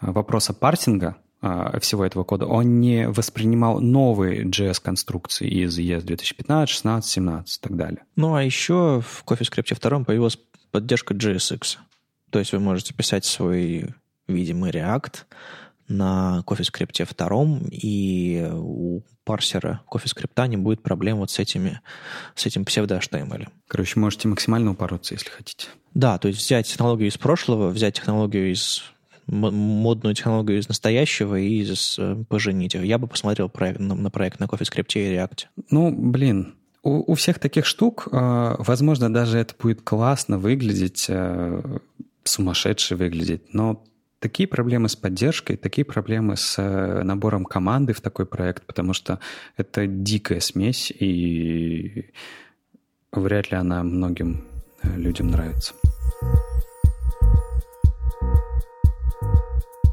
вопроса 0.00 0.54
парсинга, 0.54 1.16
э, 1.42 1.80
всего 1.80 2.04
этого 2.04 2.22
кода, 2.22 2.46
он 2.46 2.80
не 2.80 3.08
воспринимал 3.08 3.80
новые 3.80 4.44
JS-конструкции 4.44 5.48
из 5.48 5.76
ES 5.80 6.02
2015, 6.02 6.68
16, 6.68 7.10
17 7.10 7.56
и 7.56 7.60
так 7.60 7.76
далее. 7.76 8.04
Ну, 8.14 8.34
а 8.34 8.44
еще 8.44 9.00
в 9.00 9.24
CoffeeScript 9.26 9.80
2 9.80 10.04
появилась 10.04 10.38
поддержка 10.70 11.14
JSX. 11.14 11.78
То 12.32 12.38
есть 12.38 12.52
вы 12.52 12.60
можете 12.60 12.94
писать 12.94 13.24
свой 13.26 13.94
видимый 14.26 14.70
React 14.70 15.24
на 15.86 16.42
CoffeeScript 16.46 17.14
2, 17.14 17.68
и 17.70 18.48
у 18.52 19.02
парсера 19.24 19.82
CoffeeScript 19.92 20.48
не 20.48 20.56
будет 20.56 20.82
проблем 20.82 21.18
вот 21.18 21.30
с, 21.30 21.38
этими, 21.38 21.80
с 22.34 22.46
этим 22.46 22.64
псевдо-HTML. 22.64 23.48
Короче, 23.68 24.00
можете 24.00 24.28
максимально 24.28 24.70
упороться, 24.70 25.14
если 25.14 25.28
хотите. 25.28 25.68
Да, 25.92 26.18
то 26.18 26.28
есть 26.28 26.40
взять 26.40 26.66
технологию 26.66 27.10
из 27.10 27.18
прошлого, 27.18 27.68
взять 27.68 27.96
технологию 27.96 28.50
из 28.52 28.82
модную 29.26 30.14
технологию 30.14 30.58
из 30.58 30.68
настоящего 30.68 31.38
и 31.38 31.64
э, 31.64 32.24
поженить 32.28 32.74
их. 32.74 32.82
Я 32.82 32.98
бы 32.98 33.06
посмотрел 33.06 33.48
проект, 33.48 33.78
на 33.78 34.10
проект 34.10 34.40
на 34.40 34.44
CoffeeScript 34.44 34.92
и 34.94 35.14
React. 35.14 35.44
Ну, 35.70 35.92
блин, 35.92 36.54
у, 36.82 37.12
у 37.12 37.14
всех 37.14 37.38
таких 37.38 37.66
штук, 37.66 38.08
э, 38.10 38.54
возможно, 38.58 39.12
даже 39.12 39.38
это 39.38 39.54
будет 39.58 39.82
классно 39.82 40.38
выглядеть, 40.38 41.06
э, 41.08 41.78
сумасшедше 42.24 42.96
выглядеть. 42.96 43.54
Но 43.54 43.84
такие 44.18 44.46
проблемы 44.46 44.88
с 44.88 44.96
поддержкой, 44.96 45.56
такие 45.56 45.84
проблемы 45.84 46.36
с 46.36 46.58
э, 46.58 47.02
набором 47.02 47.44
команды 47.44 47.92
в 47.92 48.00
такой 48.00 48.26
проект, 48.26 48.64
потому 48.66 48.94
что 48.94 49.18
это 49.56 49.86
дикая 49.86 50.40
смесь, 50.40 50.90
и 50.90 52.10
вряд 53.12 53.50
ли 53.50 53.56
она 53.56 53.82
многим 53.82 54.44
э, 54.82 54.96
людям 54.96 55.30
нравится. 55.30 55.74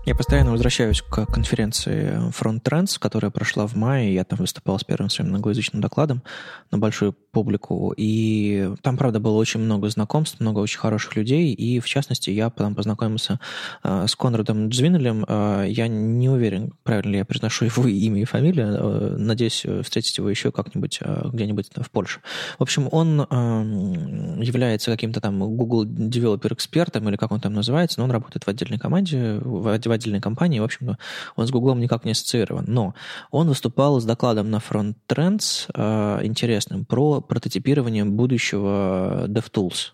Я 0.10 0.16
постоянно 0.16 0.49
возвращаюсь 0.49 1.03
к 1.03 1.28
конференции 1.28 2.18
Front 2.32 2.64
Trends, 2.64 2.97
которая 2.99 3.30
прошла 3.30 3.68
в 3.68 3.76
мае. 3.76 4.12
Я 4.16 4.24
там 4.24 4.39
выступал 4.39 4.80
с 4.80 4.84
первым 4.84 5.12
своим 5.12 5.36
англоязычным 5.36 5.84
докладом 5.84 6.24
на 6.72 6.80
большую 6.80 7.14
публику. 7.14 7.93
И 7.95 8.72
там, 8.82 8.97
правда, 8.97 9.20
было 9.20 9.36
очень 9.38 9.60
много 9.60 9.88
знакомств, 9.89 10.39
много 10.39 10.57
очень 10.57 10.80
хороших 10.80 11.16
людей. 11.16 11.53
И, 11.53 11.80
в 11.80 11.86
частности, 11.86 12.32
я 12.32 12.49
там 12.49 12.74
познакомился 12.74 13.39
э, 13.84 14.07
с 14.07 14.16
Конрадом 14.16 14.70
Джвинелем. 14.70 15.26
Э, 15.28 15.66
я 15.70 15.88
не 15.88 16.28
уверен, 16.28 16.74
правильно 16.82 17.12
ли 17.12 17.18
я 17.20 17.26
произношу 17.26 17.66
его 17.66 17.88
имя 17.88 18.24
и 18.24 18.26
фамилию. 18.26 18.68
Э, 18.68 19.16
надеюсь, 19.16 19.64
встретить 19.84 20.18
его 20.18 20.28
еще 20.28 20.51
как-нибудь 20.51 20.97
э, 21.01 21.30
где-нибудь 21.32 21.70
в 21.76 21.91
Польше. 21.91 22.22
В 22.57 22.64
общем, 22.64 22.89
он 22.91 23.22
э, 23.22 24.43
является 24.43 24.89
каким-то 24.89 25.22
там 25.22 25.38
Google 25.38 25.86
Developer 25.86 26.51
экспертом 26.51 27.07
или 27.10 27.16
как 27.16 27.32
он 27.32 27.39
там 27.39 27.53
называется, 27.53 27.99
но 27.99 28.05
он 28.05 28.12
работает 28.12 28.45
в 28.45 28.47
отдельной 28.47 28.80
команде, 28.80 29.38
в, 29.43 29.78
в 29.78 29.99
отдельной 30.00 30.22
компании, 30.22 30.60
в 30.60 30.64
общем-то, 30.64 30.97
он 31.36 31.47
с 31.47 31.52
Гуглом 31.52 31.80
никак 31.80 32.06
не 32.06 32.12
ассоциирован. 32.12 32.66
Но 32.68 32.93
он 33.32 33.47
выступал 33.47 34.00
с 34.00 34.06
докладом 34.06 34.50
на 34.50 34.58
Front 34.58 34.95
Trends 35.08 35.70
э, 35.74 36.26
интересным 36.26 36.86
про 36.86 37.22
прототипирование 37.22 38.06
будущего 38.06 39.26
DevTools. 39.28 39.93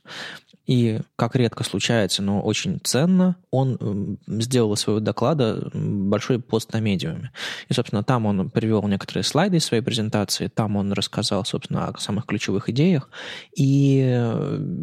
И, 0.65 0.99
как 1.15 1.35
редко 1.35 1.63
случается, 1.63 2.23
но 2.23 2.41
очень 2.41 2.79
ценно, 2.83 3.35
он 3.51 4.17
сделал 4.27 4.73
из 4.73 4.79
своего 4.79 4.99
доклада 4.99 5.69
большой 5.73 6.39
пост 6.39 6.73
на 6.73 6.79
медиуме. 6.79 7.31
И, 7.69 7.73
собственно, 7.73 8.03
там 8.03 8.25
он 8.25 8.49
привел 8.49 8.81
некоторые 8.87 9.23
слайды 9.23 9.57
из 9.57 9.65
своей 9.65 9.83
презентации, 9.83 10.47
там 10.47 10.75
он 10.75 10.91
рассказал, 10.93 11.45
собственно, 11.45 11.89
о 11.89 11.99
самых 11.99 12.25
ключевых 12.25 12.69
идеях. 12.69 13.09
И 13.55 13.97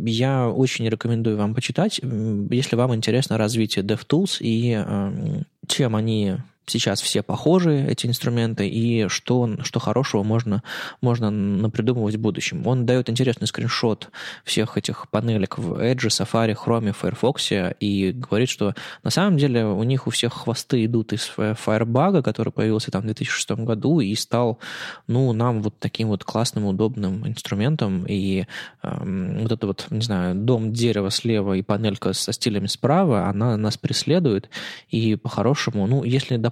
я 0.04 0.48
очень 0.48 0.88
рекомендую 0.88 1.36
вам 1.36 1.54
почитать, 1.54 2.00
если 2.02 2.76
вам 2.76 2.94
интересно 2.94 3.38
развитие 3.38 3.84
DevTools 3.84 4.38
и 4.40 5.42
чем 5.66 5.96
они 5.96 6.36
сейчас 6.66 7.00
все 7.00 7.22
похожи, 7.22 7.86
эти 7.88 8.06
инструменты, 8.06 8.68
и 8.68 9.08
что, 9.08 9.50
что 9.62 9.80
хорошего 9.80 10.22
можно, 10.22 10.62
можно 11.00 11.30
напридумывать 11.30 12.16
в 12.16 12.20
будущем. 12.20 12.66
Он 12.66 12.86
дает 12.86 13.10
интересный 13.10 13.46
скриншот 13.46 14.10
всех 14.44 14.76
этих 14.78 15.08
панелек 15.10 15.58
в 15.58 15.74
Edge, 15.74 16.08
Safari, 16.08 16.56
Chrome, 16.56 16.92
Firefox, 16.92 17.52
и 17.80 18.12
говорит, 18.12 18.48
что 18.48 18.74
на 19.02 19.10
самом 19.10 19.36
деле 19.36 19.64
у 19.66 19.82
них 19.82 20.06
у 20.06 20.10
всех 20.10 20.32
хвосты 20.32 20.84
идут 20.84 21.12
из 21.12 21.30
Firebug, 21.36 22.22
который 22.22 22.52
появился 22.52 22.90
там 22.90 23.02
в 23.02 23.06
2006 23.06 23.50
году 23.64 24.00
и 24.00 24.14
стал, 24.14 24.58
ну, 25.06 25.32
нам 25.32 25.62
вот 25.62 25.78
таким 25.78 26.08
вот 26.08 26.24
классным, 26.24 26.66
удобным 26.66 27.26
инструментом, 27.26 28.04
и 28.06 28.46
э, 28.82 29.38
вот 29.42 29.52
это 29.52 29.66
вот, 29.66 29.86
не 29.90 30.02
знаю, 30.02 30.34
дом 30.34 30.72
дерева 30.72 31.10
слева 31.10 31.54
и 31.54 31.62
панелька 31.62 32.12
со 32.12 32.32
стилями 32.32 32.66
справа, 32.66 33.26
она 33.26 33.56
нас 33.56 33.76
преследует, 33.76 34.48
и 34.88 35.16
по-хорошему, 35.16 35.86
ну, 35.86 36.04
если, 36.04 36.36
допустим, 36.36 36.51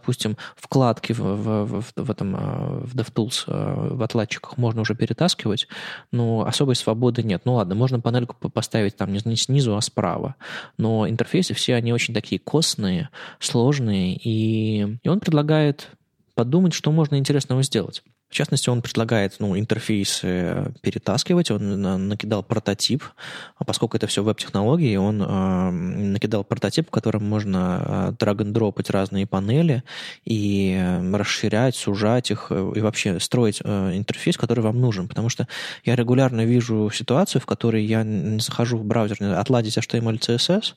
вкладки 0.56 1.12
в, 1.12 1.20
в, 1.20 1.80
в, 1.80 1.92
в 1.96 2.10
этом 2.10 2.36
э, 2.36 2.80
в 2.84 2.96
DevTools 2.96 3.44
э, 3.46 3.94
в 3.94 4.02
отладчиках 4.02 4.58
можно 4.58 4.82
уже 4.82 4.94
перетаскивать, 4.94 5.68
но 6.12 6.44
особой 6.46 6.76
свободы 6.76 7.22
нет. 7.22 7.42
Ну 7.44 7.54
ладно, 7.54 7.74
можно 7.74 8.00
панельку 8.00 8.36
поставить 8.50 8.96
там 8.96 9.12
не 9.12 9.36
снизу, 9.36 9.76
а 9.76 9.80
справа, 9.80 10.36
но 10.76 11.08
интерфейсы 11.08 11.54
все 11.54 11.74
они 11.74 11.92
очень 11.92 12.14
такие 12.14 12.38
костные, 12.38 13.10
сложные, 13.38 14.16
и, 14.16 14.98
и 15.02 15.08
он 15.08 15.20
предлагает 15.20 15.90
подумать, 16.34 16.72
что 16.72 16.90
можно 16.92 17.16
интересного 17.16 17.62
сделать. 17.62 18.02
В 18.30 18.34
частности, 18.34 18.70
он 18.70 18.80
предлагает 18.80 19.34
ну, 19.40 19.58
интерфейс 19.58 20.20
перетаскивать, 20.20 21.50
он 21.50 22.08
накидал 22.08 22.42
прототип, 22.42 23.02
а 23.56 23.64
поскольку 23.64 23.96
это 23.96 24.06
все 24.06 24.22
веб-технологии, 24.22 24.96
он 24.96 25.20
э, 25.20 25.70
накидал 25.70 26.44
прототип, 26.44 26.86
в 26.86 26.90
котором 26.90 27.28
можно 27.28 28.14
драг-н-дропать 28.18 28.90
разные 28.90 29.26
панели 29.26 29.82
и 30.24 30.80
расширять, 31.12 31.74
сужать 31.74 32.30
их, 32.30 32.46
э, 32.50 32.72
и 32.76 32.80
вообще 32.80 33.18
строить 33.18 33.60
э, 33.64 33.96
интерфейс, 33.96 34.36
который 34.36 34.60
вам 34.60 34.80
нужен. 34.80 35.08
Потому 35.08 35.28
что 35.28 35.48
я 35.84 35.96
регулярно 35.96 36.44
вижу 36.44 36.90
ситуацию, 36.92 37.42
в 37.42 37.46
которой 37.46 37.84
я 37.84 38.04
не 38.04 38.40
захожу 38.40 38.78
в 38.78 38.84
браузер 38.84 39.16
отладить 39.34 39.76
HTML, 39.76 40.20
CSS, 40.20 40.74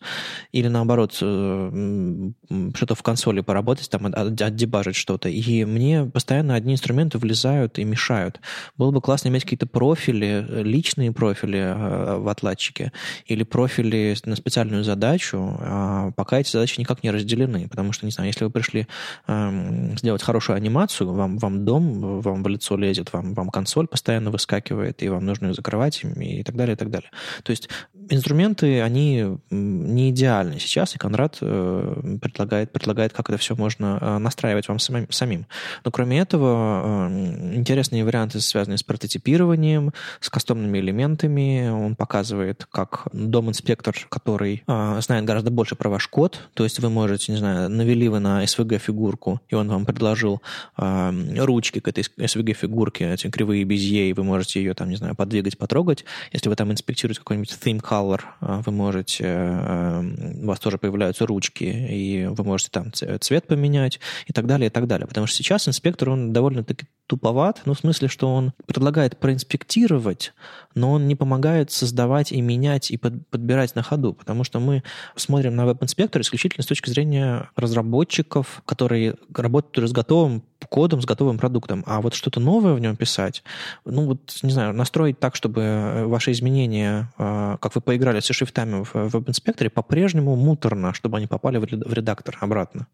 или 0.51 0.67
наоборот, 0.67 1.17
э, 1.21 2.31
что-то 2.73 2.95
в 2.95 3.03
консоли 3.03 3.41
поработать, 3.41 3.89
там, 3.89 4.07
отдебажить 4.07 4.95
что-то, 4.95 5.29
и 5.29 5.65
мне 5.65 6.05
постоянно 6.05 6.55
одни 6.55 6.73
инструменты 6.73 7.17
влезают 7.17 7.42
вырезают 7.43 7.79
и 7.79 7.83
мешают. 7.83 8.39
Было 8.77 8.91
бы 8.91 9.01
классно 9.01 9.29
иметь 9.29 9.43
какие-то 9.43 9.67
профили, 9.67 10.45
личные 10.63 11.11
профили 11.11 11.59
э, 11.59 12.17
в 12.17 12.27
отладчике 12.27 12.91
или 13.25 13.43
профили 13.43 14.15
на 14.25 14.35
специальную 14.35 14.83
задачу, 14.83 15.57
а 15.59 16.11
пока 16.15 16.39
эти 16.39 16.51
задачи 16.51 16.79
никак 16.79 17.03
не 17.03 17.11
разделены, 17.11 17.67
потому 17.67 17.93
что, 17.93 18.05
не 18.05 18.11
знаю, 18.11 18.27
если 18.27 18.45
вы 18.45 18.51
пришли 18.51 18.87
эм, 19.27 19.97
сделать 19.97 20.23
хорошую 20.23 20.55
анимацию, 20.55 21.11
вам, 21.11 21.37
вам 21.37 21.65
дом, 21.65 22.21
вам 22.21 22.43
в 22.43 22.47
лицо 22.47 22.77
лезет, 22.77 23.13
вам, 23.13 23.33
вам 23.33 23.49
консоль 23.49 23.87
постоянно 23.87 24.31
выскакивает, 24.31 25.03
и 25.03 25.09
вам 25.09 25.25
нужно 25.25 25.47
их 25.47 25.55
закрывать 25.55 26.03
и 26.03 26.43
так 26.43 26.55
далее, 26.55 26.73
и 26.73 26.77
так 26.77 26.89
далее. 26.89 27.09
То 27.43 27.51
есть 27.51 27.69
инструменты, 28.09 28.81
они 28.81 29.37
не 29.49 30.09
идеальны 30.09 30.59
сейчас, 30.59 30.95
и 30.95 30.97
Конрад 30.97 31.37
э, 31.41 32.17
предлагает, 32.21 32.71
предлагает, 32.71 33.13
как 33.13 33.29
это 33.29 33.37
все 33.37 33.55
можно 33.55 33.97
э, 33.99 34.17
настраивать 34.17 34.67
вам 34.67 34.79
самим. 34.79 35.45
Но 35.83 35.91
кроме 35.91 36.19
этого, 36.19 37.09
интересные 37.53 38.03
варианты, 38.03 38.39
связанные 38.39 38.77
с 38.77 38.83
прототипированием, 38.83 39.93
с 40.19 40.29
кастомными 40.29 40.79
элементами. 40.79 41.69
Он 41.69 41.95
показывает, 41.95 42.67
как 42.71 43.07
дом-инспектор, 43.13 43.95
который 44.09 44.63
э, 44.67 45.01
знает 45.01 45.25
гораздо 45.25 45.51
больше 45.51 45.75
про 45.75 45.89
ваш 45.89 46.07
код, 46.07 46.39
то 46.53 46.63
есть 46.63 46.79
вы 46.79 46.89
можете, 46.89 47.31
не 47.31 47.37
знаю, 47.37 47.69
навели 47.69 48.07
вы 48.07 48.19
на 48.19 48.43
SVG-фигурку, 48.43 49.41
и 49.49 49.55
он 49.55 49.69
вам 49.69 49.85
предложил 49.85 50.41
э, 50.77 51.43
ручки 51.43 51.79
к 51.79 51.87
этой 51.87 52.03
SVG-фигурке, 52.03 53.13
эти 53.13 53.29
кривые 53.29 53.63
безье, 53.63 54.09
и 54.09 54.13
вы 54.13 54.23
можете 54.23 54.61
ее 54.61 54.73
там, 54.73 54.89
не 54.89 54.95
знаю, 54.95 55.15
подвигать, 55.15 55.57
потрогать. 55.57 56.05
Если 56.31 56.49
вы 56.49 56.55
там 56.55 56.71
инспектируете 56.71 57.19
какой-нибудь 57.19 57.57
theme 57.63 57.81
color, 57.81 58.21
э, 58.41 58.61
вы 58.65 58.71
можете, 58.71 59.23
э, 59.25 60.43
у 60.43 60.45
вас 60.45 60.59
тоже 60.59 60.77
появляются 60.77 61.25
ручки, 61.25 61.63
и 61.63 62.25
вы 62.25 62.43
можете 62.43 62.71
там 62.71 62.91
цвет 62.93 63.47
поменять 63.47 63.99
и 64.27 64.33
так 64.33 64.45
далее, 64.45 64.67
и 64.67 64.69
так 64.69 64.87
далее. 64.87 65.07
Потому 65.07 65.27
что 65.27 65.37
сейчас 65.37 65.67
инспектор, 65.67 66.09
он 66.09 66.33
довольно-таки 66.33 66.85
туповат, 67.07 67.61
ну, 67.65 67.73
в 67.73 67.79
смысле, 67.79 68.07
что 68.07 68.33
он 68.33 68.53
предлагает 68.65 69.17
проинспектировать, 69.17 70.33
но 70.73 70.91
он 70.91 71.07
не 71.07 71.15
помогает 71.15 71.71
создавать 71.71 72.31
и 72.31 72.41
менять 72.41 72.91
и 72.91 72.97
под, 72.97 73.27
подбирать 73.29 73.75
на 73.75 73.83
ходу, 73.83 74.13
потому 74.13 74.43
что 74.43 74.59
мы 74.59 74.83
смотрим 75.15 75.55
на 75.55 75.65
веб-инспектор 75.65 76.21
исключительно 76.21 76.63
с 76.63 76.67
точки 76.67 76.89
зрения 76.89 77.49
разработчиков, 77.55 78.61
которые 78.65 79.15
работают 79.33 79.77
уже 79.77 79.87
с 79.87 79.91
готовым 79.91 80.43
кодом, 80.73 81.03
с 81.03 81.05
готовым 81.05 81.37
продуктом. 81.37 81.83
А 81.85 82.01
вот 82.01 82.15
что-то 82.15 82.39
новое 82.39 82.73
в 82.73 82.79
нем 82.79 82.95
писать, 82.95 83.43
ну 83.85 84.07
вот, 84.07 84.39
не 84.41 84.49
знаю, 84.49 84.73
настроить 84.73 85.19
так, 85.19 85.35
чтобы 85.35 86.05
ваши 86.07 86.31
изменения, 86.31 87.13
а, 87.19 87.57
как 87.57 87.75
вы 87.75 87.81
поиграли 87.81 88.21
со 88.21 88.33
шрифтами 88.33 88.83
в 88.83 88.91
веб-инспекторе, 88.95 89.69
по-прежнему 89.69 90.35
муторно, 90.35 90.95
чтобы 90.95 91.17
они 91.17 91.27
попали 91.27 91.59
в 91.59 91.93
редактор 91.93 92.39
обратно. 92.41 92.87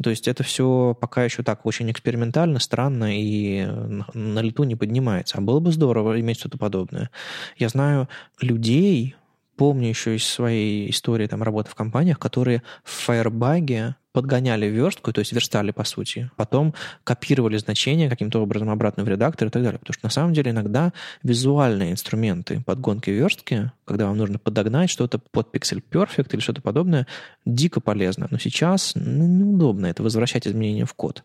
То 0.00 0.10
есть 0.10 0.28
это 0.28 0.44
все 0.44 0.96
пока 1.00 1.24
еще 1.24 1.42
так 1.42 1.66
очень 1.66 1.90
экспериментально, 1.90 2.60
странно 2.60 3.18
и 3.18 3.66
на 4.14 4.40
лету 4.40 4.62
не 4.62 4.76
поднимается. 4.76 5.38
А 5.38 5.40
было 5.40 5.58
бы 5.58 5.72
здорово 5.72 6.20
иметь 6.20 6.38
что-то 6.38 6.58
подобное. 6.58 7.10
Я 7.58 7.70
знаю 7.70 8.08
людей, 8.40 9.16
помню 9.56 9.88
еще 9.88 10.14
из 10.14 10.24
своей 10.24 10.88
истории 10.90 11.26
там, 11.26 11.42
работы 11.42 11.70
в 11.70 11.74
компаниях, 11.74 12.20
которые 12.20 12.62
в 12.84 13.08
Firebug 13.08 13.94
подгоняли 14.16 14.64
верстку, 14.64 15.12
то 15.12 15.18
есть 15.18 15.32
верстали, 15.32 15.72
по 15.72 15.84
сути. 15.84 16.30
Потом 16.36 16.72
копировали 17.04 17.58
значения 17.58 18.08
каким-то 18.08 18.40
образом 18.40 18.70
обратно 18.70 19.04
в 19.04 19.08
редактор 19.08 19.48
и 19.48 19.50
так 19.50 19.62
далее. 19.62 19.78
Потому 19.78 19.92
что 19.92 20.06
на 20.06 20.10
самом 20.10 20.32
деле 20.32 20.52
иногда 20.52 20.94
визуальные 21.22 21.92
инструменты 21.92 22.62
подгонки 22.64 23.10
верстки, 23.10 23.70
когда 23.84 24.06
вам 24.06 24.16
нужно 24.16 24.38
подогнать 24.38 24.88
что-то 24.88 25.18
под 25.18 25.54
Pixel 25.54 25.82
Perfect 25.90 26.28
или 26.32 26.40
что-то 26.40 26.62
подобное, 26.62 27.06
дико 27.44 27.80
полезно. 27.80 28.26
Но 28.30 28.38
сейчас 28.38 28.92
ну, 28.94 29.26
неудобно 29.26 29.84
это 29.84 30.02
возвращать 30.02 30.48
изменения 30.48 30.86
в 30.86 30.94
код. 30.94 31.22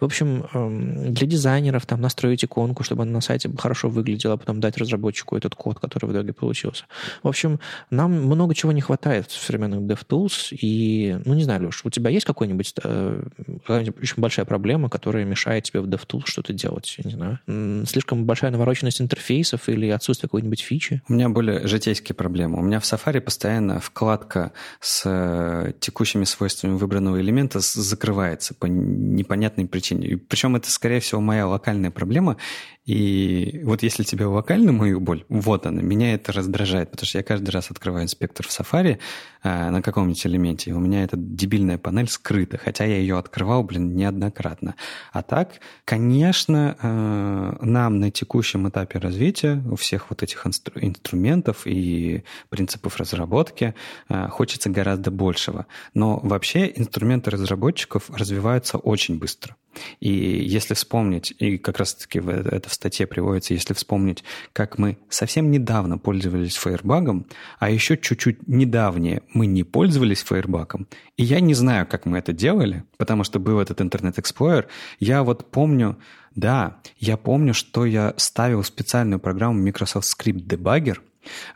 В 0.00 0.04
общем, 0.04 0.44
эм, 0.52 1.14
для 1.14 1.28
дизайнеров 1.28 1.86
там 1.86 2.00
настроить 2.00 2.44
иконку, 2.44 2.82
чтобы 2.82 3.02
она 3.02 3.12
на 3.12 3.20
сайте 3.20 3.48
хорошо 3.56 3.88
выглядела, 3.88 4.34
а 4.34 4.36
потом 4.36 4.58
дать 4.58 4.78
разработчику 4.78 5.36
этот 5.36 5.54
код, 5.54 5.78
который 5.78 6.06
в 6.06 6.12
итоге 6.12 6.32
получился. 6.32 6.86
В 7.22 7.28
общем, 7.28 7.60
нам 7.90 8.10
много 8.10 8.52
чего 8.56 8.72
не 8.72 8.80
хватает 8.80 9.30
в 9.30 9.40
современных 9.40 9.82
DevTools. 9.82 10.56
И, 10.60 11.16
ну, 11.24 11.34
не 11.34 11.44
знаю, 11.44 11.66
Леш, 11.66 11.82
у 11.84 11.90
тебя 11.90 12.10
есть 12.10 12.26
какой-нибудь, 12.32 12.74
э, 12.82 13.22
очень 13.68 14.14
большая 14.16 14.44
проблема, 14.44 14.88
которая 14.88 15.24
мешает 15.24 15.64
тебе 15.64 15.80
в 15.80 15.86
DevTools 15.88 16.22
что-то 16.26 16.52
делать? 16.52 16.94
Я 16.98 17.10
не 17.10 17.14
знаю. 17.14 17.86
Слишком 17.86 18.24
большая 18.24 18.50
навороченность 18.50 19.00
интерфейсов 19.00 19.68
или 19.68 19.88
отсутствие 19.88 20.28
какой-нибудь 20.28 20.60
фичи? 20.60 21.02
У 21.08 21.12
меня 21.12 21.28
более 21.28 21.66
житейские 21.66 22.14
проблемы. 22.14 22.58
У 22.58 22.62
меня 22.62 22.80
в 22.80 22.84
Safari 22.84 23.20
постоянно 23.20 23.80
вкладка 23.80 24.52
с 24.80 25.02
э, 25.04 25.72
текущими 25.80 26.24
свойствами 26.24 26.76
выбранного 26.76 27.20
элемента 27.20 27.60
закрывается 27.60 28.54
по 28.54 28.66
непонятной 28.66 29.66
причине. 29.66 30.16
Причем 30.16 30.56
это, 30.56 30.70
скорее 30.70 31.00
всего, 31.00 31.20
моя 31.20 31.46
локальная 31.46 31.90
проблема. 31.90 32.36
И 32.84 33.60
вот 33.62 33.84
если 33.84 34.02
тебе 34.02 34.26
локально 34.26 34.72
мою 34.72 34.98
боль, 34.98 35.24
вот 35.28 35.66
она, 35.66 35.82
меня 35.82 36.14
это 36.14 36.32
раздражает, 36.32 36.90
потому 36.90 37.06
что 37.06 37.18
я 37.18 37.24
каждый 37.24 37.50
раз 37.50 37.70
открываю 37.70 38.04
инспектор 38.04 38.44
в 38.44 38.50
Safari 38.50 38.98
э, 39.44 39.70
на 39.70 39.82
каком-нибудь 39.82 40.26
элементе, 40.26 40.70
и 40.70 40.72
у 40.72 40.80
меня 40.80 41.04
эта 41.04 41.16
дебильная 41.16 41.78
панель 41.78 42.08
скрыта, 42.22 42.56
хотя 42.56 42.84
я 42.84 42.98
ее 42.98 43.18
открывал, 43.18 43.64
блин, 43.64 43.96
неоднократно. 43.96 44.76
А 45.12 45.22
так, 45.22 45.60
конечно, 45.84 46.76
э, 46.80 47.56
нам 47.64 47.98
на 47.98 48.10
текущем 48.12 48.68
этапе 48.68 49.00
развития 49.00 49.62
у 49.70 49.74
всех 49.74 50.10
вот 50.10 50.22
этих 50.22 50.46
инстру- 50.46 50.78
инструментов 50.80 51.66
и 51.66 52.22
принципов 52.48 52.96
разработки 52.98 53.74
э, 54.08 54.28
хочется 54.28 54.70
гораздо 54.70 55.10
большего. 55.10 55.66
Но 55.94 56.20
вообще 56.22 56.72
инструменты 56.76 57.30
разработчиков 57.30 58.08
развиваются 58.10 58.78
очень 58.78 59.18
быстро. 59.18 59.56
И 60.00 60.10
если 60.10 60.74
вспомнить, 60.74 61.34
и 61.38 61.58
как 61.58 61.78
раз-таки 61.78 62.18
это 62.20 62.68
в 62.68 62.72
статье 62.72 63.06
приводится, 63.06 63.54
если 63.54 63.74
вспомнить, 63.74 64.24
как 64.52 64.78
мы 64.78 64.98
совсем 65.08 65.50
недавно 65.50 65.98
пользовались 65.98 66.56
фаербагом, 66.56 67.26
а 67.58 67.70
еще 67.70 67.96
чуть-чуть 67.96 68.48
недавнее 68.48 69.22
мы 69.32 69.46
не 69.46 69.64
пользовались 69.64 70.22
фаербагом, 70.22 70.86
и 71.16 71.24
я 71.24 71.40
не 71.40 71.54
знаю, 71.54 71.86
как 71.86 72.06
мы 72.06 72.18
это 72.18 72.32
делали, 72.32 72.84
потому 72.96 73.24
что 73.24 73.38
был 73.38 73.60
этот 73.60 73.80
Internet 73.80 74.16
Explorer, 74.16 74.66
я 75.00 75.22
вот 75.22 75.50
помню, 75.50 75.98
да, 76.34 76.78
я 76.98 77.16
помню, 77.16 77.54
что 77.54 77.84
я 77.84 78.14
ставил 78.16 78.62
специальную 78.64 79.20
программу 79.20 79.62
Microsoft 79.62 80.08
Script 80.08 80.46
Debugger, 80.46 80.98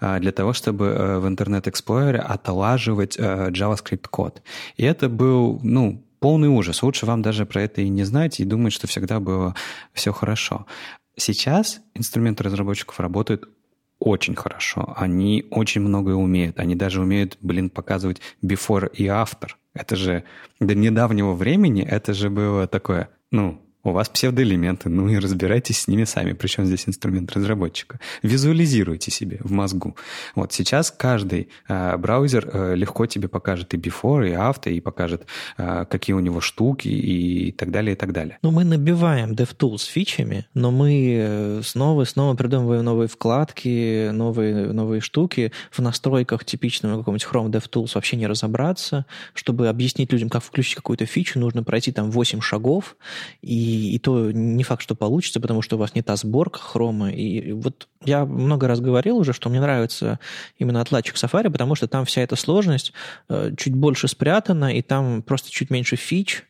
а, 0.00 0.18
для 0.18 0.32
того, 0.32 0.52
чтобы 0.52 0.86
э, 0.86 1.18
в 1.18 1.26
Internet 1.26 1.64
Explorer 1.64 2.18
отлаживать 2.18 3.16
э, 3.18 3.50
JavaScript 3.50 4.08
код. 4.08 4.42
И 4.76 4.84
это 4.84 5.08
был, 5.08 5.58
ну, 5.62 6.05
полный 6.18 6.48
ужас. 6.48 6.82
Лучше 6.82 7.06
вам 7.06 7.22
даже 7.22 7.46
про 7.46 7.62
это 7.62 7.80
и 7.82 7.88
не 7.88 8.04
знать, 8.04 8.40
и 8.40 8.44
думать, 8.44 8.72
что 8.72 8.86
всегда 8.86 9.20
было 9.20 9.54
все 9.92 10.12
хорошо. 10.12 10.66
Сейчас 11.16 11.80
инструменты 11.94 12.44
разработчиков 12.44 13.00
работают 13.00 13.48
очень 13.98 14.34
хорошо. 14.34 14.92
Они 14.96 15.46
очень 15.50 15.80
многое 15.80 16.14
умеют. 16.14 16.58
Они 16.60 16.74
даже 16.74 17.00
умеют, 17.00 17.38
блин, 17.40 17.70
показывать 17.70 18.20
before 18.44 18.90
и 18.92 19.06
after. 19.06 19.50
Это 19.74 19.96
же 19.96 20.24
до 20.60 20.74
недавнего 20.74 21.32
времени 21.32 21.82
это 21.82 22.12
же 22.12 22.30
было 22.30 22.66
такое, 22.66 23.10
ну, 23.30 23.60
у 23.86 23.92
вас 23.92 24.08
псевдоэлементы, 24.08 24.88
ну 24.88 25.08
и 25.08 25.18
разбирайтесь 25.18 25.80
с 25.80 25.88
ними 25.88 26.04
сами. 26.04 26.32
Причем 26.32 26.66
здесь 26.66 26.88
инструмент 26.88 27.32
разработчика. 27.32 28.00
Визуализируйте 28.22 29.10
себе 29.10 29.38
в 29.40 29.52
мозгу. 29.52 29.96
Вот 30.34 30.52
сейчас 30.52 30.90
каждый 30.90 31.48
э, 31.68 31.96
браузер 31.96 32.48
э, 32.52 32.74
легко 32.74 33.06
тебе 33.06 33.28
покажет 33.28 33.74
и 33.74 33.76
before, 33.76 34.28
и 34.28 34.32
after, 34.32 34.72
и 34.72 34.80
покажет, 34.80 35.26
э, 35.58 35.84
какие 35.88 36.14
у 36.14 36.20
него 36.20 36.40
штуки 36.40 36.88
и 36.88 37.52
так 37.52 37.70
далее, 37.70 37.94
и 37.94 37.96
так 37.96 38.12
далее. 38.12 38.38
Ну, 38.42 38.50
мы 38.50 38.64
набиваем 38.64 39.32
DevTools 39.32 39.88
фичами, 39.88 40.46
но 40.54 40.70
мы 40.70 41.16
э, 41.18 41.60
снова 41.64 42.02
и 42.02 42.04
снова 42.04 42.34
придумываем 42.34 42.84
новые 42.84 43.08
вкладки, 43.08 44.10
новые, 44.10 44.72
новые 44.72 45.00
штуки. 45.00 45.52
В 45.70 45.80
настройках 45.80 46.44
типичного 46.44 46.98
какого-нибудь 46.98 47.26
Chrome 47.30 47.50
DevTools 47.50 47.92
вообще 47.94 48.16
не 48.16 48.26
разобраться. 48.26 49.06
Чтобы 49.34 49.68
объяснить 49.68 50.12
людям, 50.12 50.28
как 50.28 50.42
включить 50.42 50.76
какую-то 50.76 51.06
фичу, 51.06 51.38
нужно 51.38 51.62
пройти 51.62 51.92
там 51.92 52.10
8 52.10 52.40
шагов, 52.40 52.96
и 53.42 53.75
и, 53.76 53.98
то 53.98 54.30
не 54.30 54.64
факт, 54.64 54.82
что 54.82 54.94
получится, 54.94 55.40
потому 55.40 55.62
что 55.62 55.76
у 55.76 55.78
вас 55.78 55.94
не 55.94 56.02
та 56.02 56.16
сборка 56.16 56.58
хрома. 56.58 57.10
И 57.10 57.52
вот 57.52 57.88
я 58.04 58.24
много 58.24 58.68
раз 58.68 58.80
говорил 58.80 59.18
уже, 59.18 59.32
что 59.32 59.48
мне 59.48 59.60
нравится 59.60 60.18
именно 60.58 60.80
отладчик 60.80 61.16
Safari, 61.16 61.50
потому 61.50 61.74
что 61.74 61.88
там 61.88 62.04
вся 62.04 62.22
эта 62.22 62.36
сложность 62.36 62.92
э, 63.28 63.52
чуть 63.56 63.74
больше 63.74 64.08
спрятана, 64.08 64.74
и 64.76 64.82
там 64.82 65.22
просто 65.22 65.50
чуть 65.50 65.70
меньше 65.70 65.96
фич, 65.96 66.44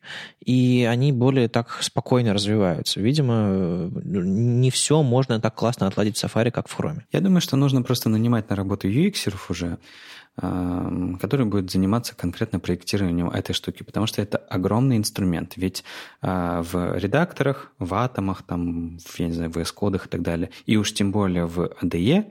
и 0.45 0.87
они 0.89 1.13
более 1.13 1.49
так 1.49 1.83
спокойно 1.83 2.33
развиваются. 2.33 3.01
Видимо, 3.01 3.91
не 4.05 4.71
все 4.71 5.03
можно 5.03 5.41
так 5.41 5.55
классно 5.55 5.87
отладить 5.87 6.17
в 6.17 6.25
Safari, 6.25 6.51
как 6.51 6.69
в 6.69 6.79
Chrome. 6.79 7.01
Я 7.13 7.21
думаю, 7.21 7.41
что 7.41 7.57
нужно 7.57 7.83
просто 7.83 8.09
нанимать 8.09 8.49
на 8.51 8.57
работу 8.57 8.89
UX 8.89 9.33
уже, 9.49 9.79
который 10.39 11.47
будет 11.47 11.71
заниматься 11.71 12.15
конкретно 12.15 12.61
проектированием 12.61 13.31
этой 13.31 13.55
штуки, 13.55 13.83
потому 13.83 14.07
что 14.07 14.21
это 14.21 14.37
огромный 14.37 14.99
инструмент. 14.99 15.55
Ведь 15.57 15.83
а, 16.21 16.63
в 16.63 16.99
редакторах, 16.99 17.73
в 17.79 17.95
атомах, 17.95 18.43
там, 18.43 18.99
в, 18.99 19.19
я 19.19 19.29
не 19.29 19.33
знаю, 19.33 19.51
в 19.51 19.57
VS-кодах 19.57 20.07
и 20.07 20.09
так 20.11 20.21
далее, 20.21 20.51
и 20.67 20.77
уж 20.77 20.93
тем 20.93 21.11
более 21.11 21.47
в 21.47 21.73
ADE, 21.81 22.31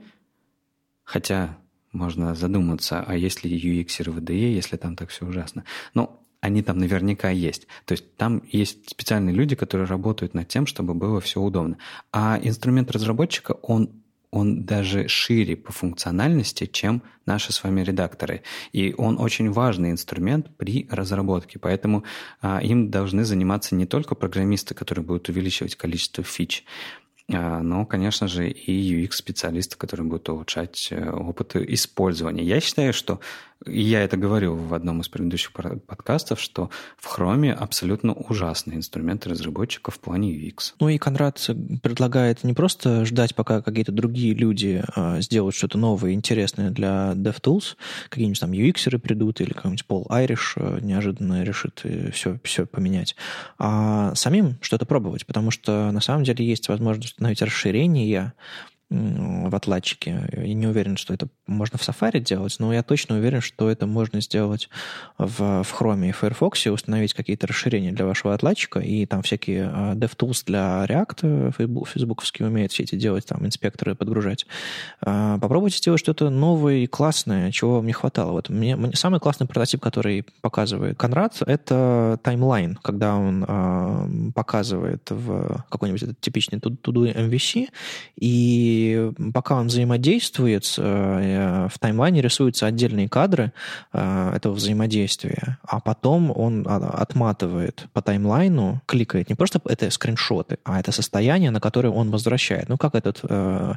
хотя 1.02 1.58
можно 1.92 2.34
задуматься, 2.36 3.02
а 3.04 3.16
есть 3.16 3.42
ли 3.42 3.50
UX 3.58 4.08
в 4.08 4.18
ADE, 4.18 4.52
если 4.52 4.76
там 4.76 4.94
так 4.94 5.10
все 5.10 5.26
ужасно. 5.26 5.64
Но 5.94 6.22
они 6.40 6.62
там 6.62 6.78
наверняка 6.78 7.30
есть. 7.30 7.66
То 7.86 7.92
есть 7.92 8.16
там 8.16 8.42
есть 8.52 8.90
специальные 8.90 9.34
люди, 9.34 9.56
которые 9.56 9.88
работают 9.88 10.34
над 10.34 10.46
тем, 10.46 10.66
чтобы 10.66 10.94
было 10.94 11.20
все 11.20 11.40
удобно. 11.40 11.78
А 12.12 12.38
инструмент 12.40 12.90
разработчика, 12.92 13.52
он 13.62 13.90
он 14.30 14.64
даже 14.64 15.08
шире 15.08 15.56
по 15.56 15.72
функциональности, 15.72 16.66
чем 16.66 17.02
наши 17.26 17.52
с 17.52 17.62
вами 17.62 17.82
редакторы. 17.82 18.42
И 18.72 18.94
он 18.96 19.18
очень 19.20 19.50
важный 19.50 19.90
инструмент 19.90 20.56
при 20.56 20.86
разработке. 20.90 21.58
Поэтому 21.58 22.04
а, 22.40 22.60
им 22.62 22.90
должны 22.90 23.24
заниматься 23.24 23.74
не 23.74 23.86
только 23.86 24.14
программисты, 24.14 24.74
которые 24.74 25.04
будут 25.04 25.28
увеличивать 25.28 25.76
количество 25.76 26.22
фич, 26.24 26.64
а, 27.32 27.60
но, 27.60 27.84
конечно 27.84 28.28
же, 28.28 28.48
и 28.48 29.04
UX-специалисты, 29.04 29.76
которые 29.76 30.06
будут 30.06 30.28
улучшать 30.28 30.88
э, 30.90 31.10
опыт 31.10 31.56
использования. 31.56 32.44
Я 32.44 32.60
считаю, 32.60 32.92
что 32.92 33.20
я 33.64 34.02
это 34.02 34.16
говорил 34.16 34.54
в 34.54 34.74
одном 34.74 35.00
из 35.00 35.08
предыдущих 35.08 35.52
подкастов, 35.52 36.40
что 36.40 36.70
в 36.96 37.06
Chrome 37.06 37.52
абсолютно 37.52 38.12
ужасные 38.12 38.76
инструменты 38.76 39.30
разработчиков 39.30 39.94
в 39.94 40.00
плане 40.00 40.32
UX. 40.32 40.74
Ну 40.78 40.88
и 40.88 40.98
Конрад 40.98 41.50
предлагает 41.82 42.44
не 42.44 42.52
просто 42.52 43.04
ждать, 43.04 43.34
пока 43.34 43.62
какие-то 43.62 43.92
другие 43.92 44.34
люди 44.34 44.82
а, 44.94 45.20
сделают 45.20 45.54
что-то 45.54 45.78
новое, 45.78 46.12
интересное 46.12 46.70
для 46.70 47.12
DevTools, 47.14 47.76
какие-нибудь 48.08 48.40
там 48.40 48.52
UX 48.52 48.98
придут 48.98 49.40
или 49.40 49.52
какой-нибудь 49.52 49.86
Пол 49.86 50.06
Айриш 50.08 50.54
э, 50.56 50.78
неожиданно 50.82 51.42
решит 51.42 51.82
все, 52.12 52.38
все 52.42 52.66
поменять, 52.66 53.16
а 53.58 54.14
самим 54.14 54.58
что-то 54.60 54.86
пробовать, 54.86 55.26
потому 55.26 55.50
что 55.50 55.90
на 55.92 56.00
самом 56.00 56.24
деле 56.24 56.44
есть 56.46 56.68
возможность 56.68 57.12
установить 57.12 57.42
расширения 57.42 58.34
в 58.88 59.54
отладчике. 59.54 60.28
Я 60.32 60.54
не 60.54 60.66
уверен, 60.66 60.96
что 60.96 61.12
это 61.12 61.28
можно 61.46 61.76
в 61.76 61.82
Safari 61.82 62.20
делать, 62.20 62.56
но 62.60 62.72
я 62.72 62.82
точно 62.84 63.16
уверен, 63.16 63.40
что 63.40 63.68
это 63.68 63.86
можно 63.86 64.20
сделать 64.20 64.68
в, 65.18 65.64
в 65.64 65.74
Chrome 65.80 66.08
и 66.08 66.12
Firefox, 66.12 66.66
установить 66.66 67.12
какие-то 67.12 67.48
расширения 67.48 67.92
для 67.92 68.06
вашего 68.06 68.34
отладчика, 68.34 68.78
и 68.78 69.04
там 69.06 69.22
всякие 69.22 69.64
uh, 69.64 69.94
DevTools 69.94 70.44
для 70.46 70.84
React, 70.86 71.54
Facebook, 71.56 71.88
фейсбуковские 71.88 72.48
умеют 72.48 72.72
все 72.72 72.84
эти 72.84 72.94
делать, 72.94 73.26
там 73.26 73.44
инспекторы 73.44 73.96
подгружать. 73.96 74.46
Uh, 75.04 75.40
попробуйте 75.40 75.78
сделать 75.78 76.00
что-то 76.00 76.30
новое 76.30 76.76
и 76.76 76.86
классное, 76.86 77.50
чего 77.50 77.76
вам 77.76 77.86
не 77.86 77.92
хватало. 77.92 78.32
Вот 78.32 78.50
мне, 78.50 78.76
мне 78.76 78.94
самый 78.94 79.18
классный 79.18 79.48
прототип, 79.48 79.80
который 79.80 80.24
показывает 80.42 80.96
Конрад, 80.96 81.42
это 81.44 82.20
таймлайн, 82.22 82.78
когда 82.82 83.16
он 83.16 83.42
uh, 83.44 84.32
показывает 84.32 85.10
в 85.10 85.64
какой-нибудь 85.68 86.20
типичный 86.20 86.58
to-do 86.58 87.12
MVC, 87.14 87.68
и 88.16 88.75
и 88.76 89.12
пока 89.32 89.56
он 89.56 89.68
взаимодействует, 89.68 90.74
э, 90.76 91.68
в 91.72 91.78
таймлайне 91.78 92.20
рисуются 92.20 92.66
отдельные 92.66 93.08
кадры 93.08 93.52
э, 93.92 94.32
этого 94.34 94.54
взаимодействия, 94.54 95.58
а 95.66 95.80
потом 95.80 96.30
он 96.36 96.66
отматывает 96.68 97.86
по 97.92 98.02
таймлайну, 98.02 98.82
кликает 98.86 99.28
не 99.28 99.34
просто 99.34 99.60
это 99.64 99.90
скриншоты, 99.90 100.58
а 100.64 100.78
это 100.78 100.92
состояние, 100.92 101.50
на 101.50 101.60
которое 101.60 101.90
он 101.90 102.10
возвращает. 102.10 102.68
Ну, 102.68 102.76
как 102.76 102.94
этот 102.94 103.20
э, 103.22 103.74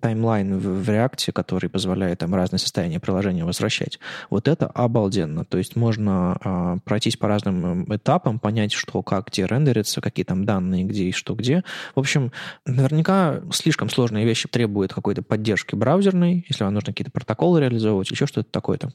таймлайн 0.00 0.58
в, 0.58 0.88
реакте, 0.88 1.32
который 1.32 1.70
позволяет 1.70 2.18
там 2.18 2.34
разные 2.34 2.58
состояния 2.58 3.00
приложения 3.00 3.44
возвращать. 3.44 3.98
Вот 4.30 4.48
это 4.48 4.66
обалденно. 4.66 5.44
То 5.44 5.58
есть 5.58 5.76
можно 5.76 6.38
э, 6.44 6.78
пройтись 6.84 7.16
по 7.16 7.28
разным 7.28 7.84
этапам, 7.94 8.38
понять, 8.38 8.72
что 8.72 9.02
как, 9.02 9.28
где 9.28 9.46
рендерится, 9.46 10.00
какие 10.00 10.24
там 10.24 10.44
данные, 10.44 10.84
где 10.84 11.04
и 11.04 11.12
что 11.12 11.34
где. 11.34 11.64
В 11.94 12.00
общем, 12.00 12.32
наверняка 12.66 13.40
слишком 13.52 13.88
сложные 13.88 14.24
вещи 14.24 14.33
вещи 14.34 14.48
требуют 14.48 14.92
какой-то 14.92 15.22
поддержки 15.22 15.76
браузерной, 15.76 16.44
если 16.48 16.64
вам 16.64 16.74
нужно 16.74 16.92
какие-то 16.92 17.12
протоколы 17.12 17.60
реализовывать, 17.60 18.10
еще 18.10 18.26
что-то 18.26 18.50
такое, 18.50 18.78
там 18.78 18.90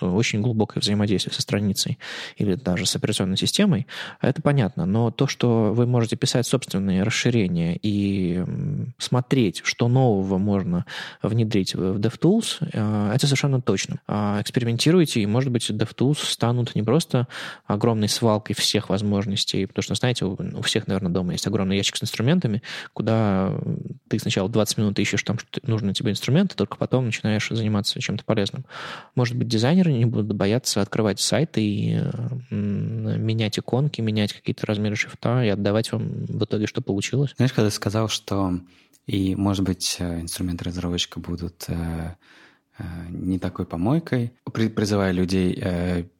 очень 0.00 0.40
глубокое 0.40 0.80
взаимодействие 0.80 1.34
со 1.34 1.42
страницей 1.42 1.98
или 2.36 2.54
даже 2.54 2.86
с 2.86 2.94
операционной 2.94 3.36
системой, 3.36 3.86
это 4.20 4.40
понятно. 4.40 4.86
Но 4.86 5.10
то, 5.10 5.26
что 5.26 5.72
вы 5.74 5.86
можете 5.86 6.16
писать 6.16 6.46
собственные 6.46 7.02
расширения 7.02 7.76
и 7.82 8.44
смотреть, 8.98 9.62
что 9.64 9.88
нового 9.88 10.38
можно 10.38 10.86
внедрить 11.22 11.74
в 11.74 11.98
DevTools, 11.98 12.68
э, 12.72 13.12
это 13.14 13.26
совершенно 13.26 13.60
точно. 13.60 14.00
А 14.06 14.40
экспериментируйте, 14.40 15.20
и, 15.20 15.26
может 15.26 15.50
быть, 15.50 15.68
DevTools 15.68 16.24
станут 16.24 16.76
не 16.76 16.82
просто 16.82 17.26
огромной 17.66 18.08
свалкой 18.08 18.54
всех 18.54 18.90
возможностей, 18.90 19.66
потому 19.66 19.82
что, 19.82 19.94
знаете, 19.96 20.24
у 20.24 20.62
всех, 20.62 20.86
наверное, 20.86 21.10
дома 21.10 21.32
есть 21.32 21.46
огромный 21.48 21.76
ящик 21.76 21.96
с 21.96 22.02
инструментами, 22.02 22.62
куда 22.92 23.52
ты 24.08 24.18
сначала 24.18 24.48
20 24.48 24.78
минут 24.78 24.83
ищешь 24.92 25.22
там 25.22 25.38
нужные 25.62 25.94
тебе 25.94 26.10
инструменты, 26.10 26.56
только 26.56 26.76
потом 26.76 27.06
начинаешь 27.06 27.48
заниматься 27.48 28.00
чем-то 28.00 28.24
полезным. 28.24 28.64
Может 29.14 29.36
быть, 29.36 29.48
дизайнеры 29.48 29.92
не 29.92 30.04
будут 30.04 30.34
бояться 30.36 30.80
открывать 30.80 31.20
сайты 31.20 31.62
и 31.62 32.00
менять 32.50 33.58
иконки, 33.58 34.00
менять 34.00 34.32
какие-то 34.32 34.66
размеры 34.66 34.96
шрифта 34.96 35.44
и 35.44 35.48
отдавать 35.48 35.92
вам 35.92 36.26
в 36.26 36.44
итоге, 36.44 36.66
что 36.66 36.80
получилось. 36.80 37.34
Знаешь, 37.36 37.52
когда 37.52 37.70
ты 37.70 37.74
сказал, 37.74 38.08
что 38.08 38.60
и, 39.06 39.36
может 39.36 39.64
быть, 39.64 39.96
э, 39.98 40.20
инструменты 40.20 40.64
разработчика 40.64 41.20
будут 41.20 41.64
э, 41.68 42.14
э, 42.78 42.84
не 43.10 43.38
такой 43.38 43.66
помойкой, 43.66 44.32
призывая 44.52 45.12
людей 45.12 45.62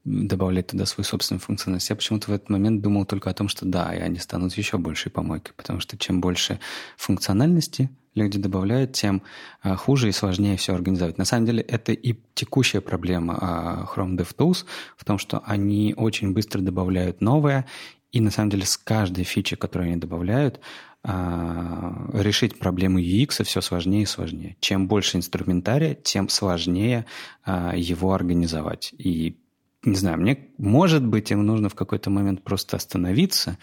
добавлять 0.05 0.69
туда 0.69 0.85
свою 0.85 1.05
собственную 1.05 1.41
функциональность. 1.41 1.89
Я 1.89 1.97
почему-то 1.97 2.31
в 2.31 2.35
этот 2.35 2.51
момент 2.51 2.83
думал 2.83 3.07
только 3.07 3.31
о 3.31 3.35
том, 3.35 3.49
что 3.49 3.65
да, 3.65 3.95
и 3.95 4.01
они 4.01 4.19
станут 4.19 4.55
еще 4.55 4.77
большей 4.77 5.11
помойкой, 5.11 5.55
потому 5.57 5.81
что 5.81 5.97
чем 5.97 6.21
больше 6.21 6.61
функциональности, 6.97 7.89
люди 8.15 8.39
добавляют, 8.39 8.93
тем 8.93 9.23
а, 9.63 9.77
хуже 9.77 10.09
и 10.09 10.13
сложнее 10.13 10.57
все 10.57 10.75
организовать. 10.75 11.19
На 11.19 11.25
самом 11.25 11.47
деле 11.47 11.63
это 11.63 11.93
и 11.93 12.17
текущая 12.35 12.81
проблема 12.81 13.39
а, 13.41 13.87
Chrome 13.95 14.17
DevTools 14.17 14.65
в 14.97 15.05
том, 15.05 15.19
что 15.19 15.43
они 15.45 15.95
очень 15.97 16.33
быстро 16.33 16.61
добавляют 16.61 17.21
новое, 17.21 17.67
и 18.13 18.21
на 18.21 18.31
самом 18.31 18.51
деле 18.51 18.65
с 18.65 18.77
каждой 18.77 19.25
фичи, 19.25 19.57
которую 19.57 19.89
они 19.89 19.97
добавляют, 19.97 20.61
а, 21.03 22.09
решить 22.13 22.59
проблему 22.59 23.01
UX 23.01 23.43
все 23.45 23.61
сложнее 23.61 24.03
и 24.03 24.07
сложнее. 24.07 24.57
Чем 24.61 24.87
больше 24.87 25.17
инструментария, 25.17 25.95
тем 25.95 26.29
сложнее 26.29 27.07
его 27.47 28.15
организовать. 28.15 28.95
И 28.97 29.37
не 29.85 29.97
знаю, 29.97 30.19
мне, 30.19 30.49
может 30.57 31.05
быть, 31.05 31.31
им 31.31 31.45
нужно 31.45 31.69
в 31.69 31.75
какой-то 31.75 32.09
момент 32.09 32.43
просто 32.43 32.77
остановиться 32.77 33.59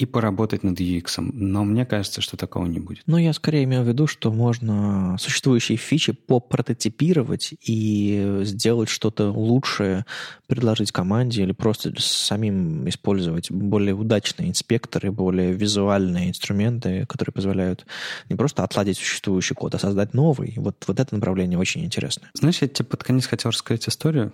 и 0.00 0.06
поработать 0.06 0.62
над 0.62 0.80
UX. 0.80 1.16
Но 1.18 1.62
мне 1.62 1.84
кажется, 1.84 2.22
что 2.22 2.38
такого 2.38 2.64
не 2.64 2.80
будет. 2.80 3.02
Ну, 3.06 3.18
я 3.18 3.34
скорее 3.34 3.64
имею 3.64 3.82
в 3.84 3.86
виду, 3.88 4.06
что 4.06 4.32
можно 4.32 5.16
существующие 5.18 5.76
фичи 5.76 6.12
попрототипировать 6.12 7.52
и 7.62 8.40
сделать 8.44 8.88
что-то 8.88 9.30
лучшее, 9.30 10.06
предложить 10.46 10.90
команде 10.90 11.42
или 11.42 11.52
просто 11.52 11.92
самим 11.98 12.88
использовать 12.88 13.50
более 13.50 13.94
удачные 13.94 14.48
инспекторы, 14.48 15.12
более 15.12 15.52
визуальные 15.52 16.30
инструменты, 16.30 17.04
которые 17.06 17.34
позволяют 17.34 17.84
не 18.30 18.36
просто 18.36 18.64
отладить 18.64 18.96
существующий 18.96 19.52
код, 19.52 19.74
а 19.74 19.78
создать 19.78 20.14
новый. 20.14 20.54
Вот, 20.56 20.82
вот 20.86 20.98
это 20.98 21.14
направление 21.14 21.58
очень 21.58 21.84
интересно. 21.84 22.30
Знаешь, 22.32 22.62
я 22.62 22.68
тебе 22.68 22.86
под 22.86 23.04
конец 23.04 23.26
хотел 23.26 23.50
рассказать 23.50 23.86
историю. 23.86 24.32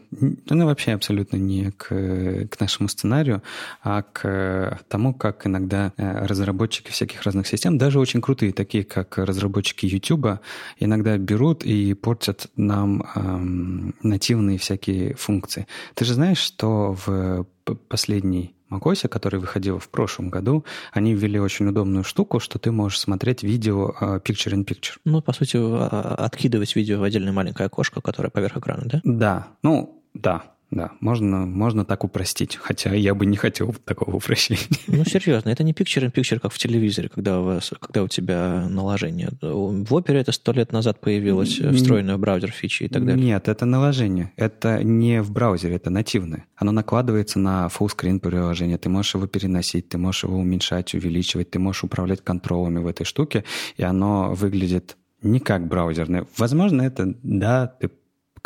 Она 0.48 0.64
вообще 0.64 0.92
абсолютно 0.92 1.38
не 1.38 1.72
к, 1.72 2.46
к 2.46 2.60
нашему 2.60 2.88
сценарию, 2.88 3.42
а 3.82 4.02
к 4.02 4.78
тому, 4.88 5.12
как 5.12 5.44
иногда 5.56 5.92
э, 5.96 6.26
разработчики 6.26 6.90
всяких 6.90 7.22
разных 7.22 7.46
систем, 7.46 7.78
даже 7.78 7.98
очень 7.98 8.20
крутые, 8.20 8.52
такие 8.52 8.84
как 8.84 9.18
разработчики 9.18 9.86
YouTube, 9.86 10.40
иногда 10.78 11.16
берут 11.18 11.64
и 11.64 11.94
портят 11.94 12.48
нам 12.56 13.04
эм, 13.14 13.94
нативные 14.02 14.58
всякие 14.58 15.14
функции. 15.14 15.66
Ты 15.94 16.04
же 16.04 16.14
знаешь, 16.14 16.38
что 16.38 16.96
в 17.06 17.46
последний 17.88 18.54
macOS, 18.70 19.08
который 19.08 19.40
выходил 19.40 19.78
в 19.78 19.88
прошлом 19.88 20.28
году, 20.28 20.64
они 20.92 21.14
ввели 21.14 21.38
очень 21.38 21.68
удобную 21.68 22.04
штуку, 22.04 22.40
что 22.40 22.58
ты 22.58 22.72
можешь 22.72 23.00
смотреть 23.00 23.42
видео 23.42 23.94
uh, 24.00 24.22
picture-in-picture. 24.22 24.98
Ну, 25.04 25.22
по 25.22 25.32
сути, 25.32 25.56
а, 25.56 26.16
откидывать 26.18 26.74
видео 26.76 26.98
в 26.98 27.02
отдельное 27.04 27.32
маленькое 27.32 27.66
окошко, 27.66 28.00
которое 28.00 28.30
поверх 28.30 28.56
экрана, 28.56 28.82
да? 28.86 29.00
Да, 29.04 29.48
ну, 29.62 30.02
да, 30.14 30.55
да, 30.70 30.92
можно, 31.00 31.46
можно 31.46 31.84
так 31.84 32.02
упростить, 32.02 32.56
хотя 32.56 32.92
я 32.92 33.14
бы 33.14 33.24
не 33.24 33.36
хотел 33.36 33.72
такого 33.84 34.16
упрощения. 34.16 34.62
Ну, 34.88 35.04
серьезно, 35.04 35.50
это 35.50 35.62
не 35.62 35.72
picture-in-picture, 35.72 36.40
как 36.40 36.52
в 36.52 36.58
телевизоре, 36.58 37.08
когда 37.08 37.40
у, 37.40 37.44
вас, 37.44 37.72
когда 37.80 38.02
у 38.02 38.08
тебя 38.08 38.66
наложение. 38.68 39.30
В 39.40 39.94
опере 39.94 40.20
это 40.20 40.32
сто 40.32 40.52
лет 40.52 40.72
назад 40.72 41.00
появилось, 41.00 41.60
встроенное 41.60 42.16
в 42.16 42.20
браузер 42.20 42.50
фичи 42.50 42.84
и 42.84 42.88
так 42.88 43.04
далее. 43.04 43.24
Нет, 43.24 43.48
это 43.48 43.64
наложение. 43.64 44.32
Это 44.36 44.82
не 44.82 45.22
в 45.22 45.30
браузере, 45.30 45.76
это 45.76 45.90
нативное. 45.90 46.46
Оно 46.56 46.72
накладывается 46.72 47.38
на 47.38 47.68
full-screen 47.68 48.18
приложение. 48.18 48.78
Ты 48.78 48.88
можешь 48.88 49.14
его 49.14 49.26
переносить, 49.26 49.88
ты 49.88 49.98
можешь 49.98 50.24
его 50.24 50.36
уменьшать, 50.36 50.94
увеличивать, 50.94 51.50
ты 51.50 51.58
можешь 51.58 51.84
управлять 51.84 52.22
контролами 52.24 52.80
в 52.80 52.86
этой 52.88 53.04
штуке, 53.04 53.44
и 53.76 53.84
оно 53.84 54.34
выглядит 54.34 54.96
не 55.22 55.38
как 55.40 55.66
браузерное. 55.68 56.26
Возможно, 56.36 56.82
это, 56.82 57.14
да, 57.22 57.66
ты 57.66 57.90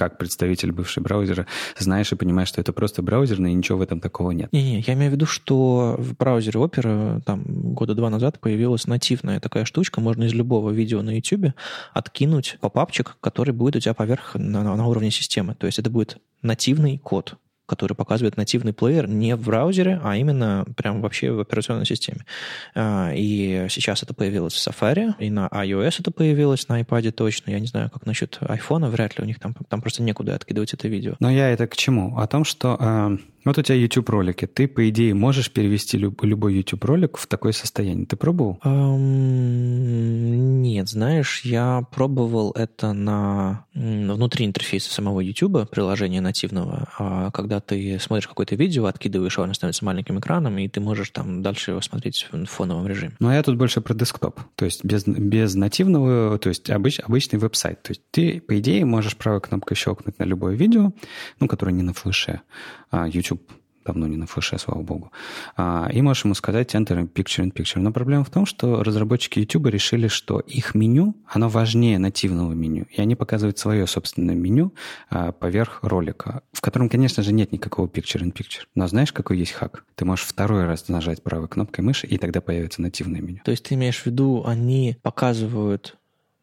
как 0.01 0.17
представитель 0.17 0.73
бывшего 0.73 1.05
браузера, 1.05 1.47
знаешь 1.77 2.11
и 2.11 2.17
понимаешь, 2.17 2.49
что 2.49 2.59
это 2.59 2.73
просто 2.73 3.03
браузерный, 3.03 3.53
и 3.53 3.55
ничего 3.55 3.77
в 3.77 3.83
этом 3.83 4.01
такого 4.01 4.31
нет. 4.31 4.51
Не-не, 4.51 4.81
я 4.81 4.95
имею 4.95 5.11
в 5.11 5.15
виду, 5.15 5.27
что 5.27 5.97
в 5.99 6.17
браузере 6.17 6.59
Opera 6.59 7.21
там 7.27 7.43
года 7.75 7.95
два 7.95 8.09
назад 8.09 8.41
появилась 8.41 8.87
нативная 8.87 9.41
такая 9.41 9.67
штучка, 9.67 10.01
можно 10.01 10.25
из 10.25 10.33
любого 10.33 10.71
видео 10.71 11.03
на 11.03 11.11
YouTube 11.11 11.53
откинуть 11.93 12.57
попапчик, 12.63 13.19
который 13.21 13.53
будет 13.53 13.77
у 13.77 13.81
тебя 13.81 13.93
поверх 13.93 14.37
на, 14.37 14.75
на 14.75 14.87
уровне 14.87 15.11
системы. 15.11 15.55
То 15.55 15.67
есть 15.67 15.79
это 15.79 15.91
будет 15.91 16.17
нативный 16.41 16.97
код 16.97 17.37
который 17.71 17.95
показывает 17.95 18.37
нативный 18.37 18.73
плеер 18.73 19.09
не 19.09 19.37
в 19.37 19.45
браузере, 19.45 20.01
а 20.03 20.17
именно 20.17 20.67
прям 20.77 21.01
вообще 21.01 21.31
в 21.31 21.39
операционной 21.39 21.87
системе. 21.87 22.27
А, 22.75 23.13
и 23.15 23.67
сейчас 23.71 24.03
это 24.03 24.13
появилось 24.13 24.55
в 24.55 24.69
Safari, 24.69 25.15
и 25.21 25.31
на 25.31 25.47
iOS 25.47 26.01
это 26.01 26.11
появилось, 26.11 26.69
на 26.69 26.81
iPad 26.81 27.13
точно. 27.13 27.53
Я 27.53 27.61
не 27.61 27.69
знаю, 27.69 27.89
как 27.89 28.07
насчет 28.07 28.39
iPhone, 28.41 28.91
вряд 28.91 29.17
ли 29.17 29.23
у 29.23 29.27
них 29.27 29.39
там, 29.39 29.55
там 29.69 29.81
просто 29.81 30.03
некуда 30.03 30.35
откидывать 30.35 30.75
это 30.75 30.89
видео. 30.89 31.15
Но 31.21 31.31
я 31.31 31.49
это 31.51 31.69
к 31.69 31.77
чему? 31.77 32.19
О 32.19 32.27
том, 32.27 32.45
что 32.45 32.77
э, 32.81 33.17
вот 33.45 33.59
у 33.59 33.63
тебя 33.63 33.77
YouTube-ролики. 33.77 34.47
Ты, 34.47 34.69
по 34.69 34.89
идее, 34.89 35.15
можешь 35.15 35.51
перевести 35.51 35.99
люб, 35.99 36.23
любой 36.23 36.55
YouTube-ролик 36.57 37.17
в 37.17 37.27
такое 37.27 37.53
состояние. 37.53 38.07
Ты 38.07 38.17
пробовал? 38.17 38.59
Um, 38.65 40.31
нет, 40.61 40.89
знаешь, 40.89 41.43
я 41.45 41.83
пробовал 41.91 42.53
это 42.53 42.93
на 42.93 43.65
внутри 43.75 44.47
интерфейса 44.47 44.93
самого 44.93 45.21
YouTube, 45.21 45.69
приложения 45.71 46.21
нативного, 46.21 46.89
а 46.99 47.31
когда 47.31 47.61
ты 47.61 47.99
смотришь 47.99 48.29
какое-то 48.29 48.55
видео, 48.57 48.87
откидываешь 48.87 49.35
его, 49.35 49.45
оно 49.45 49.55
становится 49.55 49.85
маленьким 49.85 50.19
экраном, 50.19 50.59
и 50.59 50.69
ты 50.69 50.81
можешь 50.81 51.11
там 51.11 51.43
дальше 51.43 51.73
его 51.73 51.81
смотреть 51.81 52.29
в 52.31 52.45
фоновом 52.47 52.87
режиме. 52.87 53.13
Ну, 53.19 53.29
а 53.29 53.35
я 53.35 53.43
тут 53.43 53.57
больше 53.57 53.81
про 53.81 53.95
десктоп. 53.95 54.41
То 54.55 54.65
есть 54.65 54.85
без, 54.85 55.05
без 55.07 55.55
нативного, 55.55 56.39
то 56.39 56.49
есть 56.49 56.71
обыч, 56.71 57.01
обычный 57.01 57.39
веб-сайт. 57.39 57.83
То 57.83 57.91
есть 57.93 58.03
ты, 58.11 58.41
по 58.41 58.59
идее, 58.59 58.85
можешь 58.85 59.17
правой 59.17 59.41
кнопкой 59.41 59.77
щелкнуть 59.77 60.19
на 60.19 60.25
любое 60.25 60.55
видео, 60.55 60.93
ну, 61.41 61.49
которое 61.49 61.73
не 61.73 61.83
на 61.83 61.93
флеше, 61.93 62.43
а 62.91 63.07
YouTube 63.07 63.43
давно 63.85 64.07
не 64.07 64.17
на 64.17 64.27
флеше, 64.27 64.59
слава 64.59 64.83
богу. 64.83 65.11
А, 65.57 65.89
и 65.93 66.03
можешь 66.03 66.25
ему 66.25 66.35
сказать 66.35 66.75
Enter 66.75 67.11
Picture 67.13 67.45
in 67.45 67.53
Picture. 67.53 67.81
Но 67.81 67.93
проблема 67.93 68.25
в 68.25 68.31
том, 68.31 68.47
что 68.47 68.83
разработчики 68.83 69.41
YouTube 69.41 69.67
решили, 69.67 70.09
что 70.09 70.41
их 70.41 70.75
меню, 70.75 71.17
оно 71.27 71.49
важнее 71.49 71.99
нативного 71.99 72.53
меню. 72.53 72.87
И 72.91 73.01
они 73.01 73.17
показывают 73.17 73.59
свое 73.59 73.87
собственное 73.87 74.35
меню 74.35 74.75
а, 75.09 75.33
поверх 75.33 75.81
ролика, 75.83 76.43
в 76.53 76.61
котором, 76.61 76.89
конечно 76.89 77.23
же, 77.23 77.33
нет 77.33 77.53
никакого 77.53 77.87
Picture 77.87 78.23
in 78.23 78.33
Picture. 78.33 78.65
Но 78.75 78.87
знаешь, 78.87 79.13
какой 79.13 79.39
есть 79.39 79.53
хак? 79.53 79.85
Ты 79.95 80.05
можешь 80.05 80.27
второй 80.27 80.65
раз 80.67 80.89
нажать 80.89 81.23
правой 81.23 81.49
кнопкой 81.49 81.85
мыши, 81.85 82.07
и 82.07 82.19
тогда 82.19 82.41
появится 82.41 82.83
нативное 82.83 83.21
меню. 83.21 83.41
То 83.45 83.51
есть 83.51 83.65
ты 83.65 83.75
имеешь 83.75 84.03
в 84.03 84.07
виду, 84.07 84.45
они 84.47 84.97
показывают 85.03 85.97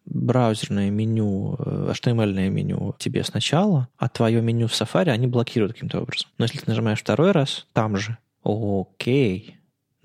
браузерное 0.07 0.89
меню, 0.89 1.55
HTML 1.59 2.37
э, 2.37 2.49
меню 2.49 2.95
тебе 2.97 3.23
сначала, 3.23 3.87
а 3.97 4.09
твое 4.09 4.41
меню 4.41 4.67
в 4.67 4.71
Safari 4.71 5.09
они 5.09 5.27
блокируют 5.27 5.73
каким-то 5.73 6.01
образом. 6.01 6.29
Но 6.37 6.45
если 6.45 6.59
ты 6.59 6.65
нажимаешь 6.67 6.99
второй 6.99 7.31
раз, 7.31 7.67
там 7.73 7.97
же, 7.97 8.17
окей, 8.43 9.56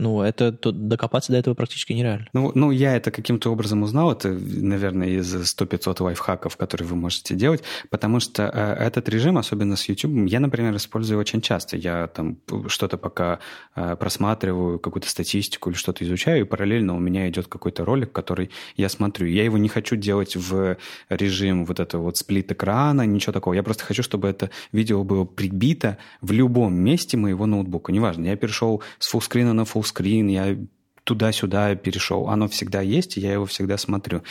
ну, 0.02 0.20
это 0.20 0.50
тут 0.52 0.88
докопаться 0.88 1.30
до 1.30 1.38
этого 1.38 1.54
практически 1.54 1.92
нереально. 1.92 2.26
Ну, 2.32 2.50
ну, 2.56 2.72
я 2.72 2.96
это 2.96 3.12
каким-то 3.12 3.50
образом 3.50 3.82
узнал, 3.84 4.10
это, 4.10 4.30
наверное, 4.30 5.08
из 5.08 5.32
100-500 5.32 6.02
лайфхаков, 6.02 6.56
которые 6.56 6.88
вы 6.88 6.96
можете 6.96 7.36
делать, 7.36 7.62
потому 7.88 8.18
что 8.18 8.50
э, 8.52 8.84
этот 8.84 9.08
режим, 9.08 9.38
особенно 9.38 9.76
с 9.76 9.88
YouTube, 9.88 10.26
я, 10.26 10.40
например, 10.40 10.74
использую 10.74 11.20
очень 11.20 11.40
часто. 11.40 11.76
Я 11.76 12.08
там 12.08 12.38
что-то 12.66 12.98
пока 12.98 13.38
э, 13.76 13.94
просматриваю, 13.94 14.80
какую-то 14.80 15.08
статистику 15.08 15.70
или 15.70 15.76
что-то 15.76 16.04
изучаю, 16.04 16.40
и 16.40 16.44
параллельно 16.44 16.96
у 16.96 16.98
меня 16.98 17.28
идет 17.28 17.46
какой-то 17.46 17.84
ролик, 17.84 18.10
который 18.10 18.50
я 18.76 18.88
смотрю. 18.88 19.28
Я 19.28 19.44
его 19.44 19.56
не 19.56 19.68
хочу 19.68 19.94
делать 19.94 20.34
в 20.34 20.76
режим 21.10 21.64
вот 21.64 21.78
этого 21.78 22.02
вот 22.02 22.16
сплит 22.16 22.50
экрана, 22.50 23.06
ничего 23.06 23.32
такого. 23.32 23.54
Я 23.54 23.62
просто 23.62 23.84
хочу, 23.84 24.02
чтобы 24.02 24.26
это 24.26 24.50
видео 24.72 25.04
было 25.04 25.24
прибито 25.24 25.98
в 26.20 26.32
любом 26.32 26.74
месте 26.74 27.16
моего 27.16 27.46
ноутбука. 27.46 27.92
Неважно, 27.92 28.26
я 28.26 28.36
перешел 28.36 28.82
с 28.98 29.08
фуллскрина 29.08 29.52
на 29.52 29.64
фуллскрин, 29.64 29.91
скрин, 29.92 30.28
я 30.28 30.56
туда-сюда 31.04 31.74
перешел. 31.74 32.28
Оно 32.28 32.48
всегда 32.48 32.80
есть, 32.80 33.16
и 33.16 33.20
я 33.20 33.32
его 33.32 33.46
всегда 33.46 33.76
смотрю. 33.76 34.22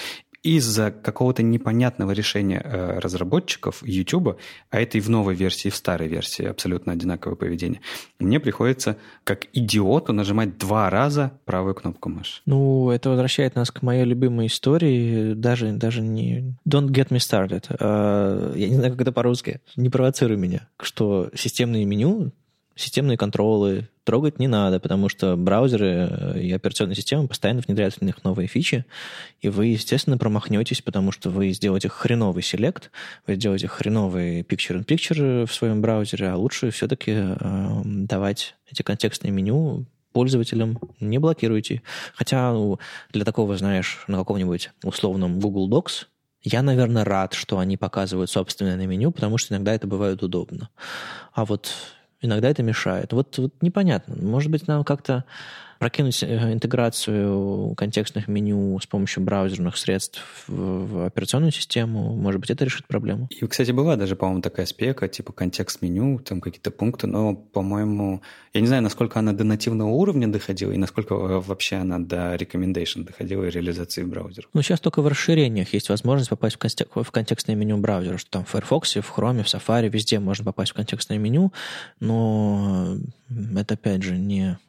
Из-за 0.44 0.90
какого-то 0.90 1.44
непонятного 1.44 2.14
решения 2.14 2.60
э, 2.64 2.98
разработчиков 2.98 3.84
YouTube, 3.86 4.40
а 4.72 4.82
это 4.82 4.98
и 4.98 5.02
в 5.02 5.08
новой 5.08 5.36
версии, 5.36 5.68
и 5.68 5.72
в 5.72 5.76
старой 5.76 6.08
версии 6.08 6.44
абсолютно 6.44 6.94
одинаковое 6.94 7.36
поведение, 7.36 7.82
мне 8.18 8.40
приходится 8.40 8.98
как 9.24 9.46
идиоту 9.54 10.14
нажимать 10.14 10.58
два 10.58 10.90
раза 10.90 11.40
правую 11.46 11.76
кнопку 11.76 12.10
мыши. 12.10 12.42
Ну, 12.48 12.90
это 12.90 13.10
возвращает 13.10 13.54
нас 13.54 13.70
к 13.70 13.84
моей 13.84 14.04
любимой 14.04 14.48
истории, 14.48 15.34
даже, 15.36 15.74
даже 15.74 16.02
не... 16.02 16.56
Don't 16.68 16.90
get 16.90 17.10
me 17.10 17.20
started. 17.20 17.66
Uh, 17.78 18.58
я 18.58 18.68
не 18.68 18.76
знаю, 18.76 18.94
как 18.94 19.02
это 19.02 19.12
по-русски. 19.12 19.62
Не 19.76 19.90
провоцируй 19.90 20.38
меня. 20.38 20.68
Что 20.80 21.30
системные 21.36 21.86
меню 21.86 22.32
системные 22.82 23.18
контролы 23.18 23.88
трогать 24.04 24.40
не 24.40 24.48
надо, 24.48 24.80
потому 24.80 25.10
что 25.10 25.36
браузеры 25.36 26.08
э, 26.10 26.40
и 26.42 26.52
операционные 26.52 26.96
системы 26.96 27.28
постоянно 27.28 27.62
внедряют 27.62 27.96
в 27.96 28.02
них 28.02 28.24
новые 28.24 28.48
фичи, 28.48 28.86
и 29.42 29.50
вы, 29.50 29.68
естественно, 29.68 30.18
промахнетесь, 30.18 30.82
потому 30.82 31.12
что 31.12 31.30
вы 31.30 31.52
сделаете 31.52 31.90
хреновый 31.90 32.44
селект, 32.44 32.92
вы 33.28 33.36
сделаете 33.36 33.68
хреновый 33.68 34.42
picture-in-picture 34.42 35.46
в 35.46 35.54
своем 35.54 35.82
браузере, 35.82 36.30
а 36.30 36.36
лучше 36.36 36.72
все-таки 36.72 37.12
э, 37.16 37.82
давать 37.84 38.56
эти 38.70 38.82
контекстные 38.82 39.32
меню 39.32 39.86
пользователям, 40.12 40.78
не 41.00 41.20
блокируйте. 41.20 41.82
Хотя 42.14 42.52
ну, 42.52 42.80
для 43.14 43.24
такого, 43.24 43.56
знаешь, 43.58 44.04
на 44.08 44.18
каком-нибудь 44.18 44.72
условном 44.84 45.40
Google 45.40 45.70
Docs 45.70 46.08
я, 46.44 46.64
наверное, 46.64 47.06
рад, 47.06 47.34
что 47.34 47.60
они 47.60 47.78
показывают 47.78 48.30
собственное 48.30 48.88
меню, 48.88 49.12
потому 49.12 49.38
что 49.38 49.54
иногда 49.54 49.74
это 49.74 49.88
бывает 49.88 50.24
удобно. 50.24 50.70
А 51.34 51.46
вот 51.46 51.72
иногда 52.22 52.50
это 52.50 52.64
мешает. 52.64 53.14
Вот, 53.14 53.38
вот 53.38 53.54
непонятно. 53.62 54.16
Может 54.16 54.52
быть, 54.52 54.68
нам 54.68 54.84
как-то 54.84 55.26
прокинуть 55.82 56.22
э, 56.22 56.54
интеграцию 56.54 57.74
контекстных 57.74 58.28
меню 58.28 58.80
с 58.80 58.86
помощью 58.86 59.24
браузерных 59.24 59.78
средств 59.78 60.24
в 60.48 61.08
операционную 61.08 61.52
систему, 61.52 62.16
может 62.16 62.40
быть, 62.40 62.52
это 62.52 62.64
решит 62.66 62.86
проблему. 62.86 63.28
И, 63.32 63.48
кстати, 63.48 63.72
была 63.72 63.96
даже, 63.96 64.16
по-моему, 64.16 64.44
такая 64.44 64.68
спека, 64.68 65.08
типа 65.08 65.34
контекст 65.34 65.82
меню, 65.82 66.20
там 66.20 66.40
какие-то 66.40 66.70
пункты, 66.70 67.08
но, 67.08 67.34
по-моему, 67.34 68.22
я 68.54 68.62
не 68.62 68.68
знаю, 68.68 68.84
насколько 68.84 69.18
она 69.18 69.34
до 69.34 69.44
нативного 69.44 69.90
уровня 69.90 70.28
доходила 70.28 70.72
и 70.72 70.78
насколько 70.78 71.16
э, 71.16 71.40
вообще 71.40 71.78
она 71.78 71.98
до 71.98 72.36
recommendation 72.36 73.04
доходила 73.04 73.46
и 73.46 73.50
реализации 73.50 74.04
в 74.04 74.08
браузере. 74.08 74.48
Ну, 74.54 74.62
сейчас 74.62 74.82
только 74.82 75.02
в 75.02 75.08
расширениях 75.08 75.74
есть 75.74 75.90
возможность 75.90 76.30
попасть 76.30 76.58
в, 76.58 76.60
контек- 76.60 77.04
в 77.04 77.10
контекстное 77.10 77.56
меню 77.56 77.78
браузера, 77.78 78.20
что 78.20 78.30
там 78.30 78.46
в 78.46 78.50
Firefox, 78.50 78.98
в 78.98 79.18
Chrome, 79.18 79.42
в 79.42 79.48
Safari, 79.48 79.90
везде 79.90 80.20
можно 80.20 80.46
попасть 80.46 80.74
в 80.74 80.76
контекстное 80.76 81.18
меню, 81.18 81.52
но 82.00 82.98
это, 83.58 83.74
опять 83.74 84.04
же, 84.04 84.16
не 84.16 84.60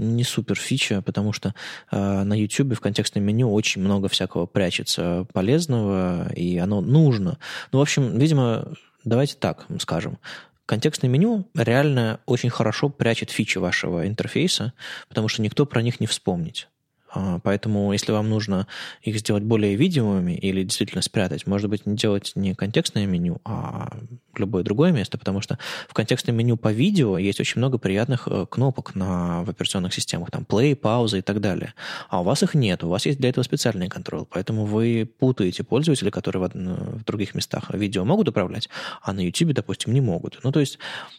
не 0.00 0.24
супер 0.24 0.56
фича, 0.56 1.02
потому 1.02 1.32
что 1.32 1.54
э, 1.90 2.22
на 2.22 2.34
YouTube 2.34 2.74
в 2.74 2.80
контекстном 2.80 3.24
меню 3.24 3.52
очень 3.52 3.82
много 3.82 4.08
всякого 4.08 4.46
прячется 4.46 5.26
полезного, 5.32 6.32
и 6.34 6.58
оно 6.58 6.80
нужно. 6.80 7.38
Ну, 7.72 7.78
в 7.78 7.82
общем, 7.82 8.18
видимо, 8.18 8.72
давайте 9.04 9.36
так 9.36 9.66
скажем. 9.78 10.18
Контекстное 10.66 11.10
меню 11.10 11.48
реально 11.54 12.20
очень 12.26 12.50
хорошо 12.50 12.88
прячет 12.88 13.30
фичи 13.30 13.58
вашего 13.58 14.06
интерфейса, 14.06 14.72
потому 15.08 15.28
что 15.28 15.42
никто 15.42 15.66
про 15.66 15.82
них 15.82 16.00
не 16.00 16.06
вспомнит. 16.06 16.68
А, 17.12 17.40
поэтому, 17.40 17.92
если 17.92 18.12
вам 18.12 18.28
нужно 18.28 18.66
их 19.02 19.18
сделать 19.18 19.42
более 19.42 19.74
видимыми 19.74 20.32
или 20.32 20.62
действительно 20.62 21.02
спрятать, 21.02 21.46
может 21.46 21.68
быть, 21.68 21.86
не 21.86 21.96
делать 21.96 22.32
не 22.34 22.54
контекстное 22.54 23.06
меню, 23.06 23.40
а 23.44 23.96
любое 24.36 24.62
другое 24.62 24.92
место, 24.92 25.18
потому 25.18 25.40
что 25.40 25.58
в 25.88 25.94
контекстном 25.94 26.36
меню 26.36 26.56
по 26.56 26.72
видео 26.72 27.18
есть 27.18 27.40
очень 27.40 27.58
много 27.58 27.78
приятных 27.78 28.28
э, 28.30 28.46
кнопок 28.48 28.94
на, 28.94 29.42
в 29.42 29.50
операционных 29.50 29.92
системах, 29.92 30.30
там 30.30 30.46
play, 30.48 30.76
пауза 30.76 31.18
и 31.18 31.22
так 31.22 31.40
далее. 31.40 31.74
А 32.08 32.20
у 32.20 32.24
вас 32.24 32.42
их 32.42 32.54
нет, 32.54 32.84
у 32.84 32.88
вас 32.88 33.06
есть 33.06 33.18
для 33.18 33.30
этого 33.30 33.42
специальный 33.42 33.88
контроль, 33.88 34.24
поэтому 34.30 34.64
вы 34.64 35.10
путаете 35.18 35.64
пользователей, 35.64 36.12
которые 36.12 36.48
в, 36.48 36.54
в 36.54 37.04
других 37.04 37.34
местах 37.34 37.74
видео 37.74 38.04
могут 38.04 38.28
управлять, 38.28 38.68
а 39.02 39.12
на 39.12 39.20
YouTube, 39.20 39.52
допустим, 39.52 39.92
не 39.92 40.00
могут. 40.00 40.38
Ну, 40.44 40.52
то 40.52 40.60
есть 40.60 40.78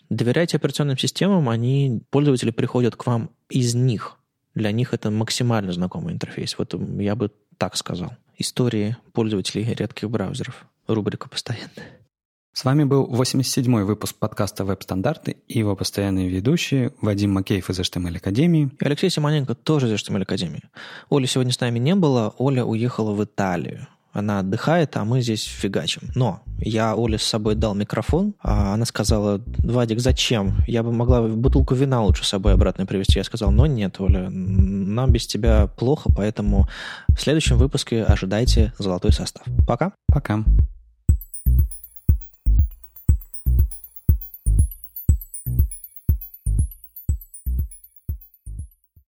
доверяйте 0.09 0.57
операционным 0.57 0.97
системам, 0.97 1.49
они, 1.49 2.01
пользователи 2.11 2.51
приходят 2.51 2.95
к 2.95 3.05
вам 3.05 3.31
из 3.49 3.75
них, 3.75 4.20
для 4.55 4.71
них 4.71 4.93
это 4.93 5.11
максимально 5.11 5.71
знакомый 5.71 6.13
интерфейс. 6.13 6.57
Вот 6.57 6.73
я 6.99 7.15
бы 7.15 7.31
так 7.57 7.75
сказал. 7.75 8.11
Истории 8.37 8.97
пользователей 9.13 9.73
редких 9.73 10.09
браузеров. 10.09 10.65
Рубрика 10.87 11.29
«Постоянная». 11.29 12.01
С 12.53 12.65
вами 12.65 12.83
был 12.83 13.07
87-й 13.09 13.83
выпуск 13.85 14.17
подкаста 14.17 14.65
«Веб-стандарты» 14.65 15.37
и 15.47 15.59
его 15.59 15.75
постоянные 15.75 16.27
ведущие 16.27 16.91
Вадим 16.99 17.31
Макеев 17.31 17.69
из 17.69 17.79
HTML 17.79 18.17
Академии. 18.17 18.69
И 18.77 18.85
Алексей 18.85 19.09
Симоненко 19.09 19.55
тоже 19.55 19.87
из 19.87 19.93
HTML 19.93 20.23
Академии. 20.23 20.63
Оли 21.09 21.27
сегодня 21.27 21.53
с 21.53 21.59
нами 21.61 21.79
не 21.79 21.95
было, 21.95 22.35
Оля 22.37 22.65
уехала 22.65 23.13
в 23.13 23.23
Италию 23.23 23.87
она 24.13 24.39
отдыхает, 24.39 24.97
а 24.97 25.05
мы 25.05 25.21
здесь 25.21 25.43
фигачим. 25.43 26.01
Но 26.15 26.41
я 26.57 26.95
Оле 26.95 27.17
с 27.17 27.23
собой 27.23 27.55
дал 27.55 27.73
микрофон, 27.73 28.33
а 28.41 28.73
она 28.73 28.85
сказала, 28.85 29.41
Вадик, 29.59 29.99
зачем? 29.99 30.57
Я 30.67 30.83
бы 30.83 30.91
могла 30.91 31.21
бутылку 31.21 31.75
вина 31.75 32.03
лучше 32.03 32.23
с 32.23 32.29
собой 32.29 32.53
обратно 32.53 32.85
привезти. 32.85 33.19
Я 33.19 33.23
сказал, 33.23 33.51
но 33.51 33.65
нет, 33.65 33.99
Оля, 33.99 34.29
нам 34.29 35.11
без 35.11 35.27
тебя 35.27 35.67
плохо, 35.67 36.09
поэтому 36.15 36.67
в 37.09 37.21
следующем 37.21 37.57
выпуске 37.57 38.03
ожидайте 38.03 38.73
золотой 38.77 39.11
состав. 39.11 39.45
Пока. 39.67 39.93
Пока. 40.07 40.43